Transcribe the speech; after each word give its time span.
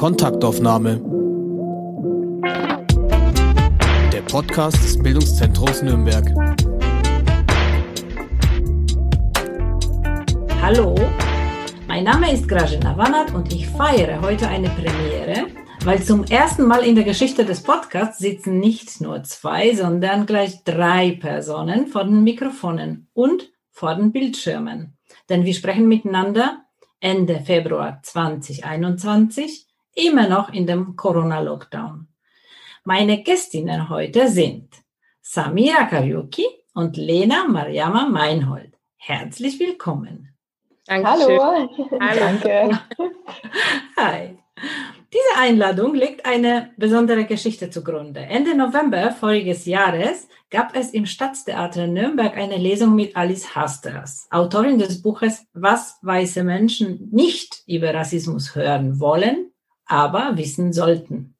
Kontaktaufnahme. 0.00 0.96
Der 4.10 4.22
Podcast 4.22 4.82
des 4.82 4.98
Bildungszentrums 4.98 5.82
Nürnberg. 5.82 6.24
Hallo, 10.62 10.94
mein 11.86 12.04
Name 12.04 12.32
ist 12.32 12.48
Grażyna 12.48 12.96
Wanat 12.96 13.34
und 13.34 13.52
ich 13.52 13.68
feiere 13.68 14.22
heute 14.22 14.48
eine 14.48 14.70
Premiere, 14.70 15.48
weil 15.84 16.02
zum 16.02 16.24
ersten 16.24 16.66
Mal 16.66 16.82
in 16.86 16.94
der 16.94 17.04
Geschichte 17.04 17.44
des 17.44 17.62
Podcasts 17.62 18.20
sitzen 18.20 18.58
nicht 18.58 19.02
nur 19.02 19.22
zwei, 19.24 19.74
sondern 19.74 20.24
gleich 20.24 20.64
drei 20.64 21.18
Personen 21.20 21.88
vor 21.88 22.04
den 22.04 22.24
Mikrofonen 22.24 23.10
und 23.12 23.50
vor 23.70 23.96
den 23.96 24.12
Bildschirmen. 24.12 24.96
Denn 25.28 25.44
wir 25.44 25.52
sprechen 25.52 25.88
miteinander 25.88 26.64
Ende 27.00 27.40
Februar 27.40 28.00
2021 28.02 29.66
immer 30.06 30.28
noch 30.28 30.52
in 30.52 30.66
dem 30.66 30.96
Corona-Lockdown. 30.96 32.08
Meine 32.84 33.22
Gästinnen 33.22 33.88
heute 33.88 34.28
sind 34.28 34.74
Samira 35.20 35.84
Kariuki 35.84 36.46
und 36.74 36.96
Lena 36.96 37.46
Mariama 37.46 38.08
Meinhold. 38.08 38.72
Herzlich 38.96 39.60
willkommen. 39.60 40.34
Dankeschön. 40.86 41.40
Hallo. 41.40 41.68
Hallo. 42.00 42.20
Danke. 42.20 42.80
Hi. 43.96 44.38
Diese 45.12 45.40
Einladung 45.40 45.94
legt 45.94 46.24
eine 46.24 46.70
besondere 46.76 47.24
Geschichte 47.24 47.70
zugrunde. 47.70 48.20
Ende 48.20 48.56
November 48.56 49.10
voriges 49.10 49.66
Jahres 49.66 50.28
gab 50.50 50.76
es 50.76 50.90
im 50.90 51.06
Stadttheater 51.06 51.86
Nürnberg 51.86 52.36
eine 52.36 52.56
Lesung 52.56 52.94
mit 52.94 53.16
Alice 53.16 53.54
Hasters, 53.54 54.26
Autorin 54.30 54.78
des 54.78 55.02
Buches 55.02 55.46
Was 55.52 55.98
weiße 56.02 56.44
Menschen 56.44 57.08
nicht 57.10 57.62
über 57.66 57.92
Rassismus 57.92 58.54
hören 58.54 59.00
wollen, 59.00 59.50
aber 59.90 60.36
wissen 60.36 60.72
sollten. 60.72 61.34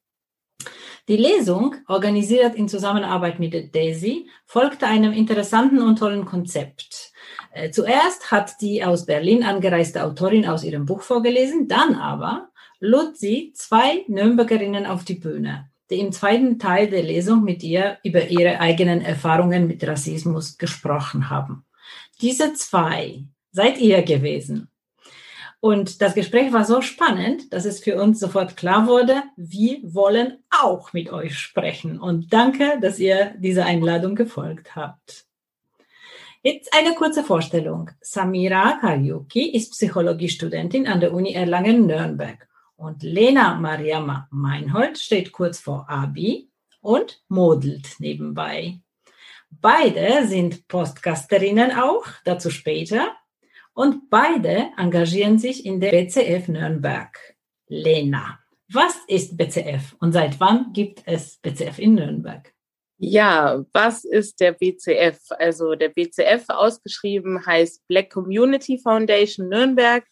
Die 1.08 1.16
Lesung, 1.16 1.74
organisiert 1.88 2.54
in 2.54 2.68
Zusammenarbeit 2.68 3.40
mit 3.40 3.74
Daisy, 3.74 4.28
folgte 4.46 4.86
einem 4.86 5.12
interessanten 5.12 5.82
und 5.82 5.98
tollen 5.98 6.24
Konzept. 6.24 7.12
Äh, 7.52 7.70
zuerst 7.70 8.30
hat 8.30 8.60
die 8.60 8.84
aus 8.84 9.06
Berlin 9.06 9.42
angereiste 9.42 10.04
Autorin 10.04 10.46
aus 10.46 10.62
ihrem 10.62 10.86
Buch 10.86 11.02
vorgelesen, 11.02 11.66
dann 11.66 11.96
aber 11.96 12.50
lud 12.78 13.16
sie 13.16 13.52
zwei 13.54 14.04
Nürnbergerinnen 14.06 14.86
auf 14.86 15.04
die 15.04 15.14
Bühne, 15.14 15.70
die 15.90 15.98
im 15.98 16.12
zweiten 16.12 16.58
Teil 16.58 16.88
der 16.88 17.02
Lesung 17.02 17.42
mit 17.42 17.62
ihr 17.62 17.98
über 18.04 18.28
ihre 18.28 18.60
eigenen 18.60 19.00
Erfahrungen 19.00 19.66
mit 19.66 19.84
Rassismus 19.86 20.58
gesprochen 20.58 21.28
haben. 21.28 21.64
Diese 22.20 22.52
zwei 22.54 23.24
seid 23.50 23.78
ihr 23.78 24.02
gewesen. 24.02 24.68
Und 25.60 26.00
das 26.00 26.14
Gespräch 26.14 26.52
war 26.52 26.64
so 26.64 26.80
spannend, 26.80 27.52
dass 27.52 27.66
es 27.66 27.80
für 27.80 28.00
uns 28.00 28.18
sofort 28.18 28.56
klar 28.56 28.86
wurde, 28.86 29.22
wir 29.36 29.78
wollen 29.82 30.42
auch 30.50 30.94
mit 30.94 31.12
euch 31.12 31.38
sprechen. 31.38 32.00
Und 32.00 32.32
danke, 32.32 32.78
dass 32.80 32.98
ihr 32.98 33.34
dieser 33.38 33.66
Einladung 33.66 34.14
gefolgt 34.14 34.74
habt. 34.74 35.26
Jetzt 36.42 36.74
eine 36.74 36.94
kurze 36.94 37.22
Vorstellung. 37.22 37.90
Samira 38.00 38.78
Kalyuki 38.80 39.50
ist 39.50 39.72
Psychologiestudentin 39.72 40.88
an 40.88 41.00
der 41.00 41.12
Uni 41.12 41.34
Erlangen-Nürnberg 41.34 42.48
und 42.76 43.02
Lena 43.02 43.56
Mariama 43.56 44.26
Meinhold 44.30 44.96
steht 44.96 45.32
kurz 45.32 45.58
vor 45.60 45.84
Abi 45.90 46.48
und 46.80 47.22
modelt 47.28 47.96
nebenbei. 47.98 48.80
Beide 49.50 50.26
sind 50.26 50.66
Postgasterinnen 50.66 51.72
auch, 51.72 52.06
dazu 52.24 52.48
später. 52.48 53.14
Und 53.74 54.10
beide 54.10 54.70
engagieren 54.76 55.38
sich 55.38 55.64
in 55.64 55.80
der 55.80 55.90
BCF 55.90 56.48
Nürnberg. 56.48 57.16
Lena, 57.68 58.40
was 58.72 58.96
ist 59.08 59.36
BCF 59.36 59.96
und 60.00 60.12
seit 60.12 60.38
wann 60.40 60.72
gibt 60.72 61.02
es 61.06 61.38
BCF 61.38 61.78
in 61.78 61.94
Nürnberg? 61.94 62.52
Ja, 62.98 63.64
was 63.72 64.04
ist 64.04 64.40
der 64.40 64.52
BCF? 64.52 65.18
Also 65.30 65.74
der 65.74 65.88
BCF 65.88 66.44
ausgeschrieben 66.48 67.44
heißt 67.46 67.86
Black 67.88 68.10
Community 68.10 68.78
Foundation 68.78 69.48
Nürnberg 69.48 70.04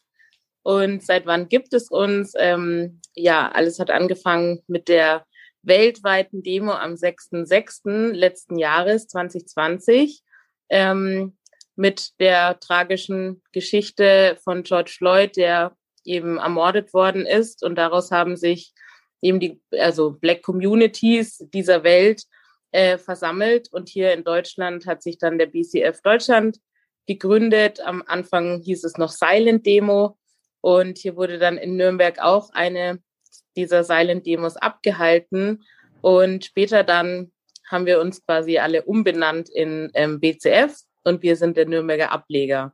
und 0.63 1.05
seit 1.05 1.27
wann 1.27 1.49
gibt 1.49 1.75
es 1.75 1.91
uns? 1.91 2.33
Ähm, 2.37 3.01
ja, 3.15 3.51
alles 3.51 3.79
hat 3.79 3.91
angefangen 3.91 4.63
mit 4.67 4.89
der 4.89 5.25
weltweiten 5.63 6.43
Demo 6.43 6.73
am 6.73 6.95
6.6. 6.95 8.13
letzten 8.13 8.59
Jahres 8.59 9.07
2020 9.09 10.23
ähm, 10.71 11.37
mit 11.79 12.19
der 12.19 12.59
tragischen 12.59 13.41
Geschichte 13.53 14.37
von 14.43 14.65
George 14.65 14.97
Floyd, 14.99 15.37
der 15.37 15.77
eben 16.05 16.39
ermordet 16.39 16.93
worden 16.93 17.25
ist. 17.25 17.63
Und 17.63 17.77
daraus 17.77 18.11
haben 18.11 18.37
sich 18.37 18.73
eben 19.23 19.39
die, 19.39 19.61
also 19.79 20.11
Black 20.11 20.43
Communities 20.43 21.39
dieser 21.55 21.85
Welt 21.85 22.25
äh, 22.73 22.99
versammelt. 22.99 23.73
Und 23.73 23.89
hier 23.89 24.13
in 24.13 24.25
Deutschland 24.25 24.87
hat 24.87 25.05
sich 25.05 25.19
dann 25.19 25.39
der 25.39 25.47
BCF 25.47 26.03
Deutschland 26.03 26.59
gegründet. 27.07 27.81
Am 27.81 28.03
Anfang 28.07 28.61
hieß 28.61 28.83
es 28.83 28.97
noch 28.97 29.11
Silent 29.11 29.65
Demo. 29.65 30.19
Und 30.61 30.99
hier 30.99 31.15
wurde 31.15 31.39
dann 31.39 31.59
in 31.59 31.77
Nürnberg 31.77 32.19
auch 32.19 32.51
eine 32.51 32.99
dieser 33.57 33.85
Silent 33.85 34.27
Demos 34.27 34.57
abgehalten. 34.57 35.63
Und 36.01 36.45
später 36.45 36.83
dann 36.83 37.31
haben 37.71 37.87
wir 37.87 38.01
uns 38.01 38.25
quasi 38.27 38.59
alle 38.59 38.83
umbenannt 38.83 39.49
in 39.49 39.91
ähm, 39.95 40.19
BCF 40.19 40.75
und 41.09 41.23
wir 41.23 41.37
sind 41.37 41.57
der 41.57 41.67
Nürnberger 41.67 42.13
Ableger. 42.13 42.73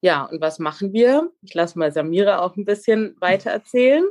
Ja, 0.00 0.24
und 0.24 0.40
was 0.40 0.58
machen 0.58 0.92
wir? 0.92 1.30
Ich 1.42 1.54
lasse 1.54 1.78
mal 1.78 1.92
Samira 1.92 2.40
auch 2.40 2.56
ein 2.56 2.64
bisschen 2.64 3.16
weiter 3.20 3.50
erzählen. 3.50 4.04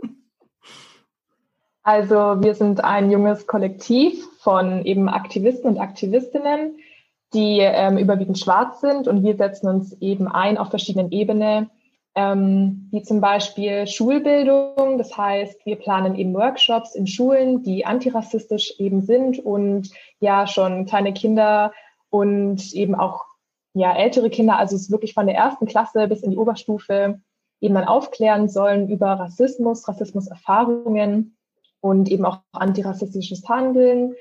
Also 1.84 2.16
wir 2.16 2.56
sind 2.56 2.84
ein 2.84 3.12
junges 3.12 3.46
Kollektiv 3.46 4.28
von 4.40 4.84
eben 4.86 5.08
Aktivisten 5.08 5.70
und 5.72 5.80
Aktivistinnen, 5.80 6.78
die 7.34 7.60
ähm, 7.60 7.98
überwiegend 7.98 8.40
schwarz 8.40 8.82
sind 8.82 9.08
und 9.08 9.24
wir 9.24 9.36
setzen 9.36 9.68
uns 9.68 9.96
eben 10.02 10.28
ein 10.28 10.58
auf 10.58 10.70
verschiedenen 10.70 11.12
Ebenen 11.12 11.70
ähm, 12.16 12.88
wie 12.92 13.04
zum 13.04 13.22
Beispiel 13.22 13.86
Schulbildung. 13.86 14.98
Das 14.98 15.16
heißt, 15.16 15.66
wir 15.66 15.76
planen 15.76 16.16
eben 16.16 16.34
Workshops 16.34 16.96
in 16.96 17.06
Schulen, 17.06 17.62
die 17.62 17.86
antirassistisch 17.86 18.80
eben 18.80 19.02
sind 19.02 19.38
und 19.38 19.92
ja 20.20 20.48
schon 20.48 20.86
kleine 20.86 21.14
Kinder 21.14 21.72
und 22.10 22.74
eben 22.74 22.96
auch 22.96 23.25
ja 23.76 23.96
ältere 23.96 24.30
Kinder, 24.30 24.58
also 24.58 24.76
es 24.76 24.90
wirklich 24.90 25.14
von 25.14 25.28
der 25.28 25.36
ersten 25.36 25.66
Klasse 25.66 26.08
bis 26.08 26.22
in 26.22 26.32
die 26.32 26.38
Oberstufe 26.38 27.20
eben 27.62 27.76
dann 27.76 27.86
aufklären 27.86 28.50
sollen 28.50 28.90
über 28.90 29.14
Rassismus, 29.14 29.88
Rassismuserfahrungen 29.88 31.38
und 31.82 32.10
eben 32.10 32.26
auch 32.26 32.40
antirassistisches 32.52 33.48
Handeln. 33.48 34.16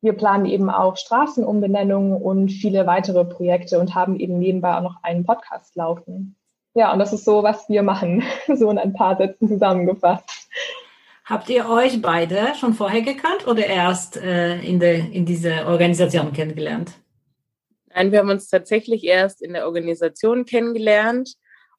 Wir 0.00 0.14
planen 0.14 0.46
eben 0.46 0.70
auch 0.70 0.96
Straßenumbenennungen 0.96 2.20
und 2.20 2.50
viele 2.50 2.86
weitere 2.86 3.24
Projekte 3.24 3.78
und 3.78 3.94
haben 3.94 4.18
eben 4.18 4.38
nebenbei 4.38 4.76
auch 4.76 4.82
noch 4.82 5.02
einen 5.02 5.24
Podcast 5.24 5.76
laufen. 5.76 6.36
Ja, 6.74 6.92
und 6.92 7.00
das 7.00 7.12
ist 7.12 7.24
so, 7.24 7.42
was 7.42 7.68
wir 7.68 7.82
machen, 7.82 8.22
so 8.54 8.70
in 8.70 8.78
ein 8.78 8.92
paar 8.92 9.16
Sätzen 9.16 9.48
zusammengefasst. 9.48 10.48
Habt 11.24 11.48
ihr 11.48 11.68
euch 11.68 12.00
beide 12.00 12.54
schon 12.58 12.74
vorher 12.74 13.02
gekannt 13.02 13.46
oder 13.46 13.66
erst 13.66 14.16
äh, 14.16 14.60
in, 14.60 14.80
der, 14.80 15.12
in 15.12 15.26
dieser 15.26 15.68
Organisation 15.68 16.32
kennengelernt? 16.32 16.92
Nein, 17.92 18.12
wir 18.12 18.20
haben 18.20 18.30
uns 18.30 18.48
tatsächlich 18.48 19.04
erst 19.04 19.42
in 19.42 19.52
der 19.52 19.66
Organisation 19.66 20.44
kennengelernt 20.44 21.34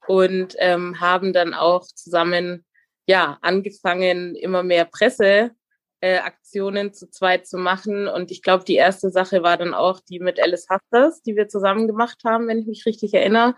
und 0.07 0.55
ähm, 0.59 0.99
haben 0.99 1.33
dann 1.33 1.53
auch 1.53 1.85
zusammen 1.85 2.65
ja 3.07 3.37
angefangen, 3.41 4.35
immer 4.35 4.63
mehr 4.63 4.85
Presseaktionen 4.85 6.87
äh, 6.87 6.91
zu 6.91 7.09
zweit 7.09 7.47
zu 7.47 7.57
machen. 7.57 8.07
Und 8.07 8.31
ich 8.31 8.41
glaube, 8.41 8.65
die 8.65 8.75
erste 8.75 9.09
Sache 9.09 9.43
war 9.43 9.57
dann 9.57 9.73
auch 9.73 9.99
die 10.01 10.19
mit 10.19 10.41
Alice 10.41 10.67
Hasters, 10.69 11.21
die 11.21 11.35
wir 11.35 11.47
zusammen 11.47 11.87
gemacht 11.87 12.21
haben, 12.25 12.47
wenn 12.47 12.59
ich 12.59 12.67
mich 12.67 12.85
richtig 12.85 13.13
erinnere. 13.13 13.55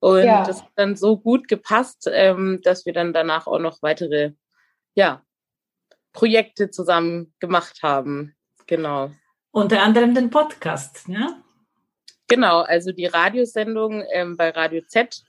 Und 0.00 0.24
ja. 0.24 0.44
das 0.44 0.62
hat 0.62 0.72
dann 0.76 0.96
so 0.96 1.16
gut 1.16 1.48
gepasst, 1.48 2.08
ähm, 2.12 2.60
dass 2.62 2.84
wir 2.84 2.92
dann 2.92 3.14
danach 3.14 3.46
auch 3.46 3.58
noch 3.58 3.82
weitere, 3.82 4.32
ja, 4.94 5.22
Projekte 6.12 6.70
zusammen 6.70 7.34
gemacht 7.40 7.80
haben. 7.82 8.36
Genau. 8.66 9.10
Unter 9.50 9.82
anderem 9.82 10.14
den 10.14 10.30
Podcast, 10.30 11.08
ja? 11.08 11.43
Genau, 12.28 12.60
also 12.60 12.92
die 12.92 13.06
Radiosendung 13.06 14.04
ähm, 14.12 14.36
bei 14.36 14.50
Radio 14.50 14.82
Z, 14.86 15.22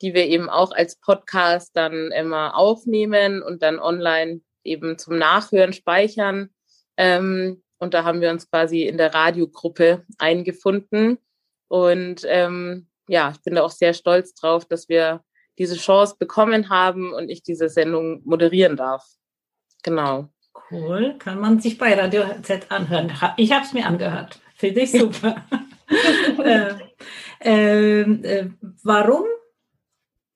die 0.00 0.14
wir 0.14 0.26
eben 0.26 0.48
auch 0.48 0.72
als 0.72 0.96
Podcast 0.96 1.76
dann 1.76 2.10
immer 2.12 2.56
aufnehmen 2.56 3.42
und 3.42 3.62
dann 3.62 3.78
online 3.78 4.40
eben 4.64 4.98
zum 4.98 5.18
Nachhören 5.18 5.72
speichern. 5.72 6.50
Ähm, 6.96 7.62
und 7.78 7.94
da 7.94 8.04
haben 8.04 8.20
wir 8.20 8.30
uns 8.30 8.50
quasi 8.50 8.82
in 8.82 8.96
der 8.96 9.14
Radiogruppe 9.14 10.04
eingefunden. 10.18 11.18
Und 11.68 12.22
ähm, 12.26 12.88
ja, 13.08 13.30
ich 13.30 13.42
bin 13.42 13.54
da 13.54 13.62
auch 13.62 13.70
sehr 13.70 13.94
stolz 13.94 14.34
drauf, 14.34 14.64
dass 14.64 14.88
wir 14.88 15.22
diese 15.58 15.76
Chance 15.76 16.16
bekommen 16.18 16.70
haben 16.70 17.12
und 17.12 17.28
ich 17.28 17.42
diese 17.42 17.68
Sendung 17.68 18.22
moderieren 18.24 18.76
darf. 18.76 19.04
Genau. 19.82 20.28
Cool, 20.70 21.16
kann 21.18 21.40
man 21.40 21.60
sich 21.60 21.78
bei 21.78 21.94
Radio 21.94 22.24
Z 22.42 22.70
anhören. 22.70 23.12
Ich 23.36 23.52
habe 23.52 23.64
es 23.64 23.72
mir 23.72 23.86
angehört. 23.86 24.40
Finde 24.54 24.80
ich 24.80 24.92
super. 24.92 25.44
äh, 26.44 26.74
äh, 27.40 28.00
äh, 28.00 28.50
warum 28.82 29.24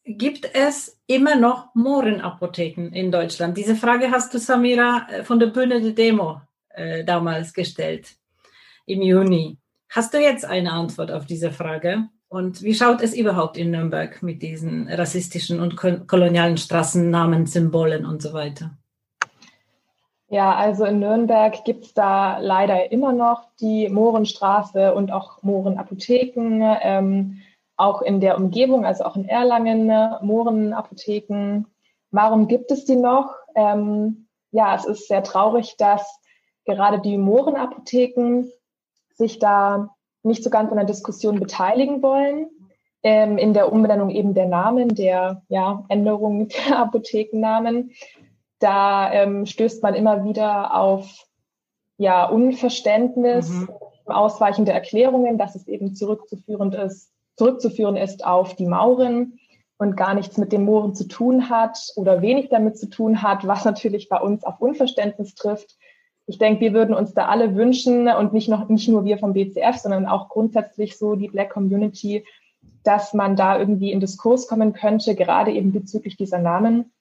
gibt 0.04 0.49
es 0.54 1.00
immer 1.06 1.37
noch 1.37 1.75
Mohrenapotheken 1.75 2.88
in 2.93 3.10
Deutschland? 3.12 3.56
Diese 3.56 3.76
Frage 3.76 4.10
hast 4.10 4.34
du, 4.34 4.38
Samira, 4.38 5.06
äh, 5.10 5.25
von 5.25 5.38
der 5.38 5.49
Bühne 5.49 5.81
der 5.81 5.93
Demo 5.93 6.40
damals 7.04 7.52
gestellt, 7.52 8.16
im 8.87 9.02
Juni. 9.02 9.58
Hast 9.90 10.14
du 10.14 10.19
jetzt 10.19 10.46
eine 10.46 10.72
Antwort 10.72 11.10
auf 11.10 11.26
diese 11.26 11.50
Frage? 11.50 12.08
Und 12.28 12.62
wie 12.62 12.72
schaut 12.72 13.02
es 13.02 13.14
überhaupt 13.14 13.58
in 13.58 13.72
Nürnberg 13.72 14.22
mit 14.22 14.40
diesen 14.40 14.88
rassistischen 14.88 15.60
und 15.60 15.76
kolonialen 15.76 16.56
Straßennamen, 16.56 17.44
Symbolen 17.44 18.06
und 18.06 18.22
so 18.22 18.32
weiter? 18.32 18.78
Ja, 20.32 20.55
also 20.55 20.87
in 20.87 20.99
Nürnberg 20.99 21.62
gibt 21.62 21.84
es 21.84 21.93
da 21.93 22.38
leider 22.38 22.90
immer 22.90 23.12
noch 23.12 23.50
die 23.61 23.90
Mohrenstraße 23.90 24.94
und 24.94 25.12
auch 25.12 25.43
Mohrenapotheken. 25.43 26.79
Ähm, 26.81 27.43
auch 27.76 28.00
in 28.00 28.19
der 28.19 28.38
Umgebung, 28.38 28.87
also 28.87 29.05
auch 29.05 29.14
in 29.14 29.29
Erlangen, 29.29 29.88
Mohrenapotheken. 30.23 31.67
Warum 32.12 32.49
gibt 32.49 32.70
es 32.70 32.87
die 32.87 32.96
noch? 32.96 33.34
Ähm, 33.55 34.26
ja, 34.52 34.75
es 34.75 34.87
ist 34.87 35.06
sehr 35.06 35.23
traurig, 35.23 35.76
dass 35.76 36.19
gerade 36.64 37.00
die 37.00 37.19
Mohrenapotheken 37.19 38.50
sich 39.11 39.38
da 39.38 39.94
nicht 40.23 40.43
so 40.43 40.49
ganz 40.49 40.70
an 40.70 40.79
der 40.79 40.87
Diskussion 40.87 41.40
beteiligen 41.40 42.02
wollen. 42.02 42.49
Ähm, 43.02 43.37
in 43.37 43.52
der 43.52 43.70
Umbenennung 43.70 44.08
eben 44.08 44.32
der 44.32 44.46
Namen, 44.46 44.94
der 44.94 45.43
ja, 45.49 45.84
Änderung 45.90 46.49
der 46.49 46.79
Apothekennamen. 46.79 47.90
Da 48.62 49.12
ähm, 49.12 49.44
stößt 49.44 49.82
man 49.82 49.94
immer 49.94 50.25
wieder 50.25 50.75
auf 50.76 51.26
ja, 51.97 52.26
Unverständnis, 52.26 53.49
mhm. 53.50 53.69
ausweichende 54.06 54.73
Erklärungen, 54.73 55.37
dass 55.37 55.56
es 55.56 55.67
eben 55.67 55.97
zurückzuführend 55.97 56.76
ist, 56.76 57.11
zurückzuführen 57.37 57.97
ist 57.97 58.25
auf 58.25 58.55
die 58.55 58.67
Mauren 58.67 59.41
und 59.79 59.97
gar 59.97 60.14
nichts 60.14 60.37
mit 60.38 60.53
den 60.53 60.64
Mooren 60.64 60.94
zu 60.94 61.09
tun 61.09 61.50
hat 61.50 61.76
oder 61.97 62.23
wenig 62.23 62.50
damit 62.50 62.79
zu 62.79 62.88
tun 62.88 63.20
hat, 63.20 63.44
was 63.49 63.64
natürlich 63.64 64.09
bei 64.09 64.20
uns 64.20 64.44
auf 64.44 64.61
Unverständnis 64.61 65.35
trifft. 65.35 65.76
Ich 66.26 66.38
denke, 66.38 66.61
wir 66.61 66.73
würden 66.73 66.94
uns 66.94 67.15
da 67.15 67.26
alle 67.26 67.56
wünschen 67.56 68.06
und 68.06 68.32
nicht, 68.32 68.49
noch, 68.49 68.69
nicht 68.69 68.88
nur 68.88 69.05
wir 69.05 69.19
vom 69.19 69.32
BCF, 69.32 69.76
sondern 69.76 70.06
auch 70.06 70.29
grundsätzlich 70.29 70.97
so 70.97 71.17
die 71.17 71.26
Black 71.26 71.50
Community, 71.50 72.25
dass 72.85 73.12
man 73.12 73.35
da 73.35 73.58
irgendwie 73.58 73.91
in 73.91 73.99
Diskurs 73.99 74.47
kommen 74.47 74.73
könnte, 74.73 75.17
gerade 75.17 75.50
eben 75.50 75.73
bezüglich 75.73 76.17
dieser 76.17 76.38
Namen 76.38 76.93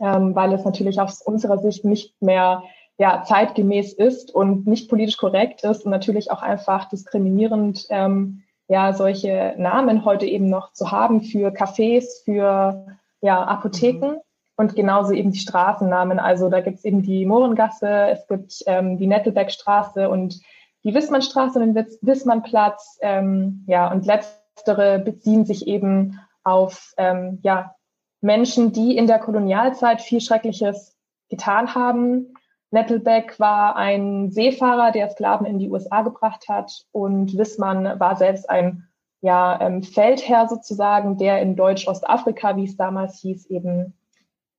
ähm, 0.00 0.34
weil 0.34 0.52
es 0.52 0.64
natürlich 0.64 1.00
aus 1.00 1.22
unserer 1.22 1.58
Sicht 1.58 1.84
nicht 1.84 2.20
mehr 2.20 2.62
ja, 2.98 3.22
zeitgemäß 3.22 3.92
ist 3.92 4.34
und 4.34 4.66
nicht 4.66 4.88
politisch 4.88 5.16
korrekt 5.16 5.62
ist 5.62 5.84
und 5.84 5.90
natürlich 5.90 6.30
auch 6.32 6.42
einfach 6.42 6.88
diskriminierend, 6.88 7.86
ähm, 7.90 8.42
ja, 8.66 8.92
solche 8.92 9.54
Namen 9.56 10.04
heute 10.04 10.26
eben 10.26 10.50
noch 10.50 10.72
zu 10.72 10.90
haben 10.90 11.22
für 11.22 11.50
Cafés, 11.50 12.24
für 12.24 12.86
ja, 13.20 13.42
Apotheken 13.44 14.12
mhm. 14.14 14.20
und 14.56 14.74
genauso 14.74 15.12
eben 15.12 15.30
die 15.30 15.38
Straßennamen. 15.38 16.18
Also 16.18 16.48
da 16.48 16.60
gibt 16.60 16.78
es 16.78 16.84
eben 16.84 17.02
die 17.02 17.24
Mohrengasse, 17.24 18.08
es 18.10 18.26
gibt 18.26 18.62
ähm, 18.66 18.98
die 18.98 19.06
Nettelbeckstraße 19.06 20.08
und 20.08 20.40
die 20.84 20.92
Wissmannstraße 20.92 21.60
und 21.60 21.74
den 21.74 21.86
Wissmannplatz. 22.02 22.98
Ähm, 23.00 23.64
ja, 23.68 23.90
und 23.90 24.06
letztere 24.06 24.98
beziehen 24.98 25.46
sich 25.46 25.66
eben 25.66 26.18
auf 26.44 26.94
ähm, 26.96 27.38
ja, 27.42 27.74
Menschen, 28.20 28.72
die 28.72 28.96
in 28.96 29.06
der 29.06 29.18
Kolonialzeit 29.18 30.00
viel 30.00 30.20
Schreckliches 30.20 30.96
getan 31.28 31.74
haben. 31.74 32.34
Nettelbeck 32.70 33.38
war 33.38 33.76
ein 33.76 34.30
Seefahrer, 34.30 34.92
der 34.92 35.10
Sklaven 35.10 35.46
in 35.46 35.58
die 35.58 35.70
USA 35.70 36.02
gebracht 36.02 36.48
hat 36.48 36.84
und 36.92 37.36
Wissmann 37.38 37.98
war 37.98 38.16
selbst 38.16 38.50
ein 38.50 38.88
ja, 39.20 39.60
ähm, 39.60 39.82
Feldherr 39.82 40.48
sozusagen, 40.48 41.16
der 41.16 41.40
in 41.40 41.56
Deutsch-Ostafrika, 41.56 42.56
wie 42.56 42.64
es 42.64 42.76
damals 42.76 43.18
hieß, 43.20 43.46
eben 43.46 43.94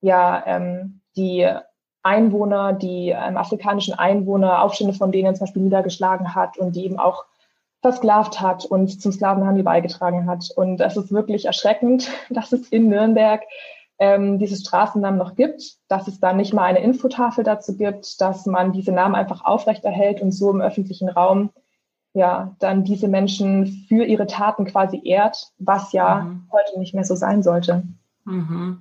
ja 0.00 0.42
ähm, 0.46 1.00
die 1.16 1.48
Einwohner, 2.02 2.72
die 2.72 3.10
ähm, 3.10 3.36
afrikanischen 3.36 3.94
Einwohner, 3.94 4.62
Aufstände 4.62 4.94
von 4.94 5.12
denen 5.12 5.34
zum 5.34 5.46
Beispiel 5.46 5.62
niedergeschlagen 5.62 6.34
hat 6.34 6.58
und 6.58 6.76
die 6.76 6.84
eben 6.84 6.98
auch 6.98 7.24
versklavt 7.82 8.40
hat 8.40 8.64
und 8.64 9.00
zum 9.00 9.12
Sklavenhandel 9.12 9.64
beigetragen 9.64 10.26
hat. 10.26 10.50
Und 10.54 10.80
es 10.80 10.96
ist 10.96 11.12
wirklich 11.12 11.46
erschreckend, 11.46 12.10
dass 12.30 12.52
es 12.52 12.68
in 12.68 12.88
Nürnberg 12.88 13.42
ähm, 13.98 14.38
diese 14.38 14.56
Straßennamen 14.56 15.18
noch 15.18 15.36
gibt, 15.36 15.76
dass 15.88 16.08
es 16.08 16.20
da 16.20 16.32
nicht 16.32 16.54
mal 16.54 16.64
eine 16.64 16.82
Infotafel 16.82 17.44
dazu 17.44 17.76
gibt, 17.76 18.20
dass 18.20 18.46
man 18.46 18.72
diese 18.72 18.92
Namen 18.92 19.14
einfach 19.14 19.44
aufrechterhält 19.44 20.22
und 20.22 20.32
so 20.32 20.50
im 20.50 20.60
öffentlichen 20.62 21.08
Raum 21.08 21.50
ja 22.12 22.56
dann 22.58 22.84
diese 22.84 23.08
Menschen 23.08 23.84
für 23.88 24.04
ihre 24.04 24.26
Taten 24.26 24.64
quasi 24.64 25.00
ehrt, 25.04 25.52
was 25.58 25.92
ja 25.92 26.22
mhm. 26.22 26.48
heute 26.50 26.78
nicht 26.78 26.94
mehr 26.94 27.04
so 27.04 27.14
sein 27.14 27.42
sollte. 27.42 27.84
Mhm. 28.24 28.80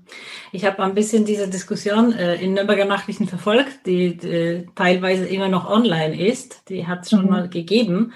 Ich 0.52 0.66
habe 0.66 0.82
ein 0.84 0.96
bisschen 0.96 1.26
diese 1.26 1.48
Diskussion 1.48 2.14
äh, 2.14 2.36
in 2.36 2.54
Nürnberger 2.54 2.86
Nachrichten 2.86 3.28
verfolgt, 3.28 3.86
die, 3.86 4.18
die, 4.18 4.68
teilweise 4.76 5.26
immer 5.26 5.48
noch 5.48 5.70
online 5.70 6.20
ist. 6.20 6.70
Die 6.70 6.88
hat 6.88 7.04
es 7.04 7.10
schon 7.10 7.26
mhm. 7.26 7.30
mal 7.30 7.50
gegeben. 7.50 8.14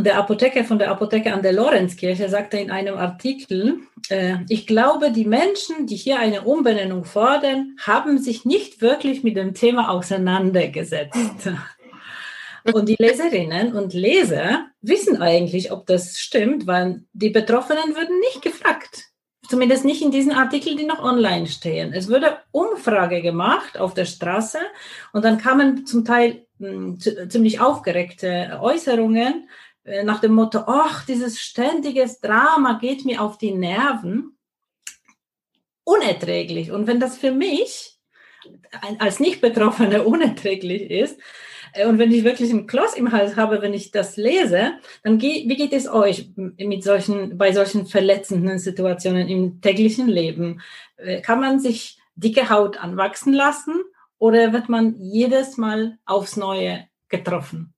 Und 0.00 0.04
der 0.04 0.16
Apotheker 0.16 0.64
von 0.64 0.78
der 0.78 0.90
Apotheke 0.90 1.30
an 1.30 1.42
der 1.42 1.52
Lorenzkirche 1.52 2.30
sagte 2.30 2.56
in 2.56 2.70
einem 2.70 2.96
Artikel, 2.96 3.80
äh, 4.08 4.36
ich 4.48 4.66
glaube, 4.66 5.12
die 5.12 5.26
Menschen, 5.26 5.86
die 5.86 5.96
hier 5.96 6.18
eine 6.18 6.40
Umbenennung 6.40 7.04
fordern, 7.04 7.76
haben 7.82 8.16
sich 8.16 8.46
nicht 8.46 8.80
wirklich 8.80 9.22
mit 9.24 9.36
dem 9.36 9.52
Thema 9.52 9.90
auseinandergesetzt. 9.90 11.50
Und 12.72 12.88
die 12.88 12.96
Leserinnen 12.98 13.74
und 13.74 13.92
Leser 13.92 14.68
wissen 14.80 15.20
eigentlich, 15.20 15.70
ob 15.70 15.84
das 15.84 16.18
stimmt, 16.18 16.66
weil 16.66 17.02
die 17.12 17.28
Betroffenen 17.28 17.94
würden 17.94 18.18
nicht 18.20 18.40
gefragt. 18.40 19.10
Zumindest 19.50 19.84
nicht 19.84 20.00
in 20.00 20.10
diesen 20.10 20.32
Artikeln, 20.32 20.78
die 20.78 20.84
noch 20.84 21.02
online 21.02 21.46
stehen. 21.46 21.92
Es 21.92 22.08
wurde 22.08 22.38
Umfrage 22.52 23.20
gemacht 23.20 23.78
auf 23.78 23.92
der 23.92 24.06
Straße 24.06 24.58
und 25.12 25.26
dann 25.26 25.36
kamen 25.36 25.84
zum 25.84 26.06
Teil 26.06 26.46
hm, 26.58 26.98
ziemlich 27.00 27.60
aufgeregte 27.60 28.58
Äußerungen 28.62 29.46
nach 30.04 30.20
dem 30.20 30.34
Motto, 30.34 30.60
ach, 30.66 31.04
dieses 31.06 31.40
ständiges 31.40 32.20
Drama 32.20 32.78
geht 32.80 33.04
mir 33.04 33.22
auf 33.22 33.38
die 33.38 33.52
Nerven, 33.52 34.36
unerträglich. 35.84 36.70
Und 36.70 36.86
wenn 36.86 37.00
das 37.00 37.18
für 37.18 37.32
mich 37.32 37.98
als 38.98 39.20
Nicht-Betroffene 39.20 40.04
unerträglich 40.04 40.90
ist, 40.90 41.18
äh, 41.72 41.86
und 41.86 41.98
wenn 41.98 42.12
ich 42.12 42.24
wirklich 42.24 42.50
einen 42.50 42.66
Kloß 42.66 42.94
im 42.94 43.12
Hals 43.12 43.36
habe, 43.36 43.62
wenn 43.62 43.74
ich 43.74 43.90
das 43.90 44.16
lese, 44.16 44.72
dann 45.02 45.18
geht, 45.18 45.48
wie 45.48 45.56
geht 45.56 45.72
es 45.72 45.88
euch 45.88 46.30
mit 46.36 46.82
solchen, 46.82 47.36
bei 47.38 47.52
solchen 47.52 47.86
verletzenden 47.86 48.58
Situationen 48.58 49.28
im 49.28 49.60
täglichen 49.60 50.08
Leben? 50.08 50.60
Äh, 50.96 51.20
kann 51.20 51.40
man 51.40 51.58
sich 51.58 51.98
dicke 52.14 52.50
Haut 52.50 52.78
anwachsen 52.78 53.32
lassen 53.32 53.74
oder 54.18 54.52
wird 54.52 54.68
man 54.68 54.96
jedes 54.98 55.56
Mal 55.56 55.98
aufs 56.04 56.36
Neue 56.36 56.86
getroffen? 57.08 57.74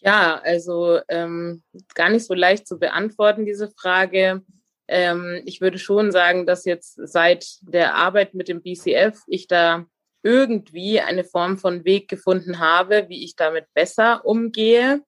Ja, 0.00 0.40
also 0.44 1.00
ähm, 1.08 1.62
gar 1.94 2.08
nicht 2.10 2.24
so 2.24 2.34
leicht 2.34 2.68
zu 2.68 2.78
beantworten, 2.78 3.44
diese 3.44 3.68
Frage. 3.68 4.42
Ähm, 4.86 5.42
ich 5.44 5.60
würde 5.60 5.78
schon 5.78 6.12
sagen, 6.12 6.46
dass 6.46 6.64
jetzt 6.64 6.98
seit 7.02 7.58
der 7.62 7.96
Arbeit 7.96 8.34
mit 8.34 8.48
dem 8.48 8.62
BCF 8.62 9.20
ich 9.26 9.48
da 9.48 9.86
irgendwie 10.22 11.00
eine 11.00 11.24
Form 11.24 11.58
von 11.58 11.84
Weg 11.84 12.08
gefunden 12.08 12.58
habe, 12.58 13.08
wie 13.08 13.24
ich 13.24 13.36
damit 13.36 13.66
besser 13.74 14.24
umgehe. 14.24 15.02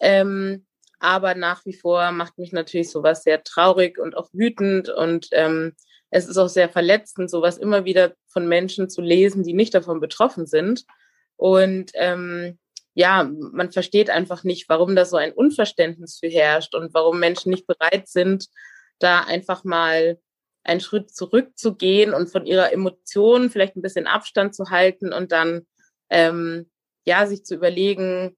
Ähm, 0.00 0.66
aber 0.98 1.34
nach 1.34 1.64
wie 1.64 1.74
vor 1.74 2.12
macht 2.12 2.38
mich 2.38 2.52
natürlich 2.52 2.90
sowas 2.90 3.22
sehr 3.22 3.44
traurig 3.44 3.98
und 3.98 4.16
auch 4.16 4.28
wütend 4.32 4.88
und 4.88 5.28
ähm, 5.32 5.74
es 6.10 6.28
ist 6.28 6.38
auch 6.38 6.48
sehr 6.48 6.68
verletzend, 6.68 7.28
sowas 7.28 7.58
immer 7.58 7.84
wieder 7.84 8.14
von 8.28 8.46
Menschen 8.46 8.88
zu 8.88 9.02
lesen, 9.02 9.42
die 9.42 9.52
nicht 9.52 9.74
davon 9.74 9.98
betroffen 9.98 10.46
sind. 10.46 10.84
Und 11.36 11.90
ähm, 11.94 12.58
ja, 12.94 13.24
man 13.24 13.72
versteht 13.72 14.08
einfach 14.08 14.44
nicht, 14.44 14.68
warum 14.68 14.94
da 14.94 15.04
so 15.04 15.16
ein 15.16 15.32
Unverständnis 15.32 16.18
für 16.18 16.28
herrscht 16.28 16.74
und 16.74 16.94
warum 16.94 17.18
Menschen 17.18 17.50
nicht 17.50 17.66
bereit 17.66 18.08
sind, 18.08 18.46
da 19.00 19.20
einfach 19.20 19.64
mal 19.64 20.18
einen 20.62 20.80
Schritt 20.80 21.14
zurückzugehen 21.14 22.14
und 22.14 22.30
von 22.30 22.46
ihrer 22.46 22.72
Emotion 22.72 23.50
vielleicht 23.50 23.76
ein 23.76 23.82
bisschen 23.82 24.06
Abstand 24.06 24.54
zu 24.54 24.70
halten 24.70 25.12
und 25.12 25.32
dann 25.32 25.66
ähm, 26.08 26.70
ja 27.04 27.26
sich 27.26 27.44
zu 27.44 27.56
überlegen, 27.56 28.36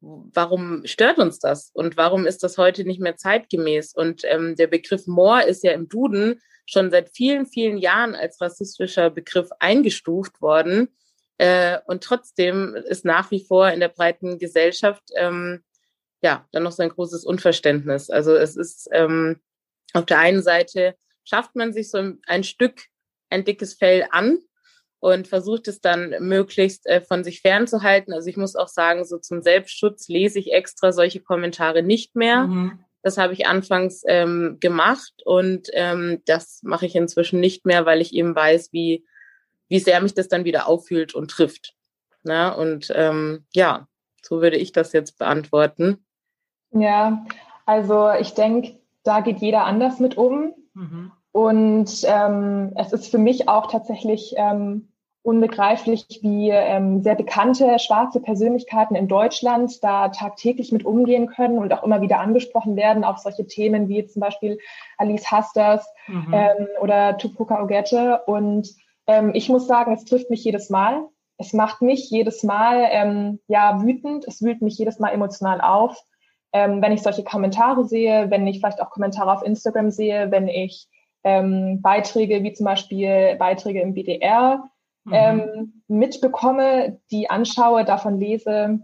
warum 0.00 0.86
stört 0.86 1.18
uns 1.18 1.38
das 1.38 1.70
und 1.74 1.96
warum 1.96 2.26
ist 2.26 2.42
das 2.42 2.58
heute 2.58 2.84
nicht 2.84 3.00
mehr 3.00 3.16
zeitgemäß? 3.16 3.94
Und 3.94 4.22
ähm, 4.24 4.56
der 4.56 4.66
Begriff 4.66 5.06
Moor 5.06 5.42
ist 5.42 5.62
ja 5.62 5.72
im 5.72 5.88
Duden 5.88 6.40
schon 6.66 6.90
seit 6.90 7.10
vielen, 7.10 7.46
vielen 7.46 7.78
Jahren 7.78 8.14
als 8.14 8.40
rassistischer 8.40 9.10
Begriff 9.10 9.50
eingestuft 9.58 10.40
worden. 10.40 10.88
Äh, 11.40 11.78
und 11.86 12.04
trotzdem 12.04 12.74
ist 12.74 13.06
nach 13.06 13.30
wie 13.30 13.42
vor 13.42 13.70
in 13.70 13.80
der 13.80 13.88
breiten 13.88 14.38
Gesellschaft 14.38 15.02
ähm, 15.16 15.64
ja 16.20 16.46
dann 16.52 16.64
noch 16.64 16.72
so 16.72 16.82
ein 16.82 16.90
großes 16.90 17.24
Unverständnis. 17.24 18.10
Also 18.10 18.34
es 18.34 18.56
ist 18.56 18.90
ähm, 18.92 19.40
auf 19.94 20.04
der 20.04 20.18
einen 20.18 20.42
Seite 20.42 20.96
schafft 21.24 21.56
man 21.56 21.72
sich 21.72 21.90
so 21.90 22.12
ein 22.26 22.44
Stück 22.44 22.82
ein 23.30 23.46
dickes 23.46 23.72
Fell 23.72 24.06
an 24.10 24.40
und 24.98 25.28
versucht 25.28 25.66
es 25.68 25.80
dann 25.80 26.14
möglichst 26.20 26.86
äh, 26.86 27.00
von 27.00 27.24
sich 27.24 27.40
fernzuhalten. 27.40 28.12
Also 28.12 28.28
ich 28.28 28.36
muss 28.36 28.54
auch 28.54 28.68
sagen, 28.68 29.06
so 29.06 29.16
zum 29.16 29.40
Selbstschutz 29.40 30.08
lese 30.08 30.38
ich 30.38 30.52
extra 30.52 30.92
solche 30.92 31.20
Kommentare 31.20 31.82
nicht 31.82 32.16
mehr, 32.16 32.48
mhm. 32.48 32.84
Das 33.02 33.16
habe 33.16 33.32
ich 33.32 33.46
anfangs 33.46 34.02
ähm, 34.06 34.58
gemacht 34.60 35.22
und 35.24 35.68
ähm, 35.72 36.20
das 36.26 36.60
mache 36.62 36.84
ich 36.84 36.94
inzwischen 36.94 37.40
nicht 37.40 37.64
mehr, 37.64 37.86
weil 37.86 38.02
ich 38.02 38.12
eben 38.12 38.34
weiß, 38.34 38.74
wie, 38.74 39.06
wie 39.70 39.78
sehr 39.78 40.02
mich 40.02 40.12
das 40.12 40.28
dann 40.28 40.44
wieder 40.44 40.66
auffühlt 40.68 41.14
und 41.14 41.30
trifft. 41.30 41.74
Na, 42.22 42.50
und 42.50 42.92
ähm, 42.94 43.46
ja, 43.54 43.86
so 44.20 44.42
würde 44.42 44.58
ich 44.58 44.72
das 44.72 44.92
jetzt 44.92 45.18
beantworten. 45.18 46.04
Ja, 46.72 47.24
also 47.64 48.10
ich 48.12 48.34
denke, 48.34 48.78
da 49.04 49.20
geht 49.20 49.38
jeder 49.38 49.64
anders 49.64 49.98
mit 50.00 50.18
um. 50.18 50.52
Mhm. 50.74 51.12
Und 51.32 52.04
ähm, 52.04 52.72
es 52.76 52.92
ist 52.92 53.10
für 53.10 53.18
mich 53.18 53.48
auch 53.48 53.70
tatsächlich 53.70 54.34
ähm, 54.36 54.88
unbegreiflich, 55.22 56.06
wie 56.22 56.50
ähm, 56.50 57.02
sehr 57.02 57.14
bekannte 57.14 57.78
schwarze 57.78 58.20
Persönlichkeiten 58.20 58.96
in 58.96 59.06
Deutschland 59.06 59.82
da 59.84 60.08
tagtäglich 60.08 60.72
mit 60.72 60.84
umgehen 60.84 61.28
können 61.28 61.58
und 61.58 61.72
auch 61.72 61.84
immer 61.84 62.00
wieder 62.00 62.20
angesprochen 62.20 62.74
werden 62.74 63.04
auf 63.04 63.18
solche 63.18 63.46
Themen 63.46 63.88
wie 63.88 64.04
zum 64.06 64.20
Beispiel 64.20 64.58
Alice 64.98 65.30
Hasters 65.30 65.86
mhm. 66.08 66.32
ähm, 66.32 66.66
oder 66.80 67.16
Tupuka 67.18 67.62
Ogette. 67.62 68.22
Und 68.26 68.74
ähm, 69.06 69.32
ich 69.34 69.48
muss 69.48 69.66
sagen, 69.66 69.92
es 69.92 70.04
trifft 70.04 70.30
mich 70.30 70.44
jedes 70.44 70.70
Mal. 70.70 71.06
Es 71.38 71.52
macht 71.52 71.80
mich 71.82 72.10
jedes 72.10 72.42
Mal 72.42 72.86
ähm, 72.90 73.40
ja 73.48 73.82
wütend. 73.82 74.26
Es 74.26 74.42
wühlt 74.42 74.62
mich 74.62 74.76
jedes 74.78 74.98
Mal 74.98 75.10
emotional 75.10 75.60
auf, 75.60 75.96
ähm, 76.52 76.82
wenn 76.82 76.92
ich 76.92 77.02
solche 77.02 77.24
Kommentare 77.24 77.84
sehe, 77.84 78.30
wenn 78.30 78.46
ich 78.46 78.58
vielleicht 78.58 78.82
auch 78.82 78.90
Kommentare 78.90 79.32
auf 79.32 79.42
Instagram 79.42 79.90
sehe, 79.90 80.30
wenn 80.30 80.48
ich 80.48 80.88
ähm, 81.24 81.80
Beiträge 81.82 82.42
wie 82.42 82.52
zum 82.52 82.64
Beispiel 82.64 83.36
Beiträge 83.36 83.80
im 83.80 83.94
BDR 83.94 84.64
mhm. 85.04 85.12
ähm, 85.12 85.82
mitbekomme, 85.88 87.00
die 87.10 87.30
anschaue, 87.30 87.84
davon 87.84 88.18
lese 88.18 88.80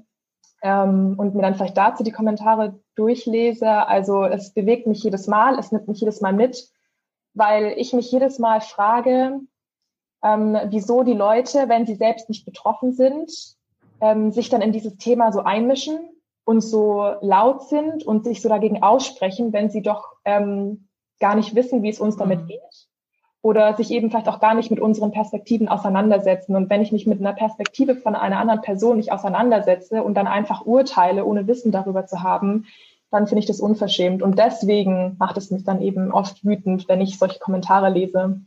ähm, 0.62 1.14
und 1.18 1.34
mir 1.34 1.42
dann 1.42 1.54
vielleicht 1.54 1.76
dazu 1.76 2.02
die 2.02 2.12
Kommentare 2.12 2.80
durchlese. 2.94 3.68
Also 3.68 4.24
es 4.24 4.52
bewegt 4.52 4.86
mich 4.86 5.02
jedes 5.02 5.26
Mal, 5.26 5.58
es 5.58 5.72
nimmt 5.72 5.88
mich 5.88 6.00
jedes 6.00 6.20
Mal 6.20 6.32
mit, 6.32 6.68
weil 7.34 7.74
ich 7.76 7.92
mich 7.92 8.10
jedes 8.10 8.38
Mal 8.38 8.60
frage, 8.60 9.40
ähm, 10.22 10.58
wieso 10.70 11.02
die 11.02 11.14
Leute, 11.14 11.68
wenn 11.68 11.86
sie 11.86 11.94
selbst 11.94 12.28
nicht 12.28 12.44
betroffen 12.44 12.92
sind, 12.92 13.30
ähm, 14.00 14.32
sich 14.32 14.48
dann 14.48 14.62
in 14.62 14.72
dieses 14.72 14.96
Thema 14.96 15.32
so 15.32 15.40
einmischen 15.40 15.98
und 16.44 16.60
so 16.60 17.14
laut 17.20 17.62
sind 17.68 18.04
und 18.04 18.24
sich 18.24 18.42
so 18.42 18.48
dagegen 18.48 18.82
aussprechen, 18.82 19.52
wenn 19.52 19.70
sie 19.70 19.82
doch 19.82 20.16
ähm, 20.24 20.88
gar 21.20 21.34
nicht 21.34 21.54
wissen, 21.54 21.82
wie 21.82 21.88
es 21.88 22.00
uns 22.00 22.16
damit 22.16 22.42
mhm. 22.42 22.46
geht 22.48 22.88
oder 23.46 23.74
sich 23.74 23.92
eben 23.92 24.10
vielleicht 24.10 24.28
auch 24.28 24.40
gar 24.40 24.54
nicht 24.54 24.72
mit 24.72 24.80
unseren 24.80 25.12
Perspektiven 25.12 25.68
auseinandersetzen. 25.68 26.56
Und 26.56 26.68
wenn 26.68 26.82
ich 26.82 26.90
mich 26.90 27.06
mit 27.06 27.20
einer 27.20 27.32
Perspektive 27.32 27.94
von 27.94 28.16
einer 28.16 28.40
anderen 28.40 28.60
Person 28.60 28.96
nicht 28.96 29.12
auseinandersetze 29.12 30.02
und 30.02 30.14
dann 30.14 30.26
einfach 30.26 30.66
urteile, 30.66 31.24
ohne 31.24 31.46
Wissen 31.46 31.70
darüber 31.70 32.06
zu 32.06 32.24
haben, 32.24 32.66
dann 33.12 33.28
finde 33.28 33.38
ich 33.38 33.46
das 33.46 33.60
unverschämt. 33.60 34.20
Und 34.20 34.36
deswegen 34.36 35.14
macht 35.20 35.36
es 35.36 35.52
mich 35.52 35.62
dann 35.62 35.80
eben 35.80 36.10
oft 36.10 36.44
wütend, 36.44 36.88
wenn 36.88 37.00
ich 37.00 37.20
solche 37.20 37.38
Kommentare 37.38 37.88
lese 37.88 38.40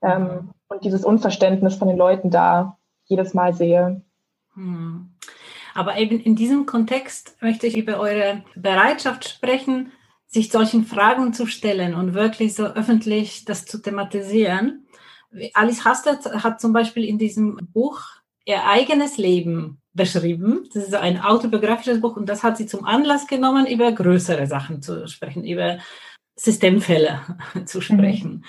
ähm, 0.00 0.50
und 0.68 0.84
dieses 0.84 1.04
Unverständnis 1.04 1.76
von 1.76 1.88
den 1.88 1.96
Leuten 1.96 2.30
da 2.30 2.78
jedes 3.04 3.34
Mal 3.34 3.54
sehe. 3.54 4.02
Hm. 4.54 5.14
Aber 5.74 5.98
eben 5.98 6.18
in 6.18 6.36
diesem 6.36 6.66
Kontext 6.66 7.36
möchte 7.40 7.66
ich 7.66 7.76
über 7.76 7.98
eure 7.98 8.42
Bereitschaft 8.54 9.28
sprechen, 9.28 9.92
sich 10.26 10.50
solchen 10.50 10.84
Fragen 10.84 11.32
zu 11.32 11.46
stellen 11.46 11.94
und 11.94 12.14
wirklich 12.14 12.54
so 12.54 12.64
öffentlich 12.64 13.44
das 13.44 13.66
zu 13.66 13.78
thematisieren. 13.78 14.86
Alice 15.54 15.84
Hastert 15.84 16.24
hat 16.42 16.60
zum 16.60 16.72
Beispiel 16.72 17.04
in 17.04 17.18
diesem 17.18 17.68
Buch 17.72 18.00
ihr 18.44 18.64
eigenes 18.66 19.18
Leben 19.18 19.80
beschrieben. 19.92 20.68
Das 20.72 20.84
ist 20.84 20.90
so 20.92 20.98
ein 20.98 21.20
autobiografisches 21.20 22.00
Buch 22.00 22.16
und 22.16 22.28
das 22.28 22.42
hat 22.42 22.56
sie 22.56 22.66
zum 22.66 22.84
Anlass 22.84 23.26
genommen, 23.26 23.66
über 23.66 23.92
größere 23.92 24.46
Sachen 24.46 24.82
zu 24.82 25.06
sprechen, 25.08 25.44
über 25.44 25.78
Systemfälle 26.36 27.20
zu 27.66 27.80
sprechen. 27.80 28.30
Mhm. 28.30 28.44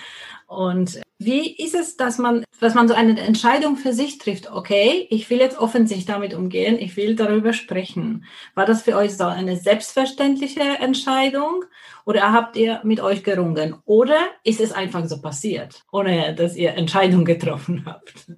Und 0.48 1.02
wie 1.20 1.56
ist 1.56 1.74
es, 1.74 1.98
dass 1.98 2.20
man, 2.20 2.46
dass 2.60 2.76
man 2.76 2.88
so 2.88 2.94
eine 2.94 3.20
Entscheidung 3.20 3.76
für 3.76 3.92
sich 3.92 4.20
trifft? 4.20 4.52
Okay, 4.52 5.08
ich 5.10 5.30
will 5.30 5.40
jetzt 5.40 5.58
offensichtlich 5.58 6.06
damit 6.06 6.36
umgehen, 6.36 6.78
ich 6.80 6.96
will 6.96 7.16
darüber 7.16 7.54
sprechen. 7.54 8.26
War 8.54 8.66
das 8.66 8.84
für 8.84 8.96
euch 8.96 9.18
so 9.18 9.24
eine 9.24 9.58
selbstverständliche 9.58 10.62
Entscheidung 10.62 11.66
oder 12.06 12.34
habt 12.34 12.56
ihr 12.56 12.82
mit 12.84 13.00
euch 13.00 13.24
gerungen? 13.24 13.76
Oder 13.86 14.20
ist 14.44 14.62
es 14.62 14.72
einfach 14.72 15.06
so 15.08 15.20
passiert, 15.20 15.84
ohne 15.92 16.36
dass 16.36 16.56
ihr 16.56 16.76
Entscheidung 16.76 17.26
getroffen 17.26 17.84
habt? 17.86 18.32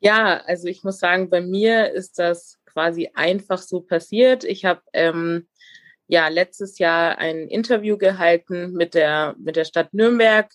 Ja, 0.00 0.42
also 0.46 0.68
ich 0.68 0.84
muss 0.84 0.98
sagen, 0.98 1.28
bei 1.28 1.40
mir 1.42 1.92
ist 1.92 2.18
das 2.18 2.58
quasi 2.64 3.10
einfach 3.14 3.58
so 3.58 3.80
passiert. 3.80 4.44
Ich 4.44 4.64
habe 4.64 4.80
ähm, 4.94 5.48
ja 6.06 6.28
letztes 6.28 6.78
Jahr 6.78 7.18
ein 7.18 7.48
Interview 7.48 7.98
gehalten 7.98 8.72
mit 8.72 8.94
der 8.94 9.34
mit 9.38 9.56
der 9.56 9.64
Stadt 9.64 9.92
Nürnberg 9.92 10.50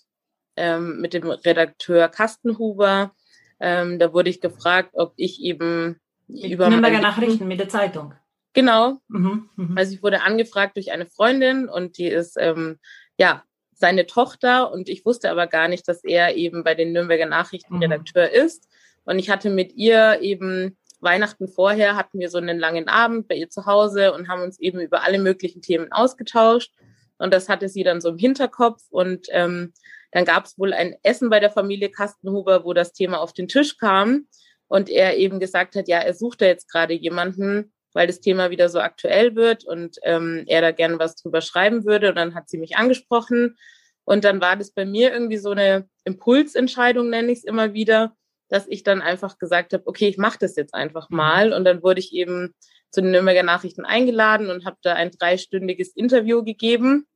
ähm, 0.62 1.02
mit 1.02 1.16
dem 1.16 1.28
Redakteur 1.28 2.08
Kastenhuber. 2.08 3.14
Ähm, 3.60 3.98
da 3.98 4.14
wurde 4.14 4.30
ich 4.30 4.42
gefragt, 4.42 4.92
ob 4.94 5.14
ich 5.16 5.42
eben 5.42 6.00
mit 6.28 6.52
über 6.52 6.70
Nürnberger 6.70 7.02
Nachrichten 7.02 7.48
mit 7.48 7.60
der 7.60 7.68
Zeitung. 7.68 8.14
Genau. 8.54 9.00
Mhm, 9.08 9.50
mh. 9.56 9.76
Also 9.76 9.94
ich 9.94 10.04
wurde 10.04 10.22
angefragt 10.22 10.76
durch 10.76 10.92
eine 10.92 11.08
Freundin 11.08 11.68
und 11.68 11.98
die 11.98 12.08
ist 12.08 12.38
ähm, 12.40 12.78
ja 13.18 13.44
seine 13.74 14.06
Tochter 14.06 14.72
und 14.72 14.88
ich 14.88 15.04
wusste 15.04 15.32
aber 15.32 15.48
gar 15.48 15.68
nicht, 15.68 15.88
dass 15.88 16.04
er 16.04 16.36
eben 16.36 16.64
bei 16.64 16.76
den 16.76 16.92
Nürnberger 16.92 17.26
Nachrichten 17.26 17.78
mhm. 17.78 17.82
Redakteur 17.82 18.30
ist. 18.30 18.68
Und 19.04 19.18
ich 19.18 19.32
hatte 19.32 19.50
mit 19.50 19.74
ihr 19.74 20.20
eben 20.22 20.78
Weihnachten 21.00 21.48
vorher 21.48 21.96
hatten 21.96 22.20
wir 22.20 22.30
so 22.30 22.38
einen 22.38 22.60
langen 22.60 22.88
Abend 22.88 23.28
bei 23.28 23.34
ihr 23.34 23.50
zu 23.50 23.66
Hause 23.66 24.14
und 24.14 24.28
haben 24.28 24.44
uns 24.44 24.60
eben 24.60 24.80
über 24.80 25.02
alle 25.02 25.18
möglichen 25.18 25.64
Themen 25.64 25.92
ausgetauscht. 25.92 26.72
Und 27.18 27.34
das 27.34 27.50
hatte 27.50 27.68
sie 27.68 27.84
dann 27.84 28.00
so 28.00 28.10
im 28.10 28.20
Hinterkopf. 28.20 28.84
Und 28.92 29.26
ähm, 29.32 29.74
dann 30.12 30.26
gab 30.26 30.46
es 30.46 30.60
wohl 30.60 30.74
ein 30.74 30.96
Essen 31.04 31.30
bei 31.30 31.40
der 31.40 31.52
Familie 31.52 31.90
Kastenhuber, 31.90 32.64
wo 32.64 32.74
das 32.74 32.94
Thema 32.94 33.20
auf 33.20 33.34
den 33.34 33.48
Tisch 33.48 33.78
kam 33.78 34.28
und 34.68 34.90
er 34.90 35.18
eben 35.18 35.40
gesagt 35.40 35.76
hat, 35.76 35.88
ja, 35.88 36.00
er 36.00 36.14
sucht 36.14 36.42
da 36.42 36.46
jetzt 36.46 36.70
gerade 36.70 36.94
jemanden, 36.94 37.74
weil 37.94 38.08
das 38.08 38.22
Thema 38.22 38.52
wieder 38.52 38.70
so 38.70 38.80
aktuell 38.80 39.36
wird 39.36 39.66
und 39.66 39.98
ähm, 40.04 40.44
er 40.48 40.62
da 40.62 40.72
gerne 40.72 41.00
was 41.00 41.16
drüber 41.16 41.42
schreiben 41.42 41.86
würde. 41.86 42.10
Und 42.10 42.16
dann 42.16 42.36
hat 42.36 42.50
sie 42.50 42.58
mich 42.58 42.78
angesprochen. 42.78 43.58
Und 44.06 44.24
dann 44.24 44.40
war 44.40 44.56
das 44.56 44.72
bei 44.72 44.86
mir 44.86 45.12
irgendwie 45.12 45.38
so 45.38 45.52
eine 45.52 45.90
Impulsentscheidung, 46.06 47.10
nenne 47.10 47.32
ich 47.32 47.40
es 47.40 47.44
immer 47.44 47.74
wieder, 47.74 48.16
dass 48.50 48.66
ich 48.68 48.84
dann 48.84 49.02
einfach 49.02 49.38
gesagt 49.38 49.74
habe, 49.74 49.84
okay, 49.86 50.08
ich 50.08 50.18
mache 50.18 50.40
das 50.40 50.56
jetzt 50.56 50.74
einfach 50.74 51.10
mhm. 51.10 51.18
mal. 51.18 51.54
Und 51.54 51.66
dann 51.66 51.84
wurde 51.84 52.00
ich 52.00 52.14
eben 52.14 52.54
zu 52.92 53.02
den 53.02 53.12
Nürnberger 53.12 53.44
Nachrichten 53.44 53.86
eingeladen 53.86 54.50
und 54.50 54.66
habe 54.66 54.78
da 54.84 54.94
ein 54.94 55.12
dreistündiges 55.12 55.96
Interview 55.96 56.44
gegeben 56.44 57.08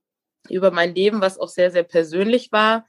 über 0.50 0.72
mein 0.72 0.96
Leben, 0.96 1.22
was 1.22 1.40
auch 1.40 1.50
sehr, 1.50 1.72
sehr 1.72 1.84
persönlich 1.84 2.52
war, 2.52 2.86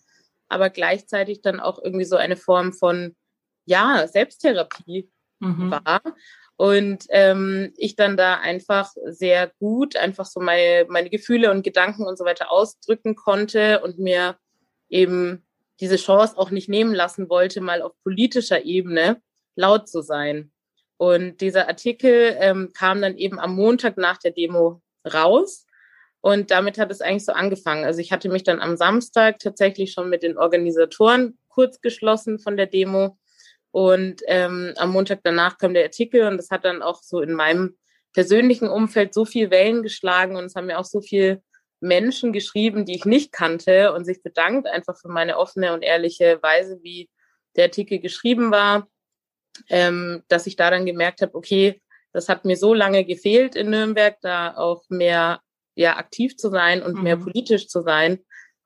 aber 0.48 0.70
gleichzeitig 0.70 1.42
dann 1.42 1.60
auch 1.60 1.82
irgendwie 1.82 2.04
so 2.04 2.16
eine 2.16 2.36
Form 2.36 2.72
von, 2.72 3.16
ja, 3.64 4.06
Selbsttherapie 4.06 5.10
mhm. 5.40 5.70
war. 5.70 6.00
Und 6.56 7.04
ähm, 7.10 7.74
ich 7.76 7.96
dann 7.96 8.16
da 8.16 8.36
einfach 8.36 8.90
sehr 9.04 9.52
gut 9.58 9.96
einfach 9.96 10.24
so 10.24 10.40
meine, 10.40 10.86
meine 10.88 11.10
Gefühle 11.10 11.50
und 11.50 11.62
Gedanken 11.62 12.06
und 12.06 12.16
so 12.16 12.24
weiter 12.24 12.50
ausdrücken 12.50 13.14
konnte 13.14 13.80
und 13.80 13.98
mir 13.98 14.36
eben 14.88 15.44
diese 15.80 15.96
Chance 15.96 16.38
auch 16.38 16.50
nicht 16.50 16.70
nehmen 16.70 16.94
lassen 16.94 17.28
wollte, 17.28 17.60
mal 17.60 17.82
auf 17.82 17.92
politischer 18.02 18.64
Ebene 18.64 19.20
laut 19.54 19.88
zu 19.88 20.00
sein. 20.00 20.50
Und 20.96 21.42
dieser 21.42 21.68
Artikel 21.68 22.36
ähm, 22.38 22.72
kam 22.72 23.02
dann 23.02 23.18
eben 23.18 23.38
am 23.38 23.54
Montag 23.54 23.98
nach 23.98 24.16
der 24.16 24.30
Demo 24.30 24.80
raus. 25.06 25.65
Und 26.26 26.50
damit 26.50 26.76
hat 26.76 26.90
es 26.90 27.00
eigentlich 27.00 27.24
so 27.24 27.30
angefangen. 27.30 27.84
Also 27.84 28.00
ich 28.00 28.10
hatte 28.10 28.28
mich 28.28 28.42
dann 28.42 28.58
am 28.58 28.76
Samstag 28.76 29.38
tatsächlich 29.38 29.92
schon 29.92 30.08
mit 30.08 30.24
den 30.24 30.36
Organisatoren 30.36 31.38
kurz 31.46 31.80
geschlossen 31.80 32.40
von 32.40 32.56
der 32.56 32.66
Demo. 32.66 33.16
Und 33.70 34.22
ähm, 34.26 34.74
am 34.76 34.90
Montag 34.90 35.20
danach 35.22 35.56
kam 35.56 35.72
der 35.72 35.84
Artikel 35.84 36.26
und 36.26 36.36
das 36.36 36.50
hat 36.50 36.64
dann 36.64 36.82
auch 36.82 37.00
so 37.04 37.20
in 37.20 37.32
meinem 37.32 37.76
persönlichen 38.12 38.66
Umfeld 38.66 39.14
so 39.14 39.24
viel 39.24 39.52
Wellen 39.52 39.84
geschlagen 39.84 40.34
und 40.34 40.46
es 40.46 40.56
haben 40.56 40.66
mir 40.66 40.80
auch 40.80 40.84
so 40.84 41.00
viele 41.00 41.44
Menschen 41.78 42.32
geschrieben, 42.32 42.86
die 42.86 42.96
ich 42.96 43.04
nicht 43.04 43.30
kannte 43.30 43.92
und 43.92 44.04
sich 44.04 44.20
bedankt 44.20 44.66
einfach 44.66 44.98
für 45.00 45.08
meine 45.08 45.38
offene 45.38 45.74
und 45.74 45.82
ehrliche 45.82 46.42
Weise, 46.42 46.80
wie 46.82 47.08
der 47.54 47.66
Artikel 47.66 48.00
geschrieben 48.00 48.50
war, 48.50 48.88
ähm, 49.70 50.24
dass 50.26 50.48
ich 50.48 50.56
da 50.56 50.72
dann 50.72 50.86
gemerkt 50.86 51.22
habe, 51.22 51.36
okay, 51.36 51.80
das 52.12 52.28
hat 52.28 52.44
mir 52.44 52.56
so 52.56 52.74
lange 52.74 53.04
gefehlt 53.04 53.54
in 53.54 53.70
Nürnberg, 53.70 54.16
da 54.22 54.56
auch 54.56 54.82
mehr 54.88 55.40
ja 55.76 55.96
aktiv 55.96 56.36
zu 56.36 56.50
sein 56.50 56.82
und 56.82 56.96
mhm. 56.96 57.04
mehr 57.04 57.16
politisch 57.16 57.68
zu 57.68 57.82
sein. 57.82 58.18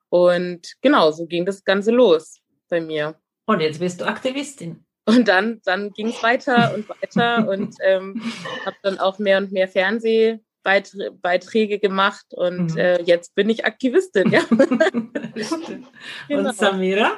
Und 0.09 0.73
genau, 0.81 1.11
so 1.11 1.27
ging 1.27 1.45
das 1.45 1.63
Ganze 1.63 1.91
los 1.91 2.41
bei 2.69 2.81
mir. 2.81 3.13
Und 3.45 3.59
jetzt 3.59 3.79
bist 3.79 4.01
du 4.01 4.05
Aktivistin. 4.05 4.83
Und 5.05 5.27
dann, 5.27 5.61
dann 5.63 5.91
ging 5.91 6.07
es 6.07 6.23
weiter 6.23 6.73
und 6.73 6.89
weiter 6.89 7.47
und 7.49 7.75
ähm, 7.83 8.19
habe 8.65 8.77
dann 8.81 8.97
auch 8.99 9.19
mehr 9.19 9.37
und 9.37 9.51
mehr 9.51 9.67
Fernsehbeiträge 9.67 11.77
gemacht 11.79 12.25
und 12.31 12.71
mhm. 12.71 12.77
äh, 12.77 13.03
jetzt 13.03 13.35
bin 13.35 13.49
ich 13.49 13.65
Aktivistin. 13.65 14.31
Ja. 14.31 14.41
genau. 16.27 16.49
Und 16.49 16.55
Samira? 16.55 17.11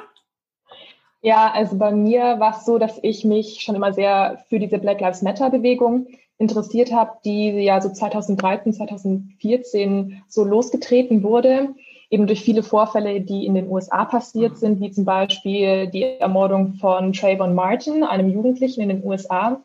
Ja, 1.20 1.52
also 1.52 1.78
bei 1.78 1.90
mir 1.90 2.38
war 2.38 2.58
es 2.58 2.66
so, 2.66 2.78
dass 2.78 2.98
ich 3.02 3.24
mich 3.24 3.62
schon 3.62 3.74
immer 3.74 3.94
sehr 3.94 4.44
für 4.48 4.58
diese 4.58 4.78
Black 4.78 5.00
Lives 5.00 5.22
Matter 5.22 5.48
Bewegung 5.48 6.06
interessiert 6.44 6.92
habe, 6.92 7.12
die 7.24 7.50
ja 7.50 7.80
so 7.80 7.90
2013, 7.90 8.72
2014 8.72 10.22
so 10.28 10.44
losgetreten 10.44 11.22
wurde, 11.22 11.74
eben 12.10 12.26
durch 12.26 12.42
viele 12.42 12.62
Vorfälle, 12.62 13.20
die 13.20 13.44
in 13.46 13.54
den 13.54 13.68
USA 13.68 14.04
passiert 14.04 14.52
mhm. 14.52 14.56
sind, 14.56 14.80
wie 14.80 14.90
zum 14.90 15.04
Beispiel 15.04 15.88
die 15.88 16.04
Ermordung 16.04 16.74
von 16.74 17.12
Trayvon 17.12 17.54
Martin, 17.54 18.04
einem 18.04 18.30
Jugendlichen 18.30 18.82
in 18.82 18.88
den 18.88 19.04
USA. 19.04 19.62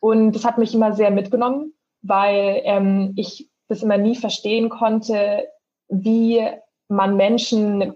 Und 0.00 0.32
das 0.32 0.44
hat 0.44 0.58
mich 0.58 0.74
immer 0.74 0.92
sehr 0.92 1.10
mitgenommen, 1.10 1.72
weil 2.02 2.62
ähm, 2.64 3.12
ich 3.16 3.48
das 3.68 3.82
immer 3.82 3.98
nie 3.98 4.16
verstehen 4.16 4.68
konnte, 4.70 5.48
wie 5.88 6.42
man 6.88 7.16
Menschen 7.16 7.94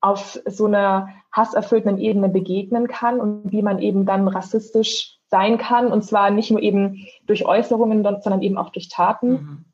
auf 0.00 0.38
so 0.46 0.66
einer 0.66 1.08
hasserfüllten 1.32 1.98
Ebene 1.98 2.28
begegnen 2.28 2.88
kann 2.88 3.20
und 3.20 3.50
wie 3.50 3.62
man 3.62 3.80
eben 3.80 4.04
dann 4.04 4.28
rassistisch 4.28 5.18
sein 5.34 5.58
kann. 5.58 5.90
Und 5.90 6.04
zwar 6.04 6.30
nicht 6.30 6.52
nur 6.52 6.62
eben 6.62 7.08
durch 7.26 7.44
Äußerungen, 7.44 8.04
sondern 8.04 8.42
eben 8.42 8.56
auch 8.56 8.70
durch 8.70 8.88
Taten. 8.88 9.30
Mhm. 9.30 9.64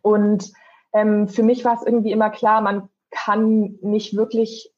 Und 0.00 0.52
ähm, 0.94 1.28
für 1.28 1.42
mich 1.42 1.62
war 1.62 1.74
es 1.74 1.84
irgendwie 1.84 2.10
immer 2.10 2.30
klar, 2.30 2.62
man 2.62 2.88
kann 3.10 3.76
nicht 3.82 4.16
wirklich 4.16 4.72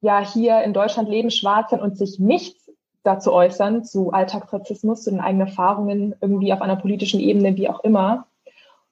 ja 0.00 0.18
hier 0.18 0.62
in 0.62 0.72
Deutschland 0.72 1.08
leben, 1.08 1.30
schwarz 1.30 1.70
sein 1.70 1.80
und 1.80 1.96
sich 1.96 2.18
nichts 2.18 2.68
dazu 3.04 3.32
äußern, 3.32 3.84
zu 3.84 4.10
Alltagsrassismus, 4.10 5.04
zu 5.04 5.10
den 5.10 5.20
eigenen 5.20 5.46
Erfahrungen, 5.46 6.16
irgendwie 6.20 6.52
auf 6.52 6.60
einer 6.60 6.76
politischen 6.76 7.20
Ebene, 7.20 7.56
wie 7.56 7.68
auch 7.68 7.84
immer. 7.84 8.26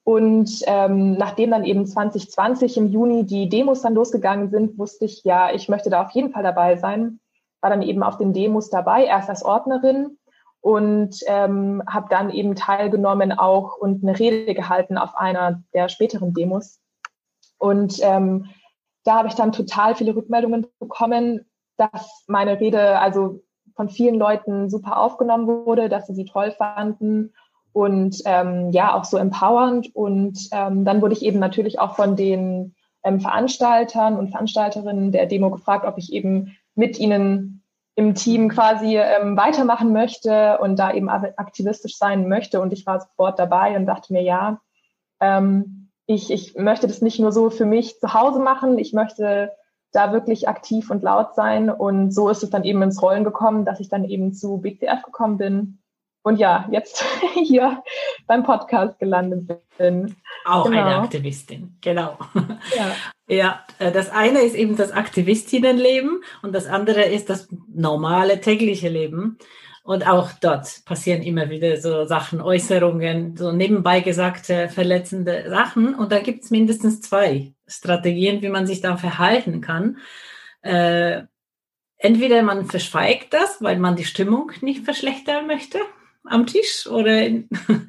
Und 0.05 0.61
ähm, 0.67 1.13
nachdem 1.17 1.51
dann 1.51 1.65
eben 1.65 1.85
2020 1.85 2.77
im 2.77 2.87
Juni 2.87 3.25
die 3.25 3.49
Demos 3.49 3.81
dann 3.81 3.93
losgegangen 3.93 4.49
sind, 4.49 4.77
wusste 4.77 5.03
ich, 5.03 5.25
ja, 5.25 5.51
ich 5.53 5.67
möchte 5.67 5.89
da 5.89 6.03
auf 6.03 6.11
jeden 6.11 6.31
Fall 6.31 6.43
dabei 6.43 6.77
sein. 6.77 7.19
War 7.59 7.71
dann 7.71 7.81
eben 7.81 8.03
auf 8.03 8.17
den 8.17 8.31
Demos 8.31 8.69
dabei, 8.69 9.03
erst 9.03 9.29
als 9.29 9.43
Ordnerin 9.43 10.17
und 10.63 11.19
ähm, 11.27 11.83
habe 11.89 12.07
dann 12.09 12.29
eben 12.29 12.55
teilgenommen 12.55 13.33
auch 13.33 13.75
und 13.75 14.01
eine 14.01 14.17
Rede 14.17 14.53
gehalten 14.53 14.97
auf 14.97 15.13
einer 15.17 15.61
der 15.73 15.89
späteren 15.89 16.33
Demos. 16.33 16.79
Und 17.57 17.99
ähm, 18.01 18.45
da 19.03 19.15
habe 19.15 19.27
ich 19.27 19.33
dann 19.33 19.51
total 19.51 19.93
viele 19.95 20.15
Rückmeldungen 20.15 20.65
bekommen, 20.79 21.45
dass 21.75 22.23
meine 22.27 22.61
Rede 22.61 22.97
also 22.99 23.43
von 23.75 23.89
vielen 23.89 24.15
Leuten 24.15 24.69
super 24.69 25.01
aufgenommen 25.01 25.47
wurde, 25.47 25.89
dass 25.89 26.07
sie 26.07 26.15
sie 26.15 26.25
toll 26.25 26.51
fanden 26.51 27.33
und 27.73 28.21
ähm, 28.23 28.71
ja 28.71 28.95
auch 28.95 29.03
so 29.03 29.17
empowernd. 29.17 29.93
Und 29.93 30.47
ähm, 30.53 30.85
dann 30.85 31.01
wurde 31.01 31.13
ich 31.13 31.23
eben 31.23 31.39
natürlich 31.39 31.79
auch 31.79 31.97
von 31.97 32.15
den 32.15 32.73
ähm, 33.03 33.19
Veranstaltern 33.19 34.17
und 34.17 34.29
Veranstalterinnen 34.29 35.11
der 35.11 35.25
Demo 35.25 35.51
gefragt, 35.51 35.85
ob 35.85 35.97
ich 35.97 36.13
eben 36.13 36.55
mit 36.73 36.99
ihnen 36.99 37.52
im 37.95 38.15
Team 38.15 38.49
quasi 38.49 38.97
ähm, 38.97 39.37
weitermachen 39.37 39.93
möchte 39.93 40.57
und 40.59 40.77
da 40.77 40.93
eben 40.93 41.09
aktivistisch 41.09 41.97
sein 41.97 42.27
möchte. 42.27 42.59
Und 42.59 42.73
ich 42.73 42.85
war 42.85 42.99
sofort 42.99 43.37
dabei 43.37 43.75
und 43.75 43.85
dachte 43.85 44.13
mir, 44.13 44.23
ja, 44.23 44.59
ähm, 45.19 45.89
ich, 46.05 46.31
ich 46.31 46.55
möchte 46.55 46.87
das 46.87 47.01
nicht 47.01 47.19
nur 47.19 47.31
so 47.31 47.49
für 47.49 47.65
mich 47.65 47.99
zu 47.99 48.13
Hause 48.13 48.39
machen, 48.39 48.77
ich 48.77 48.93
möchte 48.93 49.51
da 49.91 50.11
wirklich 50.11 50.47
aktiv 50.47 50.89
und 50.89 51.03
laut 51.03 51.35
sein. 51.35 51.69
Und 51.69 52.11
so 52.11 52.29
ist 52.29 52.43
es 52.43 52.49
dann 52.49 52.63
eben 52.63 52.81
ins 52.81 53.01
Rollen 53.01 53.23
gekommen, 53.23 53.63
dass 53.63 53.79
ich 53.79 53.89
dann 53.89 54.03
eben 54.05 54.33
zu 54.33 54.57
BCF 54.57 55.03
gekommen 55.03 55.37
bin 55.37 55.82
und 56.23 56.37
ja, 56.39 56.67
jetzt 56.71 57.03
hier 57.33 57.83
beim 58.25 58.43
Podcast 58.43 58.97
gelandet 58.97 59.51
bin. 59.77 60.15
Auch 60.45 60.65
genau. 60.65 60.85
eine 60.85 60.95
Aktivistin, 60.97 61.77
genau. 61.81 62.17
Ja. 62.75 62.95
ja, 63.27 63.65
äh, 63.79 63.91
das 63.91 64.09
eine 64.09 64.39
ist 64.39 64.55
eben 64.55 64.75
das 64.77 64.91
Aktivistinnenleben 64.91 66.23
und 66.41 66.53
das 66.53 66.65
andere 66.65 67.03
ist 67.03 67.29
das 67.29 67.49
normale 67.73 68.41
tägliche 68.41 68.89
Leben. 68.89 69.37
Und 69.83 70.07
auch 70.07 70.31
dort 70.39 70.85
passieren 70.85 71.21
immer 71.23 71.49
wieder 71.49 71.75
so 71.75 72.05
Sachen, 72.05 72.39
Äußerungen, 72.39 73.35
so 73.35 73.51
nebenbei 73.51 73.99
gesagte 73.99 74.69
verletzende 74.69 75.49
Sachen. 75.49 75.93
Und 75.93 76.13
da 76.13 76.19
gibt 76.19 76.45
es 76.45 76.51
mindestens 76.51 77.01
zwei 77.01 77.53
Strategien, 77.67 78.41
wie 78.41 78.47
man 78.47 78.65
sich 78.65 78.79
da 78.79 78.95
verhalten 78.95 79.59
kann. 79.59 79.97
Äh, 80.61 81.23
entweder 81.97 82.43
man 82.43 82.65
verschweigt 82.65 83.33
das, 83.33 83.61
weil 83.61 83.77
man 83.77 83.97
die 83.97 84.05
Stimmung 84.05 84.53
nicht 84.61 84.85
verschlechtern 84.85 85.47
möchte 85.47 85.79
am 86.25 86.45
Tisch 86.45 86.87
oder, 86.87 87.27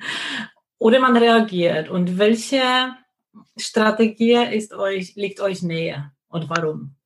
oder 0.79 1.01
man 1.01 1.17
reagiert? 1.17 1.89
Und 1.89 2.19
welche 2.19 2.63
Strategie 3.57 4.43
ist 4.55 4.73
euch, 4.75 5.15
liegt 5.17 5.41
euch 5.41 5.63
näher 5.63 6.13
und 6.29 6.49
warum? 6.51 6.97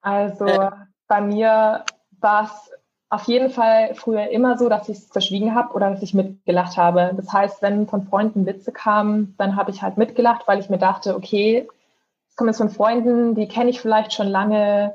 Also 0.00 0.46
äh. 0.46 0.70
bei 1.06 1.20
mir 1.20 1.84
war 2.20 2.44
es 2.44 2.70
auf 3.12 3.24
jeden 3.24 3.50
Fall 3.50 3.94
früher 3.94 4.30
immer 4.30 4.56
so, 4.56 4.70
dass 4.70 4.88
ich 4.88 4.96
es 4.96 5.06
verschwiegen 5.06 5.54
habe 5.54 5.74
oder 5.74 5.90
dass 5.90 6.02
ich 6.02 6.14
mitgelacht 6.14 6.78
habe. 6.78 7.12
Das 7.14 7.30
heißt, 7.30 7.60
wenn 7.60 7.86
von 7.86 8.06
Freunden 8.06 8.46
Witze 8.46 8.72
kamen, 8.72 9.34
dann 9.36 9.54
habe 9.54 9.70
ich 9.70 9.82
halt 9.82 9.98
mitgelacht, 9.98 10.48
weil 10.48 10.60
ich 10.60 10.70
mir 10.70 10.78
dachte, 10.78 11.14
okay, 11.14 11.68
es 12.28 12.36
kommen 12.36 12.48
jetzt 12.48 12.56
von 12.56 12.70
Freunden, 12.70 13.34
die 13.34 13.48
kenne 13.48 13.68
ich 13.68 13.82
vielleicht 13.82 14.14
schon 14.14 14.28
lange. 14.28 14.94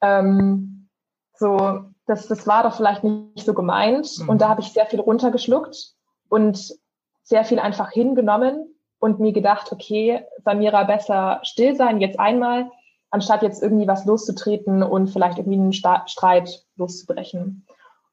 Ähm, 0.00 0.88
so, 1.34 1.84
das, 2.06 2.28
das 2.28 2.46
war 2.46 2.62
doch 2.62 2.76
vielleicht 2.76 3.04
nicht 3.04 3.44
so 3.44 3.54
gemeint. 3.54 4.18
Mhm. 4.18 4.28
Und 4.28 4.40
da 4.40 4.48
habe 4.48 4.60
ich 4.60 4.68
sehr 4.68 4.86
viel 4.86 5.00
runtergeschluckt 5.00 5.94
und 6.28 6.74
sehr 7.22 7.44
viel 7.44 7.58
einfach 7.58 7.90
hingenommen 7.90 8.74
und 8.98 9.20
mir 9.20 9.32
gedacht, 9.32 9.72
okay, 9.72 10.24
Samira, 10.44 10.84
besser 10.84 11.40
still 11.42 11.74
sein 11.74 12.00
jetzt 12.00 12.18
einmal, 12.18 12.70
anstatt 13.10 13.42
jetzt 13.42 13.62
irgendwie 13.62 13.88
was 13.88 14.04
loszutreten 14.04 14.82
und 14.82 15.08
vielleicht 15.08 15.38
irgendwie 15.38 15.58
einen 15.58 15.72
Sta 15.72 16.06
Streit 16.06 16.64
loszubrechen. 16.76 17.66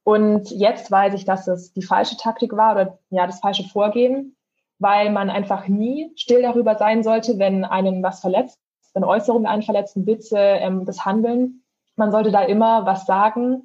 Und 0.03 0.51
jetzt 0.51 0.91
weiß 0.91 1.13
ich, 1.13 1.25
dass 1.25 1.47
es 1.47 1.71
die 1.71 1.83
falsche 1.83 2.17
Taktik 2.17 2.55
war 2.57 2.73
oder 2.73 2.99
ja, 3.09 3.25
das 3.25 3.39
falsche 3.39 3.63
Vorgehen, 3.63 4.35
weil 4.79 5.11
man 5.11 5.29
einfach 5.29 5.67
nie 5.67 6.11
still 6.15 6.41
darüber 6.41 6.75
sein 6.75 7.03
sollte, 7.03 7.39
wenn 7.39 7.63
einen 7.63 8.03
was 8.03 8.19
verletzt, 8.19 8.59
wenn 8.93 9.05
Äußerungen 9.05 9.47
einen 9.47 9.61
verletzen, 9.61 10.05
Witze, 10.05 10.37
ähm, 10.37 10.85
das 10.85 11.05
Handeln. 11.05 11.63
Man 11.95 12.11
sollte 12.11 12.31
da 12.31 12.41
immer 12.41 12.85
was 12.85 13.05
sagen 13.05 13.63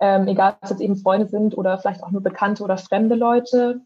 ähm, 0.00 0.26
egal 0.28 0.52
ob 0.52 0.58
es 0.62 0.70
jetzt 0.70 0.80
eben 0.80 0.96
Freunde 0.96 1.28
sind 1.28 1.56
oder 1.56 1.78
vielleicht 1.78 2.02
auch 2.02 2.10
nur 2.10 2.22
bekannte 2.22 2.64
oder 2.64 2.78
fremde 2.78 3.14
Leute. 3.14 3.80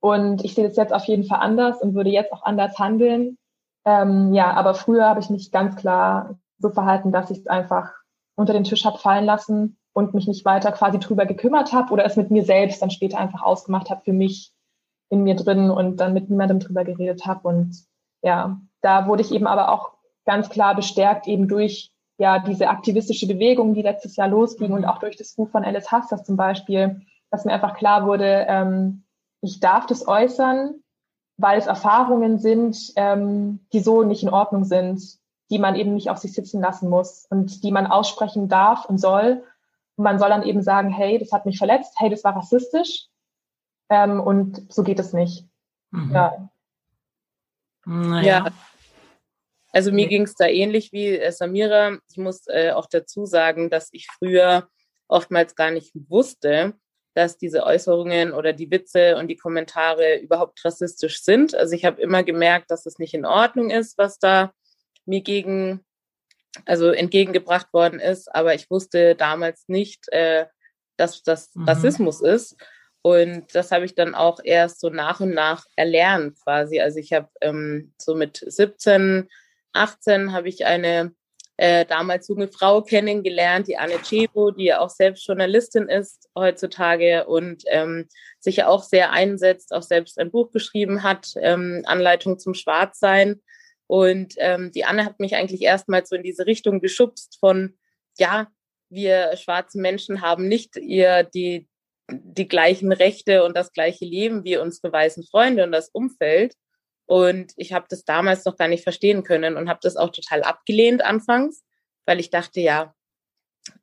Und 0.00 0.44
ich 0.44 0.54
sehe 0.54 0.68
das 0.68 0.76
jetzt 0.76 0.92
auf 0.92 1.04
jeden 1.06 1.24
Fall 1.24 1.40
anders 1.40 1.80
und 1.80 1.94
würde 1.94 2.10
jetzt 2.10 2.32
auch 2.32 2.44
anders 2.44 2.78
handeln. 2.78 3.38
Ähm, 3.86 4.34
ja, 4.34 4.52
aber 4.52 4.74
früher 4.74 5.06
habe 5.06 5.20
ich 5.20 5.30
mich 5.30 5.50
ganz 5.50 5.76
klar 5.76 6.38
so 6.58 6.70
verhalten, 6.70 7.12
dass 7.12 7.30
ich 7.30 7.38
es 7.38 7.46
einfach 7.46 7.92
unter 8.36 8.52
den 8.52 8.64
Tisch 8.64 8.84
habe 8.84 8.98
fallen 8.98 9.24
lassen 9.24 9.78
und 9.94 10.12
mich 10.12 10.26
nicht 10.26 10.44
weiter 10.44 10.72
quasi 10.72 10.98
drüber 10.98 11.24
gekümmert 11.24 11.72
habe 11.72 11.92
oder 11.92 12.04
es 12.04 12.16
mit 12.16 12.30
mir 12.30 12.44
selbst 12.44 12.82
dann 12.82 12.90
später 12.90 13.18
einfach 13.18 13.42
ausgemacht 13.42 13.90
habe 13.90 14.02
für 14.04 14.12
mich 14.12 14.52
in 15.08 15.22
mir 15.22 15.36
drin 15.36 15.70
und 15.70 15.98
dann 15.98 16.12
mit 16.12 16.28
niemandem 16.28 16.58
drüber 16.60 16.84
geredet 16.84 17.26
habe. 17.26 17.46
Und 17.48 17.84
ja, 18.22 18.60
da 18.82 19.06
wurde 19.06 19.22
ich 19.22 19.32
eben 19.32 19.46
aber 19.46 19.70
auch 19.70 19.92
ganz 20.26 20.50
klar 20.50 20.74
bestärkt 20.74 21.26
eben 21.26 21.48
durch 21.48 21.93
ja 22.18 22.38
diese 22.38 22.68
aktivistische 22.68 23.26
Bewegung, 23.26 23.74
die 23.74 23.82
letztes 23.82 24.16
Jahr 24.16 24.28
losging 24.28 24.72
und 24.72 24.84
auch 24.84 24.98
durch 24.98 25.16
das 25.16 25.34
Buch 25.34 25.50
von 25.50 25.64
Alice 25.64 25.90
Hasters 25.90 26.24
zum 26.24 26.36
Beispiel, 26.36 27.02
dass 27.30 27.44
mir 27.44 27.52
einfach 27.52 27.76
klar 27.76 28.06
wurde, 28.06 28.46
ähm, 28.48 29.04
ich 29.40 29.60
darf 29.60 29.86
das 29.86 30.06
äußern, 30.06 30.76
weil 31.36 31.58
es 31.58 31.66
Erfahrungen 31.66 32.38
sind, 32.38 32.92
ähm, 32.96 33.66
die 33.72 33.80
so 33.80 34.04
nicht 34.04 34.22
in 34.22 34.30
Ordnung 34.30 34.64
sind, 34.64 35.02
die 35.50 35.58
man 35.58 35.74
eben 35.74 35.94
nicht 35.94 36.10
auf 36.10 36.18
sich 36.18 36.32
sitzen 36.32 36.60
lassen 36.60 36.88
muss 36.88 37.26
und 37.28 37.62
die 37.62 37.72
man 37.72 37.86
aussprechen 37.86 38.48
darf 38.48 38.86
und 38.86 38.98
soll. 38.98 39.44
Und 39.96 40.04
man 40.04 40.18
soll 40.18 40.28
dann 40.28 40.44
eben 40.44 40.62
sagen, 40.62 40.90
hey, 40.90 41.18
das 41.18 41.32
hat 41.32 41.46
mich 41.46 41.58
verletzt, 41.58 41.94
hey, 41.98 42.08
das 42.08 42.24
war 42.24 42.36
rassistisch 42.36 43.08
ähm, 43.90 44.20
und 44.20 44.72
so 44.72 44.82
geht 44.82 44.98
es 44.98 45.12
nicht. 45.12 45.46
Mhm. 45.90 46.12
Ja. 46.12 46.48
Naja. 47.84 48.44
Ja, 48.46 48.52
also 49.74 49.90
mir 49.90 50.06
ging 50.06 50.22
es 50.22 50.36
da 50.36 50.46
ähnlich 50.46 50.92
wie 50.92 51.18
äh, 51.18 51.32
Samira. 51.32 51.98
Ich 52.08 52.16
muss 52.16 52.46
äh, 52.46 52.70
auch 52.70 52.86
dazu 52.86 53.26
sagen, 53.26 53.70
dass 53.70 53.88
ich 53.90 54.06
früher 54.06 54.68
oftmals 55.08 55.56
gar 55.56 55.72
nicht 55.72 55.90
wusste, 56.08 56.74
dass 57.14 57.38
diese 57.38 57.64
Äußerungen 57.64 58.32
oder 58.32 58.52
die 58.52 58.70
Witze 58.70 59.16
und 59.16 59.26
die 59.26 59.36
Kommentare 59.36 60.18
überhaupt 60.18 60.64
rassistisch 60.64 61.22
sind. 61.22 61.56
Also 61.56 61.74
ich 61.74 61.84
habe 61.84 62.00
immer 62.00 62.22
gemerkt, 62.22 62.70
dass 62.70 62.86
es 62.86 63.00
nicht 63.00 63.14
in 63.14 63.26
Ordnung 63.26 63.70
ist, 63.70 63.98
was 63.98 64.20
da 64.20 64.52
mir 65.06 65.22
gegen, 65.22 65.84
also 66.66 66.90
entgegengebracht 66.90 67.72
worden 67.72 67.98
ist. 67.98 68.32
Aber 68.32 68.54
ich 68.54 68.70
wusste 68.70 69.16
damals 69.16 69.64
nicht, 69.66 70.08
äh, 70.12 70.46
dass 70.96 71.24
das 71.24 71.52
mhm. 71.54 71.64
Rassismus 71.64 72.20
ist. 72.20 72.56
Und 73.02 73.52
das 73.56 73.72
habe 73.72 73.86
ich 73.86 73.96
dann 73.96 74.14
auch 74.14 74.38
erst 74.42 74.78
so 74.78 74.88
nach 74.88 75.18
und 75.18 75.34
nach 75.34 75.66
erlernt 75.74 76.40
quasi. 76.44 76.80
Also 76.80 77.00
ich 77.00 77.12
habe 77.12 77.28
ähm, 77.40 77.92
so 77.98 78.14
mit 78.14 78.42
17 78.46 79.28
18 79.74 80.32
habe 80.32 80.48
ich 80.48 80.66
eine 80.66 81.14
äh, 81.56 81.84
damals 81.86 82.28
junge 82.28 82.48
Frau 82.48 82.82
kennengelernt, 82.82 83.68
die 83.68 83.76
Anne 83.76 84.02
Cebo, 84.02 84.50
die 84.50 84.64
ja 84.64 84.80
auch 84.80 84.90
selbst 84.90 85.26
Journalistin 85.26 85.88
ist 85.88 86.28
heutzutage 86.36 87.26
und 87.26 87.62
ähm, 87.68 88.08
sich 88.40 88.56
ja 88.56 88.68
auch 88.68 88.82
sehr 88.82 89.12
einsetzt, 89.12 89.72
auch 89.72 89.82
selbst 89.82 90.18
ein 90.18 90.30
Buch 90.30 90.50
geschrieben 90.50 91.02
hat, 91.02 91.34
ähm, 91.36 91.82
Anleitung 91.86 92.38
zum 92.38 92.54
Schwarzsein. 92.54 93.40
Und 93.86 94.34
ähm, 94.38 94.72
die 94.72 94.84
Anne 94.84 95.04
hat 95.04 95.20
mich 95.20 95.36
eigentlich 95.36 95.62
erstmal 95.62 96.04
so 96.04 96.16
in 96.16 96.22
diese 96.22 96.46
Richtung 96.46 96.80
geschubst 96.80 97.36
von, 97.38 97.76
ja, 98.18 98.48
wir 98.88 99.36
schwarzen 99.36 99.80
Menschen 99.80 100.22
haben 100.22 100.48
nicht 100.48 100.76
ihr 100.76 101.22
die 101.22 101.68
die 102.10 102.48
gleichen 102.48 102.92
Rechte 102.92 103.44
und 103.44 103.56
das 103.56 103.72
gleiche 103.72 104.04
Leben 104.04 104.44
wie 104.44 104.56
unsere 104.58 104.92
weißen 104.92 105.24
Freunde 105.24 105.64
und 105.64 105.72
das 105.72 105.88
Umfeld. 105.88 106.54
Und 107.06 107.52
ich 107.56 107.72
habe 107.72 107.86
das 107.88 108.04
damals 108.04 108.44
noch 108.44 108.56
gar 108.56 108.68
nicht 108.68 108.82
verstehen 108.82 109.22
können 109.22 109.56
und 109.56 109.68
habe 109.68 109.80
das 109.82 109.96
auch 109.96 110.10
total 110.10 110.42
abgelehnt 110.42 111.04
anfangs, 111.04 111.64
weil 112.06 112.20
ich 112.20 112.30
dachte, 112.30 112.60
ja, 112.60 112.94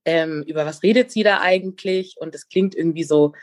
ähm, 0.06 0.44
über 0.48 0.66
was 0.66 0.84
redet 0.84 1.12
sie 1.12 1.24
da 1.24 1.42
eigentlich? 1.42 2.16
Und 2.20 2.34
es 2.36 2.48
klingt 2.48 2.76
irgendwie 2.76 3.04
so, 3.04 3.34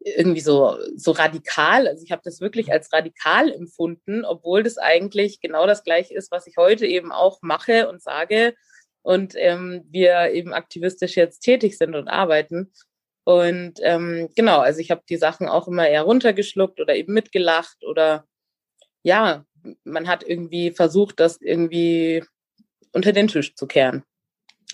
irgendwie 0.00 0.40
so, 0.40 0.76
so 0.96 1.10
radikal. 1.12 1.86
Also 1.86 2.04
ich 2.04 2.12
habe 2.12 2.22
das 2.24 2.40
wirklich 2.40 2.72
als 2.72 2.92
radikal 2.92 3.52
empfunden, 3.52 4.24
obwohl 4.24 4.62
das 4.62 4.78
eigentlich 4.78 5.40
genau 5.40 5.66
das 5.66 5.84
gleiche 5.84 6.14
ist, 6.14 6.30
was 6.30 6.46
ich 6.46 6.56
heute 6.56 6.86
eben 6.86 7.12
auch 7.12 7.40
mache 7.42 7.88
und 7.88 8.02
sage 8.02 8.54
und 9.02 9.34
ähm, 9.36 9.84
wir 9.90 10.30
eben 10.32 10.52
aktivistisch 10.52 11.16
jetzt 11.16 11.40
tätig 11.40 11.76
sind 11.78 11.94
und 11.94 12.08
arbeiten. 12.08 12.72
Und 13.24 13.74
ähm, 13.82 14.30
genau, 14.34 14.60
also 14.60 14.80
ich 14.80 14.90
habe 14.90 15.02
die 15.08 15.16
Sachen 15.16 15.48
auch 15.48 15.68
immer 15.68 15.88
eher 15.88 16.02
runtergeschluckt 16.02 16.80
oder 16.80 16.94
eben 16.94 17.12
mitgelacht 17.12 17.84
oder 17.84 18.26
ja, 19.02 19.44
man 19.84 20.08
hat 20.08 20.26
irgendwie 20.26 20.70
versucht, 20.70 21.20
das 21.20 21.40
irgendwie 21.40 22.24
unter 22.92 23.12
den 23.12 23.28
Tisch 23.28 23.54
zu 23.54 23.66
kehren, 23.66 24.04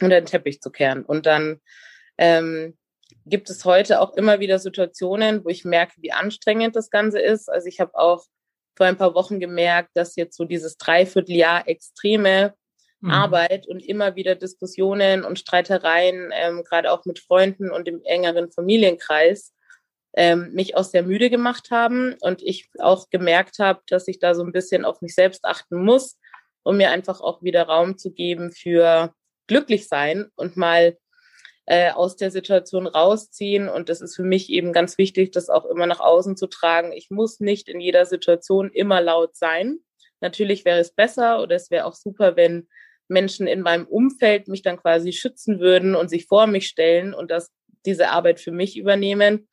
unter 0.01 0.21
den 0.21 0.27
Teppich 0.27 0.61
zu 0.61 0.71
kehren. 0.71 1.05
Und 1.05 1.27
dann 1.27 1.61
ähm, 2.19 2.77
gibt 3.25 3.51
es 3.51 3.65
heute 3.65 4.01
auch 4.01 4.15
immer 4.15 4.41
wieder 4.41 4.59
Situationen, 4.59 5.45
wo 5.45 5.49
ich 5.49 5.65
merke, 5.65 5.95
wie 5.99 6.13
anstrengend 6.13 6.77
das 6.77 6.91
Ganze 6.91 7.21
ist. 7.21 7.49
Also 7.49 7.67
ich 7.67 7.81
habe 7.81 7.95
auch 7.95 8.25
vor 8.77 8.87
ein 8.87 8.97
paar 8.97 9.15
Wochen 9.15 9.41
gemerkt, 9.41 9.91
dass 9.95 10.17
jetzt 10.17 10.37
so 10.37 10.45
dieses 10.45 10.77
Dreivierteljahr 10.77 11.67
extreme 11.67 12.55
mhm. 13.01 13.11
Arbeit 13.11 13.67
und 13.67 13.85
immer 13.85 14.17
wieder 14.17 14.35
Diskussionen 14.35 15.25
und 15.25 15.39
Streitereien, 15.39 16.31
ähm, 16.35 16.63
gerade 16.63 16.93
auch 16.93 17.05
mit 17.05 17.19
Freunden 17.19 17.71
und 17.71 17.89
im 17.89 18.03
engeren 18.05 18.51
Familienkreis, 18.53 19.55
ähm, 20.17 20.51
mich 20.53 20.77
auch 20.77 20.85
sehr 20.85 21.03
müde 21.03 21.31
gemacht 21.31 21.71
haben 21.71 22.17
und 22.21 22.43
ich 22.43 22.69
auch 22.79 23.11
gemerkt 23.11 23.59
habe, 23.59 23.81
dass 23.89 24.09
ich 24.09 24.19
da 24.19 24.35
so 24.35 24.43
ein 24.43 24.53
bisschen 24.53 24.85
auf 24.85 25.03
mich 25.03 25.15
selbst 25.15 25.45
achten 25.45 25.85
muss, 25.85 26.19
um 26.63 26.79
mir 26.79 26.91
einfach 26.91 27.21
auch 27.21 27.43
wieder 27.43 27.65
Raum 27.65 27.99
zu 27.99 28.13
geben 28.13 28.51
für 28.51 29.13
glücklich 29.47 29.89
sein 29.89 30.27
und 30.35 30.57
mal 30.57 30.97
äh, 31.67 31.91
aus 31.91 32.17
der 32.17 32.31
Situation 32.31 32.87
rausziehen. 32.87 33.69
Und 33.69 33.89
das 33.89 34.01
ist 34.01 34.17
für 34.17 34.23
mich 34.23 34.51
eben 34.51 34.73
ganz 34.73 34.99
wichtig, 34.99 35.33
das 35.33 35.51
auch 35.51 35.67
immer 35.67 35.87
nach 35.87 36.01
außen 36.01 36.37
zu 36.37 36.47
tragen. 36.47 36.93
Ich 36.93 37.11
muss 37.11 37.41
nicht 37.41 37.69
in 37.69 37.81
jeder 37.81 38.07
Situation 38.07 38.71
immer 38.71 39.03
laut 39.03 39.37
sein. 39.37 39.79
Natürlich 40.21 40.65
wäre 40.65 40.79
es 40.79 40.93
besser 40.93 41.43
oder 41.43 41.57
es 41.57 41.71
wäre 41.71 41.85
auch 41.85 41.95
super, 41.95 42.37
wenn 42.37 42.69
Menschen 43.09 43.47
in 43.47 43.61
meinem 43.61 43.87
Umfeld 43.87 44.49
mich 44.49 44.63
dann 44.63 44.79
quasi 44.79 45.13
schützen 45.13 45.61
würden 45.61 45.95
und 45.95 46.09
sich 46.09 46.27
vor 46.27 46.47
mich 46.47 46.67
stellen 46.69 47.13
und 47.13 47.31
das, 47.31 47.53
diese 47.85 48.09
Arbeit 48.09 48.41
für 48.41 48.51
mich 48.51 48.77
übernehmen. 48.79 49.49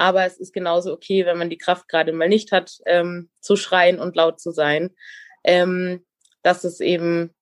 Aber 0.00 0.24
es 0.24 0.38
ist 0.38 0.54
genauso 0.54 0.94
okay, 0.94 1.26
wenn 1.26 1.36
man 1.36 1.50
die 1.50 1.58
Kraft 1.58 1.86
gerade 1.86 2.14
mal 2.14 2.26
nicht 2.26 2.52
hat, 2.52 2.78
ähm, 2.86 3.28
zu 3.40 3.54
schreien 3.56 3.98
und 3.98 4.16
laut 4.16 4.40
zu 4.40 4.50
sein. 4.50 4.96
Ähm, 5.44 6.06
dass 6.42 6.64
es 6.64 6.80
eben, 6.80 7.34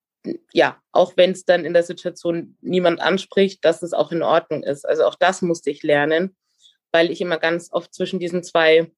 ja, 0.52 0.82
auch 0.90 1.16
wenn 1.16 1.30
es 1.30 1.44
dann 1.44 1.64
in 1.64 1.72
der 1.72 1.84
Situation 1.84 2.56
niemand 2.60 3.00
anspricht, 3.00 3.64
dass 3.64 3.84
es 3.84 3.92
auch 3.92 4.10
in 4.10 4.24
Ordnung 4.24 4.64
ist. 4.64 4.84
Also 4.84 5.04
auch 5.04 5.14
das 5.14 5.40
musste 5.40 5.70
ich 5.70 5.84
lernen, 5.84 6.36
weil 6.90 7.12
ich 7.12 7.20
immer 7.20 7.38
ganz 7.38 7.68
oft 7.72 7.94
zwischen 7.94 8.18
diesen 8.18 8.42
zwei 8.42 8.90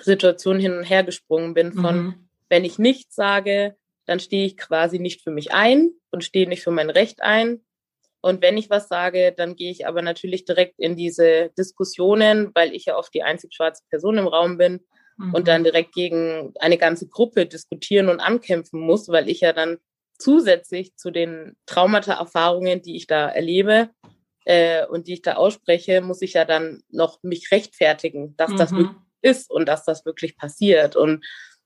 Situationen 0.00 0.60
hin 0.60 0.76
und 0.76 0.82
her 0.82 1.04
gesprungen 1.04 1.54
bin 1.54 1.72
von, 1.72 2.02
mhm. 2.02 2.28
wenn 2.48 2.64
ich 2.64 2.80
nichts 2.80 3.14
sage, 3.14 3.76
dann 4.04 4.18
stehe 4.18 4.46
ich 4.46 4.56
quasi 4.56 4.98
nicht 4.98 5.22
für 5.22 5.30
mich 5.30 5.52
ein 5.52 5.92
und 6.10 6.24
stehe 6.24 6.48
nicht 6.48 6.64
für 6.64 6.72
mein 6.72 6.90
Recht 6.90 7.22
ein. 7.22 7.64
Und 8.22 8.42
wenn 8.42 8.58
ich 8.58 8.70
was 8.70 8.88
sage, 8.88 9.32
dann 9.36 9.56
gehe 9.56 9.70
ich 9.70 9.86
aber 9.86 10.02
natürlich 10.02 10.44
direkt 10.44 10.78
in 10.78 10.96
diese 10.96 11.50
Diskussionen, 11.56 12.50
weil 12.54 12.74
ich 12.74 12.86
ja 12.86 12.96
oft 12.96 13.14
die 13.14 13.22
einzig 13.22 13.54
schwarze 13.54 13.82
Person 13.88 14.18
im 14.18 14.26
Raum 14.26 14.58
bin 14.58 14.80
mhm. 15.16 15.34
und 15.34 15.48
dann 15.48 15.64
direkt 15.64 15.92
gegen 15.94 16.52
eine 16.60 16.78
ganze 16.78 17.08
Gruppe 17.08 17.46
diskutieren 17.46 18.08
und 18.08 18.20
ankämpfen 18.20 18.80
muss, 18.80 19.08
weil 19.08 19.28
ich 19.28 19.40
ja 19.40 19.52
dann 19.52 19.78
zusätzlich 20.18 20.96
zu 20.96 21.10
den 21.10 21.56
Traumata-Erfahrungen, 21.66 22.82
die 22.82 22.96
ich 22.96 23.06
da 23.06 23.28
erlebe 23.28 23.90
äh, 24.44 24.86
und 24.86 25.06
die 25.06 25.14
ich 25.14 25.22
da 25.22 25.34
ausspreche, 25.34 26.02
muss 26.02 26.22
ich 26.22 26.34
ja 26.34 26.44
dann 26.44 26.82
noch 26.90 27.22
mich 27.22 27.50
rechtfertigen, 27.50 28.36
dass 28.36 28.50
mhm. 28.50 28.56
das 28.56 28.72
wirklich 28.72 28.96
ist 29.22 29.50
und 29.50 29.66
dass 29.66 29.84
das 29.84 30.04
wirklich 30.04 30.36
passiert. 30.36 30.96
Und 30.96 31.24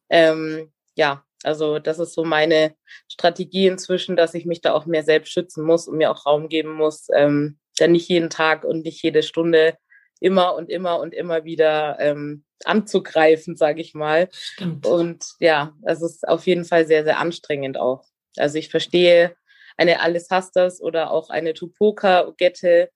ähm, 0.08 0.72
ja, 0.96 1.24
also 1.44 1.78
das 1.78 1.98
ist 1.98 2.14
so 2.14 2.24
meine 2.24 2.74
Strategie 3.08 3.66
inzwischen, 3.66 4.16
dass 4.16 4.34
ich 4.34 4.46
mich 4.46 4.60
da 4.60 4.72
auch 4.72 4.86
mehr 4.86 5.02
selbst 5.02 5.32
schützen 5.32 5.64
muss 5.64 5.88
und 5.88 5.96
mir 5.96 6.10
auch 6.10 6.26
Raum 6.26 6.48
geben 6.48 6.72
muss, 6.72 7.08
ähm, 7.14 7.58
dann 7.78 7.92
nicht 7.92 8.08
jeden 8.08 8.30
Tag 8.30 8.64
und 8.64 8.84
nicht 8.84 9.02
jede 9.02 9.22
Stunde 9.22 9.76
immer 10.20 10.54
und 10.54 10.70
immer 10.70 11.00
und 11.00 11.12
immer 11.12 11.44
wieder 11.44 11.98
ähm, 12.00 12.44
anzugreifen, 12.64 13.56
sage 13.56 13.80
ich 13.80 13.94
mal. 13.94 14.28
Stimmt. 14.32 14.86
Und 14.86 15.34
ja, 15.38 15.74
es 15.82 16.02
ist 16.02 16.26
auf 16.26 16.46
jeden 16.46 16.64
Fall 16.64 16.86
sehr, 16.86 17.04
sehr 17.04 17.18
anstrengend 17.18 17.78
auch. 17.78 18.04
Also 18.36 18.58
ich 18.58 18.70
verstehe 18.70 19.36
eine 19.76 20.00
Alice 20.00 20.30
Hasters 20.30 20.80
oder 20.80 21.10
auch 21.10 21.30
eine 21.30 21.52
Tupoka 21.52 22.26
Ogette, 22.26 22.90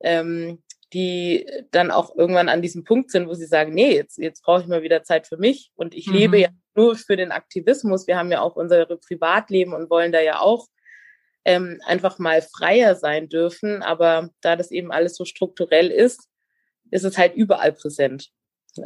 ähm, 0.00 0.62
die 0.92 1.46
dann 1.70 1.90
auch 1.90 2.14
irgendwann 2.16 2.48
an 2.48 2.62
diesem 2.62 2.84
Punkt 2.84 3.10
sind, 3.10 3.28
wo 3.28 3.34
sie 3.34 3.46
sagen, 3.46 3.74
nee, 3.74 3.94
jetzt, 3.94 4.18
jetzt 4.18 4.42
brauche 4.42 4.62
ich 4.62 4.66
mal 4.66 4.82
wieder 4.82 5.02
Zeit 5.02 5.26
für 5.26 5.36
mich 5.36 5.70
und 5.76 5.94
ich 5.94 6.06
mhm. 6.08 6.14
lebe 6.14 6.38
ja 6.38 6.48
nur 6.74 6.96
für 6.96 7.16
den 7.16 7.32
Aktivismus. 7.32 8.06
Wir 8.06 8.16
haben 8.16 8.32
ja 8.32 8.40
auch 8.40 8.56
unser 8.56 8.86
Privatleben 8.86 9.72
und 9.72 9.90
wollen 9.90 10.12
da 10.12 10.20
ja 10.20 10.40
auch 10.40 10.66
ähm, 11.44 11.80
einfach 11.86 12.18
mal 12.18 12.42
freier 12.42 12.94
sein 12.94 13.28
dürfen. 13.28 13.82
Aber 13.82 14.30
da 14.40 14.56
das 14.56 14.70
eben 14.70 14.92
alles 14.92 15.16
so 15.16 15.24
strukturell 15.24 15.88
ist, 15.88 16.28
ist 16.90 17.04
es 17.04 17.18
halt 17.18 17.34
überall 17.34 17.72
präsent. 17.72 18.30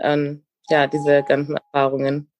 Ähm, 0.01 0.45
ja, 0.69 0.87
diese 0.87 1.23
ganzen 1.23 1.57
Erfahrungen. 1.57 2.31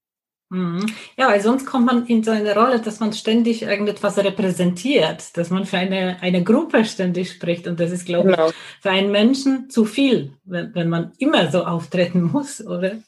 Mhm. 0.51 0.87
Ja, 1.17 1.29
weil 1.29 1.41
sonst 1.41 1.67
kommt 1.67 1.87
man 1.87 2.07
in 2.07 2.23
so 2.23 2.31
eine 2.31 2.55
Rolle, 2.55 2.81
dass 2.81 3.01
man 3.01 3.13
ständig 3.13 3.63
irgendetwas 3.63 4.19
repräsentiert, 4.19 5.37
dass 5.37 5.51
man 5.51 5.65
für 5.65 5.79
eine, 5.79 6.19
eine 6.21 6.45
Gruppe 6.45 6.85
ständig 6.85 7.33
spricht. 7.33 7.67
Und 7.67 7.81
das 7.81 7.91
ist, 7.91 8.07
glaube 8.07 8.31
genau. 8.31 8.49
ich, 8.49 8.55
für 8.81 8.91
einen 8.91 9.11
Menschen 9.11 9.71
zu 9.71 9.85
viel, 9.85 10.33
wenn, 10.45 10.75
wenn 10.75 10.89
man 10.89 11.13
immer 11.19 11.51
so 11.51 11.65
auftreten 11.65 12.23
muss, 12.33 12.65
oder? 12.65 12.99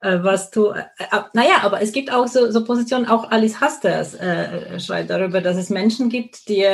Äh, 0.00 0.18
was 0.22 0.50
du, 0.50 0.70
äh, 0.70 0.84
äh, 0.98 1.22
naja, 1.32 1.62
aber 1.62 1.80
es 1.80 1.92
gibt 1.92 2.12
auch 2.12 2.26
so, 2.26 2.50
so 2.50 2.64
Positionen, 2.64 3.06
auch 3.06 3.30
Alice 3.30 3.60
Hasters 3.60 4.14
äh, 4.14 4.78
schreibt 4.78 5.10
darüber, 5.10 5.40
dass 5.40 5.56
es 5.56 5.70
Menschen 5.70 6.08
gibt, 6.08 6.48
die 6.48 6.66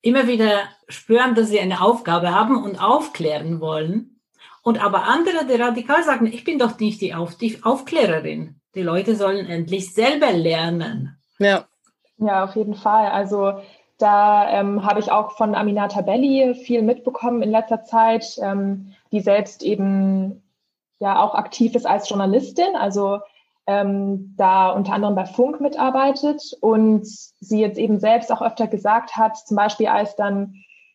immer 0.00 0.26
wieder 0.26 0.62
spüren, 0.88 1.34
dass 1.34 1.48
sie 1.48 1.60
eine 1.60 1.80
Aufgabe 1.80 2.34
haben 2.34 2.62
und 2.62 2.82
aufklären 2.82 3.60
wollen. 3.60 4.20
Und 4.62 4.82
aber 4.82 5.04
andere, 5.04 5.46
die 5.46 5.60
radikal 5.60 6.02
sagen, 6.04 6.26
ich 6.26 6.44
bin 6.44 6.58
doch 6.58 6.78
nicht 6.78 7.00
die, 7.00 7.14
Auf 7.14 7.36
die 7.36 7.62
Aufklärerin. 7.62 8.60
Die 8.74 8.82
Leute 8.82 9.16
sollen 9.16 9.46
endlich 9.46 9.92
selber 9.92 10.32
lernen. 10.32 11.18
Ja. 11.38 11.64
Ja, 12.18 12.44
auf 12.44 12.56
jeden 12.56 12.74
Fall. 12.74 13.08
Also 13.08 13.54
da 13.98 14.50
ähm, 14.50 14.84
habe 14.84 15.00
ich 15.00 15.10
auch 15.10 15.32
von 15.32 15.54
Aminata 15.54 16.00
Belli 16.00 16.54
viel 16.54 16.82
mitbekommen 16.82 17.42
in 17.42 17.50
letzter 17.50 17.84
Zeit, 17.84 18.38
ähm, 18.40 18.94
die 19.12 19.20
selbst 19.20 19.62
eben 19.62 20.42
ja 20.98 21.22
auch 21.22 21.34
aktiv 21.34 21.74
ist 21.74 21.86
als 21.86 22.08
Journalistin, 22.08 22.76
also 22.76 23.20
ähm, 23.66 24.34
da 24.36 24.70
unter 24.70 24.92
anderem 24.92 25.14
bei 25.14 25.24
Funk 25.24 25.60
mitarbeitet 25.60 26.56
und 26.60 27.06
sie 27.06 27.60
jetzt 27.60 27.78
eben 27.78 28.00
selbst 28.00 28.32
auch 28.32 28.42
öfter 28.42 28.66
gesagt 28.66 29.16
hat, 29.16 29.36
zum 29.36 29.56
Beispiel 29.56 29.88
als 29.88 30.16
dann 30.16 30.54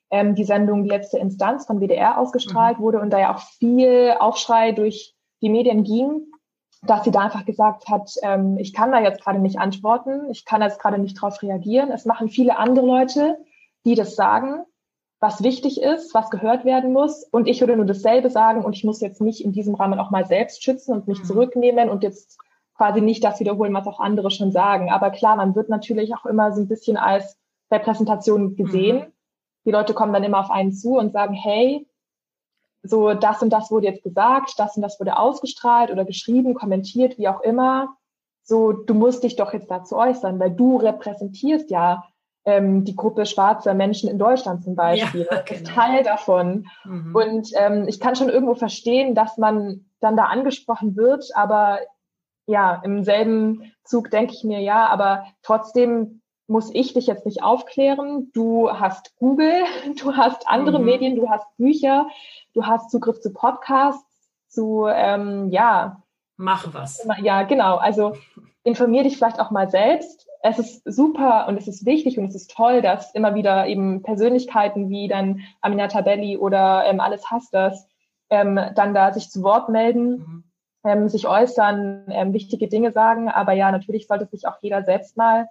ähm, 0.10 0.36
die 0.36 0.44
Sendung 0.44 0.84
Die 0.84 0.90
letzte 0.90 1.18
Instanz 1.18 1.66
von 1.66 1.80
WDR 1.80 2.18
ausgestrahlt 2.18 2.80
mhm. 2.80 2.84
wurde 2.84 3.00
und 3.00 3.12
da 3.12 3.20
ja 3.20 3.36
auch 3.36 3.40
viel 3.40 4.16
Aufschrei 4.20 4.72
durch 4.72 5.14
die 5.42 5.50
Medien 5.50 5.84
ging, 5.84 6.26
dass 6.84 7.04
sie 7.04 7.12
da 7.12 7.22
einfach 7.22 7.46
gesagt 7.46 7.88
hat, 7.90 8.12
ähm, 8.22 8.58
ich 8.58 8.74
kann 8.74 8.92
da 8.92 9.00
jetzt 9.00 9.24
gerade 9.24 9.40
nicht 9.40 9.60
antworten, 9.60 10.30
ich 10.30 10.46
kann 10.46 10.62
jetzt 10.62 10.80
gerade 10.80 11.00
nicht 11.00 11.18
darauf 11.18 11.42
reagieren. 11.42 11.92
Es 11.92 12.06
machen 12.06 12.30
viele 12.30 12.58
andere 12.58 12.86
Leute, 12.86 13.38
die 13.86 13.96
das 13.96 14.16
sagen 14.16 14.66
was 15.20 15.42
wichtig 15.42 15.82
ist, 15.82 16.14
was 16.14 16.30
gehört 16.30 16.64
werden 16.64 16.94
muss. 16.94 17.24
Und 17.24 17.48
ich 17.48 17.60
würde 17.60 17.76
nur 17.76 17.86
dasselbe 17.86 18.30
sagen 18.30 18.64
und 18.64 18.76
ich 18.76 18.84
muss 18.84 19.02
jetzt 19.02 19.22
nicht 19.22 19.44
in 19.44 19.52
diesem 19.52 19.76
Rahmen 19.76 20.00
auch 20.00 20.12
mal 20.12 20.26
selbst 20.26 20.64
schützen 20.64 20.94
und 20.94 21.08
mich 21.08 21.20
mhm. 21.20 21.26
zurücknehmen 21.26 21.90
und 21.90 22.04
jetzt 22.04 22.38
quasi 22.76 23.02
nicht 23.02 23.24
das 23.24 23.40
wiederholen, 23.40 23.74
was 23.74 23.88
auch 23.88 24.00
andere 24.00 24.30
schon 24.30 24.52
sagen. 24.52 24.92
Aber 24.92 25.10
klar, 25.10 25.36
man 25.36 25.56
wird 25.56 25.70
natürlich 25.70 26.14
auch 26.14 26.26
immer 26.26 26.52
so 26.52 26.62
ein 26.62 26.68
bisschen 26.68 26.98
als 26.98 27.38
Repräsentation 27.72 28.56
gesehen. 28.56 28.98
Mhm. 28.98 29.14
Die 29.66 29.72
Leute 29.72 29.94
kommen 29.94 30.14
dann 30.14 30.24
immer 30.24 30.40
auf 30.40 30.52
einen 30.52 30.72
zu 30.72 30.98
und 30.98 31.12
sagen, 31.12 31.34
hey, 31.34 31.87
so 32.84 33.14
das 33.14 33.42
und 33.42 33.52
das 33.52 33.72
wurde 33.72 33.88
jetzt 33.88 34.04
gesagt, 34.04 34.54
das 34.58 34.76
und 34.76 34.82
das 34.82 35.00
wurde 35.00 35.18
ausgestrahlt 35.18 35.92
oder 35.92 36.06
geschrieben, 36.06 36.54
kommentiert, 36.54 37.18
wie 37.18 37.28
auch 37.28 37.42
immer. 37.42 37.96
So, 38.44 38.72
du 38.72 38.94
musst 38.94 39.24
dich 39.24 39.36
doch 39.36 39.54
jetzt 39.54 39.70
dazu 39.70 39.98
äußern, 39.98 40.40
weil 40.40 40.52
du 40.52 40.78
repräsentierst 40.78 41.70
ja 41.70 42.06
ähm, 42.46 42.86
die 42.86 42.96
Gruppe 42.96 43.26
schwarzer 43.26 43.74
Menschen 43.74 44.10
in 44.10 44.18
Deutschland 44.18 44.64
zum 44.64 44.76
Beispiel. 44.76 45.28
Ja, 45.30 45.42
genau. 45.42 45.60
ist 45.60 45.68
Teil 45.68 46.04
davon. 46.04 46.68
Mhm. 46.86 47.14
Und 47.14 47.50
ähm, 47.56 47.88
ich 47.90 48.00
kann 48.00 48.16
schon 48.16 48.30
irgendwo 48.30 48.56
verstehen, 48.56 49.16
dass 49.16 49.38
man 49.38 49.86
dann 50.00 50.16
da 50.16 50.26
angesprochen 50.26 50.96
wird, 50.96 51.26
aber 51.36 51.80
ja, 52.46 52.82
im 52.86 53.04
selben 53.04 53.74
Zug 53.84 54.10
denke 54.10 54.34
ich 54.34 54.46
mir, 54.46 54.62
ja, 54.62 54.88
aber 54.88 55.26
trotzdem 55.44 56.22
muss 56.48 56.74
ich 56.74 56.94
dich 56.94 57.08
jetzt 57.08 57.26
nicht 57.26 57.44
aufklären. 57.44 58.32
Du 58.34 58.72
hast 58.72 59.14
Google, 59.18 59.64
du 60.02 60.16
hast 60.16 60.48
andere 60.48 60.80
mhm. 60.80 60.86
Medien, 60.86 61.16
du 61.18 61.30
hast 61.30 61.46
Bücher, 61.58 62.08
du 62.58 62.66
hast 62.66 62.90
Zugriff 62.90 63.20
zu 63.22 63.32
Podcasts, 63.32 64.32
zu, 64.48 64.88
ähm, 64.90 65.50
ja. 65.52 66.02
Mach 66.38 66.74
was. 66.74 67.08
Ja, 67.22 67.44
genau. 67.44 67.78
Also 67.78 68.16
informier 68.64 69.04
dich 69.04 69.18
vielleicht 69.18 69.40
auch 69.40 69.52
mal 69.52 69.70
selbst. 69.70 70.28
Es 70.42 70.58
ist 70.58 70.82
super 70.86 71.48
und 71.48 71.58
es 71.58 71.68
ist 71.68 71.86
wichtig 71.86 72.18
und 72.18 72.26
es 72.26 72.36
ist 72.36 72.52
toll, 72.52 72.82
dass 72.82 73.14
immer 73.14 73.36
wieder 73.36 73.68
eben 73.68 74.02
Persönlichkeiten 74.02 74.90
wie 74.90 75.08
dann 75.08 75.42
Aminata 75.62 76.02
Belli 76.02 76.38
oder 76.38 76.86
ähm, 76.86 77.00
Alles 77.00 77.30
Hasters 77.30 77.88
ähm, 78.30 78.60
dann 78.76 78.94
da 78.94 79.14
sich 79.14 79.30
zu 79.30 79.44
Wort 79.44 79.70
melden. 79.70 80.10
Mhm. 80.18 80.44
Ähm, 80.84 81.10
sich 81.10 81.28
äußern, 81.28 82.06
ähm, 82.10 82.34
wichtige 82.34 82.68
Dinge 82.68 82.92
sagen. 82.92 83.30
Aber 83.30 83.52
ja, 83.54 83.72
natürlich 83.72 84.08
sollte 84.08 84.26
sich 84.26 84.48
auch 84.48 84.58
jeder 84.62 84.84
selbst 84.84 85.18
mal 85.18 85.50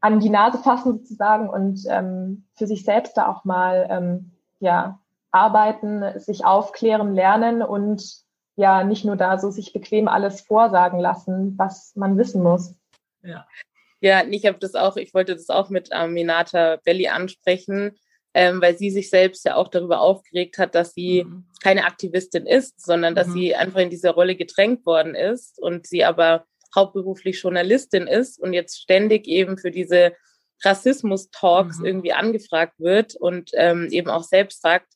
an 0.00 0.20
die 0.20 0.30
Nase 0.30 0.58
fassen 0.58 0.98
sozusagen 0.98 1.48
und 1.48 1.80
ähm, 1.88 2.44
für 2.54 2.66
sich 2.66 2.84
selbst 2.84 3.16
da 3.16 3.28
auch 3.28 3.44
mal 3.44 3.86
ähm, 3.88 4.32
ja 4.58 5.00
arbeiten, 5.34 6.18
sich 6.18 6.44
aufklären, 6.44 7.14
lernen 7.14 7.62
und 7.62 8.24
ja 8.56 8.84
nicht 8.84 9.04
nur 9.04 9.16
da 9.16 9.38
so 9.38 9.50
sich 9.50 9.72
bequem 9.72 10.06
alles 10.06 10.40
vorsagen 10.42 11.00
lassen, 11.00 11.58
was 11.58 11.92
man 11.96 12.16
wissen 12.16 12.42
muss. 12.42 12.74
Ja. 13.22 13.46
Ja, 14.00 14.22
ich 14.22 14.46
habe 14.46 14.58
das 14.58 14.74
auch, 14.74 14.96
ich 14.96 15.14
wollte 15.14 15.34
das 15.34 15.48
auch 15.48 15.70
mit 15.70 15.92
Aminata 15.92 16.76
Belli 16.84 17.08
ansprechen, 17.08 17.96
ähm, 18.34 18.60
weil 18.60 18.76
sie 18.76 18.90
sich 18.90 19.08
selbst 19.08 19.44
ja 19.46 19.56
auch 19.56 19.68
darüber 19.68 20.00
aufgeregt 20.00 20.58
hat, 20.58 20.74
dass 20.74 20.92
sie 20.92 21.24
mhm. 21.24 21.46
keine 21.62 21.84
Aktivistin 21.84 22.46
ist, 22.46 22.84
sondern 22.84 23.14
dass 23.14 23.28
mhm. 23.28 23.32
sie 23.32 23.56
einfach 23.56 23.80
in 23.80 23.90
diese 23.90 24.10
Rolle 24.10 24.36
gedrängt 24.36 24.84
worden 24.84 25.14
ist 25.14 25.58
und 25.58 25.86
sie 25.86 26.04
aber 26.04 26.44
hauptberuflich 26.74 27.40
Journalistin 27.40 28.06
ist 28.06 28.38
und 28.38 28.52
jetzt 28.52 28.80
ständig 28.80 29.26
eben 29.26 29.56
für 29.56 29.70
diese 29.70 30.12
Rassismus-Talks 30.62 31.78
mhm. 31.78 31.86
irgendwie 31.86 32.12
angefragt 32.12 32.78
wird 32.78 33.16
und 33.16 33.50
ähm, 33.54 33.88
eben 33.90 34.10
auch 34.10 34.24
selbst 34.24 34.60
sagt, 34.60 34.94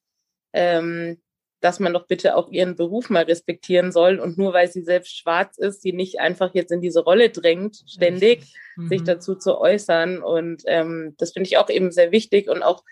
ähm, 0.52 1.20
dass 1.60 1.80
man 1.80 1.92
doch 1.92 2.06
bitte 2.06 2.36
auch 2.36 2.50
ihren 2.50 2.76
Beruf 2.76 3.10
mal 3.10 3.24
respektieren 3.24 3.90
soll 3.90 4.20
und 4.20 4.38
nur 4.38 4.52
weil 4.52 4.70
sie 4.70 4.82
selbst 4.82 5.16
schwarz 5.16 5.58
ist, 5.58 5.82
sie 5.82 5.92
nicht 5.92 6.20
einfach 6.20 6.54
jetzt 6.54 6.70
in 6.70 6.80
diese 6.80 7.00
Rolle 7.00 7.30
drängt, 7.30 7.82
ständig 7.86 8.54
mhm. 8.76 8.88
sich 8.88 9.02
dazu 9.02 9.34
zu 9.34 9.58
äußern. 9.58 10.22
Und 10.22 10.62
ähm, 10.66 11.14
das 11.18 11.32
finde 11.32 11.48
ich 11.48 11.56
auch 11.56 11.68
eben 11.68 11.90
sehr 11.90 12.12
wichtig 12.12 12.48
und 12.48 12.62
auch 12.62 12.84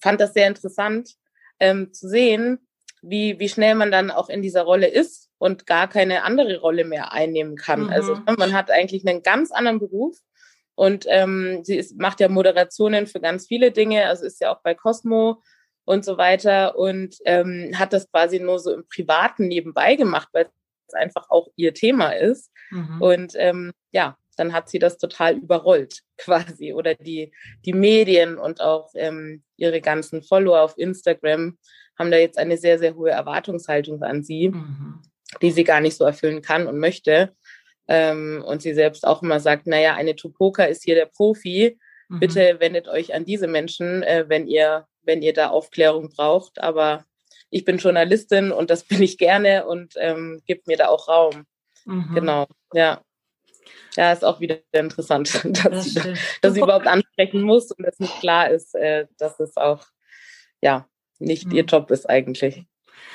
fand 0.00 0.20
das 0.20 0.34
sehr 0.34 0.48
interessant 0.48 1.14
ähm, 1.60 1.92
zu 1.92 2.08
sehen, 2.08 2.58
wie, 3.02 3.38
wie 3.38 3.48
schnell 3.48 3.76
man 3.76 3.92
dann 3.92 4.10
auch 4.10 4.28
in 4.28 4.42
dieser 4.42 4.62
Rolle 4.62 4.88
ist 4.88 5.30
und 5.38 5.66
gar 5.66 5.88
keine 5.88 6.24
andere 6.24 6.58
Rolle 6.58 6.84
mehr 6.84 7.12
einnehmen 7.12 7.56
kann. 7.56 7.84
Mhm. 7.84 7.90
Also 7.90 8.18
man 8.36 8.52
hat 8.52 8.72
eigentlich 8.72 9.06
einen 9.06 9.22
ganz 9.22 9.52
anderen 9.52 9.78
Beruf 9.78 10.18
und 10.74 11.06
ähm, 11.08 11.60
sie 11.62 11.76
ist, 11.76 11.96
macht 11.98 12.18
ja 12.18 12.28
Moderationen 12.28 13.06
für 13.06 13.20
ganz 13.20 13.46
viele 13.46 13.70
Dinge, 13.70 14.06
also 14.06 14.26
ist 14.26 14.40
ja 14.40 14.52
auch 14.52 14.62
bei 14.62 14.74
Cosmo 14.74 15.40
und 15.88 16.04
so 16.04 16.18
weiter 16.18 16.76
und 16.76 17.16
ähm, 17.24 17.72
hat 17.74 17.94
das 17.94 18.10
quasi 18.10 18.38
nur 18.40 18.58
so 18.58 18.74
im 18.74 18.86
Privaten 18.86 19.48
nebenbei 19.48 19.96
gemacht, 19.96 20.28
weil 20.32 20.50
es 20.86 20.92
einfach 20.92 21.30
auch 21.30 21.48
ihr 21.56 21.72
Thema 21.72 22.10
ist. 22.10 22.50
Mhm. 22.70 23.00
Und 23.00 23.32
ähm, 23.36 23.72
ja, 23.90 24.18
dann 24.36 24.52
hat 24.52 24.68
sie 24.68 24.78
das 24.78 24.98
total 24.98 25.38
überrollt 25.38 26.02
quasi 26.18 26.74
oder 26.74 26.94
die, 26.94 27.32
die 27.64 27.72
Medien 27.72 28.36
und 28.36 28.60
auch 28.60 28.90
ähm, 28.96 29.42
ihre 29.56 29.80
ganzen 29.80 30.22
Follower 30.22 30.60
auf 30.60 30.76
Instagram 30.76 31.56
haben 31.98 32.10
da 32.10 32.18
jetzt 32.18 32.36
eine 32.36 32.58
sehr, 32.58 32.78
sehr 32.78 32.94
hohe 32.94 33.10
Erwartungshaltung 33.10 34.02
an 34.02 34.22
sie, 34.22 34.50
mhm. 34.50 35.00
die 35.40 35.52
sie 35.52 35.64
gar 35.64 35.80
nicht 35.80 35.96
so 35.96 36.04
erfüllen 36.04 36.42
kann 36.42 36.66
und 36.66 36.78
möchte. 36.78 37.34
Ähm, 37.88 38.44
und 38.46 38.60
sie 38.60 38.74
selbst 38.74 39.06
auch 39.06 39.22
immer 39.22 39.40
sagt, 39.40 39.66
naja, 39.66 39.94
eine 39.94 40.14
Tupoka 40.16 40.64
ist 40.64 40.84
hier 40.84 40.96
der 40.96 41.06
Profi. 41.06 41.78
Mhm. 42.08 42.20
Bitte 42.20 42.56
wendet 42.60 42.88
euch 42.88 43.14
an 43.14 43.24
diese 43.24 43.48
Menschen, 43.48 44.02
äh, 44.02 44.26
wenn 44.28 44.46
ihr, 44.46 44.86
wenn 45.08 45.22
ihr 45.22 45.32
da 45.32 45.48
Aufklärung 45.48 46.10
braucht. 46.10 46.60
Aber 46.60 47.04
ich 47.50 47.64
bin 47.64 47.78
Journalistin 47.78 48.52
und 48.52 48.70
das 48.70 48.84
bin 48.88 49.02
ich 49.02 49.18
gerne 49.18 49.66
und 49.66 49.94
ähm, 49.96 50.42
gibt 50.46 50.68
mir 50.68 50.76
da 50.76 50.86
auch 50.86 51.08
Raum. 51.08 51.46
Mhm. 51.84 52.14
Genau, 52.14 52.46
ja. 52.72 53.02
Ja, 53.96 54.12
ist 54.12 54.24
auch 54.24 54.38
wieder 54.38 54.58
interessant, 54.70 55.42
dass, 55.44 55.62
das 55.64 55.84
sie, 55.84 56.14
dass 56.42 56.54
sie 56.54 56.60
überhaupt 56.60 56.86
ansprechen 56.86 57.42
muss 57.42 57.72
und 57.72 57.84
es 57.84 57.98
nicht 57.98 58.20
klar 58.20 58.48
ist, 58.48 58.76
äh, 58.76 59.06
dass 59.18 59.40
es 59.40 59.56
auch 59.56 59.84
ja 60.60 60.86
nicht 61.18 61.46
mhm. 61.46 61.52
ihr 61.52 61.64
Job 61.64 61.90
ist 61.90 62.08
eigentlich. 62.08 62.64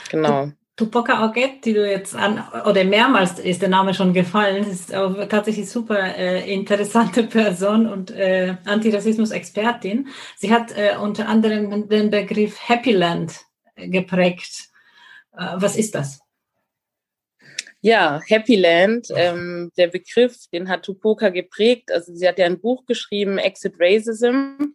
Genau. 0.10 0.51
Tupoka 0.84 1.24
Auget, 1.24 1.63
die 1.63 1.74
du 1.74 1.89
jetzt 1.89 2.13
an, 2.13 2.43
oder 2.65 2.84
mehrmals 2.84 3.39
ist 3.39 3.62
der 3.62 3.69
Name 3.69 3.93
schon 3.93 4.13
gefallen, 4.13 4.69
ist 4.69 4.91
tatsächlich 5.30 5.69
super 5.69 5.98
äh, 6.17 6.54
interessante 6.54 7.24
Person 7.24 7.88
und 7.88 8.12
äh, 8.12 8.56
Antirassismus-Expertin. 8.65 10.10
Sie 10.36 10.52
hat 10.52 10.76
äh, 10.78 10.98
unter 11.02 11.30
anderem 11.30 11.88
den 11.88 12.10
Begriff 12.10 12.58
Happy 12.67 12.91
Land 12.91 13.46
geprägt. 13.78 14.69
Äh, 15.38 15.54
was 15.56 15.78
ist 15.78 15.96
das? 15.96 16.19
Ja, 17.80 18.22
Happy 18.28 18.56
Land, 18.56 19.08
ähm, 19.15 19.72
der 19.78 19.88
Begriff, 19.88 20.48
den 20.52 20.67
hat 20.67 20.84
Tupoka 20.84 21.30
geprägt. 21.30 21.91
Also 21.91 22.13
sie 22.13 22.28
hat 22.28 22.39
ja 22.39 22.46
ein 22.46 22.60
Buch 22.60 22.86
geschrieben, 22.86 23.38
Exit 23.38 23.76
Racism 23.80 24.74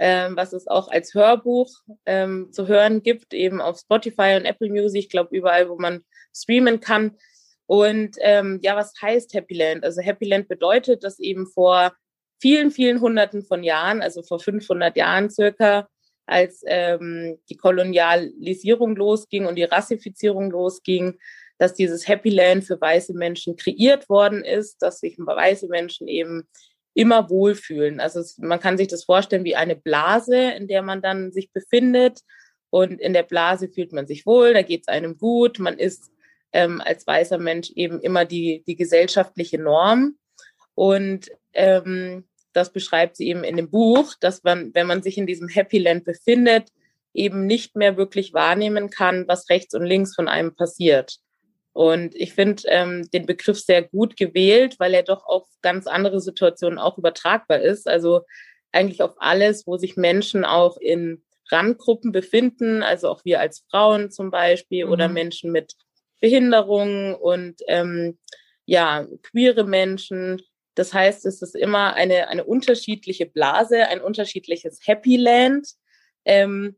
ähm, 0.00 0.34
was 0.34 0.54
es 0.54 0.66
auch 0.66 0.88
als 0.88 1.12
Hörbuch 1.12 1.68
ähm, 2.06 2.48
zu 2.52 2.66
hören 2.66 3.02
gibt, 3.02 3.34
eben 3.34 3.60
auf 3.60 3.78
Spotify 3.78 4.34
und 4.36 4.46
Apple 4.46 4.70
Music, 4.70 5.04
ich 5.04 5.08
glaube 5.10 5.36
überall, 5.36 5.68
wo 5.68 5.76
man 5.76 6.02
streamen 6.34 6.80
kann. 6.80 7.18
Und 7.66 8.16
ähm, 8.20 8.58
ja, 8.62 8.74
was 8.76 8.94
heißt 9.00 9.34
Happy 9.34 9.54
Land? 9.54 9.84
Also 9.84 10.00
Happy 10.00 10.24
Land 10.24 10.48
bedeutet, 10.48 11.04
dass 11.04 11.18
eben 11.18 11.46
vor 11.46 11.92
vielen, 12.40 12.70
vielen 12.70 13.02
Hunderten 13.02 13.44
von 13.44 13.62
Jahren, 13.62 14.00
also 14.00 14.22
vor 14.22 14.40
500 14.40 14.96
Jahren 14.96 15.28
circa, 15.28 15.86
als 16.24 16.62
ähm, 16.66 17.38
die 17.50 17.56
Kolonialisierung 17.56 18.96
losging 18.96 19.44
und 19.44 19.56
die 19.56 19.64
Rassifizierung 19.64 20.50
losging, 20.50 21.18
dass 21.58 21.74
dieses 21.74 22.08
Happy 22.08 22.30
Land 22.30 22.64
für 22.64 22.80
weiße 22.80 23.12
Menschen 23.12 23.56
kreiert 23.56 24.08
worden 24.08 24.42
ist, 24.44 24.80
dass 24.80 25.00
sich 25.00 25.18
weiße 25.18 25.68
Menschen 25.68 26.08
eben 26.08 26.48
immer 26.94 27.30
wohlfühlen. 27.30 28.00
Also 28.00 28.20
es, 28.20 28.38
man 28.38 28.60
kann 28.60 28.76
sich 28.76 28.88
das 28.88 29.04
vorstellen 29.04 29.44
wie 29.44 29.56
eine 29.56 29.76
Blase, 29.76 30.52
in 30.52 30.68
der 30.68 30.82
man 30.82 31.02
dann 31.02 31.32
sich 31.32 31.52
befindet. 31.52 32.20
Und 32.70 33.00
in 33.00 33.12
der 33.12 33.22
Blase 33.22 33.68
fühlt 33.68 33.92
man 33.92 34.06
sich 34.06 34.26
wohl, 34.26 34.54
da 34.54 34.62
geht 34.62 34.82
es 34.82 34.88
einem 34.88 35.18
gut. 35.18 35.58
Man 35.58 35.78
ist 35.78 36.10
ähm, 36.52 36.80
als 36.84 37.06
weißer 37.06 37.38
Mensch 37.38 37.70
eben 37.74 38.00
immer 38.00 38.24
die, 38.24 38.64
die 38.66 38.76
gesellschaftliche 38.76 39.58
Norm. 39.58 40.16
Und 40.74 41.30
ähm, 41.52 42.24
das 42.52 42.72
beschreibt 42.72 43.16
sie 43.16 43.28
eben 43.28 43.44
in 43.44 43.56
dem 43.56 43.70
Buch, 43.70 44.14
dass 44.20 44.42
man, 44.42 44.74
wenn 44.74 44.86
man 44.86 45.02
sich 45.02 45.18
in 45.18 45.26
diesem 45.26 45.48
Happy 45.48 45.78
Land 45.78 46.04
befindet, 46.04 46.68
eben 47.12 47.46
nicht 47.46 47.76
mehr 47.76 47.96
wirklich 47.96 48.32
wahrnehmen 48.34 48.90
kann, 48.90 49.26
was 49.26 49.48
rechts 49.50 49.74
und 49.74 49.84
links 49.84 50.14
von 50.14 50.28
einem 50.28 50.54
passiert. 50.54 51.16
Und 51.72 52.14
ich 52.16 52.34
finde 52.34 52.62
ähm, 52.66 53.08
den 53.12 53.26
Begriff 53.26 53.60
sehr 53.60 53.82
gut 53.82 54.16
gewählt, 54.16 54.76
weil 54.78 54.92
er 54.94 55.02
doch 55.02 55.24
auf 55.24 55.46
ganz 55.62 55.86
andere 55.86 56.20
Situationen 56.20 56.78
auch 56.78 56.98
übertragbar 56.98 57.60
ist. 57.60 57.86
Also 57.86 58.22
eigentlich 58.72 59.02
auf 59.02 59.14
alles, 59.18 59.66
wo 59.66 59.76
sich 59.76 59.96
Menschen 59.96 60.44
auch 60.44 60.76
in 60.78 61.22
Randgruppen 61.50 62.12
befinden, 62.12 62.82
also 62.82 63.08
auch 63.08 63.24
wir 63.24 63.40
als 63.40 63.64
Frauen 63.70 64.10
zum 64.10 64.30
Beispiel 64.30 64.86
mhm. 64.86 64.92
oder 64.92 65.08
Menschen 65.08 65.52
mit 65.52 65.74
Behinderungen 66.20 67.14
und 67.14 67.60
ähm, 67.66 68.18
ja, 68.66 69.06
queere 69.22 69.64
Menschen. 69.64 70.42
Das 70.74 70.94
heißt, 70.94 71.26
es 71.26 71.42
ist 71.42 71.56
immer 71.56 71.94
eine, 71.94 72.28
eine 72.28 72.44
unterschiedliche 72.44 73.26
Blase, 73.26 73.88
ein 73.88 74.00
unterschiedliches 74.00 74.80
Happy 74.86 75.16
Land. 75.16 75.68
Ähm, 76.24 76.76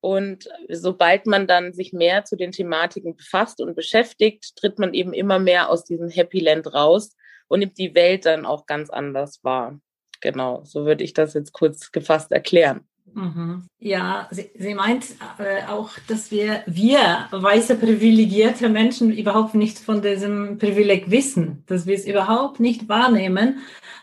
und 0.00 0.48
sobald 0.68 1.26
man 1.26 1.46
dann 1.46 1.72
sich 1.72 1.92
mehr 1.92 2.24
zu 2.24 2.36
den 2.36 2.52
Thematiken 2.52 3.16
befasst 3.16 3.60
und 3.60 3.76
beschäftigt, 3.76 4.56
tritt 4.56 4.78
man 4.78 4.94
eben 4.94 5.12
immer 5.12 5.38
mehr 5.38 5.68
aus 5.68 5.84
diesem 5.84 6.08
Happy 6.08 6.40
Land 6.40 6.72
raus 6.72 7.16
und 7.48 7.60
nimmt 7.60 7.78
die 7.78 7.94
Welt 7.94 8.26
dann 8.26 8.46
auch 8.46 8.66
ganz 8.66 8.90
anders 8.90 9.44
wahr. 9.44 9.78
Genau, 10.20 10.62
so 10.64 10.84
würde 10.84 11.04
ich 11.04 11.12
das 11.12 11.34
jetzt 11.34 11.52
kurz 11.52 11.92
gefasst 11.92 12.32
erklären. 12.32 12.86
Mhm. 13.14 13.66
Ja, 13.78 14.28
sie, 14.30 14.50
sie 14.56 14.74
meint 14.74 15.06
äh, 15.38 15.64
auch, 15.66 15.90
dass 16.06 16.30
wir, 16.30 16.62
wir 16.66 17.26
weiße 17.30 17.76
privilegierte 17.76 18.68
Menschen 18.68 19.12
überhaupt 19.12 19.54
nicht 19.54 19.78
von 19.78 20.00
diesem 20.00 20.58
Privileg 20.58 21.10
wissen, 21.10 21.64
dass 21.66 21.86
wir 21.86 21.94
es 21.94 22.06
überhaupt 22.06 22.60
nicht 22.60 22.88
wahrnehmen, 22.88 23.60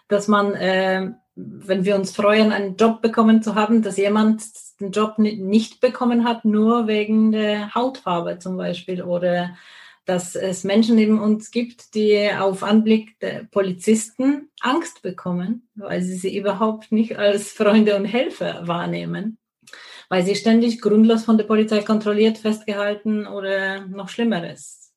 dass 0.07 0.27
man, 0.27 0.53
äh, 0.53 1.11
wenn 1.37 1.85
wir 1.85 1.95
uns 1.95 2.15
freuen, 2.15 2.51
einen 2.51 2.77
Job 2.77 3.01
bekommen 3.01 3.43
zu 3.43 3.53
haben, 3.53 3.83
dass 3.83 3.97
jemand 3.97 4.43
den 4.79 4.91
Job 4.91 5.19
nicht 5.19 5.79
bekommen 5.79 6.27
hat, 6.27 6.45
nur 6.45 6.87
wegen 6.87 7.31
der 7.31 7.75
Hautfarbe 7.75 8.39
zum 8.39 8.57
Beispiel 8.57 9.03
oder 9.03 9.55
dass 10.05 10.35
es 10.35 10.63
Menschen 10.63 10.95
neben 10.95 11.19
uns 11.19 11.51
gibt, 11.51 11.93
die 11.93 12.31
auf 12.31 12.63
Anblick 12.63 13.19
der 13.19 13.43
Polizisten 13.43 14.49
Angst 14.61 15.01
bekommen, 15.01 15.67
weil 15.75 16.01
sie 16.01 16.15
sie 16.15 16.35
überhaupt 16.35 16.91
nicht 16.91 17.17
als 17.17 17.51
Freunde 17.51 17.95
und 17.95 18.05
Helfer 18.05 18.67
wahrnehmen, 18.67 19.37
weil 20.09 20.23
sie 20.23 20.35
ständig 20.35 20.81
grundlos 20.81 21.25
von 21.25 21.37
der 21.37 21.45
Polizei 21.45 21.81
kontrolliert, 21.81 22.37
festgehalten 22.37 23.27
oder 23.27 23.85
noch 23.85 24.09
Schlimmeres. 24.09 24.93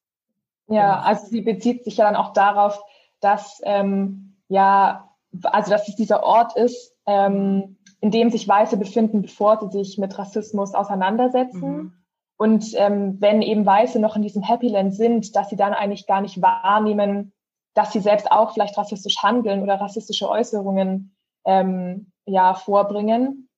Ja, 0.68 1.00
also 1.00 1.26
sie 1.26 1.40
bezieht 1.40 1.84
sich 1.84 1.96
ja 1.96 2.04
dann 2.04 2.16
auch 2.16 2.32
darauf, 2.32 2.80
dass 3.18 3.60
ähm, 3.64 4.36
ja 4.48 5.09
also 5.44 5.70
dass 5.70 5.88
es 5.88 5.96
dieser 5.96 6.22
Ort 6.22 6.56
ist, 6.56 6.94
ähm, 7.06 7.76
in 8.00 8.10
dem 8.10 8.30
sich 8.30 8.48
Weiße 8.48 8.76
befinden, 8.76 9.22
bevor 9.22 9.60
sie 9.60 9.78
sich 9.78 9.98
mit 9.98 10.18
Rassismus 10.18 10.74
auseinandersetzen. 10.74 11.76
Mhm. 11.76 11.92
Und 12.36 12.72
ähm, 12.76 13.20
wenn 13.20 13.42
eben 13.42 13.66
Weiße 13.66 14.00
noch 14.00 14.16
in 14.16 14.22
diesem 14.22 14.42
Happy 14.42 14.68
Land 14.68 14.94
sind, 14.94 15.36
dass 15.36 15.50
sie 15.50 15.56
dann 15.56 15.74
eigentlich 15.74 16.06
gar 16.06 16.22
nicht 16.22 16.40
wahrnehmen, 16.40 17.32
dass 17.74 17.92
sie 17.92 18.00
selbst 18.00 18.32
auch 18.32 18.52
vielleicht 18.52 18.78
rassistisch 18.78 19.16
handeln 19.22 19.62
oder 19.62 19.80
rassistische 19.80 20.28
Äußerungen 20.28 21.14
ähm, 21.44 22.12
ja 22.24 22.54
vorbringen, 22.54 23.48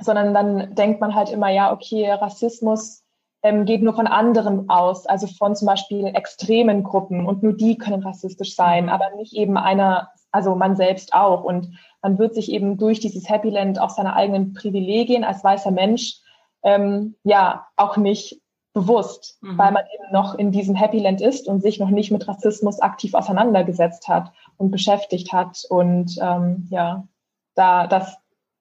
sondern 0.00 0.32
dann 0.32 0.74
denkt 0.74 1.00
man 1.00 1.14
halt 1.14 1.30
immer, 1.30 1.50
ja, 1.50 1.72
okay, 1.72 2.10
Rassismus 2.10 3.04
ähm, 3.42 3.64
geht 3.64 3.82
nur 3.82 3.94
von 3.94 4.06
anderen 4.06 4.68
aus, 4.68 5.06
also 5.06 5.26
von 5.26 5.54
zum 5.56 5.66
Beispiel 5.66 6.06
extremen 6.06 6.82
Gruppen 6.82 7.26
und 7.26 7.42
nur 7.42 7.52
die 7.52 7.76
können 7.78 8.02
rassistisch 8.02 8.54
sein, 8.54 8.84
mhm. 8.84 8.90
aber 8.90 9.10
nicht 9.16 9.34
eben 9.34 9.56
einer, 9.56 10.10
also 10.32 10.54
man 10.54 10.76
selbst 10.76 11.14
auch. 11.14 11.44
Und 11.44 11.78
man 12.02 12.18
wird 12.18 12.34
sich 12.34 12.50
eben 12.50 12.78
durch 12.78 13.00
dieses 13.00 13.28
Happy 13.28 13.50
Land 13.50 13.80
auch 13.80 13.90
seine 13.90 14.14
eigenen 14.14 14.52
Privilegien 14.52 15.24
als 15.24 15.44
weißer 15.44 15.70
Mensch 15.70 16.20
ähm, 16.62 17.14
ja 17.24 17.66
auch 17.76 17.96
nicht 17.96 18.40
bewusst, 18.72 19.38
mhm. 19.40 19.58
weil 19.58 19.72
man 19.72 19.84
eben 19.94 20.12
noch 20.12 20.34
in 20.34 20.52
diesem 20.52 20.74
Happy 20.74 20.98
Land 20.98 21.20
ist 21.20 21.48
und 21.48 21.60
sich 21.60 21.80
noch 21.80 21.90
nicht 21.90 22.10
mit 22.10 22.28
Rassismus 22.28 22.80
aktiv 22.80 23.14
auseinandergesetzt 23.14 24.08
hat 24.08 24.32
und 24.56 24.70
beschäftigt 24.70 25.32
hat. 25.32 25.64
Und 25.68 26.16
ähm, 26.20 26.68
ja, 26.70 27.06
da 27.54 27.86
das 27.86 28.16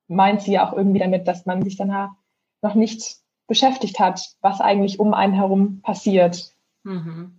meint 0.07 0.41
sie 0.41 0.53
ja 0.53 0.67
auch 0.67 0.73
irgendwie 0.73 0.99
damit, 0.99 1.27
dass 1.27 1.45
man 1.45 1.61
sich 1.61 1.77
dann 1.77 2.09
noch 2.61 2.73
nicht 2.73 3.17
beschäftigt 3.47 3.99
hat, 3.99 4.35
was 4.41 4.61
eigentlich 4.61 4.99
um 4.99 5.13
einen 5.13 5.33
herum 5.33 5.81
passiert. 5.81 6.53
Mhm. 6.83 7.38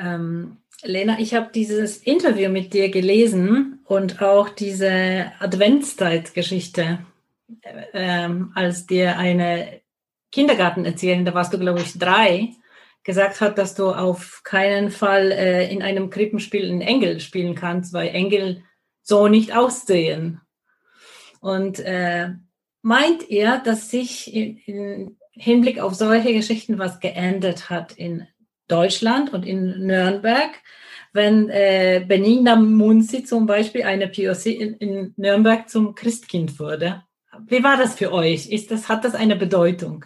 Ähm, 0.00 0.56
Lena, 0.82 1.18
ich 1.18 1.34
habe 1.34 1.50
dieses 1.54 1.98
Interview 1.98 2.48
mit 2.48 2.72
dir 2.72 2.90
gelesen 2.90 3.80
und 3.84 4.22
auch 4.22 4.48
diese 4.48 5.32
Adventszeitgeschichte, 5.38 7.00
äh, 7.62 7.84
ähm, 7.92 8.52
als 8.54 8.86
dir 8.86 9.18
eine 9.18 9.80
Kindergartenerzieherin, 10.32 11.24
da 11.24 11.34
warst 11.34 11.52
du, 11.52 11.58
glaube 11.58 11.80
ich, 11.80 11.98
drei, 11.98 12.50
gesagt 13.02 13.40
hat, 13.40 13.58
dass 13.58 13.74
du 13.74 13.90
auf 13.90 14.42
keinen 14.44 14.90
Fall 14.90 15.32
äh, 15.32 15.70
in 15.70 15.82
einem 15.82 16.10
Krippenspiel 16.10 16.70
einen 16.70 16.82
Engel 16.82 17.20
spielen 17.20 17.54
kannst, 17.54 17.92
weil 17.92 18.08
Engel 18.08 18.62
so 19.02 19.28
nicht 19.28 19.54
aussehen. 19.54 20.40
Und 21.40 21.80
äh, 21.80 22.30
meint 22.82 23.28
ihr, 23.28 23.60
dass 23.64 23.90
sich 23.90 24.32
in 24.32 25.16
Hinblick 25.32 25.78
auf 25.78 25.94
solche 25.94 26.32
Geschichten 26.32 26.78
was 26.78 27.00
geändert 27.00 27.70
hat 27.70 27.92
in 27.92 28.26
Deutschland 28.70 29.32
und 29.32 29.44
in 29.44 29.86
Nürnberg, 29.86 30.50
wenn 31.12 31.48
äh, 31.48 32.04
Benigna 32.06 32.56
Munzi 32.56 33.24
zum 33.24 33.46
Beispiel 33.46 33.82
eine 33.82 34.08
POC 34.08 34.46
in, 34.46 34.74
in, 34.74 35.14
Nürnberg 35.16 35.68
zum 35.68 35.94
Christkind 35.94 36.58
wurde. 36.58 37.02
Wie 37.46 37.62
war 37.62 37.76
das 37.76 37.94
für 37.94 38.12
euch? 38.12 38.48
Ist 38.48 38.70
das, 38.70 38.88
hat 38.88 39.04
das 39.04 39.14
eine 39.14 39.36
Bedeutung? 39.36 40.04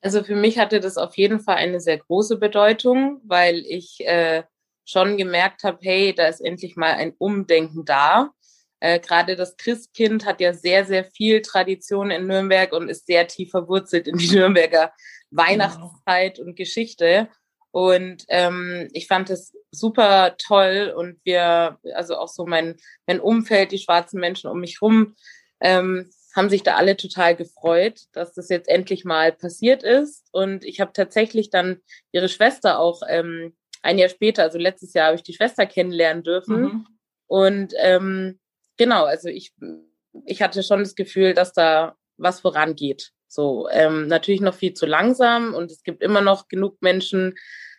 Also 0.00 0.22
für 0.22 0.36
mich 0.36 0.58
hatte 0.58 0.80
das 0.80 0.96
auf 0.96 1.16
jeden 1.16 1.40
Fall 1.40 1.56
eine 1.56 1.80
sehr 1.80 1.98
große 1.98 2.38
Bedeutung, 2.38 3.20
weil 3.24 3.64
ich 3.66 3.98
äh, 4.00 4.44
schon 4.84 5.16
gemerkt 5.16 5.64
habe, 5.64 5.78
hey, 5.82 6.14
da 6.14 6.26
ist 6.26 6.40
endlich 6.40 6.76
mal 6.76 6.94
ein 6.94 7.14
Umdenken 7.18 7.84
da. 7.84 8.30
Äh, 8.80 9.00
Gerade 9.00 9.34
das 9.34 9.56
Christkind 9.56 10.24
hat 10.24 10.40
ja 10.40 10.52
sehr, 10.52 10.84
sehr 10.84 11.04
viel 11.04 11.42
Tradition 11.42 12.10
in 12.10 12.26
Nürnberg 12.26 12.72
und 12.72 12.88
ist 12.88 13.06
sehr 13.06 13.26
tief 13.26 13.50
verwurzelt 13.50 14.06
in 14.06 14.16
die 14.16 14.30
Nürnberger 14.30 14.92
Weihnachtszeit 15.30 16.36
genau. 16.36 16.48
und 16.48 16.56
Geschichte. 16.56 17.28
Und 17.70 18.24
ähm, 18.28 18.88
ich 18.92 19.06
fand 19.06 19.30
es 19.30 19.54
super 19.70 20.36
toll 20.38 20.92
und 20.96 21.18
wir, 21.24 21.78
also 21.94 22.16
auch 22.16 22.28
so 22.28 22.46
mein, 22.46 22.76
mein 23.06 23.20
Umfeld, 23.20 23.72
die 23.72 23.78
schwarzen 23.78 24.20
Menschen 24.20 24.50
um 24.50 24.60
mich 24.60 24.80
rum, 24.80 25.14
ähm, 25.60 26.10
haben 26.34 26.50
sich 26.50 26.62
da 26.62 26.76
alle 26.76 26.96
total 26.96 27.36
gefreut, 27.36 28.02
dass 28.12 28.32
das 28.32 28.48
jetzt 28.48 28.68
endlich 28.68 29.04
mal 29.04 29.32
passiert 29.32 29.82
ist. 29.82 30.28
Und 30.32 30.64
ich 30.64 30.80
habe 30.80 30.92
tatsächlich 30.92 31.50
dann 31.50 31.80
ihre 32.12 32.28
Schwester 32.28 32.78
auch 32.78 33.02
ähm, 33.08 33.56
ein 33.82 33.98
Jahr 33.98 34.08
später, 34.08 34.42
also 34.42 34.58
letztes 34.58 34.94
Jahr, 34.94 35.06
habe 35.06 35.16
ich 35.16 35.22
die 35.22 35.34
Schwester 35.34 35.66
kennenlernen 35.66 36.22
dürfen. 36.22 36.60
Mhm. 36.60 36.86
Und 37.26 37.74
ähm, 37.78 38.38
genau, 38.76 39.04
also 39.04 39.28
ich, 39.28 39.52
ich 40.26 40.42
hatte 40.42 40.62
schon 40.62 40.80
das 40.80 40.94
Gefühl, 40.94 41.34
dass 41.34 41.52
da 41.52 41.96
was 42.16 42.40
vorangeht. 42.40 43.12
So, 43.28 43.68
ähm, 43.70 44.06
natürlich 44.06 44.40
noch 44.40 44.54
viel 44.54 44.74
zu 44.74 44.86
langsam 44.86 45.54
und 45.54 45.70
es 45.70 45.82
gibt 45.82 46.02
immer 46.02 46.22
noch 46.22 46.48
genug 46.48 46.80
Menschen, 46.80 47.34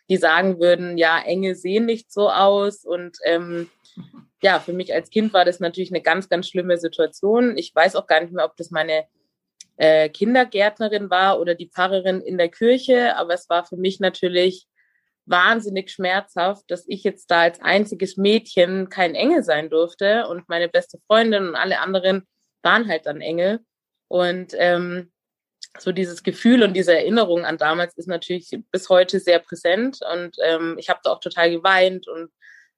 die 0.09 0.17
sagen 0.17 0.59
würden, 0.59 0.97
ja, 0.97 1.19
Engel 1.19 1.55
sehen 1.55 1.85
nicht 1.85 2.11
so 2.11 2.29
aus. 2.29 2.85
Und 2.85 3.17
ähm, 3.23 3.69
ja, 4.41 4.59
für 4.59 4.73
mich 4.73 4.93
als 4.93 5.09
Kind 5.09 5.33
war 5.33 5.45
das 5.45 5.59
natürlich 5.59 5.91
eine 5.91 6.01
ganz, 6.01 6.29
ganz 6.29 6.47
schlimme 6.47 6.77
Situation. 6.77 7.57
Ich 7.57 7.73
weiß 7.73 7.95
auch 7.95 8.07
gar 8.07 8.21
nicht 8.21 8.33
mehr, 8.33 8.45
ob 8.45 8.57
das 8.57 8.71
meine 8.71 9.05
äh, 9.77 10.09
Kindergärtnerin 10.09 11.09
war 11.09 11.39
oder 11.39 11.55
die 11.55 11.69
Pfarrerin 11.69 12.21
in 12.21 12.37
der 12.37 12.49
Kirche, 12.49 13.15
aber 13.17 13.33
es 13.33 13.49
war 13.49 13.65
für 13.65 13.77
mich 13.77 13.99
natürlich 13.99 14.67
wahnsinnig 15.25 15.91
schmerzhaft, 15.91 16.65
dass 16.69 16.85
ich 16.87 17.03
jetzt 17.03 17.29
da 17.29 17.41
als 17.41 17.61
einziges 17.61 18.17
Mädchen 18.17 18.89
kein 18.89 19.13
Engel 19.13 19.43
sein 19.43 19.69
durfte 19.69 20.27
und 20.27 20.49
meine 20.49 20.69
beste 20.69 20.97
Freundin 21.05 21.47
und 21.47 21.55
alle 21.55 21.79
anderen 21.79 22.27
waren 22.63 22.87
halt 22.87 23.05
dann 23.05 23.21
Engel. 23.21 23.59
Und 24.07 24.55
ähm, 24.57 25.11
so 25.77 25.91
dieses 25.91 26.23
Gefühl 26.23 26.63
und 26.63 26.73
diese 26.73 26.93
Erinnerung 26.93 27.45
an 27.45 27.57
damals 27.57 27.95
ist 27.97 28.07
natürlich 28.07 28.49
bis 28.71 28.89
heute 28.89 29.19
sehr 29.19 29.39
präsent 29.39 29.99
und 30.13 30.35
ähm, 30.43 30.75
ich 30.79 30.89
habe 30.89 30.99
da 31.03 31.11
auch 31.11 31.19
total 31.19 31.51
geweint 31.51 32.07
und 32.07 32.31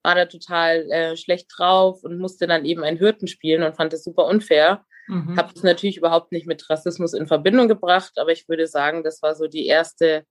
war 0.03 0.15
da 0.15 0.25
total 0.25 0.91
äh, 0.91 1.17
schlecht 1.17 1.47
drauf 1.55 2.03
und 2.03 2.17
musste 2.17 2.47
dann 2.47 2.65
eben 2.65 2.83
einen 2.83 2.97
Hirten 2.97 3.27
spielen 3.27 3.63
und 3.63 3.75
fand 3.75 3.93
das 3.93 4.03
super 4.03 4.25
unfair. 4.25 4.85
Mhm. 5.07 5.37
Habe 5.37 5.53
es 5.55 5.63
natürlich 5.63 5.97
überhaupt 5.97 6.31
nicht 6.31 6.47
mit 6.47 6.69
Rassismus 6.69 7.13
in 7.13 7.27
Verbindung 7.27 7.67
gebracht, 7.67 8.13
aber 8.17 8.31
ich 8.31 8.49
würde 8.49 8.67
sagen, 8.67 9.03
das 9.03 9.21
war 9.21 9.35
so 9.35 9.47
die 9.47 9.67
erste 9.67 10.25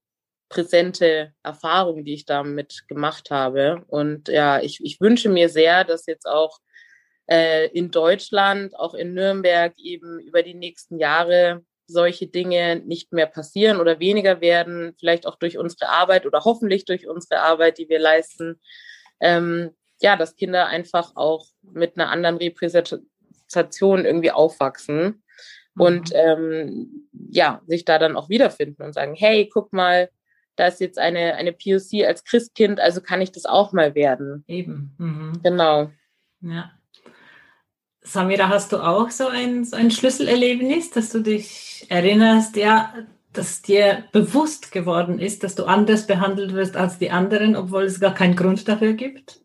präsente 0.49 1.33
Erfahrung, 1.43 2.03
die 2.03 2.13
ich 2.13 2.25
damit 2.25 2.83
gemacht 2.87 3.31
habe. 3.31 3.83
Und 3.87 4.27
ja, 4.27 4.59
ich, 4.59 4.83
ich 4.83 4.99
wünsche 4.99 5.29
mir 5.29 5.47
sehr, 5.47 5.85
dass 5.85 6.05
jetzt 6.05 6.25
auch 6.27 6.59
äh, 7.27 7.67
in 7.69 7.91
Deutschland, 7.91 8.77
auch 8.77 8.93
in 8.93 9.13
Nürnberg 9.13 9.73
eben 9.77 10.19
über 10.19 10.43
die 10.43 10.53
nächsten 10.53 10.99
Jahre 10.99 11.63
solche 11.91 12.27
Dinge 12.27 12.77
nicht 12.77 13.13
mehr 13.13 13.27
passieren 13.27 13.79
oder 13.79 13.99
weniger 13.99 14.41
werden, 14.41 14.95
vielleicht 14.99 15.27
auch 15.27 15.35
durch 15.35 15.57
unsere 15.57 15.89
Arbeit 15.89 16.25
oder 16.25 16.41
hoffentlich 16.43 16.85
durch 16.85 17.07
unsere 17.07 17.41
Arbeit, 17.41 17.77
die 17.77 17.89
wir 17.89 17.99
leisten. 17.99 18.59
Ähm, 19.19 19.71
ja, 20.01 20.15
dass 20.15 20.35
Kinder 20.35 20.67
einfach 20.67 21.15
auch 21.15 21.45
mit 21.61 21.97
einer 21.97 22.09
anderen 22.09 22.37
Repräsentation 22.37 24.05
irgendwie 24.05 24.31
aufwachsen 24.31 25.23
mhm. 25.75 25.81
und 25.81 26.11
ähm, 26.13 27.07
ja, 27.29 27.61
sich 27.67 27.85
da 27.85 27.99
dann 27.99 28.15
auch 28.15 28.29
wiederfinden 28.29 28.81
und 28.81 28.93
sagen, 28.93 29.13
hey, 29.15 29.49
guck 29.51 29.73
mal, 29.73 30.09
da 30.55 30.67
ist 30.67 30.81
jetzt 30.81 30.99
eine, 30.99 31.35
eine 31.35 31.53
POC 31.53 32.05
als 32.05 32.23
Christkind, 32.23 32.79
also 32.79 33.01
kann 33.01 33.21
ich 33.21 33.31
das 33.31 33.45
auch 33.45 33.73
mal 33.73 33.95
werden. 33.95 34.43
Eben. 34.47 34.95
Mhm. 34.97 35.39
Genau. 35.43 35.91
Ja. 36.41 36.71
Samira, 38.03 38.49
hast 38.49 38.71
du 38.71 38.77
auch 38.77 39.09
so 39.11 39.27
ein, 39.27 39.63
so 39.63 39.75
ein 39.75 39.91
Schlüsselerlebnis, 39.91 40.89
dass 40.91 41.09
du 41.09 41.19
dich 41.19 41.85
erinnerst, 41.89 42.55
ja, 42.55 42.93
dass 43.31 43.61
dir 43.61 44.03
bewusst 44.11 44.71
geworden 44.71 45.19
ist, 45.19 45.43
dass 45.43 45.55
du 45.55 45.65
anders 45.65 46.07
behandelt 46.07 46.53
wirst 46.53 46.75
als 46.75 46.97
die 46.97 47.11
anderen, 47.11 47.55
obwohl 47.55 47.83
es 47.83 47.99
gar 47.99 48.13
keinen 48.13 48.35
Grund 48.35 48.67
dafür 48.67 48.93
gibt? 48.93 49.41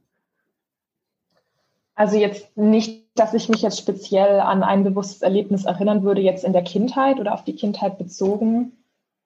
Also 1.94 2.16
jetzt 2.16 2.56
nicht, 2.56 3.06
dass 3.14 3.32
ich 3.32 3.48
mich 3.48 3.62
jetzt 3.62 3.78
speziell 3.78 4.40
an 4.40 4.62
ein 4.62 4.84
bewusstes 4.84 5.22
Erlebnis 5.22 5.64
erinnern 5.64 6.02
würde, 6.02 6.20
jetzt 6.20 6.44
in 6.44 6.52
der 6.52 6.64
Kindheit 6.64 7.20
oder 7.20 7.32
auf 7.32 7.44
die 7.44 7.56
Kindheit 7.56 7.98
bezogen. 7.98 8.72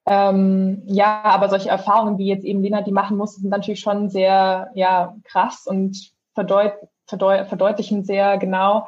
Ähm, 0.06 0.82
ja, 0.86 1.22
aber 1.24 1.48
solche 1.48 1.68
Erfahrungen, 1.68 2.18
wie 2.18 2.28
jetzt 2.28 2.44
eben 2.44 2.62
Lena 2.62 2.82
die 2.82 2.92
machen 2.92 3.16
muss, 3.16 3.36
sind 3.36 3.50
natürlich 3.50 3.80
schon 3.80 4.08
sehr 4.08 4.70
ja, 4.74 5.16
krass 5.24 5.66
und 5.66 6.12
verdeut 6.34 6.74
verdeut 7.06 7.48
verdeutlichen 7.48 8.04
sehr 8.04 8.38
genau, 8.38 8.86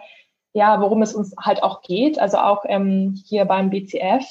ja, 0.53 0.81
worum 0.81 1.03
es 1.03 1.15
uns 1.15 1.35
halt 1.41 1.63
auch 1.63 1.83
geht. 1.83 2.19
Also 2.19 2.39
auch 2.39 2.65
ähm, 2.67 3.21
hier 3.27 3.45
beim 3.45 3.71
BCF, 3.71 4.25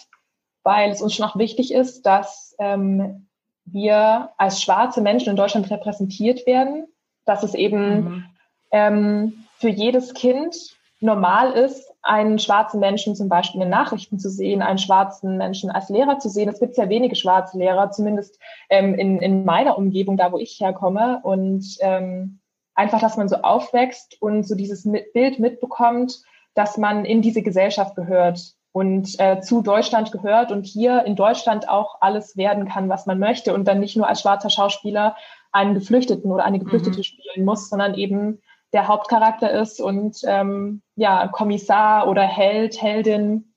weil 0.63 0.91
es 0.91 1.01
uns 1.01 1.15
schon 1.15 1.25
auch 1.25 1.35
wichtig 1.35 1.73
ist, 1.73 2.05
dass 2.05 2.55
ähm, 2.59 3.27
wir 3.65 4.29
als 4.37 4.61
schwarze 4.61 5.01
Menschen 5.01 5.29
in 5.29 5.35
Deutschland 5.35 5.69
repräsentiert 5.69 6.45
werden, 6.45 6.87
dass 7.25 7.43
es 7.43 7.53
eben 7.53 8.03
mhm. 8.03 8.25
ähm, 8.71 9.43
für 9.57 9.69
jedes 9.69 10.13
Kind 10.13 10.55
normal 10.99 11.51
ist, 11.53 11.91
einen 12.03 12.39
schwarzen 12.39 12.79
Menschen 12.79 13.15
zum 13.15 13.27
Beispiel 13.27 13.61
in 13.61 13.67
den 13.67 13.71
Nachrichten 13.71 14.19
zu 14.19 14.29
sehen, 14.29 14.61
einen 14.61 14.77
schwarzen 14.77 15.37
Menschen 15.37 15.71
als 15.71 15.89
Lehrer 15.89 16.19
zu 16.19 16.29
sehen. 16.29 16.49
Es 16.49 16.59
gibt 16.59 16.75
sehr 16.75 16.89
wenige 16.89 17.15
schwarze 17.15 17.57
Lehrer, 17.57 17.91
zumindest 17.91 18.39
ähm, 18.69 18.95
in, 18.95 19.19
in 19.19 19.45
meiner 19.45 19.77
Umgebung, 19.77 20.17
da 20.17 20.31
wo 20.31 20.37
ich 20.37 20.59
herkomme. 20.59 21.19
Und 21.23 21.77
ähm, 21.81 22.39
einfach, 22.81 22.99
dass 22.99 23.15
man 23.15 23.29
so 23.29 23.37
aufwächst 23.37 24.19
und 24.21 24.43
so 24.47 24.55
dieses 24.55 24.89
Bild 25.13 25.39
mitbekommt, 25.39 26.23
dass 26.55 26.77
man 26.77 27.05
in 27.05 27.21
diese 27.21 27.43
Gesellschaft 27.43 27.95
gehört 27.95 28.55
und 28.71 29.19
äh, 29.19 29.39
zu 29.41 29.61
Deutschland 29.61 30.11
gehört 30.11 30.51
und 30.51 30.65
hier 30.65 31.05
in 31.05 31.15
Deutschland 31.15 31.69
auch 31.69 31.97
alles 32.01 32.35
werden 32.37 32.67
kann, 32.67 32.89
was 32.89 33.05
man 33.05 33.19
möchte 33.19 33.53
und 33.53 33.67
dann 33.67 33.79
nicht 33.79 33.95
nur 33.95 34.07
als 34.07 34.21
schwarzer 34.21 34.49
Schauspieler 34.49 35.15
einen 35.51 35.75
Geflüchteten 35.75 36.31
oder 36.31 36.43
eine 36.43 36.57
Geflüchtete 36.57 36.97
mhm. 36.97 37.03
spielen 37.03 37.45
muss, 37.45 37.69
sondern 37.69 37.93
eben 37.93 38.41
der 38.73 38.87
Hauptcharakter 38.87 39.51
ist 39.51 39.79
und 39.79 40.17
ähm, 40.25 40.81
ja, 40.95 41.27
Kommissar 41.27 42.07
oder 42.07 42.23
Held, 42.23 42.81
Heldin, 42.81 43.53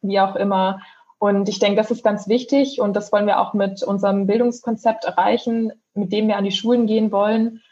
wie 0.00 0.20
auch 0.20 0.36
immer. 0.36 0.80
Und 1.18 1.48
ich 1.48 1.58
denke, 1.58 1.76
das 1.76 1.90
ist 1.90 2.04
ganz 2.04 2.28
wichtig 2.28 2.80
und 2.80 2.94
das 2.94 3.10
wollen 3.10 3.26
wir 3.26 3.40
auch 3.40 3.52
mit 3.52 3.82
unserem 3.82 4.26
Bildungskonzept 4.26 5.06
erreichen, 5.06 5.72
mit 5.94 6.12
dem 6.12 6.28
wir 6.28 6.36
an 6.36 6.44
die 6.44 6.52
Schulen 6.52 6.86
gehen 6.86 7.10
wollen, 7.10 7.62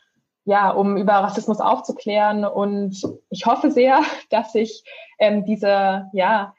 ja, 0.48 0.70
um 0.70 0.96
über 0.96 1.12
Rassismus 1.12 1.60
aufzuklären. 1.60 2.46
Und 2.46 3.02
ich 3.28 3.44
hoffe 3.44 3.70
sehr, 3.70 4.00
dass 4.30 4.52
sich 4.52 4.82
ähm, 5.18 5.44
dieser, 5.44 6.08
ja, 6.14 6.54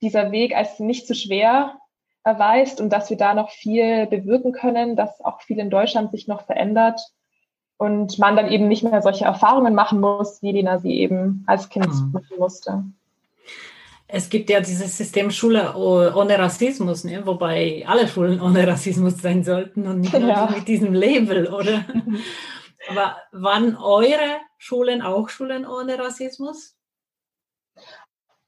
dieser 0.00 0.32
Weg 0.32 0.56
als 0.56 0.80
nicht 0.80 1.06
zu 1.06 1.14
schwer 1.14 1.76
erweist 2.24 2.80
und 2.80 2.90
dass 2.90 3.10
wir 3.10 3.18
da 3.18 3.34
noch 3.34 3.50
viel 3.50 4.06
bewirken 4.06 4.52
können, 4.52 4.96
dass 4.96 5.22
auch 5.22 5.42
viel 5.42 5.58
in 5.58 5.68
Deutschland 5.68 6.10
sich 6.10 6.26
noch 6.26 6.46
verändert 6.46 7.00
und 7.76 8.18
man 8.18 8.34
dann 8.34 8.50
eben 8.50 8.66
nicht 8.66 8.82
mehr 8.82 9.02
solche 9.02 9.26
Erfahrungen 9.26 9.74
machen 9.74 10.00
muss, 10.00 10.40
wie 10.40 10.52
Lena 10.52 10.78
sie 10.78 10.98
eben 10.98 11.44
als 11.46 11.68
Kind 11.68 11.88
mhm. 11.88 12.12
machen 12.12 12.38
musste. 12.38 12.84
Es 14.06 14.30
gibt 14.30 14.48
ja 14.48 14.60
dieses 14.60 14.96
System 14.96 15.30
Schule 15.30 15.74
ohne 15.76 16.38
Rassismus, 16.38 17.04
ne? 17.04 17.26
wobei 17.26 17.84
alle 17.86 18.08
Schulen 18.08 18.40
ohne 18.40 18.66
Rassismus 18.66 19.20
sein 19.20 19.44
sollten 19.44 19.86
und 19.86 20.00
nicht 20.00 20.14
ja. 20.14 20.48
mit 20.54 20.66
diesem 20.66 20.94
Label, 20.94 21.48
oder? 21.48 21.84
Aber 22.88 23.16
waren 23.32 23.76
eure 23.76 24.40
Schulen 24.58 25.02
auch 25.02 25.28
Schulen 25.28 25.66
ohne 25.66 25.98
Rassismus? 25.98 26.76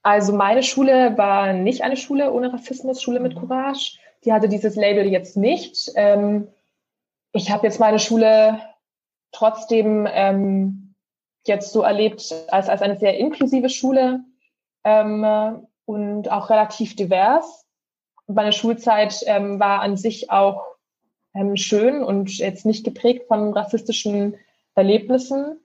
Also 0.02 0.32
meine 0.32 0.62
Schule 0.62 1.18
war 1.18 1.52
nicht 1.52 1.82
eine 1.82 1.96
Schule 1.96 2.32
ohne 2.32 2.52
Rassismus, 2.52 3.02
Schule 3.02 3.20
mit 3.20 3.34
mhm. 3.34 3.40
Courage. 3.40 3.98
Die 4.24 4.32
hatte 4.32 4.48
dieses 4.48 4.76
Label 4.76 5.06
jetzt 5.06 5.36
nicht. 5.36 5.90
Ähm, 5.96 6.48
ich 7.32 7.50
habe 7.50 7.66
jetzt 7.66 7.80
meine 7.80 7.98
Schule 7.98 8.60
trotzdem 9.32 10.06
ähm, 10.10 10.94
jetzt 11.44 11.72
so 11.72 11.82
erlebt 11.82 12.34
als, 12.48 12.68
als 12.68 12.82
eine 12.82 12.98
sehr 12.98 13.18
inklusive 13.18 13.68
Schule 13.68 14.20
ähm, 14.84 15.66
und 15.84 16.30
auch 16.30 16.50
relativ 16.50 16.96
divers. 16.96 17.66
Meine 18.26 18.52
Schulzeit 18.52 19.22
war 19.22 19.80
an 19.80 19.96
sich 19.96 20.30
auch 20.30 20.75
ähm, 21.36 21.56
schön 21.56 22.02
und 22.02 22.38
jetzt 22.38 22.66
nicht 22.66 22.84
geprägt 22.84 23.28
von 23.28 23.52
rassistischen 23.52 24.36
Erlebnissen. 24.74 25.60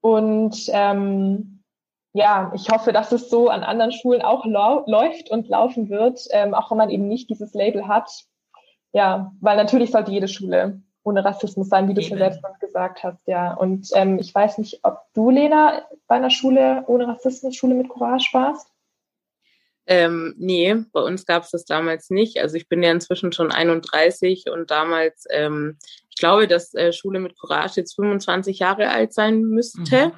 Und 0.00 0.68
ähm, 0.68 1.62
ja, 2.12 2.52
ich 2.54 2.68
hoffe, 2.68 2.92
dass 2.92 3.12
es 3.12 3.30
so 3.30 3.48
an 3.48 3.62
anderen 3.62 3.92
Schulen 3.92 4.22
auch 4.22 4.44
läuft 4.44 5.30
und 5.30 5.48
laufen 5.48 5.88
wird, 5.88 6.26
ähm, 6.30 6.54
auch 6.54 6.70
wenn 6.70 6.78
man 6.78 6.90
eben 6.90 7.08
nicht 7.08 7.30
dieses 7.30 7.54
Label 7.54 7.88
hat. 7.88 8.24
Ja, 8.92 9.32
weil 9.40 9.56
natürlich 9.56 9.90
sollte 9.90 10.12
jede 10.12 10.28
Schule 10.28 10.82
ohne 11.04 11.24
Rassismus 11.24 11.68
sein, 11.68 11.88
wie 11.88 11.94
du 11.94 12.02
schon 12.02 12.18
selbst 12.18 12.40
gesagt 12.60 13.02
hast, 13.02 13.26
ja. 13.26 13.54
Und 13.54 13.88
ähm, 13.94 14.18
ich 14.18 14.32
weiß 14.34 14.58
nicht, 14.58 14.80
ob 14.84 15.00
du, 15.14 15.30
Lena, 15.30 15.82
bei 16.06 16.16
einer 16.16 16.30
Schule 16.30 16.84
ohne 16.86 17.08
Rassismus, 17.08 17.56
Schule 17.56 17.74
mit 17.74 17.88
Courage 17.88 18.28
warst? 18.32 18.71
Ähm, 19.86 20.34
nee, 20.38 20.76
bei 20.92 21.00
uns 21.00 21.26
gab 21.26 21.42
es 21.42 21.50
das 21.50 21.64
damals 21.64 22.10
nicht. 22.10 22.40
Also 22.40 22.56
ich 22.56 22.68
bin 22.68 22.82
ja 22.82 22.92
inzwischen 22.92 23.32
schon 23.32 23.50
31 23.50 24.44
und 24.50 24.70
damals, 24.70 25.24
ähm, 25.30 25.78
ich 26.08 26.16
glaube, 26.16 26.46
dass 26.46 26.72
äh, 26.74 26.92
Schule 26.92 27.18
mit 27.18 27.38
Courage 27.38 27.80
jetzt 27.80 27.94
25 27.96 28.60
Jahre 28.60 28.90
alt 28.90 29.12
sein 29.12 29.42
müsste, 29.42 30.08
mhm. 30.08 30.12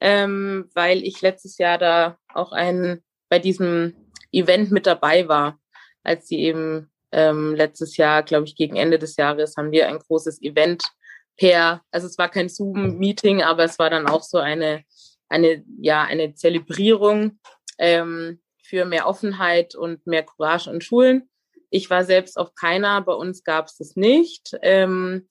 ähm, 0.00 0.70
weil 0.74 1.02
ich 1.02 1.20
letztes 1.22 1.58
Jahr 1.58 1.78
da 1.78 2.18
auch 2.32 2.52
ein 2.52 3.02
bei 3.28 3.38
diesem 3.38 3.94
Event 4.32 4.70
mit 4.70 4.86
dabei 4.86 5.28
war, 5.28 5.58
als 6.02 6.28
sie 6.28 6.40
eben 6.40 6.90
ähm, 7.12 7.54
letztes 7.54 7.96
Jahr, 7.96 8.22
glaube 8.22 8.46
ich, 8.46 8.56
gegen 8.56 8.76
Ende 8.76 8.98
des 8.98 9.16
Jahres 9.16 9.56
haben 9.56 9.72
wir 9.72 9.88
ein 9.88 9.98
großes 9.98 10.42
Event 10.42 10.84
per, 11.36 11.82
also 11.90 12.06
es 12.06 12.18
war 12.18 12.28
kein 12.28 12.48
Zoom-Meeting, 12.48 13.42
aber 13.42 13.64
es 13.64 13.78
war 13.78 13.90
dann 13.90 14.06
auch 14.06 14.22
so 14.22 14.38
eine, 14.38 14.84
eine, 15.28 15.64
ja, 15.80 16.02
eine 16.04 16.34
Zelebrierung 16.34 17.38
ähm, 17.78 18.40
für 18.70 18.84
mehr 18.84 19.08
Offenheit 19.08 19.74
und 19.74 20.06
mehr 20.06 20.22
Courage 20.22 20.70
in 20.70 20.80
Schulen. 20.80 21.28
Ich 21.70 21.90
war 21.90 22.04
selbst 22.04 22.38
auf 22.38 22.54
keiner, 22.54 23.00
bei 23.02 23.12
uns 23.12 23.42
gab 23.42 23.66
es 23.66 23.76
das 23.76 23.96
nicht. 23.96 24.56
Ähm, 24.62 25.26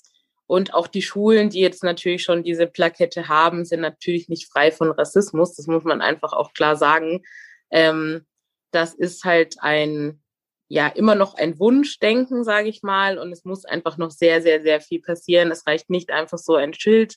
und 0.45 0.73
auch 0.73 0.87
die 0.87 1.01
Schulen, 1.01 1.49
die 1.49 1.61
jetzt 1.61 1.83
natürlich 1.83 2.23
schon 2.23 2.43
diese 2.43 2.67
Plakette 2.67 3.29
haben, 3.29 3.65
sind 3.65 3.79
natürlich 3.79 4.27
nicht 4.27 4.51
frei 4.51 4.71
von 4.71 4.91
Rassismus. 4.91 5.55
Das 5.55 5.67
muss 5.67 5.83
man 5.83 6.01
einfach 6.01 6.33
auch 6.33 6.53
klar 6.53 6.75
sagen. 6.75 7.23
Ähm, 7.71 8.25
das 8.71 8.93
ist 8.93 9.23
halt 9.23 9.55
ein, 9.59 10.21
ja 10.67 10.87
immer 10.87 11.15
noch 11.15 11.35
ein 11.35 11.59
Wunschdenken, 11.59 12.43
sage 12.43 12.67
ich 12.67 12.83
mal. 12.83 13.17
Und 13.19 13.31
es 13.31 13.45
muss 13.45 13.63
einfach 13.63 13.97
noch 13.97 14.11
sehr, 14.11 14.41
sehr, 14.41 14.61
sehr 14.61 14.81
viel 14.81 15.01
passieren. 15.01 15.51
Es 15.51 15.65
reicht 15.65 15.89
nicht 15.89 16.11
einfach 16.11 16.37
so 16.37 16.55
ein 16.55 16.73
Schild 16.73 17.15